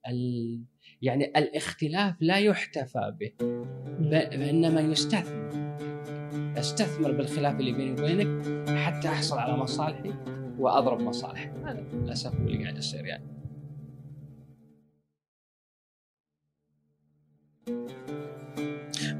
ال... 0.07 0.63
يعني 1.01 1.25
الاختلاف 1.25 2.15
لا 2.21 2.37
يحتفى 2.37 3.15
به 3.19 3.31
وانما 4.01 4.81
يستثمر. 4.81 5.53
استثمر 6.59 7.11
بالخلاف 7.11 7.59
اللي 7.59 7.71
بيني 7.71 7.91
وبينك 7.91 8.59
حتى 8.77 9.07
أحصل 9.07 9.37
على 9.37 9.57
مصالحي 9.57 10.13
وأضرب 10.57 11.01
مصالحي. 11.01 11.49
هذا 11.49 11.85
للأسف 11.93 12.35
هو 12.35 12.47
اللي 12.47 12.63
قاعد 12.63 12.77
يصير 12.77 13.05
يعني. 13.05 13.32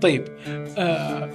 طيب 0.04 0.26
آه 0.78 1.30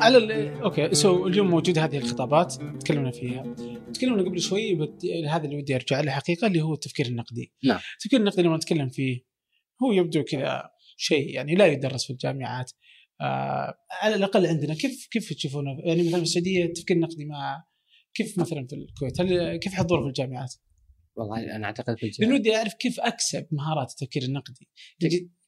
على 0.00 0.50
okay 0.62 0.94
so 0.94 1.26
اليوم 1.26 1.50
موجوده 1.50 1.84
هذه 1.84 1.98
الخطابات 1.98 2.54
تكلمنا 2.54 3.10
فيها. 3.10 3.54
تكلمنا 3.94 4.22
قبل 4.22 4.40
شوي 4.40 4.74
بت... 4.74 5.06
هذا 5.28 5.44
اللي 5.44 5.56
ودي 5.56 5.74
أرجع 5.74 6.00
له 6.00 6.10
حقيقة 6.10 6.46
اللي 6.46 6.62
هو 6.62 6.74
التفكير 6.74 7.06
النقدي. 7.06 7.52
نعم. 7.64 7.80
التفكير 7.94 8.20
النقدي 8.20 8.42
لما 8.42 8.56
نتكلم 8.56 8.88
فيه 8.88 9.20
هو 9.82 9.92
يبدو 9.92 10.22
كذا 10.22 10.62
شيء 10.96 11.34
يعني 11.34 11.54
لا 11.54 11.66
يدرس 11.66 12.04
في 12.04 12.10
الجامعات. 12.10 12.72
آه 13.20 13.74
على 14.02 14.14
الأقل 14.14 14.46
عندنا 14.46 14.74
كيف 14.74 15.08
كيف 15.10 15.32
تشوفونه؟ 15.32 15.70
يعني 15.84 16.02
مثلا 16.02 16.16
في 16.16 16.22
السعودية 16.22 16.64
التفكير 16.64 16.96
النقدي 16.96 17.24
مع 17.24 17.64
كيف 18.14 18.38
مثلا 18.38 18.66
في 18.66 18.74
الكويت؟ 18.74 19.20
هل 19.20 19.56
كيف 19.56 19.74
حضوره 19.74 20.00
في 20.00 20.08
الجامعات؟ 20.08 20.54
والله 21.18 21.56
أنا 21.56 21.66
أعتقد 21.66 21.98
في 21.98 22.10
لأنه 22.18 22.34
ودي 22.34 22.56
أعرف 22.56 22.74
كيف 22.74 23.00
أكسب 23.00 23.46
مهارات 23.52 23.90
التفكير 23.90 24.22
النقدي. 24.22 24.68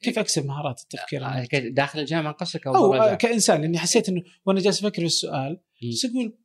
كيف 0.02 0.18
أكسب 0.18 0.46
مهارات 0.46 0.80
التفكير 0.80 1.24
آه، 1.24 1.36
النقدي؟ 1.36 1.70
داخل 1.70 2.00
الجامعة 2.00 2.32
قصدك 2.32 2.66
أو, 2.66 2.94
أو 2.94 3.16
كإنسان 3.16 3.60
لاني 3.60 3.78
حسيت 3.78 4.08
إنه 4.08 4.22
وأنا 4.46 4.60
جالس 4.60 4.78
أفكر 4.78 5.00
في 5.00 5.06
السؤال 5.06 5.60
بس 5.92 6.04
أقول 6.04 6.38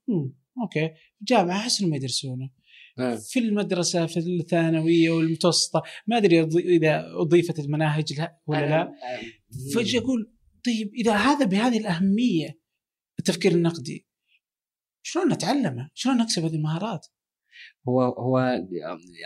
أوكي. 0.61 0.89
الجامعة 1.21 1.57
أحس 1.57 1.81
انهم 1.81 1.93
يدرسونه. 1.93 2.49
آه. 2.99 3.15
في 3.15 3.39
المدرسة 3.39 4.05
في 4.05 4.19
الثانوية 4.19 5.09
والمتوسطة 5.09 5.83
ما 6.07 6.17
أدري 6.17 6.41
إذا 6.43 7.05
أضيفت 7.21 7.59
المناهج 7.59 8.13
لها 8.13 8.39
ولا 8.47 8.65
لا. 8.69 8.93
فجأة 9.75 9.99
أقول 9.99 10.33
طيب 10.65 10.93
إذا 10.93 11.15
هذا 11.15 11.45
بهذه 11.45 11.77
الأهمية 11.77 12.59
التفكير 13.19 13.51
النقدي 13.51 14.07
شلون 15.01 15.33
نتعلمه؟ 15.33 15.89
شلون 15.93 16.17
نكسب 16.17 16.43
هذه 16.43 16.55
المهارات؟ 16.55 17.07
هو 17.89 18.01
هو 18.01 18.37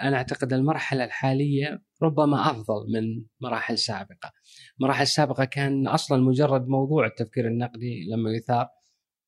أنا 0.04 0.18
أعتقد 0.18 0.54
المرحلة 0.54 1.04
الحالية 1.04 1.84
ربما 2.04 2.52
أفضل 2.52 2.92
من 2.94 3.24
مراحل 3.42 3.78
سابقة. 3.78 4.32
مراحل 4.80 5.08
سابقة 5.08 5.46
كان 5.46 5.88
أصلا 5.88 6.24
مجرد 6.24 6.68
موضوع 6.68 7.06
التفكير 7.06 7.48
النقدي 7.48 8.08
لما 8.12 8.32
يثار 8.32 8.68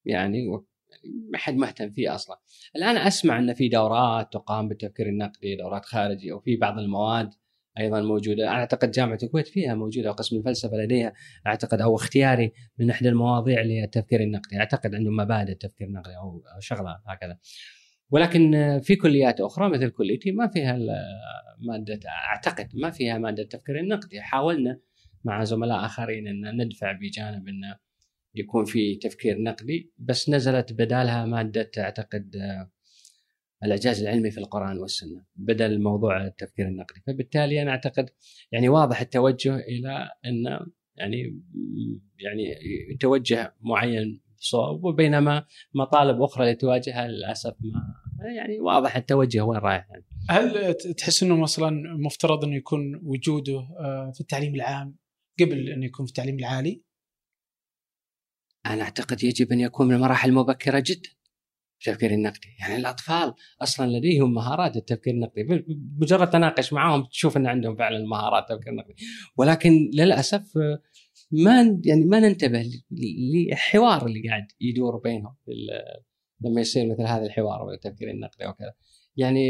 يعني 0.06 0.48
ما 1.32 1.38
حد 1.38 1.56
مهتم 1.56 1.92
فيه 1.92 2.16
أصلا. 2.16 2.38
الآن 2.76 2.98
أسمع 2.98 3.40
إن 3.40 3.54
في 3.54 3.70
دورات 3.70 4.34
تقام 4.34 4.68
بالتفكير 4.68 5.08
النقدي، 5.08 5.56
دورات 5.56 5.86
خارجي 5.86 6.32
وفي 6.32 6.58
بعض 6.58 6.80
المواد 6.80 7.30
أيضا 7.80 8.02
موجودة 8.02 8.48
أعتقد 8.48 8.92
جامعة 8.92 9.18
الكويت 9.24 9.48
فيها 9.48 9.76
موجودة 9.76 10.12
قسم 10.12 10.38
الفلسفة 10.38 10.78
لديها 10.78 11.14
أعتقد 11.48 11.82
أو 11.82 11.96
اختياري 11.96 12.52
من 12.78 12.90
إحدى 12.90 13.10
المواضيع 13.10 13.62
للتفكير 13.62 14.20
النقدي 14.20 14.60
أعتقد 14.60 14.96
عندهم 14.96 15.16
مبادئ 15.16 15.52
التفكير 15.52 15.88
النقدي 15.88 16.18
أو 16.18 16.44
شغله 16.60 17.00
هكذا 17.08 17.38
ولكن 18.12 18.80
في 18.84 18.96
كليات 18.96 19.42
أخرى 19.42 19.70
مثل 19.70 19.90
كليتي 19.90 20.32
ما 20.32 20.48
فيها 20.48 20.80
مادة 21.60 22.00
أعتقد 22.10 22.70
ما 22.74 22.90
فيها 22.90 23.18
مادة 23.18 23.44
التفكير 23.44 23.80
النقدي. 23.80 24.22
حاولنا 24.22 24.80
مع 25.24 25.44
زملاء 25.44 25.86
آخرين 25.86 26.28
إن 26.28 26.62
ندفع 26.62 26.92
بجانب 26.92 27.48
انه 27.48 27.78
يكون 28.36 28.66
في 28.66 28.96
تفكير 28.96 29.42
نقدي 29.42 29.92
بس 29.98 30.30
نزلت 30.30 30.74
بدالها 30.74 31.26
مادة 31.26 31.72
أعتقد 31.78 32.36
الأعجاز 33.64 34.02
العلمي 34.02 34.32
في 34.32 34.38
القرآن 34.38 34.78
والسنة 34.78 35.26
بدل 35.36 35.82
موضوع 35.82 36.26
التفكير 36.26 36.68
النقدي. 36.68 37.02
فبالتالي 37.08 37.62
أنا 37.62 37.72
أعتقد 37.72 38.10
يعني 38.52 38.70
واضح 38.70 39.02
التوجه 39.02 39.56
إلى 39.56 40.10
إن 40.26 40.60
يعني 40.96 41.42
يعني 42.20 42.56
توجه 43.00 43.56
معين 43.62 44.22
صوب 44.42 44.84
وبينما 44.84 45.46
مطالب 45.74 46.22
أخرى 46.22 46.44
اللي 46.44 46.56
تواجهها 46.56 47.08
للأسف 47.08 47.54
ما 47.60 48.02
يعني 48.36 48.60
واضح 48.60 48.96
التوجه 48.96 49.42
وين 49.42 49.60
رايح 49.60 49.88
يعني. 49.90 50.06
هل 50.30 50.74
تحس 50.74 51.24
إنه 51.24 51.38
مثلا 51.38 51.70
مفترض 52.06 52.44
إنه 52.44 52.56
يكون 52.56 53.02
وجوده 53.04 53.60
آه، 53.80 54.12
في 54.16 54.22
التعليم 54.22 54.56
العام 54.56 54.96
قبل 55.40 55.70
إنه 55.70 55.86
يكون 55.86 56.06
في 56.06 56.10
التعليم 56.10 56.36
العالي؟ 56.36 56.84
أنا 58.66 58.84
أعتقد 58.84 59.24
يجب 59.24 59.52
أن 59.52 59.60
يكون 59.60 59.88
من 59.88 59.96
المراحل 59.96 60.30
المبكرة 60.30 60.84
جدا. 60.86 61.10
التفكير 61.88 62.12
النقدي. 62.12 62.48
يعني 62.60 62.76
الأطفال 62.76 63.34
أصلا 63.62 63.98
لديهم 63.98 64.34
مهارات 64.34 64.76
التفكير 64.78 65.14
النقدي. 65.14 65.66
مجرد 66.00 66.30
تناقش 66.30 66.74
معهم 66.74 67.06
تشوف 67.06 67.38
إن 67.38 67.48
عندهم 67.48 67.76
فعلا 67.76 68.06
مهارات 68.06 68.52
التفكير 68.52 68.74
النقدي. 68.74 68.96
ولكن 69.38 69.92
للأسف 69.94 70.58
ما 71.32 71.80
يعني 71.86 72.06
ما 72.06 72.20
ننتبه 72.20 72.72
للحوار 72.92 74.06
اللي 74.06 74.30
قاعد 74.30 74.48
يدور 74.62 74.98
بينهم. 74.98 75.36
لما 76.42 76.62
يصير 76.62 76.92
مثل 76.92 77.04
هذا 77.04 77.26
الحوار 77.26 77.64
والتفكير 77.64 78.10
النقدي 78.10 78.46
وكذا. 78.46 78.74
يعني 79.16 79.44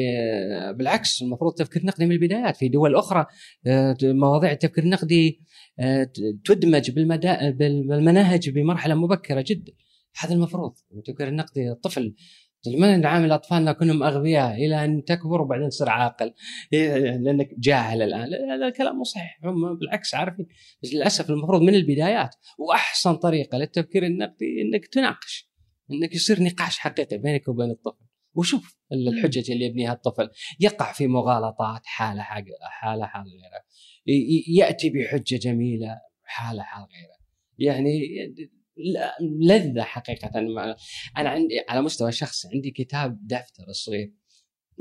بالعكس 0.74 1.22
المفروض 1.22 1.52
التفكير 1.52 1.82
النقدي 1.82 2.06
من 2.06 2.12
البدايات. 2.12 2.58
في 2.58 2.70
دول 2.70 2.96
أخرى 2.96 3.26
مواضيع 4.04 4.52
التفكير 4.52 4.84
النقدي 4.84 5.42
تدمج 6.46 6.92
بالمناهج 6.92 8.50
بمرحلة 8.50 8.96
مبكرة 8.96 9.46
جدا. 9.48 9.72
هذا 10.20 10.34
المفروض. 10.34 10.74
التفكير 10.98 11.28
النقدي 11.28 11.72
الطفل 11.72 12.16
ما 12.68 12.98
نعامل 12.98 13.32
أطفالنا 13.32 13.74
كلهم 13.74 14.04
أغبياء 14.04 14.54
إلى 14.56 14.86
أن 14.86 15.04
تكبر 15.04 15.42
وبعدين 15.42 15.70
تصير 15.70 15.90
عاقل؟ 15.90 16.34
لأنك 16.72 17.50
جاهل 17.58 18.02
الآن. 18.02 18.30
هذا 18.52 18.68
الكلام 18.68 18.96
مو 18.96 19.04
صحيح. 19.04 19.40
هم 19.44 19.78
بالعكس 19.80 20.16
عارفين. 20.16 20.48
للأسف 20.94 21.30
المفروض 21.30 21.62
من 21.62 21.76
البدايات 21.76 22.36
وأحسن 22.58 23.16
طريقة 23.16 23.58
للتفكير 23.58 24.06
النقدي 24.06 24.62
إنك 24.62 24.88
تناقش 24.88 25.52
إنك 25.92 26.16
يصير 26.16 26.44
نقاش 26.44 26.78
حقيقي 26.78 27.18
بينك 27.18 27.48
وبين 27.48 27.72
الطفل. 27.72 28.06
وشوف 28.34 28.78
الحجج 28.92 29.52
اللي 29.52 29.66
يبنيها 29.66 29.94
الطفل. 29.94 30.30
يقع 30.60 30.94
في 30.94 31.08
مغالطات 31.08 31.82
حالة 31.86 32.22
حق 32.22 32.44
حالة 32.62 33.06
حال 33.06 33.24
غيره. 33.24 33.64
يأتي 34.48 34.90
بحجة 34.90 35.36
جميلة 35.36 36.02
حالة 36.24 36.64
حال 36.64 36.84
غيره. 36.84 37.22
يعني 37.58 38.02
لذة 39.22 39.84
حقيقة. 39.84 40.40
أنا 41.18 41.30
عندي 41.30 41.66
على 41.70 41.82
مستوى 41.82 42.12
شخصي 42.12 42.48
عندي 42.54 42.72
كتاب 42.72 43.28
دفتر 43.28 43.72
صغير. 43.72 44.14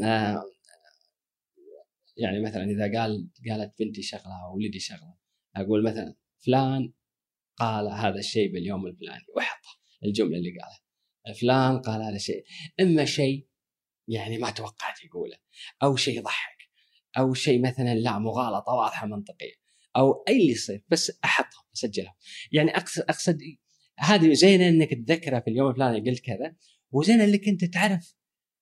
آه، 0.04 0.42
يعني 2.16 2.40
مثلا 2.40 2.64
إذا 2.64 3.00
قال 3.00 3.30
قالت 3.48 3.82
بنتي 3.82 4.02
شغلة 4.02 4.44
أو 4.44 4.56
ولدي 4.56 4.78
شغلة 4.78 5.14
أقول 5.56 5.84
مثلا 5.84 6.14
فلان 6.46 6.92
قال 7.56 7.88
هذا 7.88 8.18
الشيء 8.18 8.52
باليوم 8.52 8.86
الفلاني. 8.86 9.24
واحطه 9.36 9.68
الجملة 10.04 10.36
اللي 10.36 10.50
قالها. 10.50 10.80
فلان 11.40 11.78
قال 11.78 12.02
هذا 12.02 12.16
الشيء. 12.16 12.44
إما 12.80 13.04
شيء 13.04 13.48
يعني 14.08 14.38
ما 14.38 14.50
توقعت 14.50 15.04
يقوله 15.04 15.36
أو 15.82 15.96
شيء 15.96 16.18
يضحك 16.18 16.60
أو 17.18 17.34
شيء 17.34 17.62
مثلا 17.62 17.94
لا 17.94 18.18
مغالطة 18.18 18.72
واضحة 18.72 19.06
منطقية 19.06 19.54
أو 19.96 20.24
أي 20.28 20.36
اللي 20.36 20.52
يصير 20.52 20.84
بس 20.88 21.12
احطهم 21.24 21.64
اسجلهم 21.74 22.14
يعني 22.52 22.76
اقصد 22.76 23.02
أقصد 23.02 23.38
هذه 24.01 24.32
زين 24.32 24.60
إنك 24.60 24.94
تذكرها 24.94 25.40
في 25.40 25.51
اليوم 25.51 25.70
الفلاني 25.70 26.10
قلت 26.10 26.20
كذا. 26.20 26.56
وزين 26.93 27.20
إنك 27.20 27.48
أنت 27.48 27.64
تعرف 27.64 28.14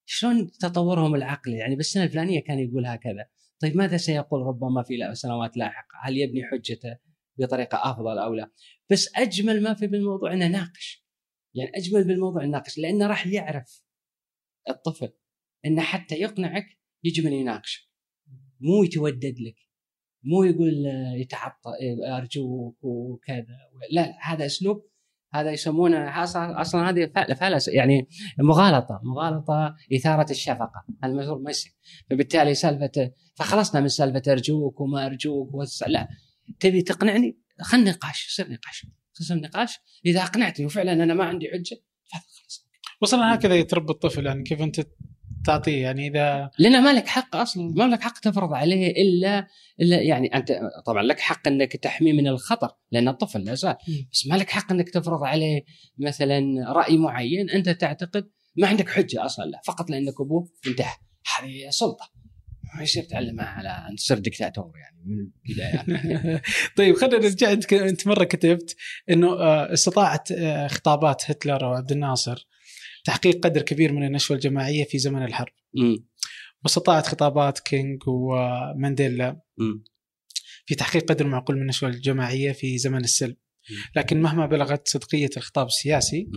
شلون 0.06 0.50
تطورهم 0.50 1.14
العقلي 1.14 1.56
يعني 1.56 1.76
بالسنه 1.76 2.04
الفلانية 2.04 2.40
كان 2.40 2.58
يقول 2.58 2.86
هكذا 2.86 3.28
طيب 3.60 3.76
ماذا 3.76 3.96
سيقول 3.96 4.40
ربما 4.40 4.82
في 4.82 5.14
سنوات 5.14 5.56
لاحقة؟ 5.56 5.98
هل 6.02 6.16
يبني 6.16 6.44
حجته 6.44 6.98
بطريقة 7.38 7.90
أفضل 7.90 8.18
أو 8.18 8.34
لا؟ 8.34 8.50
بس 8.90 9.10
أجمل 9.16 9.62
ما 9.62 9.74
في 9.74 9.86
بالموضوع 9.86 10.32
إنه 10.32 10.46
ناقش. 10.48 11.04
يعني 11.54 11.70
أجمل 11.74 12.04
بالموضوع 12.04 12.44
ناقش 12.44 12.78
لأنه 12.78 13.06
راح 13.06 13.26
يعرف 13.26 13.82
الطفل 14.68 15.12
إنه 15.64 15.82
حتى 15.82 16.14
يقنعك 16.14 16.66
يجب 17.04 17.26
ان 17.26 17.32
يناقشك. 17.32 17.88
مو 18.60 18.84
يتودد 18.84 19.34
لك 19.40 19.56
مو 20.22 20.44
يقول 20.44 20.86
يتعطى 21.16 21.70
أرجوك 22.16 22.84
وكذا. 22.84 23.58
لا 23.90 24.18
هذا 24.22 24.46
أسلوب 24.46 24.87
هذا 25.32 25.50
يسمونه 25.50 26.22
أصلا 26.22 26.60
أصلا 26.60 26.90
هذه 26.90 27.10
فلس 27.40 27.68
يعني 27.68 28.08
مغالطة 28.38 29.00
مغالطة 29.04 29.76
إثارة 29.96 30.30
الشفقة 30.30 30.84
ما 31.02 31.50
يصير. 31.50 31.72
فبالتالي 32.10 32.54
سالفه 32.54 33.12
فخلصنا 33.34 33.80
من 33.80 33.88
سالفة 33.88 34.32
أرجوك 34.32 34.80
وما 34.80 35.06
أرجوك 35.06 35.50
لا 35.86 36.08
تبي 36.60 36.82
تقنعني؟ 36.82 37.38
خل 37.60 37.84
نقاش 37.84 38.28
يصير 38.28 38.52
نقاش 38.52 38.86
يصير 39.20 39.36
نقاش 39.36 39.78
إذا 40.06 40.22
أقنعتني 40.22 40.66
وفعلا 40.66 40.92
أنا 40.92 41.14
ما 41.14 41.24
عندي 41.24 41.48
حجة 41.48 41.82
خلاص 42.12 42.68
وصلنا 43.00 43.34
هكذا 43.34 43.54
يتربى 43.54 43.92
الطفل 43.92 44.26
يعني 44.26 44.42
كيف 44.42 44.60
أنت 44.60 44.80
تعطيه 45.48 45.82
يعني 45.82 46.08
إذا 46.08 46.50
لأن 46.58 46.82
ما 46.82 46.92
لك 46.92 47.06
حق 47.06 47.36
أصلا 47.36 47.72
ما 47.76 47.84
لك 47.84 48.02
حق 48.02 48.18
تفرض 48.18 48.52
عليه 48.52 48.90
إلا 48.90 49.46
إلا 49.80 50.02
يعني 50.02 50.34
أنت 50.34 50.60
طبعا 50.86 51.02
لك 51.02 51.20
حق 51.20 51.48
إنك 51.48 51.76
تحميه 51.76 52.12
من 52.12 52.28
الخطر 52.28 52.70
لأن 52.92 53.08
الطفل 53.08 53.44
لا 53.44 53.54
زال 53.54 53.76
بس 54.12 54.26
ما 54.26 54.34
لك 54.36 54.50
حق 54.50 54.72
إنك 54.72 54.90
تفرض 54.90 55.24
عليه 55.24 55.64
مثلا 55.98 56.42
رأي 56.72 56.98
معين 56.98 57.50
أنت 57.50 57.68
تعتقد 57.68 58.30
ما 58.56 58.68
عندك 58.68 58.88
حجة 58.88 59.24
أصلا 59.24 59.44
لا 59.44 59.60
فقط 59.66 59.90
لأنك 59.90 60.20
أبوه 60.20 60.48
انتهى 60.66 60.94
هذه 61.36 61.70
سلطه 61.70 62.10
ما 62.76 62.82
يصير 62.82 63.02
تعلمها 63.02 63.46
على 63.46 63.68
أن 63.68 63.96
تصير 63.96 64.18
دكتاتور 64.18 64.72
يعني 64.76 65.04
من 65.06 65.30
البداية. 65.48 66.42
طيب 66.76 66.96
خلينا 66.96 67.18
نرجع. 67.18 67.52
أنت 67.72 68.06
مرة 68.06 68.24
كتبت 68.24 68.76
إنه 69.10 69.32
آه، 69.32 69.72
استطاعت 69.72 70.32
آه، 70.32 70.66
خطابات 70.66 71.30
هتلر 71.30 71.64
وعبد 71.64 71.92
الناصر 71.92 72.46
تحقيق 73.04 73.44
قدر 73.44 73.62
كبير 73.62 73.92
من 73.92 74.06
النشوة 74.06 74.36
الجماعية 74.36 74.84
في 74.84 74.98
زمن 74.98 75.22
الحرب. 75.22 75.52
واستطاعت 76.64 77.06
خطابات 77.06 77.58
كينج 77.58 78.02
ومانديلا 78.08 79.40
في 80.66 80.74
تحقيق 80.74 81.04
قدر 81.08 81.26
معقول 81.26 81.56
من 81.56 81.62
النشوة 81.62 81.88
الجماعية 81.88 82.52
في 82.52 82.78
زمن 82.78 83.04
السلم. 83.04 83.36
لكن 83.96 84.20
مهما 84.22 84.46
بلغت 84.46 84.88
صدقية 84.88 85.30
الخطاب 85.36 85.66
السياسي 85.66 86.28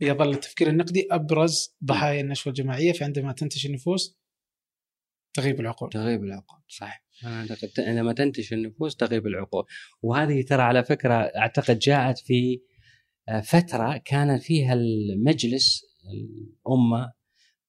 يظل 0.00 0.30
التفكير 0.30 0.68
النقدي 0.68 1.06
أبرز 1.10 1.76
ضحايا 1.84 2.20
النشوة 2.20 2.50
الجماعية 2.50 2.92
فعندما 2.92 3.32
تنتشر 3.32 3.68
النفوس 3.68 4.18
تغيب 5.34 5.60
العقول. 5.60 5.90
تغيب 5.90 6.24
العقول 6.24 6.60
صح 6.68 7.04
أنا 7.24 7.40
أعتقد 7.40 7.70
عندما 7.78 8.12
تنتشر 8.12 8.56
النفوس 8.56 8.96
تغيب 8.96 9.26
العقول. 9.26 9.64
وهذه 10.02 10.42
ترى 10.42 10.62
على 10.62 10.84
فكرة 10.84 11.14
أعتقد 11.14 11.78
جاءت 11.78 12.18
في 12.18 12.60
آه، 13.28 13.40
فترة 13.40 13.96
كان 14.04 14.38
فيها 14.38 14.74
المجلس 14.74 15.87
الأمة 16.10 17.12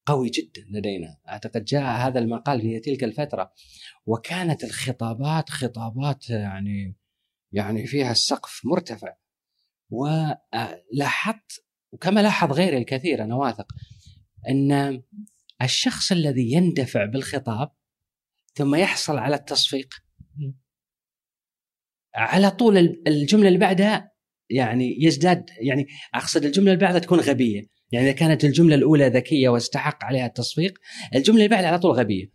قوي 0.06 0.30
جدا 0.30 0.66
لدينا. 0.70 1.18
أعتقد 1.30 1.64
جاء 1.64 1.84
هذا 1.84 2.20
المقال 2.20 2.62
في 2.62 2.80
تلك 2.80 3.04
الفترة. 3.04 3.54
وكانت 4.06 4.64
الخطابات 4.64 5.50
خطابات 5.50 6.30
يعني 6.30 6.96
يعني 7.52 7.88
فيها 7.88 8.12
السقف 8.12 8.62
مرتفع. 8.66 9.16
ولاحظت 9.90 11.66
وكما 11.92 12.20
لاحظ 12.22 12.52
غيري 12.52 12.78
الكثير 12.78 13.24
أنا 13.24 13.36
واثق 13.36 13.72
أن 14.50 15.02
الشخص 15.62 16.12
الذي 16.12 16.52
يندفع 16.52 17.06
بالخطاب 17.06 17.72
ثم 18.54 18.76
يحصل 18.76 19.18
على 19.18 19.36
التصفيق 19.36 19.94
على 22.16 22.52
طول 22.52 22.78
الجملة 23.08 23.48
اللي 23.48 23.60
بعدها 23.60 24.12
يعني 24.50 25.04
يزداد 25.04 25.50
يعني 25.62 25.88
أقصد 26.14 26.46
الجملة 26.46 26.74
اللي 26.74 26.86
بعدها 26.86 27.00
تكون 27.00 27.20
غبية. 27.20 27.79
يعني 27.92 28.06
إذا 28.06 28.16
كانت 28.16 28.46
الجملة 28.46 28.76
الأولى 28.76 29.08
ذكية 29.08 29.50
واستحق 29.50 30.04
عليها 30.04 30.26
التصفيق 30.26 30.74
الجملة 31.16 31.38
اللي 31.38 31.56
بعدها 31.56 31.70
على 31.70 31.80
طول 31.80 31.92
غبية. 31.92 32.32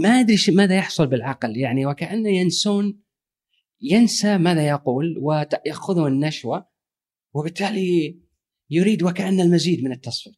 ما 0.00 0.20
أدري 0.20 0.36
ماذا 0.48 0.76
يحصل 0.76 1.06
بالعقل 1.06 1.56
يعني 1.56 1.86
وكانه 1.86 2.28
ينسون 2.28 3.00
ينسى 3.80 4.38
ماذا 4.38 4.68
يقول 4.68 5.18
ويأخذه 5.22 6.06
النشوة 6.06 6.68
وبالتالي 7.34 8.20
يريد 8.70 9.02
وكأن 9.02 9.40
المزيد 9.40 9.84
من 9.84 9.92
التصفيق. 9.92 10.36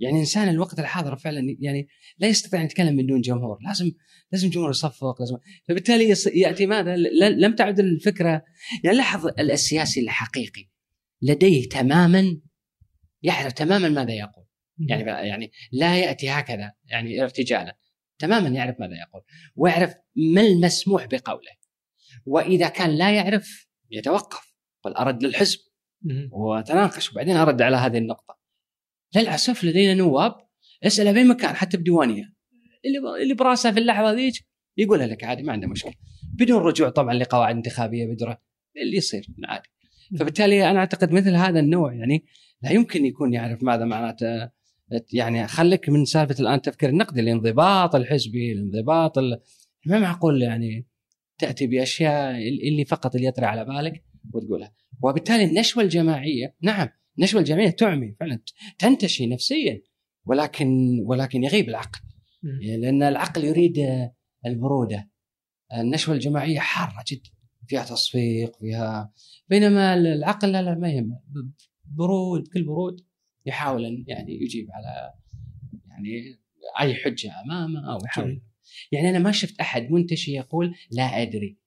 يعني 0.00 0.20
انسان 0.20 0.48
الوقت 0.48 0.78
الحاضر 0.78 1.16
فعلا 1.16 1.56
يعني 1.60 1.88
لا 2.18 2.28
يستطيع 2.28 2.60
أن 2.60 2.64
يتكلم 2.64 2.96
من 2.96 3.06
دون 3.06 3.20
جمهور 3.20 3.58
لازم 3.66 3.92
لازم 4.32 4.46
الجمهور 4.46 4.70
يصفق 4.70 5.20
لازم 5.20 5.36
فبالتالي 5.68 6.14
يأتي 6.34 6.66
ماذا؟ 6.66 6.96
لم 7.30 7.54
تعد 7.54 7.80
الفكرة 7.80 8.42
يعني 8.84 8.96
لاحظ 8.96 9.26
السياسي 9.38 10.00
الحقيقي. 10.00 10.70
لديه 11.22 11.68
تماما 11.68 12.40
يعرف 13.22 13.52
تماما 13.52 13.88
ماذا 13.88 14.12
يقول. 14.12 14.44
يعني 14.88 15.28
يعني 15.28 15.52
لا 15.72 15.98
يأتي 15.98 16.30
هكذا 16.30 16.72
يعني 16.84 17.22
ارتجالا. 17.22 17.76
تماما 18.18 18.48
يعرف 18.48 18.80
ماذا 18.80 18.94
يقول. 18.94 19.22
ويعرف 19.54 19.94
ما 20.34 20.40
المسموح 20.40 21.06
بقوله. 21.06 21.52
وإذا 22.26 22.68
كان 22.68 22.90
لا 22.90 23.14
يعرف 23.14 23.66
يتوقف. 23.90 24.54
قل 24.82 24.92
أرد 24.92 25.22
للحزب. 25.22 25.58
وتناقش 26.30 27.12
وبعدين 27.12 27.36
أرد 27.36 27.62
على 27.62 27.76
هذه 27.76 27.98
النقطة. 27.98 28.38
للأسف 29.16 29.64
لدينا 29.64 29.94
نواب 29.94 30.34
اساله 30.84 31.12
في 31.12 31.24
مكان 31.24 31.56
حتى 31.56 31.76
بديوانية. 31.76 32.32
اللي 32.84 33.22
اللي 33.22 33.34
براسه 33.34 33.72
في 33.72 33.80
اللحظة 33.80 34.12
ذيك 34.12 34.34
يقولها 34.76 35.06
لك 35.06 35.24
عادي 35.24 35.42
ما 35.42 35.52
عنده 35.52 35.68
مشكلة. 35.68 35.94
بدون 36.34 36.62
رجوع 36.62 36.88
طبعا 36.88 37.14
لقواعد 37.14 37.56
انتخابية 37.56 38.06
بدون 38.06 38.34
اللي 38.82 38.96
يصير 38.96 39.26
عادي. 39.44 39.68
فبالتالي 40.18 40.70
أنا 40.70 40.78
أعتقد 40.78 41.12
مثل 41.12 41.34
هذا 41.34 41.60
النوع 41.60 41.94
يعني 41.94 42.24
لا 42.62 42.70
يمكن 42.72 43.06
يكون 43.06 43.34
يعرف 43.34 43.62
ماذا 43.62 43.84
معناته. 43.84 44.50
يعني 45.12 45.46
خليك 45.48 45.88
من 45.88 46.04
سالفة 46.04 46.40
الآن 46.40 46.54
التفكير 46.54 46.88
النقدي 46.88 47.20
الانضباط 47.20 47.94
الحزبي 47.94 48.52
الانضباط 48.52 49.18
ما 49.86 49.98
معقول 49.98 50.42
يعني 50.42 50.86
تأتي 51.38 51.66
بأشياء 51.66 52.30
اللي 52.68 52.84
فقط 52.84 53.14
اللي 53.14 53.26
يطري 53.26 53.46
على 53.46 53.64
بالك 53.64 54.04
وتقولها. 54.34 54.74
وبالتالي 55.02 55.44
النشوة 55.44 55.82
الجماعية 55.82 56.56
نعم 56.62 56.88
النشوة 57.18 57.40
الجماعية 57.40 57.70
تعمي 57.70 58.14
فعلا 58.20 58.40
تنتشي 58.78 59.26
نفسيا 59.26 59.82
ولكن 60.26 60.98
ولكن 61.06 61.44
يغيب 61.44 61.68
العقل. 61.68 62.00
لأن 62.62 63.02
العقل 63.02 63.44
يريد 63.44 63.78
البروده 64.46 65.10
النشوة 65.74 66.14
الجماعية 66.14 66.58
حارة 66.58 67.04
جدا 67.12 67.30
فيها 67.66 67.84
تصفيق 67.84 68.58
فيها 68.58 69.12
بينما 69.48 69.94
العقل 69.94 70.52
لا 70.52 70.62
لا 70.62 70.74
ما 70.74 70.90
يهمه 70.90 71.20
برود 71.90 72.44
بكل 72.44 72.62
برود 72.62 73.06
يحاول 73.46 73.84
أن 73.84 74.04
يعني 74.06 74.42
يجيب 74.42 74.68
على 74.70 75.12
يعني 75.88 76.40
أي 76.80 76.94
حجة 76.94 77.40
أمامه 77.44 77.92
أو 77.92 77.98
يحاول. 78.04 78.42
يعني 78.92 79.10
أنا 79.10 79.18
ما 79.18 79.32
شفت 79.32 79.60
أحد 79.60 79.90
منتشي 79.90 80.32
يقول 80.32 80.74
لا 80.90 81.22
أدري 81.22 81.58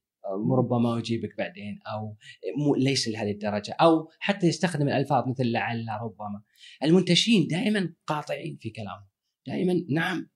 ربما 0.58 1.00
أجيبك 1.00 1.38
بعدين 1.38 1.80
أو 1.88 2.18
مو 2.58 2.76
ليس 2.76 3.08
لهذه 3.08 3.32
الدرجة 3.32 3.72
أو 3.72 4.10
حتى 4.20 4.48
يستخدم 4.48 4.88
الألفاظ 4.88 5.28
مثل 5.28 5.52
لعل 5.52 5.86
ربما. 6.02 6.44
المنتشين 6.84 7.48
دائما 7.48 7.94
قاطعين 8.08 8.58
في 8.62 8.70
كلامهم 8.70 9.08
دائما 9.48 9.86
نعم 9.90 10.30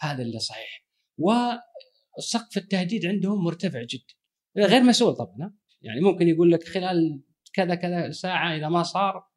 هذا 0.00 0.22
اللي 0.22 0.38
صحيح. 0.38 0.86
وسقف 1.18 2.56
التهديد 2.56 3.06
عندهم 3.06 3.44
مرتفع 3.44 3.82
جدا. 3.82 4.14
غير 4.56 4.82
مسؤول 4.82 5.14
طبعا 5.14 5.54
يعني 5.82 6.00
ممكن 6.00 6.28
يقول 6.28 6.52
لك 6.52 6.64
خلال 6.64 7.22
كذا 7.52 7.74
كذا 7.74 8.10
ساعة 8.10 8.56
إذا 8.56 8.68
ما 8.68 8.82
صار 8.82 9.30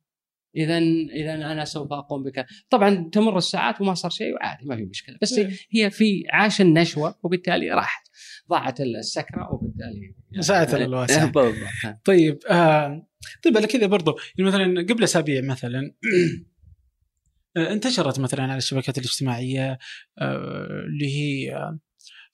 اذا 0.55 0.77
اذا 0.77 1.33
أنا 1.33 1.65
سوف 1.65 1.93
أقوم 1.93 2.23
بك. 2.23 2.45
طبعا 2.69 3.09
تمر 3.11 3.37
الساعات 3.37 3.81
وما 3.81 3.93
صار 3.93 4.11
شيء 4.11 4.33
وعادي 4.33 4.65
ما 4.65 4.75
في 4.75 4.85
مشكلة. 4.85 5.17
بس 5.21 5.37
إيه. 5.37 5.49
هي 5.71 5.89
في 5.89 6.23
عاش 6.29 6.61
النشوة 6.61 7.15
وبالتالي 7.23 7.71
راحت. 7.71 8.03
ضاعت 8.49 8.81
السكرة 8.81 9.53
وبالتالي 9.53 10.15
ساعة 10.39 10.75
الواسع 10.75 11.31
طيب 12.05 12.39
آه 12.49 13.07
طيب 13.43 13.57
على 13.57 13.67
كذا 13.67 13.85
برضو 13.85 14.17
يعني 14.37 14.49
مثلا 14.49 14.85
قبل 14.89 15.03
أسابيع 15.03 15.41
مثلا 15.41 15.93
آه، 17.57 17.73
انتشرت 17.73 18.19
مثلا 18.19 18.43
على 18.43 18.57
الشبكات 18.57 18.97
الاجتماعية 18.97 19.77
آه 20.19 20.83
اللي 20.87 21.07
هي 21.07 21.55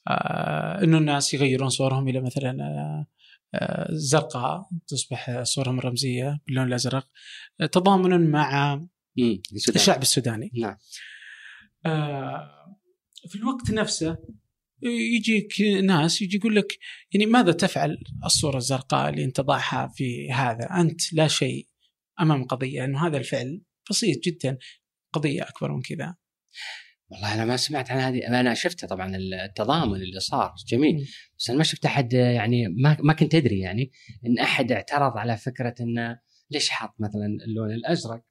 آه 0.08 0.84
إنه 0.84 0.98
الناس 0.98 1.34
يغيرون 1.34 1.70
صورهم 1.70 2.08
إلى 2.08 2.22
مثلا 2.22 2.50
آه 2.64 3.08
زرقاء 3.90 4.70
تصبح 4.88 5.44
صورهم 5.44 5.80
رمزيه 5.80 6.40
باللون 6.48 6.68
الأزرق 6.68 7.08
تضامنا 7.72 8.18
مع 8.18 8.82
الشعب 9.76 10.02
السوداني 10.02 10.52
نعم 10.54 10.78
آه، 11.86 12.76
في 13.28 13.36
الوقت 13.36 13.72
نفسه 13.72 14.18
يجيك 14.84 15.62
ناس 15.84 16.22
يجي 16.22 16.38
يقول 16.38 16.56
لك 16.56 16.78
يعني 17.14 17.26
ماذا 17.26 17.52
تفعل 17.52 17.98
الصورة 18.26 18.58
الزرقاء 18.58 19.10
اللي 19.10 19.24
أنت 19.24 19.42
ضعها 19.42 19.92
في 19.96 20.32
هذا؟ 20.32 20.82
أنت 20.82 21.14
لا 21.14 21.28
شيء 21.28 21.68
أمام 22.20 22.44
قضية 22.44 22.86
انه 22.86 23.08
هذا 23.08 23.18
الفعل 23.18 23.62
بسيط 23.90 24.24
جدا 24.24 24.58
قضية 25.14 25.44
أكبر 25.44 25.72
من 25.72 25.82
كذا. 25.82 26.16
والله 27.12 27.34
أنا 27.34 27.46
ما 27.46 27.58
سمعت 27.58 27.92
عن 27.92 28.00
هذه 28.00 28.28
أنا 28.28 28.54
شفته 28.54 28.88
طبعا 28.88 29.16
التضامن 29.16 29.96
اللي 29.96 30.20
صار 30.20 30.54
جميل. 30.68 31.08
بس 31.38 31.50
أنا 31.50 31.58
ما 31.58 31.64
شفت 31.64 31.86
أحد 31.86 32.14
يعني 32.14 32.68
ما 32.68 32.98
ما 33.00 33.14
كنت 33.14 33.36
أدري 33.36 33.60
يعني 33.60 33.92
إن 34.26 34.40
أحد 34.40 34.72
اعترض 34.72 35.18
على 35.18 35.38
فكرة 35.38 35.76
انه 35.82 36.20
ليش 36.52 36.70
حاط 36.70 36.96
مثلا 37.00 37.26
اللون 37.48 37.72
الأزرق؟ 37.72 38.24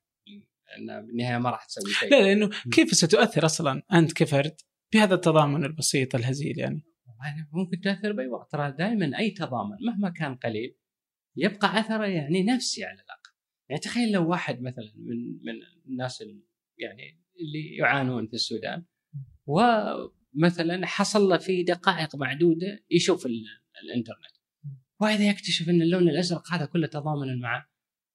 انه 0.78 1.00
بالنهاية 1.00 1.38
ما 1.38 1.50
راح 1.50 1.64
تسوي 1.64 1.92
شيء. 1.92 2.10
لا 2.10 2.22
لأنه 2.22 2.50
كيف 2.72 2.90
ستؤثر 2.90 3.44
أصلا 3.44 3.82
أنت 3.92 4.12
كفرد 4.12 4.56
بهذا 4.92 5.14
التضامن 5.14 5.64
البسيط 5.64 6.14
الهزيل 6.14 6.58
يعني؟ 6.58 6.84
ممكن 7.52 7.80
تاثر 7.80 8.12
بأي 8.12 8.26
وقت 8.26 8.52
ترى 8.52 8.72
دائما 8.72 9.18
أي 9.18 9.30
تضامن 9.30 9.76
مهما 9.86 10.10
كان 10.10 10.34
قليل 10.34 10.76
يبقى 11.36 11.80
أثره 11.80 12.06
يعني 12.06 12.42
نفسي 12.42 12.84
على 12.84 12.94
الأقل. 12.94 13.30
يعني 13.68 13.80
تخيل 13.80 14.12
لو 14.12 14.30
واحد 14.30 14.62
مثلا 14.62 14.92
من 14.96 15.16
من 15.16 15.54
الناس 15.86 16.22
يعني 16.78 17.20
اللي 17.40 17.76
يعانون 17.76 18.26
في 18.26 18.34
السودان. 18.34 18.84
ومثلا 19.46 20.86
حصل 20.86 21.28
له 21.28 21.36
في 21.36 21.62
دقائق 21.62 22.16
معدودة 22.16 22.84
يشوف 22.90 23.26
الإنترنت. 23.26 24.38
واذا 25.00 25.28
يكتشف 25.28 25.68
إن 25.68 25.82
اللون 25.82 26.08
الأزرق 26.08 26.52
هذا 26.52 26.64
كله 26.64 26.86
تضامنا 26.86 27.34
معه 27.34 27.68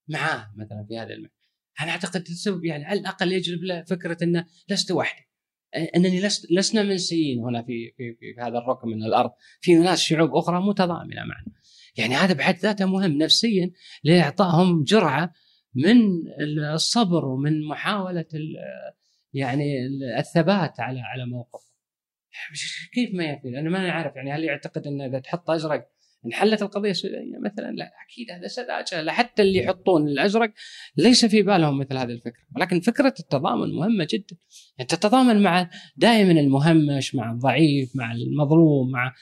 معاه 0.08 0.54
مثلا 0.56 0.86
في 0.90 0.98
هذا 0.98 1.14
المعنى 1.14 1.34
أنا 1.82 1.92
أعتقد 1.92 2.22
السبب 2.22 2.66
يعني 2.66 2.86
على 2.86 3.00
الأقل 3.00 3.32
يجلب 3.32 3.64
له 3.64 3.84
فكرة 3.84 4.24
إنه 4.24 4.46
لست 4.70 4.92
وحدي. 4.92 5.28
إنني 5.96 6.22
لست 6.22 6.52
لسنا 6.52 6.84
منسيين 6.84 7.40
هنا 7.40 7.64
في 7.64 7.94
في 7.98 8.16
في 8.20 8.36
هذا 8.40 8.58
الركن 8.58 8.88
من 8.88 9.04
الأرض. 9.04 9.32
في 9.62 9.74
ناس 9.76 10.02
شعوب 10.02 10.36
أخرى 10.36 10.62
متضامنة 10.62 11.22
معنا. 11.22 11.54
يعني 11.98 12.16
هذا 12.16 12.34
بحد 12.34 12.56
ذاته 12.56 12.86
مهم 12.86 13.12
نفسيا 13.12 13.72
لإعطائهم 14.04 14.84
جرعة 14.84 15.34
من 15.76 15.98
الصبر 16.74 17.26
ومن 17.26 17.68
محاولة 17.68 18.26
يعني 19.34 19.86
الثبات 20.20 20.80
على 20.80 21.00
على 21.00 21.26
موقف. 21.26 21.62
كيف 22.94 23.14
ما 23.14 23.24
يفعل 23.24 23.56
أنا 23.56 23.70
ما 23.70 23.90
أعرف 23.90 24.16
يعني 24.16 24.32
هل 24.32 24.44
يعتقد 24.44 24.88
أن 24.88 25.02
إذا 25.02 25.20
تحط 25.20 25.50
أزرق 25.50 25.90
انحلت 26.26 26.62
القضية 26.62 26.92
السودانيه 26.92 27.40
مثلا 27.40 27.72
لا 27.72 27.92
أكيد 28.08 28.32
هذا 28.32 28.48
سذاجة. 28.48 29.12
حتى 29.12 29.42
اللي 29.42 29.60
يحطون 29.60 30.08
الأزرق 30.08 30.54
ليس 30.98 31.26
في 31.26 31.42
بالهم 31.42 31.80
مثل 31.80 31.98
هذه 31.98 32.12
الفكرة. 32.12 32.44
ولكن 32.56 32.80
فكرة 32.80 33.14
التضامن 33.20 33.76
مهمة 33.76 34.08
جدا. 34.14 34.38
يعني 34.78 34.88
تتضامن 34.88 35.44
مع 35.44 35.70
دائما 35.98 36.32
المهمش 36.32 37.16
مع 37.16 37.32
الضعيف 37.32 37.96
مع 37.96 38.12
المظلوم 38.12 38.92
مع 38.92 39.14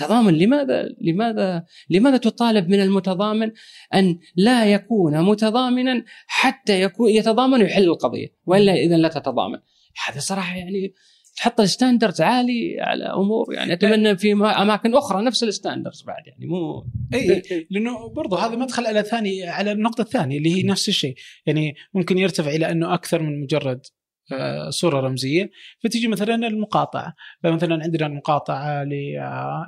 تضامن 0.00 0.34
لماذا 0.34 0.88
لماذا 1.00 1.64
لماذا 1.90 2.16
تطالب 2.16 2.68
من 2.68 2.80
المتضامن 2.80 3.52
أن 3.94 4.18
لا 4.36 4.64
يكون 4.64 5.22
متضامنا 5.22 6.04
حتى 6.26 6.82
يكون 6.82 7.10
يتضامن 7.10 7.62
ويحل 7.62 7.84
القضية؟ 7.84 8.26
وإلا 8.46 8.74
إذا 8.74 8.96
لا 8.96 9.08
تتضامن. 9.08 9.58
هذا 10.06 10.20
صراحة 10.20 10.56
يعني 10.56 10.94
تحط 11.36 11.60
ال 11.60 11.66
standards 11.66 12.20
عالي 12.20 12.80
على 12.80 13.04
أمور. 13.04 13.54
يعني 13.54 13.72
أتمنى 13.72 14.16
في 14.16 14.32
أماكن 14.32 14.94
أخرى 14.94 15.24
نفس 15.24 15.44
ال 15.44 15.50
standards 15.50 16.02
بعد. 16.02 16.22
يعني 16.26 16.46
مو 16.46 16.86
إي. 17.14 17.42
لأنه 17.70 18.08
برضو 18.08 18.36
هذا 18.36 18.56
مدخل 18.56 18.86
على 18.86 19.02
ثاني 19.02 19.44
على 19.48 19.72
النقطة 19.72 20.02
الثانية 20.02 20.38
اللي 20.38 20.54
هي 20.54 20.62
نفس 20.62 20.88
الشيء. 20.88 21.14
يعني 21.46 21.74
ممكن 21.94 22.18
يرتفع 22.18 22.50
إلى 22.50 22.70
أنه 22.70 22.94
أكثر 22.94 23.22
من 23.22 23.40
مجرد 23.40 23.80
صوره 24.68 25.00
رمزية 25.00 25.50
فتيجي 25.84 26.08
مثلا 26.08 26.34
المقاطعة 26.34 27.14
فمثلا 27.42 27.82
عندنا 27.82 28.06
المقاطعة 28.06 28.84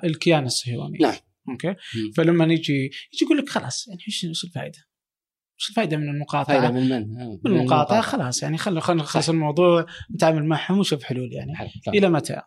للكيان 0.05 0.44
الصهيوني 0.44 0.98
نعم 0.98 1.14
أوكي 1.48 1.74
فلما 2.16 2.47
نيجي 2.47 2.84
يجي 2.84 3.24
يقول 3.24 3.39
لك 3.39 3.48
خلاص 3.48 3.89
يعني 3.89 4.01
إيش 4.09 4.44
الفائده؟ 4.44 4.78
إيش 5.60 5.70
الفائده 5.70 5.97
من 5.97 6.09
المقاطعة؟ 6.09 6.60
فائده 6.60 6.70
من 6.70 6.89
من؟ 6.89 7.20
آه، 7.20 7.40
من 7.44 7.56
المقاطعة 7.56 8.01
خلاص 8.01 8.43
يعني 8.43 8.59
خلينا 8.59 8.80
خلينا 8.80 9.02
نخلص 9.02 9.28
الموضوع 9.28 9.86
نتعامل 10.14 10.44
معهم 10.44 10.78
ونشوف 10.78 11.02
حلول 11.05 11.32
يعني 11.32 11.56
حل. 11.56 11.68
إلى 11.89 12.09
متى؟ 12.09 12.43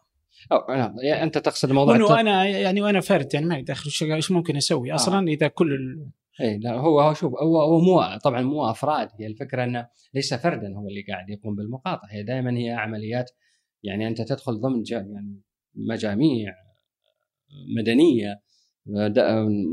أو 0.52 0.76
نعم 0.76 0.96
يعني 1.00 1.24
أنت 1.24 1.38
تقصد 1.38 1.70
الموضوع 1.70 2.20
أنا 2.20 2.46
يعني 2.46 2.82
وأنا 2.82 3.02
فرد 3.02 3.34
يعني 3.34 3.46
ما 3.46 3.62
دخل 3.62 4.14
إيش 4.14 4.32
ممكن 4.32 4.58
أسوي 4.58 4.92
آه. 4.92 4.96
أصلا 4.96 5.28
إذا 5.28 5.48
كل. 5.48 6.00
اي 6.42 6.58
لا 6.58 6.74
هو 6.74 7.02
هو 7.02 7.14
شوف 7.14 7.34
هو 7.34 7.62
هو 7.62 7.80
مو 7.80 8.18
طبعا 8.24 8.42
مو 8.42 8.70
أفراد 8.70 9.10
هي 9.20 9.28
الفكرة 9.28 9.64
إنه 9.64 9.88
ليس 10.14 10.34
فردا 10.34 10.76
هو 10.76 10.88
اللي 10.88 11.02
قاعد 11.02 11.30
يقوم 11.30 11.56
بالمقاطعه 11.56 12.10
هي 12.12 12.24
دائما 12.24 12.58
هي 12.58 12.72
عمليات 12.72 13.32
يعني 13.84 14.08
أنت 14.08 14.22
تدخل 14.22 14.60
ضمن 14.62 14.84
يعني 14.92 15.42
مجاميع 15.76 16.54
مدنية 17.78 18.42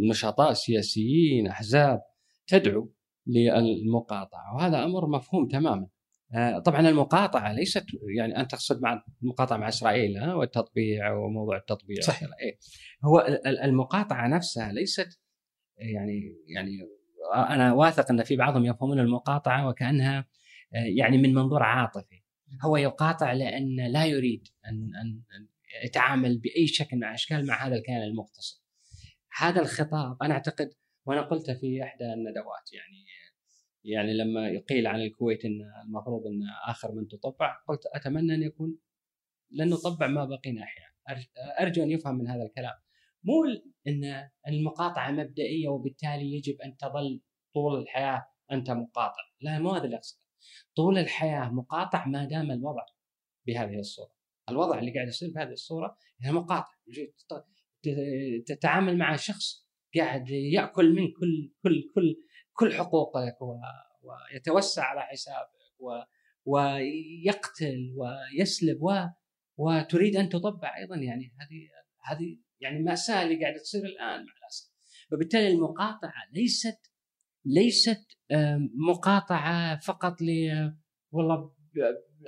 نشاطات 0.08 0.56
سياسيين 0.56 1.46
أحزاب 1.46 2.00
تدعو 2.46 2.92
للمقاطعة 3.26 4.54
وهذا 4.56 4.84
أمر 4.84 5.08
مفهوم 5.08 5.48
تماما. 5.48 5.86
آه، 6.34 6.58
طبعا 6.58 6.88
المقاطعة 6.88 7.52
ليست 7.52 7.84
يعني 8.16 8.40
أنت 8.40 8.50
تقصد 8.50 8.82
مع 8.82 9.04
المقاطعة 9.22 9.56
مع 9.56 9.68
إسرائيل 9.68 10.30
والتطبيع 10.30 11.12
وموضوع 11.12 11.56
التطبيع 11.56 12.00
صحيح. 12.00 12.28
إيه. 12.42 12.58
هو 13.04 13.40
المقاطعة 13.46 14.28
نفسها 14.28 14.72
ليست 14.72 15.20
يعني 15.82 16.36
يعني 16.46 16.78
أنا 17.34 17.72
واثق 17.72 18.10
إن 18.10 18.22
في 18.22 18.36
بعضهم 18.36 18.64
يفهمون 18.64 19.00
المقاطعة 19.00 19.68
وكأنها 19.68 20.28
آه، 20.74 20.84
يعني 20.96 21.18
من 21.18 21.34
منظور 21.34 21.62
عاطفي. 21.62 22.22
هو 22.62 22.76
يقاطع 22.76 23.32
لأن 23.32 23.92
لا 23.92 24.06
يريد 24.06 24.48
أن 24.66 24.90
أن 24.96 25.22
يتعامل 25.84 26.38
بأي 26.38 26.66
شكل 26.66 26.96
من 26.96 27.04
الأشكال 27.04 27.46
مع 27.46 27.66
هذا 27.66 27.76
الكيان 27.76 28.02
المغتصب. 28.02 28.62
هذا 29.38 29.60
الخطاب 29.60 30.22
أنا 30.22 30.34
أعتقد 30.34 30.70
وأنا 31.06 31.22
قلته 31.22 31.54
في 31.54 31.82
إحدى 31.82 32.04
الندوات 32.04 32.72
يعني 32.72 33.04
يعني 33.84 34.14
لما 34.14 34.48
يقيل 34.48 34.86
عن 34.86 35.00
الكويت 35.00 35.44
إن 35.44 35.60
المفروض 35.86 36.26
إن 36.26 36.40
آخر 36.68 36.92
من 36.92 37.08
تطبع 37.08 37.56
قلت 37.68 37.80
أتمنى 37.94 38.34
أن 38.34 38.42
يكون 38.42 38.78
لن 39.50 39.70
نطبع 39.70 40.06
ما 40.06 40.24
بقينا 40.24 40.62
أحياء. 40.62 40.92
أرجو 41.60 41.82
أن 41.82 41.90
يفهم 41.90 42.14
من 42.18 42.28
هذا 42.28 42.42
الكلام. 42.42 42.74
مو 43.24 43.34
إن 43.86 44.28
المقاطعة 44.48 45.10
مبدئية 45.10 45.68
وبالتالي 45.68 46.32
يجب 46.32 46.60
أن 46.60 46.76
تظل 46.76 47.20
طول 47.54 47.80
الحياة 47.80 48.26
أنت 48.52 48.70
مقاطع. 48.70 49.22
لا 49.40 49.58
مو 49.58 49.70
هذا 49.70 49.84
اللي 49.84 49.96
أقصده. 49.96 50.22
طول 50.76 50.98
الحياة 50.98 51.48
مقاطع 51.48 52.06
ما 52.06 52.24
دام 52.24 52.50
الوضع 52.50 52.84
بهذه 53.46 53.78
الصورة. 53.78 54.12
الوضع 54.48 54.78
اللي 54.78 54.94
قاعد 54.94 55.08
يصير 55.08 55.32
بهذه 55.34 55.52
الصورة 55.52 55.96
هي 56.20 56.32
مقاطع. 56.32 56.72
تتعامل 58.46 58.98
مع 58.98 59.16
شخص 59.16 59.66
قاعد 59.96 60.30
يأكل 60.30 60.94
من 60.94 61.12
كل 61.12 61.52
كل 61.62 61.90
كل 61.94 62.16
كل 62.52 62.72
حقوقك 62.72 63.38
ويتوسع 64.02 64.84
على 64.84 65.00
حسابك 65.00 65.48
ويقتل 66.44 67.94
ويسلب 67.96 68.82
و 68.82 68.92
وتريد 69.56 70.16
أن 70.16 70.28
تطبع 70.28 70.76
أيضا. 70.76 70.96
يعني 70.96 71.32
هذه 71.40 71.68
هذه 72.02 72.38
يعني 72.62 72.82
ماساه 72.82 73.22
اللي 73.22 73.42
قاعدة 73.42 73.58
تصير 73.58 73.84
الآن 73.84 74.26
مع 74.26 74.32
الأسف. 74.42 74.72
فبالتالي 75.10 75.48
المقاطعة 75.48 76.12
ليست 76.32 76.78
ليست 77.44 78.06
مقاطعة 78.88 79.80
فقط 79.80 80.22
ل 80.22 80.26
والله 81.12 81.52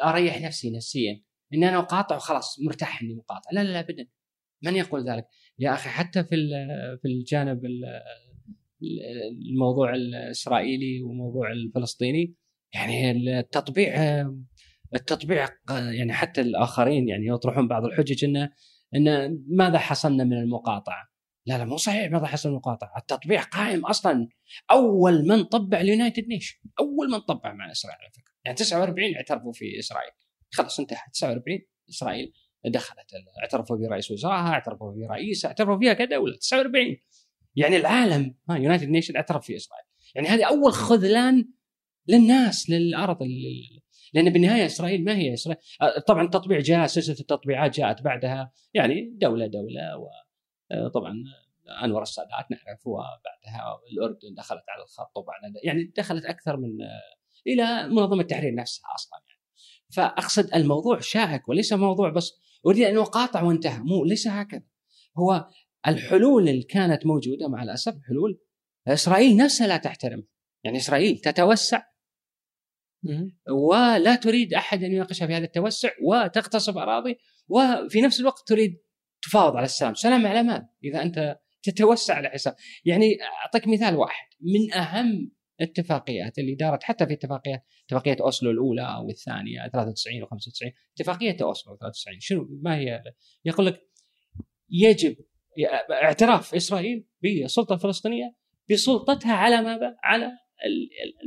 أريح 0.04 0.40
نفسي 0.40 0.70
نفسيا. 0.76 1.22
اني 1.54 1.68
أنا 1.68 1.78
أقاطع 1.78 2.16
وخلاص 2.16 2.60
مرتاح 2.60 3.02
إني 3.02 3.14
مقاطع. 3.14 3.50
لا 3.52 3.64
لا 3.64 3.72
لا 3.72 3.80
ابدا. 3.80 4.06
من 4.62 4.76
يقول 4.76 5.10
ذلك؟ 5.10 5.26
يا 5.58 5.74
أخي 5.74 5.88
حتى 5.88 6.24
في 6.24 6.36
في 7.02 7.08
الجانب 7.08 7.62
الموضوع 9.50 9.94
الإسرائيلي 9.94 11.02
وموضوع 11.02 11.52
الفلسطيني 11.52 12.34
يعني 12.74 13.10
التطبيع 13.10 13.94
التطبيع 14.94 15.48
يعني 15.70 16.12
حتى 16.12 16.40
الآخرين 16.40 17.08
يعني 17.08 17.26
يطرحون 17.26 17.68
بعض 17.68 17.84
الحجج 17.84 18.24
إنه 18.24 18.50
إن 18.96 19.38
ماذا 19.48 19.78
حصلنا 19.78 20.24
من 20.24 20.38
المقاطعة؟ 20.38 21.08
لا 21.46 21.58
لا 21.58 21.64
مو 21.64 21.76
صحيح 21.76 22.12
ماذا 22.12 22.26
حصل 22.26 22.48
من 22.48 22.54
المقاطعة، 22.54 22.98
التطبيع 22.98 23.42
قائم 23.42 23.86
أصلا 23.86 24.28
أول 24.70 25.26
من 25.28 25.44
طبع 25.44 25.80
United 25.80 26.28
Nations، 26.28 26.58
أول 26.80 27.10
من 27.10 27.18
طبع 27.18 27.52
مع 27.52 27.70
إسرائيل 27.70 27.98
على 28.00 28.10
فكرة، 28.10 28.32
يعني 28.44 28.56
49 28.56 29.16
اعترفوا 29.16 29.52
في 29.52 29.78
إسرائيل، 29.78 30.10
خلاص 30.52 30.80
انتهى 30.80 30.98
49 31.12 31.58
إسرائيل 31.90 32.32
دخلت 32.66 33.10
اعترفوا 33.42 33.76
في 33.76 33.86
رئيس 33.86 34.10
وزرائها، 34.10 34.48
اعترفوا 34.48 34.92
في 34.92 35.06
رئيسها، 35.06 35.48
اعترفوا 35.48 35.78
فيها 35.78 35.92
كدولة. 35.92 36.36
49 36.36 36.96
يعني 37.56 37.76
العالم 37.76 38.34
ها 38.50 38.56
United 38.56 38.88
Nations 38.88 39.16
اعترف 39.16 39.46
في 39.46 39.56
إسرائيل، 39.56 39.86
يعني 40.14 40.28
هذه 40.28 40.44
أول 40.44 40.72
خذلان 40.72 41.48
للناس 42.08 42.70
للأرض 42.70 43.22
لأن 44.14 44.32
بالنهاية 44.32 44.66
إسرائيل 44.66 45.04
ما 45.04 45.16
هي 45.16 45.34
إسرائيل. 45.34 45.62
طبعا 46.06 46.22
التطبيع 46.22 46.60
جاء 46.60 46.86
سلسلة 46.86 47.16
التطبيعات 47.20 47.76
جاءت 47.76 48.02
بعدها. 48.02 48.52
يعني 48.74 49.10
دولة 49.20 49.46
دولة 49.46 50.08
وطبعا 50.86 51.14
أنور 51.84 52.02
السادات 52.02 52.50
نعرف 52.50 52.86
وبعدها 52.86 53.80
الأردن 53.92 54.34
دخلت 54.36 54.62
على 54.68 54.82
الخط 54.82 55.16
وبعد 55.16 55.40
يعني 55.64 55.92
دخلت 55.96 56.24
أكثر 56.24 56.56
من 56.56 56.70
إلى 57.46 57.88
منظمة 57.88 58.20
التحرير 58.20 58.54
نفسها 58.54 58.84
أصلا 58.94 59.20
يعني. 59.28 59.40
فأقصد 59.94 60.54
الموضوع 60.54 61.00
شائك 61.00 61.48
وليس 61.48 61.72
موضوع 61.72 62.10
بس 62.10 62.32
أريد 62.66 62.82
أن 62.82 62.98
أقاطع 62.98 63.42
وانتهى. 63.42 63.78
مو 63.78 64.04
ليس 64.04 64.28
هكذا. 64.28 64.62
هو 65.18 65.46
الحلول 65.86 66.48
اللي 66.48 66.62
كانت 66.62 67.06
موجودة 67.06 67.48
مع 67.48 67.62
الأسف 67.62 67.94
حلول 68.08 68.40
إسرائيل 68.88 69.36
نفسها 69.36 69.66
لا 69.66 69.76
تحترم 69.76 70.26
يعني 70.64 70.78
إسرائيل 70.78 71.18
تتوسع 71.18 71.82
ولا 73.50 74.14
تريد 74.14 74.54
أحد 74.54 74.84
أن 74.84 74.92
يناقشها 74.92 75.26
في 75.26 75.34
هذا 75.34 75.44
التوسع 75.44 75.90
وتغتصب 76.02 76.78
أراضي 76.78 77.16
وفي 77.48 78.00
نفس 78.00 78.20
الوقت 78.20 78.48
تريد 78.48 78.78
تفاوض 79.22 79.56
على 79.56 79.64
السلام، 79.64 79.94
سلام 79.94 80.26
على 80.26 80.42
مال 80.42 80.68
إذا 80.84 81.02
أنت 81.02 81.38
تتوسع 81.62 82.14
على 82.14 82.28
حساب. 82.28 82.54
يعني 82.84 83.16
أعطيك 83.44 83.68
مثال 83.68 83.96
واحد. 83.96 84.26
من 84.40 84.72
أهم 84.72 85.30
الاتفاقيات 85.60 86.38
اللي 86.38 86.54
دارت 86.54 86.82
حتى 86.82 87.06
في 87.06 87.12
اتفاقيات 87.12 87.64
اتفاقية 87.86 88.16
أوسلو 88.20 88.50
الأولى 88.50 88.82
أو 88.82 89.10
الثانية 89.10 89.68
93 89.72 90.22
و 90.22 90.26
95 90.26 90.72
اتفاقية 90.96 91.36
أوسلو 91.42 91.76
93 91.76 92.20
شنو؟ 92.20 92.48
ما 92.62 92.76
هي؟ 92.76 93.02
يقول 93.44 93.66
لك 93.66 93.80
يجب 94.70 95.16
اعتراف 95.90 96.54
إسرائيل 96.54 97.06
بالسلطه 97.22 97.74
الفلسطينيه 97.74 98.34
بسلطتها 98.70 99.32
على 99.32 99.62
ماذا؟ 99.62 99.96
على 100.04 100.32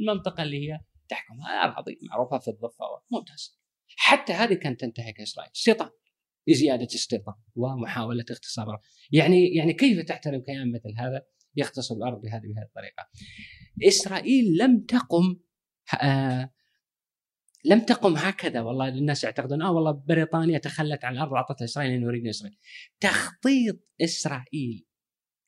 المنطقة 0.01 0.43
اللي 0.43 0.69
هي 0.69 0.79
تحكمها 1.09 1.63
اراضي 1.63 1.99
معروفة 2.09 2.37
في 2.37 2.47
الضفة. 2.47 2.85
ممتاز. 3.11 3.59
حتى 3.95 4.33
هذه 4.33 4.53
كانت 4.53 4.81
تنتهك 4.81 5.21
اسرائيل 5.21 5.51
استيطان. 5.55 5.89
لزياده 6.47 6.87
استيطان. 6.95 7.35
ومحاولة 7.55 8.25
اغتصاب 8.31 8.67
يعني 9.11 9.55
يعني 9.55 9.73
كيف 9.73 10.05
تحترم 10.05 10.41
كيان 10.41 10.71
مثل 10.71 10.93
هذا؟ 10.97 11.25
يغتصب 11.55 11.97
الأرض 11.97 12.21
بهذه 12.21 12.41
بهذه 12.41 12.65
الطريقة. 12.65 13.09
إسرائيل 13.87 14.57
لم 14.57 14.85
تقم 14.85 15.39
آه 16.01 16.53
لم 17.65 17.79
تقم 17.79 18.15
هكذا. 18.15 18.61
والله 18.61 18.87
الناس 18.87 19.23
يعتقدون 19.23 19.61
آه 19.61 19.71
والله 19.71 19.91
بريطانيا 19.91 20.57
تخلت 20.57 21.05
عن 21.05 21.13
الأرض 21.13 21.31
واعطتها 21.31 21.65
إسرائيل 21.65 21.91
لأنه 21.91 22.07
يريد 22.07 22.27
اسرائيل. 22.27 22.57
تخطيط 22.99 23.79
إسرائيل 24.01 24.83
آه، 24.83 24.86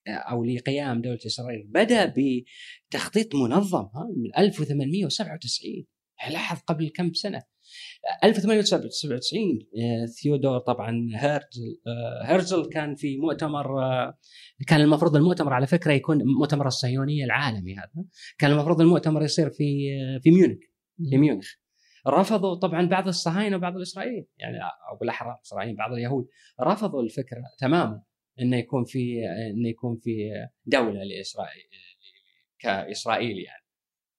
أو 0.08 0.44
لقيام 0.44 1.02
دولة 1.02 1.20
إسرائيل 1.26 1.68
بدأ 1.68 2.14
بتخطيط 2.18 3.36
منظم 3.36 3.90
من 4.18 4.38
1897 4.38 5.86
لاحظ 6.30 6.60
قبل 6.68 6.90
كم 6.90 7.14
سنة؟ 7.14 7.44
1897 8.24 9.42
آه، 9.44 10.06
ثيودور 10.06 10.60
طبعا 10.60 11.10
هيرزل 11.16 11.82
آه، 11.88 12.26
هيرزل 12.26 12.66
كان 12.66 12.96
في 12.96 13.18
مؤتمر 13.18 13.84
آه، 13.84 14.18
كان 14.68 14.82
المفروض 14.82 15.16
المؤتمر 15.16 15.54
على 15.54 15.68
فكرة 15.68 15.94
يكون 15.94 16.18
مؤتمر 16.40 16.68
الصهيونية 16.68 17.26
العالمي 17.26 17.76
هذا 17.76 18.06
كان 18.40 18.52
المفروض 18.52 18.82
المؤتمر 18.82 19.24
يصير 19.24 19.50
في 19.50 19.90
في 20.24 20.32
ميونخ 20.32 20.58
في 21.10 21.18
ميونخ. 21.18 21.48
رفضوا 22.08 22.56
طبعا 22.56 22.86
بعض 22.86 23.08
الصهاينة 23.08 23.56
وبعض 23.56 23.76
الإسرائيليين 23.76 24.28
يعني 24.38 24.58
أو 24.92 24.98
بالاحرى 25.00 25.36
الإسرائيليين 25.38 25.78
بعض 25.78 25.92
اليهود 25.94 26.28
رفضوا 26.62 27.04
الفكرة 27.04 27.42
تماما. 27.60 28.02
إنه 28.42 28.58
يكون 28.58 28.86
في 28.86 29.26
إنه 29.54 29.70
يكون 29.70 29.98
في 29.98 30.32
دولة 30.66 31.04
لإسرائيل 31.04 31.70
كاسرائيل 32.60 33.38
يعني. 33.38 33.66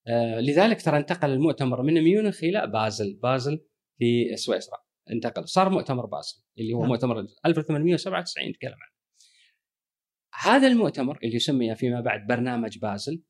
آه، 0.07 0.41
لذلك 0.41 0.83
ترى 0.83 0.99
انتقل 0.99 1.31
المؤتمر 1.31 1.83
من 1.83 2.03
ميونخ 2.03 2.45
إلى 2.45 2.67
بازل 2.67 3.19
بازل 3.23 3.67
في 3.99 4.37
سويسرا. 4.37 4.79
انتقل 5.11 5.49
صار 5.49 5.71
مؤتمر 5.71 6.07
بازل 6.07 6.43
اللي 6.59 6.73
هو 6.73 6.81
نعم. 6.81 6.89
مؤتمر 6.89 7.27
1897 7.47 8.49
نتكلم 8.49 8.73
عنه. 8.73 9.01
هذا 10.43 10.69
المؤتمر 10.69 11.19
اللي 11.25 11.39
سمي 11.39 11.75
فيما 11.75 12.01
بعد 12.01 12.27
برنامج 12.27 12.79
بازل 12.79 13.23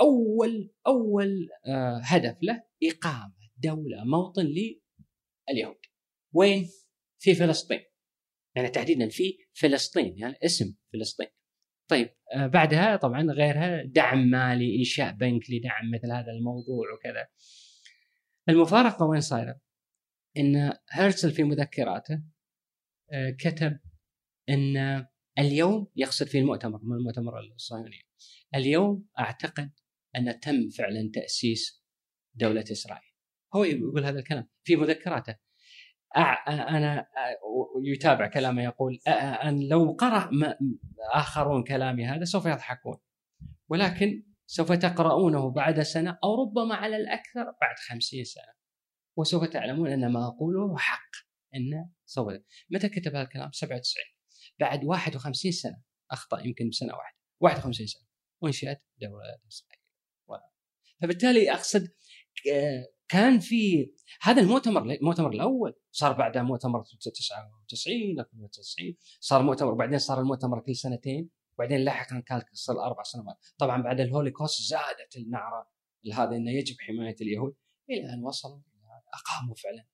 أول 0.00 0.74
أول 0.86 1.48
آه، 1.66 2.00
هدف 2.04 2.36
له 2.42 2.62
إقامة 2.82 3.34
دولة 3.56 4.04
موطن 4.04 4.46
لليهود. 4.46 5.76
وين؟ 6.32 6.66
في 7.18 7.34
فلسطين. 7.34 7.80
يعني 8.56 8.68
تحديدا 8.68 9.08
في 9.08 9.38
فلسطين 9.52 10.18
يعني 10.18 10.36
اسم 10.44 10.74
فلسطين. 10.92 11.26
طيب 11.88 12.08
آه، 12.34 12.46
بعدها 12.46 12.96
طبعا 12.96 13.22
غيرها 13.22 13.82
دعم 13.84 14.18
مالي 14.18 14.78
إنشاء 14.78 15.12
بنك 15.12 15.50
لدعم 15.50 15.90
مثل 15.94 16.12
هذا 16.12 16.32
الموضوع 16.32 16.92
وكذا. 16.94 17.26
المفارقة 18.48 19.06
وين 19.06 19.20
صايرة؟ 19.20 19.60
إن 20.36 20.72
هرتزل 20.90 21.32
في 21.32 21.42
مذكراته 21.42 22.22
آه، 23.12 23.30
كتب 23.30 23.78
إن 24.48 25.06
اليوم 25.38 25.86
يقصد 25.96 26.26
في 26.26 26.38
المؤتمر 26.38 26.80
من 26.82 26.96
المؤتمر 26.96 27.40
الصهيوني 27.40 28.06
اليوم 28.54 29.06
أعتقد 29.18 29.72
أن 30.16 30.40
تم 30.40 30.68
فعلا 30.68 31.10
تأسيس 31.14 31.84
دولة 32.34 32.64
إسرائيل. 32.72 33.10
هو 33.54 33.64
يقول 33.64 34.04
هذا 34.04 34.18
الكلام 34.18 34.48
في 34.64 34.76
مذكراته. 34.76 35.36
أنا 36.16 37.06
يتابع 37.82 38.26
كلامه 38.26 38.62
يقول 38.62 38.98
أن 39.06 39.68
لو 39.68 39.96
قرأ 40.00 40.30
آخرون 41.12 41.64
كلامي 41.64 42.06
هذا 42.06 42.24
سوف 42.24 42.46
يضحكون. 42.46 42.98
ولكن 43.68 44.26
سوف 44.46 44.72
تقرؤونه 44.72 45.50
بعد 45.50 45.80
سنة 45.80 46.18
أو 46.24 46.42
ربما 46.42 46.74
على 46.74 46.96
الأكثر 46.96 47.44
بعد 47.60 47.76
خمسين 47.88 48.24
سنة. 48.24 48.54
وسوف 49.16 49.44
تعلمون 49.44 49.90
أن 49.92 50.12
ما 50.12 50.26
أقوله 50.26 50.76
حق 50.76 51.10
أن 51.54 51.90
سوف 52.06 52.32
متى 52.70 52.88
كتب 52.88 53.14
هذا 53.14 53.22
الكلام؟ 53.22 53.52
97 53.52 54.04
بعد 54.60 54.84
51 54.84 55.52
سنة. 55.52 55.82
أخطأ 56.10 56.40
يمكن 56.40 56.68
بسنة 56.68 56.94
واحدة. 56.94 57.18
51 57.40 57.86
سنة. 57.86 58.06
وانشأت 58.40 58.82
دولة 59.00 59.38
إسرائيل 59.48 59.84
فبالتالي 61.02 61.52
أقصد 61.52 61.88
كان 63.08 63.38
في 63.40 63.92
هذا 64.22 64.42
المؤتمر 64.42 64.82
المؤتمر 64.82 65.30
الأول 65.30 65.74
صار 65.90 66.12
بعدها 66.12 66.42
مؤتمر 66.42 66.82
99 67.00 68.16
99 68.18 68.94
صار 69.20 69.42
مؤتمر 69.42 69.72
وبعدين 69.72 69.98
صار 69.98 70.20
المؤتمر 70.20 70.60
كل 70.60 70.76
سنتين 70.76 71.30
وبعدين 71.58 71.80
لاحقا 71.80 72.20
كان 72.20 72.42
صار 72.52 72.84
أربع 72.84 73.02
سنوات. 73.02 73.36
طبعا 73.58 73.82
بعد 73.82 74.00
الهوليكوست 74.00 74.62
زادت 74.62 75.16
النعرة 75.16 75.70
هذا 76.14 76.36
إنه 76.36 76.50
يجب 76.50 76.76
حماية 76.80 77.16
اليهود. 77.20 77.54
إلى 77.90 78.14
أن 78.14 78.24
وصلوا 78.24 78.60
أقاموا 79.14 79.54
فعلا. 79.54 79.86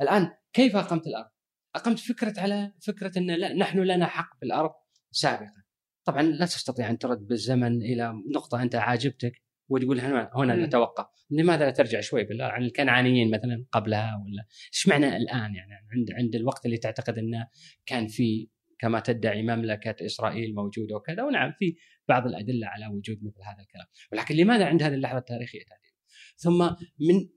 الآن 0.00 0.36
كيف 0.52 0.76
أقمت 0.76 1.06
الأرض؟ 1.06 1.30
أقمت 1.74 1.98
فكرة 1.98 2.40
على 2.40 2.72
فكرة 2.86 3.18
إن 3.18 3.30
لا 3.30 3.54
نحن 3.54 3.78
لنا 3.78 4.06
حق 4.06 4.40
بالأرض 4.40 4.70
سابقا. 5.10 5.62
طبعا 6.04 6.22
لا 6.22 6.46
تستطيع 6.46 6.90
أن 6.90 6.98
ترد 6.98 7.26
بالزمن 7.26 7.82
إلى 7.82 8.14
نقطة 8.34 8.62
أنت 8.62 8.74
عاجبتك. 8.74 9.42
وتقول 9.68 10.00
هنا 10.00 10.30
هنا 10.34 10.66
نتوقف 10.66 11.06
لماذا 11.30 11.64
لا 11.64 11.70
ترجع 11.70 12.00
شوي 12.00 12.24
بالله 12.24 12.44
عن 12.44 12.62
الكنعانيين 12.62 13.30
مثلا 13.30 13.64
قبلها 13.72 14.24
ولا؟ 14.24 14.46
إيش 14.74 14.88
معنى 14.88 15.16
الآن 15.16 15.54
يعني؟ 15.54 15.72
عند 15.92 16.12
عند 16.12 16.34
الوقت 16.34 16.66
اللي 16.66 16.76
تعتقد 16.76 17.18
إنه 17.18 17.48
كان 17.86 18.06
في 18.06 18.48
كما 18.78 19.00
تدعي 19.00 19.42
مملكة 19.42 20.06
إسرائيل 20.06 20.54
موجودة 20.54 20.96
وكذا. 20.96 21.22
ونعم 21.22 21.52
في 21.58 21.76
بعض 22.08 22.26
الأدلة 22.26 22.66
على 22.66 22.86
وجود 22.86 23.16
مثل 23.22 23.42
هذا 23.42 23.62
الكلام. 23.62 23.86
ولكن 24.12 24.34
لماذا 24.34 24.66
عند 24.66 24.82
هذه 24.82 24.94
اللحظة 24.94 25.18
التاريخية 25.18 25.60
تحديدا 25.60 25.98
ثم 26.36 26.70
من 27.00 27.28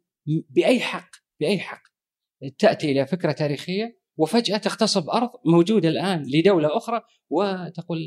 بأي 0.49 0.80
حق 0.80 1.10
بأي 1.40 1.60
حق 1.60 1.82
تأتي 2.58 2.91
إلى 2.91 3.08
فكرة 3.08 3.32
تاريخية 3.32 4.02
وفجأة 4.18 4.58
تغتصب 4.58 5.10
ارض 5.10 5.30
موجودة 5.45 5.90
الآن 5.90 6.24
لدولة 6.34 6.78
أخرى 6.78 7.02
وتقول 7.30 7.99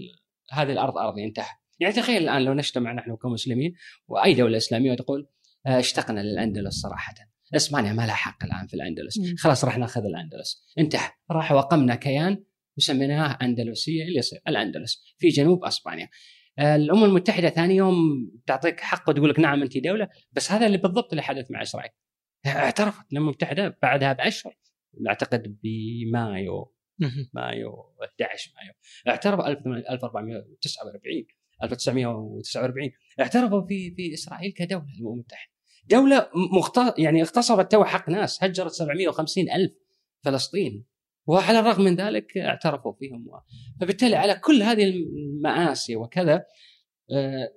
هذه 0.50 0.72
الأرض 0.72 0.98
أرضي 0.98 1.24
انتهى. 1.24 1.63
يعني 1.80 1.94
تخيل 1.94 2.22
الآن 2.22 2.42
لو 2.42 2.54
نجتمع 2.54 2.92
نحن 2.92 3.16
كمسلمين 3.16 3.74
وأي 4.08 4.34
دولة 4.34 4.56
إسلامية 4.56 4.92
وتقول 4.92 5.28
آه، 5.66 5.78
اشتقنا 5.78 6.20
للأندلس 6.20 6.74
صراحة. 6.74 7.14
اسبانيا 7.56 7.92
ما 7.92 8.06
لها 8.06 8.14
حق 8.14 8.44
الآن 8.44 8.66
في 8.66 8.74
الأندلس. 8.74 9.20
خلاص 9.38 9.64
راح 9.64 9.78
نأخذ 9.78 10.04
الأندلس. 10.04 10.72
انتهى. 10.78 11.10
راح 11.30 11.52
وقمنا 11.52 11.94
كيان 11.94 12.44
وسميناه 12.78 13.38
أندلسية 13.42 14.02
اللي 14.02 14.18
يصير. 14.18 14.40
الأندلس 14.48 15.04
في 15.18 15.28
جنوب 15.28 15.64
أسبانيا. 15.64 16.08
آه، 16.58 16.76
الأمم 16.76 17.04
المتحدة 17.04 17.50
ثاني 17.50 17.76
يوم 17.76 17.96
تعطيك 18.46 18.80
حق 18.80 19.08
وتقول 19.08 19.30
لك 19.30 19.40
نعم 19.40 19.62
أنت 19.62 19.78
دولة 19.78 20.08
بس 20.32 20.52
هذا 20.52 20.66
اللي 20.66 20.78
بالضبط 20.78 21.12
اللي 21.12 21.22
حدث 21.22 21.50
مع 21.50 21.62
إسرائيل. 21.62 21.90
اعترفت 22.46 23.12
الأمم 23.12 23.28
المتحدة 23.28 23.78
بعدها 23.82 24.12
باشهر 24.12 24.56
أعتقد 25.08 25.58
بمايو. 25.62 26.74
مايو 27.34 27.94
11 28.02 28.52
مايو. 28.56 28.72
اعترف 29.08 29.40
1449 29.40 31.26
1949 31.64 32.90
اعترفوا 33.20 33.66
في 33.66 33.94
في 33.94 34.14
إسرائيل 34.14 34.52
كدولة 34.52 34.84
الامم 34.84 35.12
المتحده 35.12 35.54
دولة 35.90 36.28
مخت... 36.58 36.98
يعني 36.98 37.22
اغتصبت 37.22 37.72
تو 37.72 37.84
حق 37.84 38.08
ناس 38.10 38.44
هجرت 38.44 38.72
750 38.72 39.50
ألف 39.50 39.72
فلسطيني. 40.24 40.84
وعلى 41.26 41.58
الرغم 41.60 41.84
من 41.84 41.96
ذلك 41.96 42.38
اعترفوا 42.38 42.92
فيهم. 42.92 43.26
فبالتالي 43.80 44.16
على 44.16 44.34
كل 44.34 44.62
هذه 44.62 44.84
المآسي 44.84 45.96
وكذا 45.96 46.34
آه، 47.10 47.48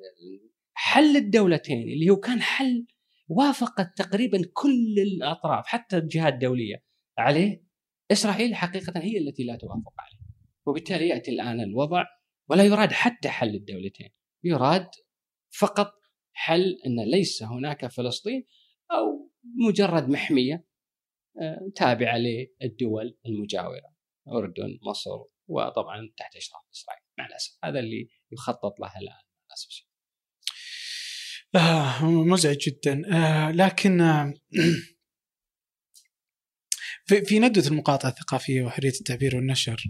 حل 0.73 1.17
الدولتين 1.17 1.81
اللي 1.81 2.09
هو 2.09 2.15
كان 2.15 2.41
حل 2.41 2.85
وافقت 3.27 3.97
تقريبا 3.97 4.41
كل 4.53 4.95
الأطراف 4.99 5.67
حتى 5.67 5.97
الجهات 5.97 6.33
الدولية 6.33 6.83
عليه. 7.17 7.67
إسرائيل 8.11 8.55
حقيقه 8.55 8.99
هي 8.99 9.17
التي 9.17 9.43
لا 9.43 9.55
توافق 9.55 9.93
عليه 9.99 10.27
وبالتالي 10.65 11.07
يأتي 11.07 11.31
الآن 11.31 11.59
الوضع 11.59 12.03
ولا 12.49 12.63
يراد 12.63 12.91
حتى 12.91 13.29
حل 13.29 13.55
الدولتين 13.55 14.09
يراد 14.43 14.89
فقط 15.59 15.93
حل 16.33 16.77
أن 16.85 17.11
ليس 17.11 17.43
هناك 17.43 17.87
فلسطين 17.87 18.47
أو 18.91 19.31
مجرد 19.67 20.09
محمية 20.09 20.67
آه، 21.41 21.71
تابعة 21.75 22.17
للدول 22.17 23.17
المجاورة 23.25 23.95
أردن 24.27 24.79
مصر 24.89 25.11
وطبعا 25.47 26.13
تحت 26.17 26.35
إشراف 26.35 26.61
إسرائيل. 26.73 27.03
مع 27.19 27.25
الأسف 27.25 27.57
هذا 27.63 27.79
اللي 27.79 28.09
يخطط 28.31 28.79
له 28.79 28.99
الآن 28.99 29.21
للأسف 29.45 29.87
آه 31.55 32.05
مزعج 32.05 32.57
جدا. 32.57 33.01
آه 33.13 33.51
لكن 33.51 34.01
آه 34.01 34.33
في, 37.07 37.25
في 37.25 37.39
ندوة 37.39 37.67
المقاطعة 37.67 38.09
الثقافية 38.09 38.63
وحرية 38.63 38.89
التعبير 38.89 39.35
والنشر. 39.35 39.83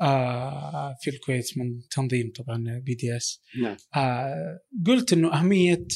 آه 0.00 0.96
في 1.00 1.10
الكويت 1.10 1.58
من 1.58 1.80
تنظيم 1.90 2.32
طبعا 2.36 2.78
BDS 2.78 3.42
نعم 3.62 3.76
آه 3.96 4.60
قلت 4.86 5.12
إنه 5.12 5.34
أهمية 5.34 5.86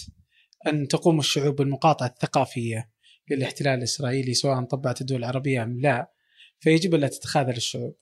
أن 0.66 0.88
تقوم 0.88 1.18
الشعوب 1.18 1.56
بالمقاطعة 1.56 2.06
الثقافية 2.06 2.90
للاحتلال 3.30 3.78
الإسرائيلي 3.78 4.34
سواء 4.34 4.64
طبعت 4.64 5.00
الدول 5.00 5.18
العربية 5.18 5.62
أم 5.62 5.80
لا 5.80 6.12
فيجب 6.60 6.94
ألا 6.94 7.08
تتخاذل 7.08 7.56
الشعوب. 7.56 7.96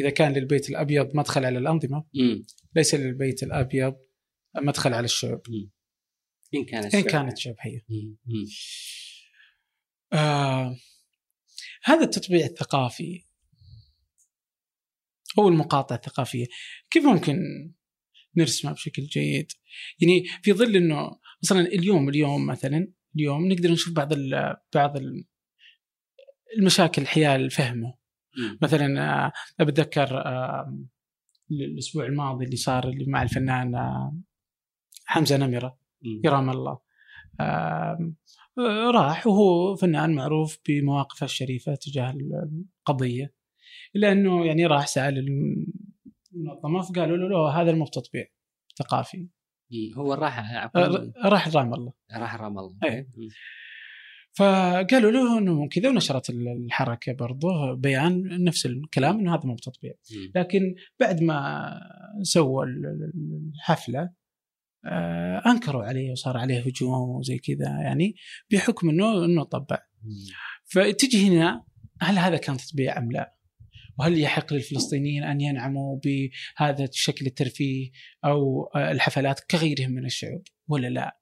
إذا 0.00 0.10
كان 0.10 0.32
للبيت 0.32 0.70
الأبيض 0.70 1.16
مدخل 1.16 1.44
على 1.44 1.58
الأنظمة. 1.58 2.04
ليس 2.76 2.94
للبيت 2.94 3.42
الأبيض 3.42 3.94
مدخل 4.56 4.94
على 4.94 5.04
الشعوب 5.04 5.40
إن 6.54 6.64
كانت 6.64 6.94
إن. 6.94 7.02
كانت. 7.02 7.48
مم. 7.88 8.16
مم. 8.26 8.46
آه 10.12 10.76
هذا 11.84 12.04
التطبيع 12.04 12.46
الثقافي 12.46 13.24
هو 15.38 15.48
المقاطعة 15.48 15.96
الثقافية. 15.96 16.46
كيف 16.90 17.04
ممكن 17.04 17.36
نرسمها 18.36 18.72
بشكل 18.72 19.02
جيد؟ 19.02 19.52
يعني 20.00 20.24
في 20.42 20.52
ظل 20.52 20.76
إنه 20.76 21.10
مثلا 21.42 21.60
اليوم 21.60 22.08
اليوم 22.08 22.46
مثلا 22.46 22.92
اليوم 23.16 23.52
نقدر 23.52 23.70
نشوف 23.70 23.94
بعض 23.94 24.12
ال 24.12 24.56
بعض 24.74 24.96
ال 24.96 25.24
المشاكل 26.58 27.06
حيال 27.06 27.50
فهمه. 27.50 27.94
مثلا 28.62 29.14
آه، 29.60 29.64
بتذكر 29.64 30.18
آه، 30.26 30.78
الأسبوع 31.50 32.06
الماضي 32.06 32.44
اللي 32.44 32.56
صار 32.56 32.88
اللي 32.88 33.04
مع 33.06 33.22
الفنان 33.22 33.74
آه، 33.74 34.16
حمزة 35.04 35.36
نمرة. 35.36 35.78
يرام 36.24 36.50
الله. 36.50 36.88
راح 38.90 39.26
وهو 39.26 39.76
فنان 39.76 40.14
معروف 40.14 40.58
بمواقفه 40.68 41.24
الشريفة 41.24 41.74
تجاه 41.74 42.14
القضية. 42.86 43.37
إلا 43.96 44.12
أنه 44.12 44.46
يعني 44.46 44.66
راح 44.66 44.86
سأل 44.86 45.18
المنظمة 45.18 46.82
فقالوا 46.82 47.16
له 47.16 47.28
لا 47.28 47.62
هذا 47.62 47.72
مو 47.72 47.86
تطبيع 47.86 48.24
ثقافي 48.78 49.18
مم. 49.70 49.94
هو 49.96 50.14
راح 50.14 50.38
آه، 50.76 51.12
راح 51.24 51.48
رام 51.56 51.74
الله 51.74 51.92
راح 52.12 52.34
رام 52.36 52.58
الله 52.58 52.76
إيه. 52.84 53.08
مم. 53.16 53.28
فقالوا 54.36 55.10
له 55.10 55.38
إنه 55.38 55.68
كذا 55.68 55.88
ونشرت 55.88 56.30
الحركة 56.30 57.12
برضه 57.12 57.74
بيان 57.74 58.44
نفس 58.44 58.66
الكلام 58.66 59.18
إنه 59.18 59.34
هذا 59.34 59.42
مو 59.44 59.56
تطبيع 59.56 59.92
مم. 60.12 60.32
لكن 60.40 60.74
بعد 61.00 61.22
ما 61.22 61.70
سووا 62.22 62.64
ال- 62.64 62.86
ال- 62.86 63.50
الحفلة 63.54 64.10
آه، 64.86 65.42
أنكروا 65.46 65.84
عليه 65.84 66.10
وصار 66.10 66.36
عليه 66.36 66.60
هجوم 66.60 67.08
وزي 67.10 67.38
كذا 67.38 67.68
يعني 67.82 68.14
بحكم 68.52 68.88
انه 68.90 69.24
إنه 69.24 69.42
طبع. 69.44 69.78
فتجي 70.64 71.28
هنا 71.28 71.64
هل 72.00 72.18
هذا 72.18 72.36
كان 72.36 72.56
تطبيع 72.56 72.98
أم 72.98 73.12
لا؟ 73.12 73.34
وهل 73.98 74.20
يحق 74.20 74.52
للفلسطينيين 74.52 75.24
أن 75.24 75.40
ينعموا 75.40 75.98
بهذا 76.04 76.84
الشكل 76.84 77.26
الترفيه 77.26 77.90
أو 78.24 78.64
آه، 78.74 78.92
الحفلات 78.92 79.40
كغيرهم 79.40 79.90
من 79.90 80.04
الشعوب 80.04 80.42
ولا 80.68 80.88
لا؟ 80.88 81.18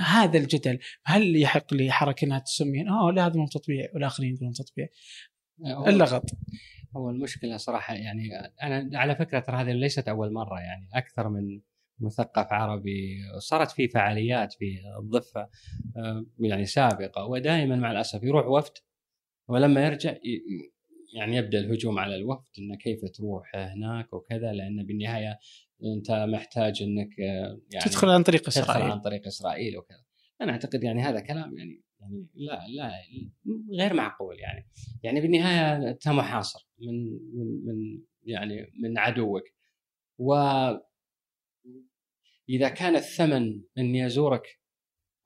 هذا 0.00 0.38
الجدل 0.38 0.78
هل 1.04 1.36
يحق 1.36 1.74
لحركة 1.74 2.24
إنها 2.24 2.38
تسمي 2.38 2.88
آه 2.88 3.12
لا 3.12 3.26
هذا 3.26 3.36
مو 3.36 3.46
تطبيع 3.46 3.88
والآخرين 3.94 4.34
يقولون 4.34 4.52
تطبيع 4.52 4.86
اللغط 5.88 6.30
هو 6.96 7.10
المشكلة 7.10 7.56
صراحة 7.56 7.94
يعني 7.94 8.28
أنا 8.62 8.98
على 8.98 9.16
فكرة 9.16 9.40
ترى 9.40 9.56
هذه 9.56 9.72
ليست 9.72 10.08
أول 10.08 10.32
مرة 10.32 10.60
يعني 10.60 10.88
أكثر 10.94 11.28
من 11.28 11.60
مثقف 12.00 12.52
عربي 12.52 13.18
صارت 13.38 13.70
في 13.70 13.88
فعاليات 13.88 14.52
في 14.52 14.80
الضفة 14.98 15.48
آه، 15.96 16.26
يعني 16.40 16.64
سابقة 16.64 17.24
ودائما 17.24 17.76
مع 17.76 17.90
الأسف 17.90 18.22
يروح 18.22 18.46
وفد 18.46 18.72
ولما 19.48 19.86
يرجع 19.86 20.14
يعني 21.14 21.36
يبدأ 21.36 21.58
الهجوم 21.58 21.98
على 21.98 22.16
الوفد 22.16 22.50
انه 22.58 22.76
كيف 22.76 23.04
تروح 23.04 23.56
هناك 23.56 24.12
وكذا 24.12 24.52
لأن 24.52 24.86
بالنهاية 24.86 25.38
أنت 25.96 26.10
محتاج 26.10 26.82
إنك 26.82 27.20
آه، 27.20 27.60
يعني 27.72 27.84
تدخل 27.84 28.08
عن 28.08 28.22
طريق 28.22 28.40
تدخل 28.40 28.60
إسرائيل. 28.60 28.90
عن 28.90 29.00
طريق 29.00 29.26
إسرائيل 29.26 29.78
وكذا. 29.78 30.04
أنا 30.40 30.52
أعتقد 30.52 30.84
يعني 30.84 31.02
هذا 31.02 31.20
كلام 31.20 31.58
يعني 31.58 31.82
يعني 32.00 32.26
لا 32.34 32.66
لا 32.68 32.92
غير 33.80 33.94
معقول 33.94 34.38
يعني. 34.38 34.68
يعني 35.02 35.20
بالنهاية 35.20 35.90
أنت 35.90 36.08
محاصر 36.08 36.68
من 36.80 37.04
من 37.12 37.66
من 37.66 38.02
يعني 38.22 38.72
من 38.82 38.98
عدوك. 38.98 39.42
و 40.18 40.34
إذا 42.48 42.68
كان 42.68 42.96
الثمن 42.96 43.62
اني 43.78 44.06
ازورك 44.06 44.60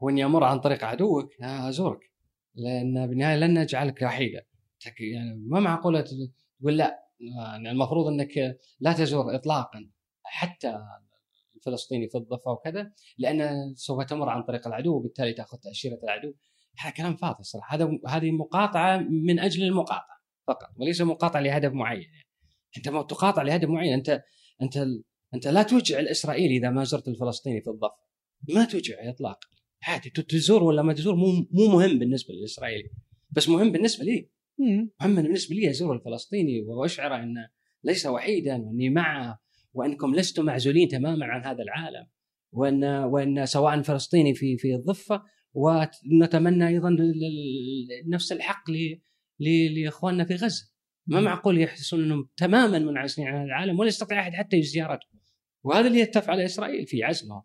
واني 0.01 0.25
أمر 0.25 0.45
عن 0.45 0.61
طريق 0.61 0.85
عدوك 0.85 1.41
أزورك. 1.43 2.13
لأن 2.55 3.07
بالنهاية 3.07 3.37
لن 3.37 3.59
نجعلك 3.59 4.03
وحيدا 4.03 4.48
يعني 4.87 5.45
ما 5.47 5.61
معقولة 5.61 6.05
تقول 6.61 6.77
لا 6.77 7.09
يعني 7.21 7.71
المفروض 7.71 8.07
إنك 8.07 8.59
لا 8.81 8.93
تزور 8.93 9.35
اطلاقا 9.35 9.91
حتى 10.25 10.79
الفلسطيني 11.57 12.09
في 12.09 12.19
الضفة 12.19 12.51
وكذا 12.51 12.93
لأن 13.19 13.75
سوف 13.75 14.05
تمر 14.05 14.29
عن 14.29 14.43
طريق 14.43 14.67
العدو 14.67 14.97
وبالتالي 14.97 15.33
تأخذ 15.33 15.59
تأشيرة 15.59 15.99
العدو. 16.05 16.35
هذا 16.79 16.91
كلام 16.91 17.17
فاضي 17.17 17.43
صراحة 17.43 17.77
هذا 17.77 17.99
هذه 18.09 18.31
مقاطعة 18.31 18.99
من 18.99 19.39
أجل 19.39 19.63
المقاطعة 19.63 20.19
فقط 20.47 20.69
وليس 20.77 21.01
مقاطعة 21.01 21.41
لهدف 21.41 21.73
معين. 21.73 22.03
يعني. 22.03 22.29
أنت 22.77 22.89
ما 22.89 23.03
تقاطع 23.03 23.43
لهدف 23.43 23.69
معين. 23.69 23.93
انت 23.93 24.23
أنت 24.63 24.87
أنت 25.35 25.47
لا 25.49 25.63
توجع 25.63 25.99
الإسرائيلي 25.99 26.57
إذا 26.57 26.71
ما 26.71 26.85
زرت 26.85 27.09
الفلسطيني 27.09 27.61
في 27.61 27.71
الضفة. 27.71 28.09
ما 28.49 28.65
توجع 28.65 28.95
اطلاقا. 29.01 29.49
عادي 29.83 30.11
تزور 30.11 30.63
ولا 30.63 30.83
ما 30.83 30.93
تزور 30.93 31.15
مو 31.15 31.27
مو 31.51 31.69
مهم 31.69 31.99
بالنسبة 31.99 32.35
للإسرائيلي. 32.35 32.91
بس 33.31 33.49
مهم 33.49 33.73
بالنسبة 33.73 34.05
لي. 34.05 34.31
مهم 34.59 35.17
بالنسبة 35.17 35.57
لي 35.57 35.71
ازور 35.71 35.97
الفلسطيني 35.97 36.63
واشعره 36.63 37.23
انه 37.23 37.49
ليس 37.85 38.07
وحيدا 38.07 38.57
وأني 38.57 38.91
معه 38.91 39.39
وأنكم 39.73 40.15
لستم 40.15 40.45
معزولين 40.45 40.89
تماما 40.89 41.27
عن 41.27 41.45
هذا 41.45 41.63
العالم 41.63 42.07
وان 42.53 42.85
وأن 42.85 43.47
سواء 43.47 43.83
فلسطيني 43.83 44.35
في 44.35 44.57
في 44.57 44.75
الضفة 44.75 45.23
ونتمنى 45.55 46.69
أيضا 46.69 46.97
نفس 48.07 48.33
الحق 48.33 48.65
لإخواننا 49.41 50.25
في 50.25 50.35
غزة. 50.35 50.65
ما 51.07 51.21
معقول 51.21 51.61
يحسون 51.61 52.05
أنهم 52.05 52.29
تماما 52.37 52.79
منعزلين 52.79 53.29
عن 53.29 53.45
العالم 53.45 53.79
ولا 53.79 53.89
يستطيع 53.89 54.21
أحد 54.21 54.33
حتى 54.33 54.63
زيارتهم 54.63 55.21
وهذا 55.65 55.87
اللي 55.87 56.07
تفعله 56.07 56.45
إسرائيل 56.45 56.87
في 56.87 57.05
عزلهم 57.05 57.43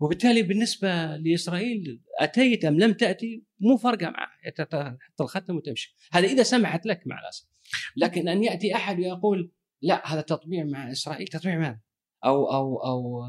وبالتالي 0.00 0.42
بالنسبة 0.42 1.16
لإسرائيل 1.16 2.02
أتيت 2.20 2.64
أم 2.64 2.80
لم 2.80 2.92
تأتي 2.92 3.44
مو 3.60 3.76
فارقة 3.76 4.10
معه 4.10 4.50
تحط 4.50 5.20
الختم 5.20 5.56
وتمشي 5.56 5.96
هذا 6.12 6.26
إذا 6.26 6.42
سمحت 6.42 6.86
لك 6.86 7.06
مع 7.06 7.20
الأسف 7.20 7.46
لكن 7.96 8.28
أن 8.28 8.44
يأتي 8.44 8.74
أحد 8.74 8.98
ويقول 8.98 9.52
لا 9.82 10.12
هذا 10.12 10.20
تطبيع 10.20 10.64
مع 10.64 10.92
إسرائيل 10.92 11.26
تطبيع 11.26 11.58
ماذا؟ 11.58 11.80
أو 12.24 12.52
أو 12.52 12.84
أو 12.84 13.22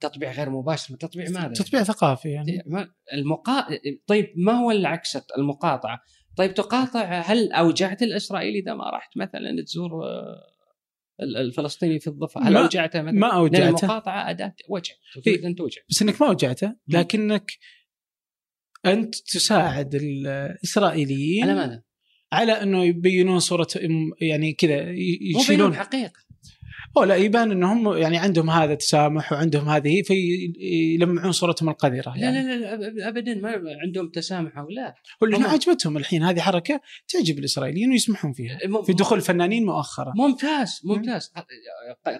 تطبيع 0.00 0.32
غير 0.32 0.50
مباشر 0.50 0.96
تطبيع 0.96 1.30
ماذا؟ 1.30 1.52
تطبيع 1.52 1.82
ثقافي 1.82 2.28
يعني 2.28 2.62
المقا... 3.12 3.66
طيب 4.06 4.32
ما 4.36 4.52
هو 4.52 4.70
العكس 4.70 5.18
المقاطعة؟ 5.38 6.00
طيب 6.36 6.54
تقاطع 6.54 7.20
هل 7.20 7.52
أوجعت 7.52 8.02
الاسرائيلي 8.02 8.58
إذا 8.58 8.74
ما 8.74 8.90
رحت 8.90 9.16
مثلا 9.16 9.62
تزور 9.66 10.04
آه، 10.04 10.53
الفلسطيني 11.20 12.00
في 12.00 12.06
الضفة؟ 12.06 12.48
هل 12.48 12.56
أوجعته 12.56 13.02
مثلا؟ 13.02 13.18
ما 13.18 13.36
أوجعته 13.36 13.68
المقاطعة 13.68 14.30
أداة 14.30 14.54
وجع 14.68 14.94
تريد 15.24 15.44
أن 15.44 15.54
توجع 15.54 15.80
بس 15.90 16.02
إنك 16.02 16.22
ما 16.22 16.28
وجعته 16.28 16.76
لكنك 16.88 17.52
أنت 18.86 19.14
تساعد 19.14 19.94
الإسرائيليين 19.94 21.44
على 21.44 21.54
ماذا؟ 21.54 21.82
على 22.32 22.52
إنه 22.52 22.84
يبينون 22.84 23.38
صورة 23.38 23.68
يعني 24.20 24.52
كذا 24.52 24.90
يشيلون 25.36 25.74
حقيقة 25.74 26.24
أو 26.96 27.04
لا 27.04 27.16
يبان 27.16 27.50
إنهم 27.50 27.96
يعني 27.96 28.16
عندهم 28.18 28.50
هذا 28.50 28.72
التسامح 28.72 29.32
وعندهم 29.32 29.68
هذه 29.68 30.02
فيلمعون 30.02 31.32
صورتهم 31.32 31.68
القذرة 31.68 32.14
لا 32.16 32.22
يعني. 32.22 32.42
لا 32.42 32.56
لا 32.56 32.76
أب- 32.76 33.06
ابدا 33.06 33.34
ما 33.34 33.62
عندهم 33.84 34.08
تسامح 34.10 34.58
أو 34.58 34.68
لا. 34.68 34.94
هم- 35.22 35.46
عجبتهم 35.46 35.96
الحين 35.96 36.22
هذه 36.22 36.40
حركة 36.40 36.80
تعجب 37.08 37.38
الإسرائيليين 37.38 37.90
ويسمحون 37.90 38.32
فيها 38.32 38.58
في 38.86 38.92
دخول 38.92 39.20
فنانين 39.20 39.66
مؤخرا. 39.66 40.12
ممتاز 40.16 40.80
ممتاز. 40.84 41.32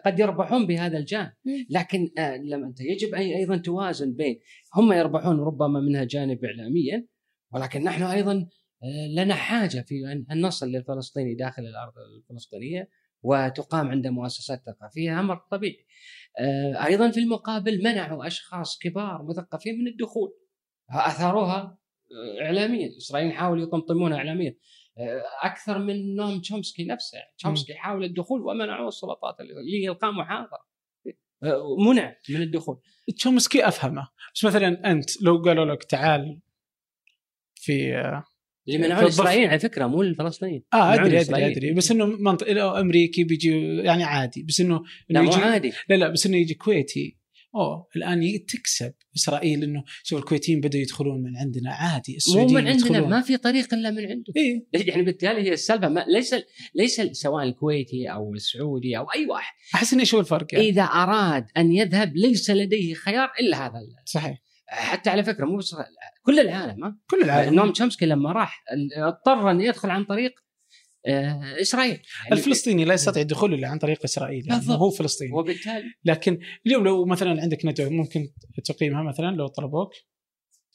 قد 0.07 0.19
يربحون 0.19 0.67
بهذا 0.67 0.99
الجانب. 0.99 1.33
لكن 1.71 2.11
آه، 2.19 2.37
لما 2.37 2.67
أنت 2.67 2.81
يجب 2.81 3.15
أيضا 3.15 3.57
توازن 3.57 4.13
بين 4.15 4.39
هم 4.77 4.93
يربحون 4.93 5.41
ربما 5.41 5.81
منها 5.81 6.05
جانب 6.05 6.45
اعلاميا 6.45 7.07
ولكن 7.53 7.83
نحن 7.85 8.03
أيضا 8.03 8.33
آه، 8.83 9.23
لنا 9.23 9.35
حاجة 9.35 9.85
في 9.89 9.95
ان 10.33 10.41
نصل 10.41 10.67
للفلسطيني 10.69 11.35
داخل 11.35 11.63
الأرض 11.63 11.93
الفلسطينية. 12.23 12.89
وتقام 13.25 13.89
عنده 13.89 14.11
مؤسسات 14.11 14.63
ثقافية 14.67 15.21
أمر 15.21 15.37
طبيعي. 15.51 15.87
آه، 16.41 16.85
أيضا 16.87 17.11
في 17.11 17.21
المقابل 17.21 17.79
منعوا 17.85 18.27
أشخاص 18.27 18.79
كبار 18.79 19.23
مثقفين 19.23 19.79
من 19.79 19.89
الدخول. 19.89 20.35
أثاروها 20.91 21.79
آه، 22.13 22.45
اعلاميا، 22.45 22.87
الاسرائيليين 22.87 23.37
حاولوا 23.37 23.67
يطمطمونها 23.67 24.19
اعلاميا. 24.19 24.57
آه، 24.99 25.23
أكثر 25.43 25.79
من 25.79 26.15
نوم 26.15 26.41
تشومسكي 26.41 26.85
نفسه. 26.85 27.19
يعني 27.19 27.35
تشومسكي 27.39 27.75
حاول 27.75 28.05
الدخول 28.05 28.41
ومنعوه 28.41 28.89
السلطات 28.89 29.37
لالقاء 29.41 30.13
محاضرة. 30.13 30.65
آه، 31.43 31.77
منع 31.89 32.17
من 32.29 32.43
الدخول. 32.43 32.81
تشومسكي 33.17 33.69
أفهمه. 33.69 34.09
بس 34.35 34.45
مثلا 34.45 34.91
أنت 34.91 35.23
لو 35.23 35.43
قالوا 35.43 35.65
لك 35.65 35.85
تعال 35.85 36.41
في 37.55 37.95
اللي 38.69 38.79
منعون 38.79 39.03
الاسرائيليين 39.03 39.49
على 39.49 39.59
فكرة 39.59 39.87
مو 39.87 40.03
الفلسطينيين 40.03 40.63
آه 40.73 40.95
أدري 40.95 41.21
أدري 41.21 41.47
أدري. 41.47 41.73
بس 41.73 41.91
إنه 41.91 42.07
منطق 42.07 42.63
أمريكي 42.63 43.25
بيجي 43.25 43.77
يعني 43.77 44.05
عادي. 44.05 44.43
بس 44.43 44.61
انه 44.61 44.83
لا 45.09 45.23
مو 45.23 45.33
عادي. 45.33 45.73
لا 45.89 45.95
لا 45.95 46.09
بس 46.09 46.27
إنه 46.27 46.37
يجي 46.37 46.55
كويتي. 46.55 47.25
أوه 47.55 47.89
الآن 47.97 48.45
تكسب 48.49 48.93
إسرائيل 49.17 49.63
إنه 49.63 49.85
شوف 50.03 50.19
الكويتيين 50.19 50.61
بدوا 50.61 50.81
يدخلون 50.81 51.23
من 51.23 51.37
عندنا 51.37 51.71
عادي. 51.71 52.19
مو 52.29 52.47
من 52.47 52.57
عندنا 52.57 52.71
يدخلون. 52.71 53.11
ما 53.11 53.21
في 53.21 53.37
طريق 53.37 53.75
إلا 53.75 53.91
من 53.91 54.07
عنده. 54.07 54.33
إيه؟ 54.37 54.67
يعني 54.89 55.03
بالتالي 55.03 55.43
هي 55.43 55.53
السالفة 55.53 55.89
ما 55.89 56.05
ليس 56.09 56.35
ليس 56.75 57.01
سواء 57.01 57.45
الكويتي 57.45 58.07
أو 58.07 58.35
السعودي 58.35 58.99
أو 58.99 59.05
أي 59.05 59.27
واحد. 59.27 59.55
أحس 59.75 59.93
إنه 59.93 60.05
شو 60.05 60.21
الفرق 60.21 60.47
يعني. 60.55 60.69
إذا 60.69 60.83
أراد 60.83 61.47
أن 61.57 61.73
يذهب 61.73 62.17
ليس 62.17 62.51
لديه 62.51 62.95
خيار 62.95 63.33
إلا 63.41 63.67
هذا 63.67 63.81
صحيح. 64.05 64.44
حتى 64.67 65.11
على 65.11 65.25
فكرة 65.25 65.45
مو 65.45 65.57
بس 65.57 65.77
كل 66.23 66.41
العالم 66.41 66.85
ها؟ 66.85 66.99
كل 67.11 67.23
العالم. 67.23 67.55
نوم 67.55 67.73
تشومسكي 67.73 68.07
لما 68.07 68.33
راح 68.33 68.65
اضطر 68.97 69.51
ان 69.51 69.61
يدخل 69.61 69.91
عن 69.91 70.05
طريق 70.05 70.33
آه، 71.07 71.61
إسرائيل. 71.61 72.01
يعني 72.25 72.33
الفلسطيني 72.33 72.85
لا 72.85 72.95
يستطيع 72.95 73.23
الدخول 73.23 73.55
إلا 73.55 73.69
عن 73.69 73.79
طريق 73.79 74.05
إسرائيل 74.05 74.49
يعني 74.49 74.63
هو 74.69 74.91
فلسطيني. 74.91 75.33
وبالتالي 75.33 75.95
لكن 76.05 76.39
اليوم 76.67 76.85
لو 76.85 77.07
مثلا 77.07 77.43
عندك 77.43 77.65
ندوة 77.65 77.89
ممكن 77.89 78.29
تقيمها 78.65 79.03
مثلا 79.03 79.37
لو 79.37 79.47
طلبوك؟ 79.47 79.91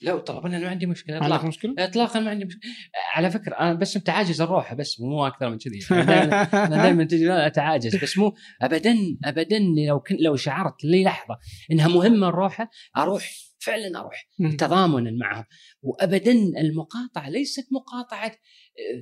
لو 0.02 0.20
طلبنا 0.20 0.58
أنا 0.58 0.66
ما 0.66 0.70
عندي 0.72 0.86
مشكلة. 0.86 1.24
عندك 1.24 1.46
مشكلة؟ 1.46 1.74
اطلاقا 1.78 2.20
ما 2.20 2.30
عندي 2.30 2.46
مشكلة. 2.46 2.72
على 3.14 3.32
فكرة 3.32 3.56
أنا 3.60 3.74
بس 3.74 3.96
انت 3.96 4.10
عاجز 4.10 4.42
أروح 4.42 4.74
بس 4.74 5.00
مو 5.00 5.28
أكثر 5.28 5.50
من 5.50 5.58
كذي. 5.58 5.80
أنا 5.92 6.84
دائما 6.84 7.04
تجي 7.12 7.32
أتعاجز 7.32 7.96
بس 7.96 8.18
مو 8.18 8.34
ابدا 8.62 8.96
ابدا 9.26 9.60
لو 9.88 10.00
كنت 10.00 10.22
لو 10.22 10.36
شعرت 10.36 10.84
لي 10.84 11.04
لحظة 11.04 11.38
إنها 11.72 11.88
مهمة 11.88 12.28
نروحها 12.28 12.70
أروح 12.98 13.30
فعلا 13.60 14.00
أروح 14.00 14.28
تضامنا 14.58 15.12
معهم 15.12 15.46
وابدا 15.82 16.32
المقاطعة 16.32 17.30
ليست 17.30 17.68
مقاطعة 17.72 18.32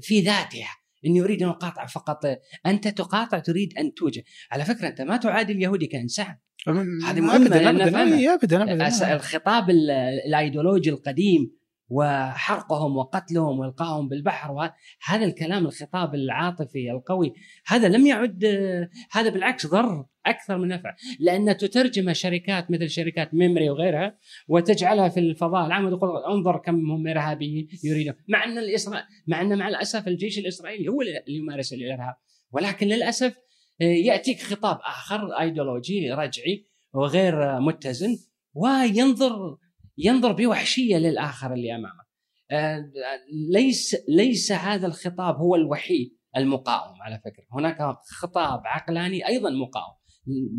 في 0.02 0.22
ذاتها. 0.22 0.70
إني 1.06 1.22
أريد 1.22 1.44
أن 1.44 1.50
أقاطع 1.50 1.86
فقط. 1.86 2.26
أنت 2.66 2.88
تقاطع 2.88 3.40
تريد 3.40 3.78
أن 3.78 3.94
توجه. 3.94 4.24
على 4.52 4.66
فكرة 4.66 4.88
أنت 4.88 5.02
ما 5.02 5.18
تعادي 5.18 5.54
اليهودي 5.54 5.88
كإنسان. 5.88 6.36
هذه 7.06 7.22
مهمه 7.22 7.46
ابدا 8.34 8.74
ابدا. 8.74 9.16
الخطاب 9.16 9.70
الأيديولوجي 10.26 10.90
القديم 10.90 11.58
وحرقهم 11.90 12.98
وقتلهم 12.98 13.60
والقاهم 13.60 14.08
بالبحر 14.08 14.52
وهذا 14.52 15.26
الكلام 15.26 15.66
الخطاب 15.66 16.16
العاطفي 16.16 16.92
القوي 16.92 17.34
هذا 17.68 17.88
لم 17.88 18.08
يعد 18.08 18.46
هذا 19.12 19.30
بالعكس 19.30 19.68
ضر 19.68 20.06
أكثر 20.26 20.58
من 20.58 20.68
نفع 20.68 20.96
لأن 21.20 21.58
تترجم 21.58 22.14
شركات 22.14 22.72
مثل 22.72 22.90
شركات 22.90 23.34
ميمري 23.34 23.70
وغيرها 23.70 24.18
وتجعلها 24.48 25.10
في 25.10 25.20
الفضاء 25.20 25.66
العام 25.66 25.86
وتقول 25.86 26.24
انظر 26.24 26.58
كم 26.58 26.92
هم 26.92 27.08
إرهابيين 27.08 27.68
يريدون 27.84 28.16
مع 28.28 28.44
أن 28.44 28.58
الاسرائيل 28.58 29.06
مع 29.28 29.42
أن 29.42 29.58
مع 29.58 29.68
الأسف 29.68 30.08
الجيش 30.08 30.40
الإسرائيلي 30.40 30.88
هو 30.88 31.02
اللي 31.02 31.24
يمارس 31.28 31.74
الإرهاب 31.74 32.16
ولكن 32.52 32.88
للأسف 32.88 33.38
يأتيك 33.80 34.42
خطاب 34.42 34.80
آخر 34.84 35.40
آيديولوجي 35.40 36.12
رجعي 36.12 36.66
وغير 36.94 37.60
متزن 37.60 38.18
وينظر 38.54 39.58
ينظر 39.98 40.32
بوحشية 40.32 40.98
للآخر 40.98 41.54
اللي 41.54 41.76
أمامه. 41.76 42.08
آه، 42.52 42.92
ليس 43.52 43.96
ليس 44.08 44.52
هذا 44.52 44.88
الخطاب 44.88 45.36
هو 45.36 45.56
الوحيد 45.56 46.18
المقاوم 46.38 47.02
على 47.02 47.22
فكرة، 47.26 47.46
هناك 47.52 47.98
خطاب 48.06 48.62
عقلاني 48.66 49.28
أيضا 49.28 49.50
مقاوم. 49.50 49.96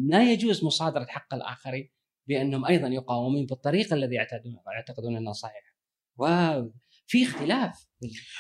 لا 0.09 0.33
يجوز 0.33 0.65
مصادرة 0.65 1.05
حق 1.05 1.35
الآخرين 1.35 1.91
بأنهم 2.29 2.65
أيضا 2.65 2.89
يقاومون 2.89 3.47
بالطريقة 3.47 3.95
الذي 3.95 4.15
يعتقدون 4.15 5.17
انها 5.17 5.33
صحيحه. 5.33 5.79
وفي 6.19 7.23
اختلاف 7.23 7.87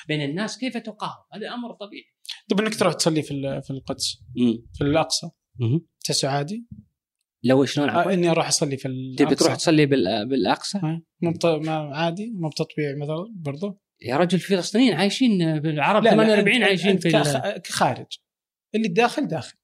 بين 0.09 0.23
الناس 0.23 0.59
كيف 0.59 0.77
تقاوم، 0.77 1.25
هذا 1.33 1.55
أمر 1.55 1.73
طبيعي. 1.73 2.15
طيب 2.51 2.61
إنك 2.61 2.75
تروح 2.75 2.95
تصلي 2.95 3.23
في 3.23 3.61
في 3.65 3.71
القدس 3.71 4.23
في 4.75 4.85
الأقصى 4.85 5.31
تحسه 6.05 6.29
عادي؟ 6.29 6.67
لو 7.45 7.65
شلون 7.65 7.91
آه 7.91 8.13
إني 8.13 8.31
أروح 8.31 8.49
أصلي 8.49 8.77
في 8.77 8.89
الاقصى 8.89 9.25
تبي 9.25 9.35
تروح 9.35 9.55
تصلي 9.55 9.87
بالأقصى؟ 9.87 10.81
مو 11.23 11.33
عادي 11.69 12.33
مو 12.35 12.49
بتطبيع 12.49 12.97
مثلا 12.97 13.35
برضه؟ 13.35 13.81
يا 14.03 14.17
رجل 14.17 14.39
فلسطينيين 14.39 14.95
عايشين 14.95 15.61
بالعرب 15.61 16.09
48 16.09 16.63
عايشين 16.63 16.99
في 16.99 17.11
كخارج. 17.65 18.07
اللي 18.75 18.89
داخل 18.89 19.27
داخل. 19.29 19.57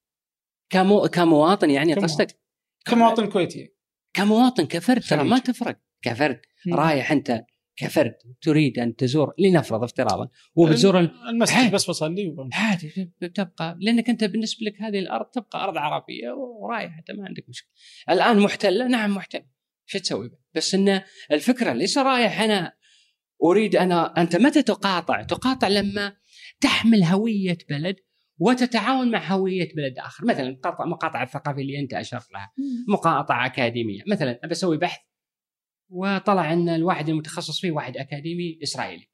كمو 0.71 1.09
كمواطن 1.09 1.71
يعني 1.71 1.95
قصدك؟ 1.95 2.41
كمواطن 2.85 3.27
كويتي. 3.27 3.75
كمواطن 4.15 4.67
كفرد 4.67 5.03
ترى 5.03 5.25
ما 5.25 5.39
تفرق. 5.39 5.81
كفرد 6.03 6.41
رايح 6.73 7.13
أنت 7.13 7.45
كفرد 7.77 8.15
تريد 8.43 8.79
أن 8.79 8.97
تزور 8.97 9.35
لنفرض 9.39 9.83
افتراضا 9.83 10.29
وبتزور 10.55 10.99
المسجد 11.29 11.73
بس 11.73 11.91
بصلي 11.91 12.37
عادي 12.53 13.13
تبقى 13.35 13.79
لأنك 13.81 14.09
أنت 14.11 14.25
بالنسبة 14.25 14.67
لك 14.67 14.83
هذه 14.83 14.99
الأرض 14.99 15.27
تبقى 15.27 15.65
أرض 15.65 15.77
عربية 15.77 16.31
ورايح 16.31 16.99
أنت 16.99 17.11
ما 17.11 17.27
عندك 17.27 17.49
مشكلة. 17.49 17.71
الآن 18.11 18.39
محتلة 18.39 18.89
نعم 18.89 19.15
محتلة. 19.15 19.47
شو 19.87 19.99
تسوي؟ 19.99 20.31
بس 20.55 20.75
إن 20.75 21.01
الفكرة 21.33 21.73
ليس 21.73 21.99
رايح 21.99 22.41
أنا 22.41 22.73
أريد 23.45 23.77
أنا 23.77 24.21
أنت 24.21 24.37
متى 24.37 24.63
تقاطع؟ 24.63 25.23
تقاطع 25.23 25.69
لما 25.69 26.17
تحمل 26.61 27.05
هوية 27.05 27.59
بلد 27.71 27.97
وتتعاون 28.39 29.11
مع 29.11 29.33
هوية 29.33 29.69
بلد 29.77 29.99
آخر، 29.99 30.25
مثلا 30.25 30.61
مقاطعة 30.81 31.23
الثقافيه 31.23 31.63
اللي 31.63 31.81
أنت 31.81 31.95
أشرت 31.95 32.33
لها، 32.33 32.53
مقاطعة 32.89 33.47
أكاديمية، 33.47 34.03
مثلا 34.07 34.41
ابى 34.45 34.53
أسوي 34.53 34.79
بحث 34.79 35.01
وطلع 35.89 36.53
ان 36.53 36.69
الواحد 36.69 37.09
المتخصص 37.09 37.61
فيه 37.61 37.71
واحد 37.71 37.97
أكاديمي 37.97 38.59
إسرائيلي. 38.63 39.09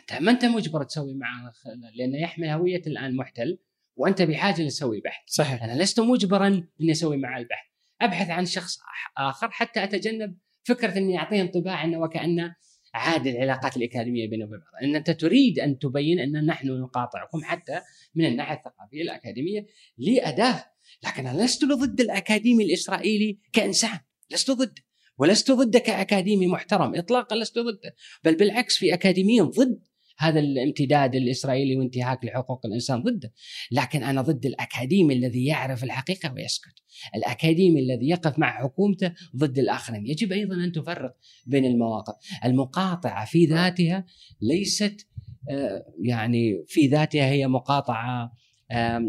انت 0.00 0.20
ما 0.20 0.30
أنت 0.30 0.44
مجبر 0.44 0.82
تسوي 0.84 1.14
معه 1.14 1.52
لأنه 1.94 2.18
يحمل 2.18 2.48
هوية 2.48 2.82
الآن 2.86 3.16
محتل 3.16 3.58
وأنت 3.96 4.22
بحاجة 4.22 4.62
لتسوي 4.62 5.00
بحث. 5.00 5.22
صحيح. 5.26 5.62
أنا 5.62 5.82
لست 5.82 6.00
مجبرا 6.00 6.68
إني 6.80 6.92
أسوي 6.92 7.16
معه 7.16 7.38
البحث. 7.38 7.66
أبحث 8.00 8.30
عن 8.30 8.46
شخص 8.46 8.78
آخر 9.18 9.50
حتى 9.50 9.84
أتجنب 9.84 10.36
فكرة 10.62 10.98
إني 10.98 11.18
اعطيه 11.18 11.40
انطباع 11.40 11.84
إنه 11.84 11.98
وكانه 11.98 12.56
عاد 12.94 13.26
العلاقات 13.26 13.76
الأكاديمية 13.76 14.30
بينه 14.30 14.44
وبين 14.44 14.58
بعض، 14.58 14.84
إن 14.84 14.96
أنت 14.96 15.10
تريد 15.10 15.58
أن 15.58 15.78
تبين 15.78 16.20
أن 16.20 16.46
نحن 16.46 16.68
نقاطعكم 16.68 17.44
حتى 17.44 17.80
من 18.14 18.24
الناحية 18.24 18.56
الثقافية 18.56 19.02
الأكاديمية 19.02 19.66
لأداة، 19.98 20.64
لكن 21.04 21.26
أنا 21.26 21.42
لست 21.44 21.64
ضد 21.64 22.00
الأكاديمي 22.00 22.64
الإسرائيلي 22.64 23.38
كإنسان، 23.52 23.98
لست 24.30 24.50
ضده، 24.50 24.74
ولست 25.20 25.50
ضده 25.50 25.78
كأكاديمي 25.78 26.46
محترم 26.46 26.94
إطلاقا 26.94 27.36
لست 27.36 27.58
ضده 27.58 27.94
بل 28.24 28.36
بالعكس 28.36 28.76
في 28.76 28.94
أكاديميين 28.94 29.44
ضد 29.44 29.80
هذا 30.18 30.40
الامتداد 30.40 31.14
الإسرائيلي 31.14 31.76
وانتهاك 31.76 32.24
لحقوق 32.24 32.66
الإنسان 32.66 33.02
ضده 33.02 33.32
لكن 33.72 34.02
أنا 34.02 34.22
ضد 34.22 34.46
الأكاديمي 34.46 35.14
الذي 35.14 35.44
يعرف 35.44 35.84
الحقيقة 35.84 36.32
ويسكت. 36.32 36.74
الأكاديمي 37.14 37.80
الذي 37.80 38.08
يقف 38.08 38.38
مع 38.38 38.62
حكومته 38.62 39.12
ضد 39.36 39.58
الآخرين. 39.58 40.06
يجب 40.06 40.32
أيضا 40.32 40.54
أن 40.54 40.72
تفرق 40.72 41.14
بين 41.46 41.64
المواقف. 41.64 42.14
المقاطعة 42.44 43.24
في 43.24 43.44
ذاتها 43.44 44.06
ليست 44.40 45.06
آه، 45.50 45.84
يعني 46.02 46.64
في 46.66 46.86
ذاتها 46.86 47.26
هي 47.26 47.46
مقاطعة 47.46 48.32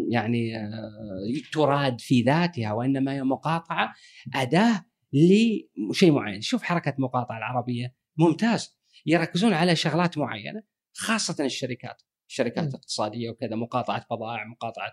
يعني 0.09 0.57
آه، 0.57 1.51
تراد 1.53 2.01
في 2.01 2.21
ذاتها 2.21 2.73
وإنما 2.73 3.13
هي 3.13 3.23
مقاطعة 3.23 3.93
أداة 4.35 4.85
لشيء 5.13 6.11
معين. 6.11 6.41
شوف 6.41 6.63
حركة 6.63 6.95
مقاطعه 6.97 7.38
العربية. 7.38 7.95
ممتاز. 8.17 8.77
يركزون 9.05 9.53
على 9.53 9.75
شغلات 9.75 10.17
معينة 10.17 10.63
خاصة 10.93 11.45
الشركات. 11.45 12.01
الشركات 12.29 12.69
الاقتصادية 12.69 13.29
وكذا 13.29 13.55
مقاطعة 13.55 14.05
بضائع 14.11 14.47
مقاطعة 14.47 14.91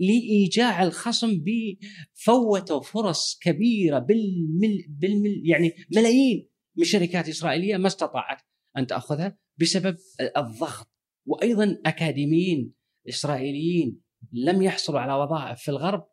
لإيجاع 0.00 0.82
الخصم 0.82 1.44
بفوتوا 1.44 2.80
فرص 2.80 3.38
كبيرة 3.42 3.98
بالمل, 3.98 4.84
بالمل 4.88 5.42
يعني 5.44 5.72
ملايين 5.96 6.48
من 6.76 6.84
شركات 6.84 7.28
إسرائيلية 7.28 7.76
ما 7.76 7.86
استطاعت 7.86 8.38
أن 8.76 8.86
تأخذها 8.86 9.38
بسبب 9.60 9.96
الضغط. 10.36 10.92
وأيضا 11.26 11.78
أكاديميين 11.86 12.74
إسرائيليين 13.08 14.00
لم 14.32 14.62
يحصلوا 14.62 15.00
على 15.00 15.14
وظائف 15.14 15.58
في 15.58 15.68
الغرب 15.68 16.08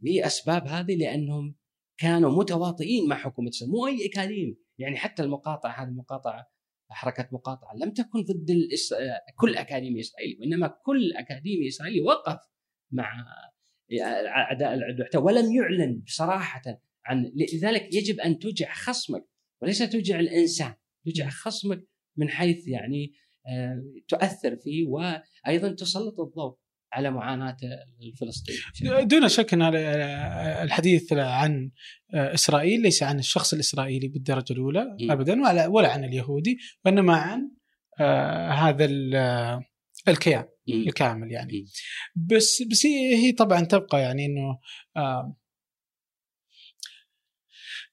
لأسباب 0.00 0.66
هذه 0.66 0.96
لأنهم 0.96 1.54
كانوا 2.02 2.38
متواطئين 2.38 3.08
مع 3.08 3.16
حكومة 3.16 3.50
مو 3.62 3.86
أي 3.86 4.06
اكاديمي 4.06 4.56
يعني 4.78 4.96
حتى 4.96 5.22
المقاطعه 5.22 5.82
هذه 5.82 5.88
المقاطعه 5.88 6.46
حركه 6.90 7.28
مقاطعه 7.32 7.74
لم 7.76 7.90
تكن 7.90 8.22
ضد 8.22 8.50
الإس... 8.50 8.94
كل 9.36 9.56
أكاديمي 9.56 10.00
إسرائيلي 10.00 10.38
وإنما 10.40 10.66
كل 10.66 11.12
أكاديمي 11.12 11.68
إسرائيلي 11.68 12.00
وقف 12.00 12.38
مع 12.90 13.24
اعداء 14.26 14.74
العدو 14.74 15.26
ولم 15.26 15.52
يعلن 15.52 16.02
صراحة 16.06 16.62
عن 17.04 17.32
لذلك 17.54 17.94
يجب 17.94 18.20
أن 18.20 18.38
تجع 18.38 18.72
خصمك 18.72 19.24
وليس 19.62 19.78
تجع 19.78 20.20
الإنسان 20.20 20.74
تجع 21.04 21.28
خصمك 21.28 21.84
من 22.16 22.28
حيث 22.28 22.68
يعني 22.68 23.12
آه، 23.46 23.82
تؤثر 24.08 24.56
فيه 24.56 24.86
وأيضا 24.86 25.72
تسلط 25.72 26.20
الضوء. 26.20 26.58
على 26.92 27.10
معاناة 27.10 27.56
الفلسطيني 28.02 29.04
دون 29.04 29.28
شك 29.28 29.54
إن 29.54 29.62
الحديث 30.62 31.12
عن 31.12 31.70
إسرائيل 32.14 32.82
ليس 32.82 33.02
عن 33.02 33.18
الشخص 33.18 33.52
الإسرائيلي 33.52 34.08
بالدرجة 34.08 34.52
الأولى. 34.52 34.96
ابدا 35.10 35.42
ولا 35.42 35.66
ولا 35.66 35.92
عن 35.92 36.04
اليهودي 36.04 36.58
وإنما 36.84 37.16
عن 37.16 37.50
هذا 38.52 38.84
الكيان. 40.08 40.44
الكامل 40.68 41.32
يعني. 41.32 41.64
بس 42.16 42.62
بس 42.62 42.86
هي 42.86 43.32
طبعا 43.32 43.60
تبقى 43.60 44.00
يعني 44.00 44.26
إنه 44.26 44.58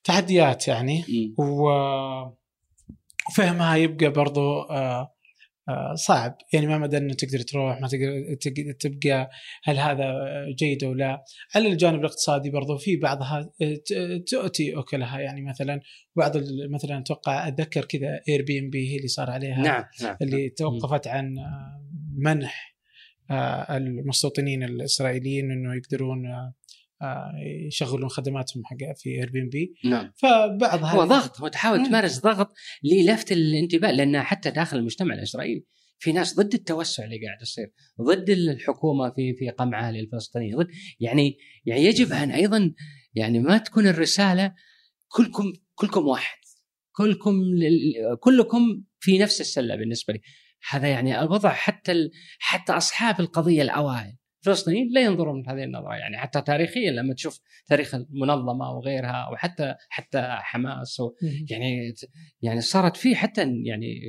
تحديات 0.03 0.67
يعني 0.67 1.03
وفهمها 3.27 3.75
يبقى 3.75 4.09
برضو 4.09 4.61
آه 4.61 4.69
آه، 4.69 5.13
صعب. 5.93 6.37
يعني 6.53 6.67
ما 6.67 6.77
مدى 6.77 6.97
إنه 6.97 7.13
تقدر 7.13 7.39
تروح 7.39 7.81
ما 7.81 7.87
تقدر 7.87 8.71
تبقى 8.79 9.29
هل 9.63 9.77
هذا 9.77 10.13
جيد 10.59 10.83
أو 10.83 10.93
لا. 10.93 11.23
على 11.55 11.67
الجانب 11.67 11.99
الاقتصادي 11.99 12.49
برضو 12.49 12.77
في 12.77 12.95
بعضها 12.95 13.51
آه، 13.61 14.17
تؤتي 14.27 14.79
أكلها. 14.79 15.19
يعني 15.19 15.41
مثلا 15.41 15.81
بعض 16.15 16.37
مثلا 16.69 16.97
أتوقع 16.99 17.47
أتذكر 17.47 17.85
كذا 17.85 18.21
Airbnb 18.29 18.91
هي 18.91 18.97
اللي 18.97 19.07
صار 19.07 19.29
عليها 19.29 19.61
نعم, 19.61 19.83
نعم 20.01 20.17
اللي 20.21 20.41
نعم. 20.41 20.49
توقفت 20.57 21.07
عن 21.07 21.35
منح 22.17 22.75
آه، 23.31 23.77
المستوطنين 23.77 24.63
الإسرائيليين 24.63 25.51
إنه 25.51 25.75
يقدرون 25.75 26.51
يشغلون 27.67 28.09
خدماتهم 28.09 28.63
حق 28.65 28.77
في 28.97 29.09
Airbnb 29.09 29.73
نعم. 29.85 30.11
فبعض 30.15 30.83
هو 30.83 31.03
ضغط 31.03 31.41
هو 31.41 31.47
تحاول 31.47 31.85
تمارس 31.85 32.19
ضغط 32.19 32.53
للفت 32.83 33.31
الانتباه 33.31 33.91
لأن 33.91 34.21
حتى 34.21 34.51
داخل 34.51 34.77
المجتمع 34.77 35.15
الإسرائيلي 35.15 35.65
في 35.99 36.11
ناس 36.11 36.35
ضد 36.35 36.53
التوسع 36.53 37.03
اللي 37.03 37.25
قاعد 37.25 37.41
يصير 37.41 37.73
ضد 38.01 38.29
الحكومة 38.29 39.09
في 39.09 39.33
في 39.33 39.49
قمعها 39.49 39.91
للفلسطينيين 39.91 40.57
ضد 40.57 40.67
يعني 40.99 41.37
يعني 41.65 41.85
يجب 41.85 42.11
أن 42.11 42.31
أيضا 42.31 42.73
يعني 43.13 43.39
ما 43.39 43.57
تكون 43.57 43.87
الرسالة 43.87 44.53
كلكم 45.07 45.53
كلكم 45.75 46.07
واحد 46.07 46.37
كلكم 46.91 47.33
كلكم 48.19 48.83
في 48.99 49.17
نفس 49.17 49.41
السلة 49.41 49.75
بالنسبة 49.75 50.13
لي. 50.13 50.21
هذا 50.69 50.87
يعني 50.87 51.21
الوضع 51.21 51.49
حتى 51.49 52.09
حتى 52.39 52.73
أصحاب 52.73 53.19
القضية 53.19 53.61
الأوائل 53.61 54.18
الفلسطينيين 54.49 54.89
لا 54.93 55.01
ينظرون 55.01 55.35
من 55.35 55.49
هذه 55.49 55.63
النظرة 55.63 55.95
يعني 55.95 56.17
حتى 56.17 56.41
تاريخيا 56.41 56.91
لما 56.91 57.13
تشوف 57.13 57.39
تاريخ 57.67 57.95
المنظمة 57.95 58.71
وغيرها 58.71 59.29
وحتى 59.31 59.75
حتى 59.89 60.21
حماس 60.21 61.01
يعني 61.49 61.93
يعني 62.41 62.61
صارت 62.61 62.97
في 62.97 63.15
حتى 63.15 63.41
يعني 63.41 64.01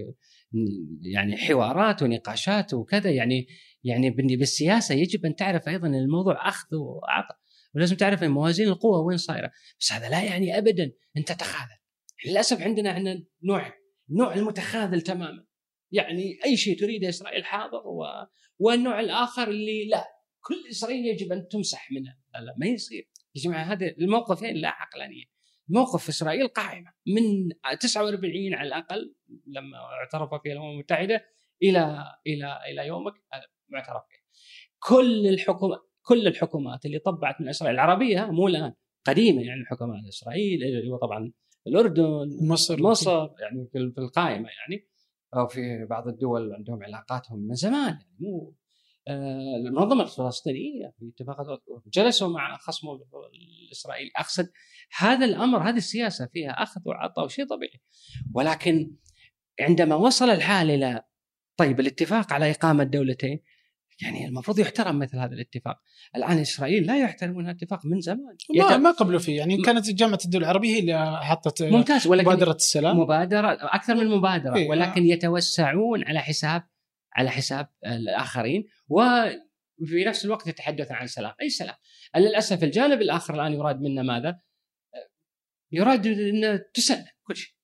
يعني 1.02 1.36
حوارات 1.36 2.02
ونقاشات 2.02 2.74
وكذا 2.74 3.10
يعني 3.10 3.46
يعني 3.84 4.10
بالسياسة 4.10 4.94
يجب 4.94 5.26
أن 5.26 5.34
تعرف 5.36 5.68
أيضا 5.68 5.86
إن 5.86 5.94
الموضوع 5.94 6.48
أخذ 6.48 6.76
وعطاء 6.76 7.40
ولازم 7.74 7.96
تعرف 7.96 8.22
إن 8.22 8.30
موازين 8.30 8.68
القوى 8.68 9.04
وين 9.04 9.16
صايرة. 9.16 9.50
بس 9.80 9.92
هذا 9.92 10.08
لا 10.08 10.22
يعني 10.22 10.58
ابدا 10.58 10.92
أن 11.16 11.24
تتخاذل. 11.24 11.78
للأسف 12.26 12.62
عندنا 12.62 12.90
إحنا 12.90 13.24
نوع 13.42 13.72
نوع 14.10 14.34
المتخاذل 14.34 15.00
تماما. 15.00 15.44
يعني 15.92 16.38
أي 16.44 16.56
شيء 16.56 16.78
تريده 16.78 17.08
إسرائيل 17.08 17.44
حاضر 17.44 17.78
و... 17.86 18.04
والنوع 18.58 19.00
الآخر 19.00 19.48
اللي 19.48 19.88
لا. 19.88 20.04
كل 20.40 20.68
إسرائيل 20.70 21.06
يجب 21.06 21.32
أن 21.32 21.48
تمسح 21.48 21.92
منها 21.92 22.18
لا, 22.34 22.38
لا 22.38 22.54
ما 22.58 22.66
يصير. 22.66 23.08
يا 23.34 23.42
جماعة 23.42 23.62
هذا 23.62 23.86
الموقفين 23.86 24.56
لا 24.56 24.68
عقلانيه 24.68 25.24
موقف 25.68 26.08
إسرائيل 26.08 26.48
قائمة 26.48 26.92
من 27.06 27.48
49 27.80 28.54
على 28.54 28.68
الأقل 28.68 29.14
لما 29.46 29.78
اعترف 29.78 30.42
فيها 30.42 30.52
الأمم 30.52 30.70
المتحدة 30.70 31.24
إلى 31.62 32.04
إلى 32.26 32.58
إلى 32.70 32.86
يومك 32.86 33.12
معترف 33.68 34.02
فيها. 34.08 34.20
كل 34.78 35.26
الحكومات 35.26 35.78
كل 36.02 36.26
الحكومات 36.26 36.86
اللي 36.86 36.98
طبعت 36.98 37.40
من 37.40 37.48
إسرائيل 37.48 37.74
العربية 37.74 38.30
مو 38.30 38.48
الآن 38.48 38.72
قديمه 39.04 39.42
يعني 39.42 39.60
الحكومات 39.60 40.06
إسرائيل 40.08 40.90
وطبعا 40.92 41.32
الأردن 41.66 42.28
مصر 42.48 42.82
مصر 42.82 43.28
يعني 43.40 43.68
في 43.72 43.78
القائمة 43.78 44.48
يعني 44.48 44.88
أو 45.36 45.46
في 45.46 45.86
بعض 45.90 46.08
الدول 46.08 46.52
عندهم 46.54 46.82
علاقاتهم 46.82 47.38
من 47.38 47.54
زمان 47.54 47.92
يعني 47.92 48.16
مو 48.20 48.54
المنظمة 49.08 50.02
الفلسطينية 50.02 50.94
في 50.98 51.12
اتفاقات 51.14 51.62
جلسوا 51.94 52.28
مع 52.28 52.56
خصمه 52.56 53.00
الاسرائيلي 53.66 54.10
أقصد 54.16 54.50
هذا 54.98 55.24
الأمر 55.24 55.58
هذه 55.58 55.76
السياسة 55.76 56.28
فيها 56.32 56.50
أخذ 56.50 56.80
وعطاء 56.84 57.24
وشيء 57.24 57.46
طبيعي. 57.46 57.80
ولكن 58.34 58.96
عندما 59.60 59.94
وصل 59.94 60.30
الحال 60.30 60.70
إلى 60.70 61.02
طيب 61.56 61.80
الاتفاق 61.80 62.32
على 62.32 62.50
إقامة 62.50 62.84
دولتين 62.84 63.40
يعني 64.02 64.26
المفروض 64.26 64.58
يحترم 64.58 64.98
مثل 64.98 65.18
هذا 65.18 65.34
الاتفاق. 65.34 65.76
الآن 66.16 66.38
إسرائيل 66.38 66.86
لا 66.86 67.02
يحترمون 67.02 67.44
الاتفاق 67.44 67.86
من 67.86 68.00
زمان. 68.00 68.36
ما, 68.56 68.76
ما 68.76 68.90
قبلوا 68.90 69.18
فيه. 69.18 69.38
يعني 69.38 69.62
كانت 69.62 69.90
جامعة 69.90 70.18
الدول 70.24 70.42
العربية 70.42 70.74
هي 70.74 70.78
اللي 70.78 71.18
حطت 71.22 71.62
ممتاز 71.62 72.06
ولكن 72.06 72.28
مبادرة 72.28 72.52
السلام. 72.52 72.98
مبادرة 72.98 73.58
أكثر 73.60 73.94
من 73.94 74.06
مبادرة 74.06 74.56
إيه. 74.56 74.68
ولكن 74.68 75.06
يتوسعون 75.06 76.04
على 76.04 76.20
حساب 76.20 76.62
على 77.12 77.30
حساب 77.30 77.68
الآخرين 77.86 78.64
وفي 78.88 80.04
نفس 80.06 80.24
الوقت 80.24 80.46
يتحدث 80.46 80.92
عن 80.92 81.06
سلام 81.06 81.34
أي 81.42 81.48
سلام؟ 81.48 81.74
للأسف 82.16 82.64
الجانب 82.64 83.02
الآخر 83.02 83.34
الآن 83.34 83.52
يراد 83.52 83.80
منا 83.80 84.02
ماذا؟ 84.02 84.40
يراد 85.72 86.06
ان 86.06 86.60
تسلم 86.74 87.04
كل 87.22 87.36
شيء. 87.36 87.54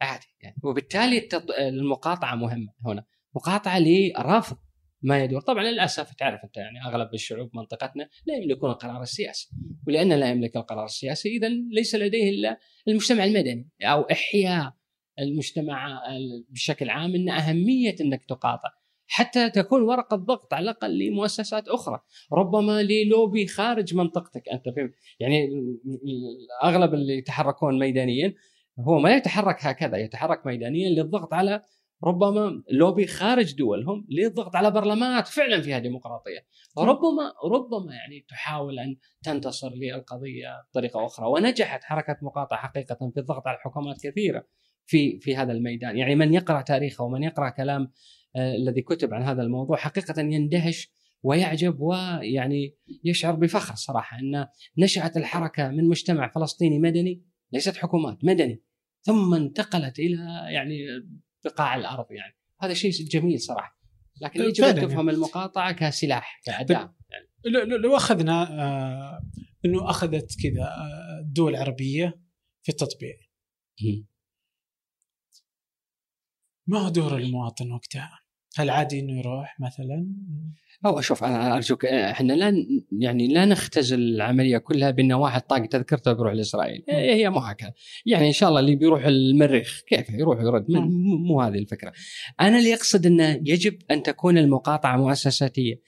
عادي 0.00 0.26
يعني. 0.40 0.56
وبالتالي 0.64 1.28
المقاطعة 1.58 2.34
مهمة 2.34 2.72
هنا. 2.86 3.04
مقاطعة 3.34 3.78
لرفض 3.78 4.56
ما 5.02 5.24
يدور. 5.24 5.40
طبعا 5.40 5.64
للأسف 5.64 6.14
تعرف 6.14 6.44
أنت 6.44 6.56
يعني 6.56 6.84
أغلب 6.84 7.14
الشعوب 7.14 7.50
منطقتنا 7.54 8.08
لا 8.26 8.34
يملكون 8.34 8.70
القرار 8.70 9.02
السياسي. 9.02 9.50
ولأن 9.86 10.12
لا 10.12 10.30
يملك 10.30 10.56
القرار 10.56 10.84
السياسي 10.84 11.28
اذا 11.36 11.48
ليس 11.48 11.94
لديه 11.94 12.30
إلا 12.30 12.60
المجتمع 12.88 13.24
المدني 13.24 13.70
أو 13.82 14.02
إحياء 14.02 14.74
المجتمع 15.18 16.02
بشكل 16.48 16.90
عام 16.90 17.14
إن 17.14 17.28
أهمية 17.28 17.96
إنك 18.00 18.24
تقاطع. 18.24 18.79
حتى 19.12 19.50
تكون 19.50 19.82
ورقة 19.82 20.16
ضغط 20.16 20.54
على 20.54 20.62
الأقل 20.64 20.98
لمؤسسات 20.98 21.68
أخرى. 21.68 22.00
ربما 22.32 22.82
للوبي 22.82 23.46
خارج 23.46 23.94
منطقتك 23.94 24.48
أنت. 24.48 24.68
فهم 24.76 24.92
يعني 25.20 25.48
أغلب 26.64 26.94
اللي 26.94 27.18
يتحركون 27.18 27.78
ميدانيا 27.78 28.34
هو 28.80 28.98
ما 28.98 29.16
يتحرك 29.16 29.66
هكذا 29.66 29.96
يتحرك 29.96 30.46
ميدانيا 30.46 30.88
للضغط 30.88 31.34
على 31.34 31.62
ربما 32.04 32.62
لوبي 32.70 33.06
خارج 33.06 33.54
دولهم 33.54 34.06
للضغط 34.08 34.56
على 34.56 34.70
برلمانات 34.70 35.28
فعلا 35.28 35.62
فيها 35.62 35.78
ديمقراطية. 35.78 36.46
وربما 36.76 37.32
ربما 37.44 37.94
يعني 37.94 38.26
تحاول 38.28 38.78
أن 38.78 38.96
تنتصر 39.22 39.70
للقضية 39.70 40.48
بطريقة 40.70 41.06
أخرى. 41.06 41.26
ونجحت 41.26 41.84
حركة 41.84 42.16
مقاطعة 42.22 42.58
حقيقة 42.58 43.10
في 43.14 43.20
الضغط 43.20 43.46
على 43.46 43.58
حكومات 43.58 43.96
كثيرة 44.02 44.46
في 44.86 45.20
في 45.20 45.36
هذا 45.36 45.52
الميدان. 45.52 45.98
يعني 45.98 46.14
من 46.14 46.34
يقرأ 46.34 46.62
تاريخه 46.62 47.04
ومن 47.04 47.22
يقرأ 47.22 47.50
كلام 47.50 47.90
الذي 48.36 48.82
كتب 48.82 49.14
عن 49.14 49.22
هذا 49.22 49.42
الموضوع 49.42 49.76
حقيقة 49.76 50.20
يندهش 50.20 50.92
ويعجب 51.22 51.80
ويعني 51.80 52.76
يشعر 53.04 53.34
بفخر 53.34 53.74
صراحة 53.74 54.18
أن 54.18 54.46
نشأت 54.78 55.16
الحركة 55.16 55.68
من 55.68 55.88
مجتمع 55.88 56.28
فلسطيني 56.28 56.78
مدني 56.78 57.22
ليست 57.52 57.76
حكومات 57.76 58.24
مدني 58.24 58.62
ثم 59.02 59.34
انتقلت 59.34 59.98
إلى 59.98 60.16
يعني 60.54 60.78
بقاع 61.44 61.76
الأرض 61.76 62.06
يعني 62.12 62.36
هذا 62.60 62.74
شيء 62.74 62.90
جميل 62.90 63.40
صراحة 63.40 63.80
لكن 64.20 64.42
يجب 64.42 64.64
أن 64.64 64.74
تفهم 64.74 65.06
يعني. 65.06 65.10
المقاطعة 65.10 65.72
كسلاح 65.72 66.40
كأداة 66.44 66.94
يعني. 67.10 67.64
لو 67.64 67.96
أخذنا 67.96 68.42
آه 68.42 69.20
إنه 69.64 69.90
أخذت 69.90 70.34
كذا 70.42 70.62
آه، 70.62 71.20
الدول 71.20 71.54
العربيه 71.54 72.20
في 72.62 72.68
التطبيع 72.68 73.14
ما 76.66 76.78
هو 76.78 76.88
دور 76.88 77.16
المواطن 77.16 77.72
وقتها؟ 77.72 78.19
هل 78.56 78.70
عادي 78.70 79.00
إنه 79.00 79.18
يروح 79.18 79.60
مثلا؟ 79.60 80.06
هو 80.86 81.00
شوف 81.00 81.24
أنا 81.24 81.54
أرجوك 81.54 81.84
إحنا 81.86 82.32
لا 82.32 82.66
يعني 82.98 83.28
لا 83.28 83.44
نختزل 83.44 83.98
العملية 83.98 84.58
كلها 84.58 84.90
بان 84.90 85.12
واحد 85.12 85.40
طاق 85.40 85.66
تذكرته 85.66 86.12
بيروح 86.12 86.32
لاسرائيل 86.32 86.84
هي 86.88 87.30
مو 87.30 87.38
هكذا 87.38 87.72
يعني 88.06 88.26
إن 88.26 88.32
شاء 88.32 88.48
الله 88.48 88.60
اللي 88.60 88.76
بيروح 88.76 89.04
المريخ 89.04 89.82
كيف؟ 89.86 90.10
يروح 90.10 90.40
يرد 90.40 90.66
مو 91.26 91.40
هذه 91.40 91.58
الفكرة. 91.58 91.92
أنا 92.40 92.58
اللي 92.58 92.74
أقصد 92.74 93.06
إنه 93.06 93.40
يجب 93.46 93.78
أن 93.90 94.02
تكون 94.02 94.38
المقاطعة 94.38 94.96
مؤسساتية. 94.96 95.80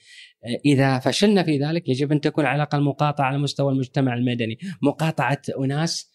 إذا 0.65 0.99
فشلنا 0.99 1.43
في 1.43 1.57
ذلك 1.57 1.89
يجب 1.89 2.11
أن 2.11 2.21
تكون 2.21 2.45
على 2.45 2.55
الأقل 2.55 2.81
مقاطعة 2.81 3.25
على 3.25 3.37
مستوى 3.37 3.73
المجتمع 3.73 4.13
المدني. 4.13 4.57
مقاطعة 4.81 5.41
أناس 5.59 6.12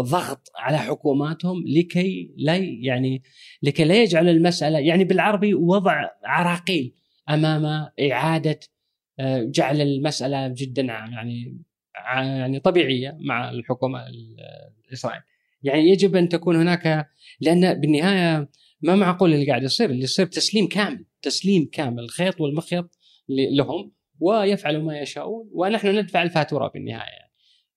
ضغط 0.00 0.48
على 0.56 0.78
حكوماتهم 0.78 1.64
لكي 1.66 2.34
لا 2.36 2.56
يعني 2.56 3.22
لكي 3.62 3.84
لا 3.84 4.02
يجعل 4.02 4.28
المسألة 4.28 4.78
يعني 4.78 5.04
بالعربي 5.04 5.54
وضع 5.54 6.10
عراقيل 6.24 6.94
أمام 7.28 7.88
إعادة 8.12 8.60
آه، 9.20 9.42
جعل 9.42 9.80
المسألة 9.80 10.48
جدا 10.48 10.82
يعني 10.82 11.62
يعني 11.94 12.60
طبيعية 12.60 13.16
مع 13.20 13.50
الحكومة 13.50 14.04
الاسرائيليه. 14.88 15.26
يعني 15.62 15.88
يجب 15.88 16.16
أن 16.16 16.28
تكون 16.28 16.56
هناك 16.56 17.08
لأن 17.40 17.80
بالنهاية 17.80 18.48
ما 18.80 18.96
معقول 18.96 19.34
اللي 19.34 19.46
قاعد 19.46 19.62
يصير 19.62 19.90
اللي 19.90 20.02
يصير 20.02 20.26
تسليم 20.26 20.68
كامل 20.68 21.04
تسليم 21.22 21.68
كامل 21.72 22.02
الخيط 22.02 22.40
والمخيط 22.40 22.98
لهم 23.28 23.92
ويفعلوا 24.20 24.82
ما 24.82 24.98
يشاءون 24.98 25.50
ونحن 25.52 25.98
ندفع 25.98 26.22
الفاتورة 26.22 26.68
بالنهاية. 26.68 27.31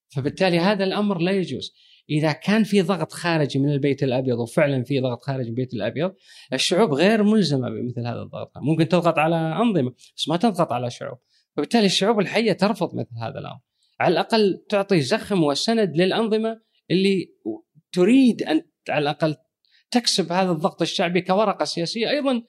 فبالتالي 0.10 0.60
هذا 0.60 0.84
الأمر 0.84 1.18
لا 1.18 1.32
يجوز. 1.32 1.74
إذا 2.10 2.32
كان 2.32 2.64
في 2.64 2.82
ضغط 2.82 3.12
خارجي 3.12 3.60
من 3.60 3.72
البيت 3.72 4.04
الأبيض 4.04 4.40
وفعلا 4.40 4.84
في 4.84 5.00
ضغط 5.00 5.22
خارجي 5.22 5.44
من 5.44 5.50
البيت 5.50 5.74
الأبيض 5.74 6.14
الشعوب 6.54 6.94
غير 6.94 7.24
ملزمة 7.24 7.70
بمثل 7.70 8.08
هذا 8.08 8.22
الضغط. 8.22 8.52
ممكن 8.58 8.88
تضغط 8.88 9.18
على 9.18 9.36
أنظمة 9.36 9.94
بس 10.18 10.30
ما 10.30 10.38
تضغط 10.38 10.72
على 10.72 10.90
شعوب. 10.90 11.18
وبالتالي 11.58 11.86
الشعوب 11.86 12.20
الحية 12.20 12.54
ترفض 12.54 12.96
مثل 12.96 13.16
هذا 13.22 13.40
الأمر. 13.40 13.60
على 14.00 14.12
الأقل 14.12 14.66
تعطي 14.70 15.02
زخم 15.02 15.44
وسند 15.44 15.98
للأنظمة 15.98 16.62
اللي 16.92 17.28
تريد 17.92 18.44
أن 18.44 18.62
على 18.90 19.04
الأقل 19.04 19.36
تكسب 19.92 20.32
هذا 20.32 20.52
الضغط 20.52 20.82
الشعبي 20.82 21.22
كورقة 21.22 21.66
سياسية 21.66 22.10
أيضا 22.10 22.44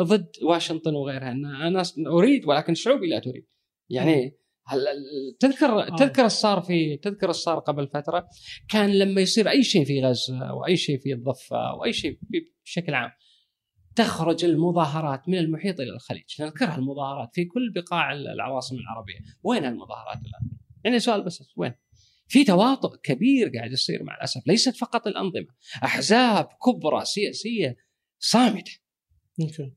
ضد 0.00 0.30
واشنطن 0.42 0.94
وغيرها. 0.94 1.32
ان 1.32 1.44
أنا 1.44 1.82
أريد 2.06 2.46
ولكن 2.46 2.74
شعوبي 2.74 3.06
لا 3.06 3.18
تريد. 3.18 3.46
يعني 3.88 4.39
تذكر 5.40 5.96
تذكر 5.96 6.28
صار 6.28 6.60
في 6.60 6.96
تذكر 6.96 7.32
صار 7.32 7.58
قبل 7.58 7.88
فترة؟ 7.88 8.28
كان 8.68 8.98
لما 8.98 9.20
يصير 9.20 9.50
أي 9.50 9.62
شيء 9.62 9.84
في 9.84 10.02
غزة 10.02 10.48
أو 10.48 10.66
أي 10.66 10.76
شيء 10.76 10.98
في 10.98 11.12
الضفة 11.12 11.70
أو 11.70 11.84
أي 11.84 11.92
شيء 11.92 12.18
بشكل 12.64 12.94
عام 12.94 13.10
تخرج 13.96 14.44
المظاهرات 14.44 15.28
من 15.28 15.38
المحيط 15.38 15.80
إلى 15.80 15.90
الخليج. 15.90 16.24
نذكرها 16.40 16.76
المظاهرات 16.76 17.28
في 17.34 17.44
كل 17.44 17.72
بقاع 17.74 18.12
العواصم 18.12 18.76
العربية. 18.76 19.18
وين 19.42 19.64
المظاهرات 19.64 20.16
الآن؟ 20.16 20.58
يعني 20.84 20.98
سؤال 20.98 21.24
بس 21.24 21.52
وين؟ 21.56 21.74
في 22.28 22.44
تواطؤ 22.44 22.96
كبير 23.02 23.48
قاعد 23.48 23.72
يصير 23.72 24.02
مع 24.02 24.16
الأسف 24.16 24.46
ليست 24.46 24.76
فقط 24.76 25.06
الأنظمة 25.06 25.54
أحزاب 25.84 26.48
كبرى 26.66 27.04
سياسية 27.04 27.76
صامتة. 28.18 28.72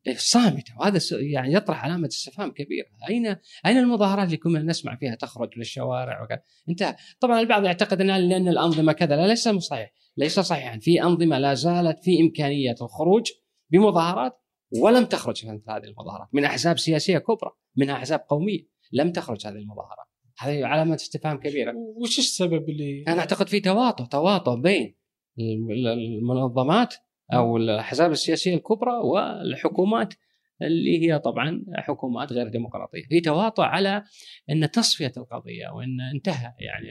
إيه، 0.07 0.15
صامتة. 0.17 0.73
وهذا 0.79 0.99
يعني 1.11 1.53
يطرح 1.53 1.85
علامة 1.85 2.07
استفهام 2.07 2.51
كبيرة. 2.51 2.87
أين 3.09 3.35
أين 3.65 3.77
المظاهرات 3.77 4.25
اللي 4.25 4.37
كنا 4.37 4.61
نسمع 4.61 4.95
فيها؟ 4.95 5.15
تخرج 5.15 5.49
للشوارع 5.57 6.23
وكذا. 6.23 6.41
أنت 6.69 6.95
طبعا 7.19 7.39
البعض 7.39 7.63
يعتقد 7.63 8.01
إن 8.01 8.07
لأن 8.07 8.47
الأنظمة 8.47 8.93
كذا. 8.93 9.15
لا 9.15 9.27
ليس 9.27 9.49
صحيح. 9.49 9.93
ليس 10.17 10.39
صحيحا. 10.39 10.79
في 10.79 11.03
أنظمة 11.03 11.39
لا 11.39 11.53
زالت 11.53 12.03
في 12.03 12.21
إمكانية 12.21 12.75
الخروج 12.81 13.31
بمظاهرات 13.69 14.39
ولم 14.81 15.05
تخرج 15.05 15.45
مثل 15.45 15.63
هذه 15.69 15.83
المظاهرات. 15.83 16.27
من 16.33 16.45
أحزاب 16.45 16.79
سياسية 16.79 17.17
كبرى 17.17 17.51
منها 17.75 17.95
أحزاب 17.95 18.25
قومية 18.29 18.67
لم 18.91 19.11
تخرج 19.11 19.47
هذه 19.47 19.55
المظاهرات. 19.55 20.07
هذه 20.39 20.65
علامة 20.65 20.95
استفهام 20.95 21.37
كبيرة. 21.37 21.73
وش 21.75 22.19
السبب 22.19 22.69
اللي 22.69 23.03
أنا 23.07 23.19
أعتقد 23.19 23.47
في 23.47 23.59
تواطؤ 23.59 24.05
تواطؤ 24.05 24.55
بين 24.55 24.95
المنظمات 25.39 26.95
أو 27.37 27.57
الأحزاب 27.57 28.11
السياسية 28.11 28.55
الكبرى 28.55 28.91
والحكومات 28.91 30.13
اللي 30.61 31.01
هي 31.01 31.19
طبعا 31.19 31.65
حكومات 31.77 32.33
غير 32.33 32.47
ديمقراطية، 32.47 33.03
في 33.09 33.21
تواطؤ 33.21 33.63
على 33.63 34.03
إن 34.49 34.71
تصفية 34.71 35.11
القضية 35.17 35.67
وإن 35.67 36.01
انتهى 36.15 36.53
يعني 36.59 36.87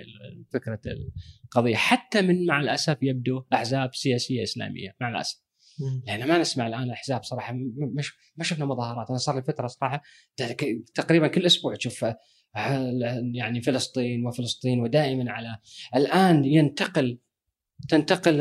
فكرة 0.52 0.80
القضية. 1.44 1.74
حتى 1.74 2.22
من 2.22 2.46
مع 2.46 2.60
الأسف 2.60 2.98
يبدو 3.02 3.42
أحزاب 3.52 3.94
سياسية 3.94 4.42
إسلامية 4.42 4.96
مع 5.00 5.08
الأسف. 5.08 5.42
يعني 6.06 6.26
ما 6.26 6.38
نسمع 6.38 6.66
الآن 6.66 6.90
أحزاب 6.90 7.22
صراحة 7.22 7.54
مش 7.96 8.12
ما 8.36 8.44
شفنا 8.44 8.64
مظاهرات. 8.64 9.08
أنا 9.08 9.18
صار 9.18 9.36
لي 9.36 9.42
فترة 9.42 9.66
صراحة 9.66 10.02
تقريبا 10.94 11.28
كل 11.28 11.46
أسبوع 11.46 11.74
تشوف 11.74 12.06
يعني 13.34 13.60
فلسطين 13.62 14.26
وفلسطين 14.26 14.80
ودائما 14.80 15.32
على 15.32 15.58
الآن 15.96 16.44
ينتقل 16.44 17.18
تنتقل 17.88 18.40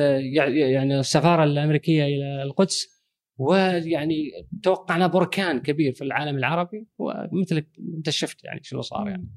يعني 0.55 0.99
السفارة 0.99 1.43
الأمريكية 1.43 2.03
إلى 2.03 2.43
القدس 2.43 3.01
ويعني 3.38 4.31
توقعنا 4.63 5.07
بركان 5.07 5.59
كبير 5.59 5.93
في 5.93 6.03
العالم 6.03 6.38
العربي 6.38 6.88
ومثل 6.97 7.65
أنت 7.97 8.09
شفت 8.09 8.43
يعني 8.43 8.59
شنو 8.63 8.81
صار 8.81 9.09
يعني. 9.09 9.30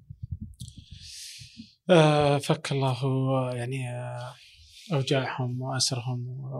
آه 1.90 2.38
فك 2.38 2.72
الله 2.72 2.96
يعني 3.54 3.90
آه، 3.90 4.34
أوجاعهم 4.92 5.62
وأسرهم 5.62 6.50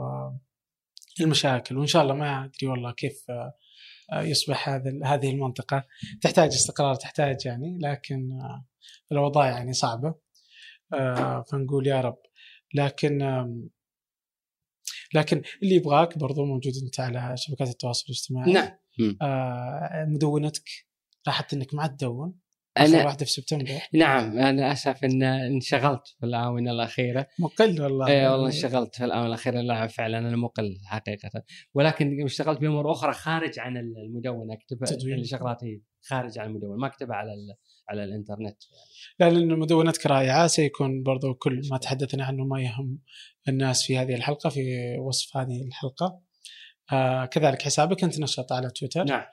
المشاكل 1.21 1.77
وإن 1.77 1.87
شاء 1.87 2.03
الله 2.03 2.15
ما 2.15 2.45
أدري 2.45 2.66
والله 2.66 2.93
كيف 2.93 3.31
آه، 3.31 4.23
يصبح 4.23 4.69
هذا 4.69 5.01
هذه 5.05 5.31
المنطقة. 5.31 5.85
تحتاج 6.23 6.49
استقرار 6.49 6.95
تحتاج 6.95 7.47
يعني 7.47 7.79
لكن 7.83 8.33
آه، 8.33 8.66
الاوضاع 9.12 9.51
يعني 9.51 9.73
صعبة. 9.73 10.25
فنقول 11.51 11.87
يا 11.87 12.01
رب 12.01 12.19
لكن 12.75 13.19
لكن 15.15 15.43
اللي 15.63 15.75
يبغاك 15.75 16.19
برضو 16.19 16.45
موجود 16.45 16.73
أنت 16.85 17.01
على 17.01 17.37
شبكات 17.37 17.69
التواصل 17.69 18.05
الاجتماعي. 18.07 18.53
نعم. 18.53 18.71
آه 19.23 20.05
مدونتك 20.09 20.69
لاحظت 21.27 21.53
إنك 21.55 21.75
ما 21.75 21.87
تدون. 21.87 22.35
أنا 22.79 23.05
واحدة 23.05 23.25
في 23.25 23.31
سبتمبر. 23.31 23.81
نعم 23.93 24.39
أنا 24.39 24.73
أسف 24.73 25.05
إن 25.05 25.23
انشغلت 25.23 26.07
في 26.21 26.27
الآونة 26.27 26.71
الأخيرة. 26.71 27.27
مقل 27.39 27.83
والله. 27.83 28.07
اي 28.07 28.29
والله 28.29 28.47
انشغلت 28.47 28.97
في 28.97 29.05
الآونة 29.05 29.27
الأخيرة. 29.27 29.61
لا 29.61 29.87
فعلا 29.87 30.19
أنا 30.19 30.37
مقل 30.37 30.79
حقيقة. 30.85 31.31
ولكن 31.75 32.25
اشتغلت 32.25 32.61
بأمور 32.61 32.93
أخرى 32.93 33.13
خارج 33.13 33.59
عن 33.59 33.77
المدونة. 33.77 34.55
أكتب 34.55 34.85
شغلاتي 35.25 35.83
خارج 36.03 36.39
عن 36.39 36.47
المدونة. 36.47 36.77
ما 36.77 36.87
أكتبها 36.87 37.17
على 37.17 37.33
على 37.89 38.05
الإنترنت 38.05 38.56
لا 39.20 39.31
لأن 39.31 39.59
مدونتك 39.59 40.06
رائعة 40.06 40.47
سيكون 40.47 41.02
برضو 41.02 41.35
كل 41.35 41.61
ما 41.70 41.78
تحدثنا 41.78 42.24
عنه 42.24 42.44
ما 42.44 42.62
يهم 42.62 42.98
الناس 43.48 43.82
في 43.82 43.98
هذه 43.98 44.15
الحلقة 44.15 44.51
في 44.51 44.97
وصف 44.98 45.36
هذه 45.36 45.62
الحلقة. 45.62 46.20
آه 46.93 47.24
كذلك 47.24 47.62
حسابك 47.62 48.05
أنت 48.05 48.20
نشط 48.20 48.52
على 48.52 48.70
تويتر. 48.70 49.05
نعم. 49.05 49.24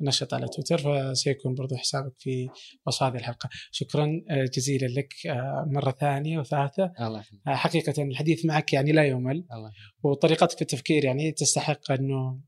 نشط 0.00 0.34
على 0.34 0.48
تويتر 0.48 0.78
فسيكون 0.78 1.54
برضو 1.54 1.76
حسابك 1.76 2.12
في 2.18 2.48
وصف 2.86 3.02
هذه 3.02 3.16
الحلقة. 3.16 3.48
شكرا 3.70 4.22
آه، 4.30 4.44
جزيلا 4.54 4.86
لك 4.86 5.14
آه 5.26 5.64
مرة 5.72 5.90
ثانية 5.90 6.38
وثالثة. 6.38 6.92
الله 7.00 7.24
آه 7.46 7.54
حقيقة 7.54 8.02
الحديث 8.02 8.44
معك 8.44 8.72
يعني 8.72 8.92
لا 8.92 9.04
يمل. 9.04 9.44
الله 9.52 9.72
وطريقتك 10.02 10.56
في 10.56 10.62
التفكير 10.62 11.04
يعني 11.04 11.32
تستحق 11.32 11.92
أنه 11.92 12.40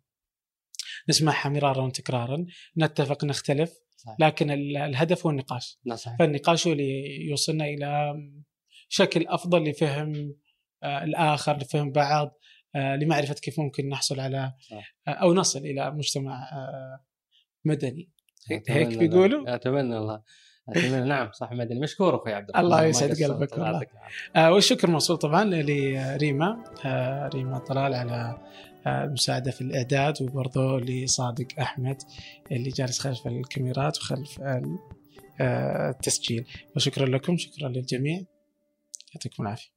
نسمعها 1.09 1.49
مرارا 1.49 1.83
وتكرارا. 1.83 2.47
نتفق 2.79 3.25
نختلف. 3.25 3.83
صحيح. 4.05 4.17
لكن 4.21 4.51
الهدف 4.51 5.27
هو 5.27 5.31
النقاش 5.31 5.79
صحيح. 5.95 6.17
فالنقاش 6.19 6.67
هو 6.67 6.73
اللي 6.73 7.27
يوصلنا 7.27 7.65
إلى 7.65 8.15
شكل 8.89 9.27
أفضل 9.29 9.65
لفهم 9.65 10.35
آه، 10.83 11.05
الآخر 11.05 11.57
لفهم 11.57 11.93
بعض 11.93 12.39
آه، 12.75 12.97
لمعرفة 12.97 13.35
كيف 13.35 13.61
ممكن 13.61 13.89
نحصل 13.89 14.21
على. 14.21 14.53
آه، 15.09 15.11
أو 15.11 15.35
نصل 15.35 15.59
إلى 15.59 15.91
مجتمع 15.91 16.49
مدني 17.65 18.11
هيك 18.69 18.99
بيقولوا 18.99 19.55
أتمنى 19.55 19.97
الله 19.97 20.23
نعم 21.07 21.33
صح 21.33 21.53
مدني. 21.53 21.81
مشكور 21.81 22.17
أخوي 22.17 22.33
عبد 22.35 22.49
الله 22.49 22.61
الله 22.61 22.85
يسعد 22.85 23.11
قلبك 23.11 23.59
والله. 23.59 23.87
والشكر 24.53 24.91
موصول 24.91 25.17
طبعا 25.17 25.45
لريما. 25.45 26.65
ريما 27.35 27.59
طلال 27.59 27.95
على 27.95 28.39
المساعدة 28.87 29.51
في 29.51 29.61
الإعداد 29.61 30.23
وبرضه 30.23 30.81
لصادق 30.81 31.47
أحمد 31.61 32.03
اللي 32.53 32.71
جالس 32.71 32.99
خلف 32.99 33.27
الكاميرات 33.27 33.99
وخلف 33.99 34.41
آه، 35.41 35.91
التسجيل. 35.91 36.45
وشكرا 36.77 37.07
لكم 37.07 37.37
شكرا 37.37 37.69
للجميع. 37.69 38.23
يعطيكم 39.15 39.43
العافية. 39.43 39.73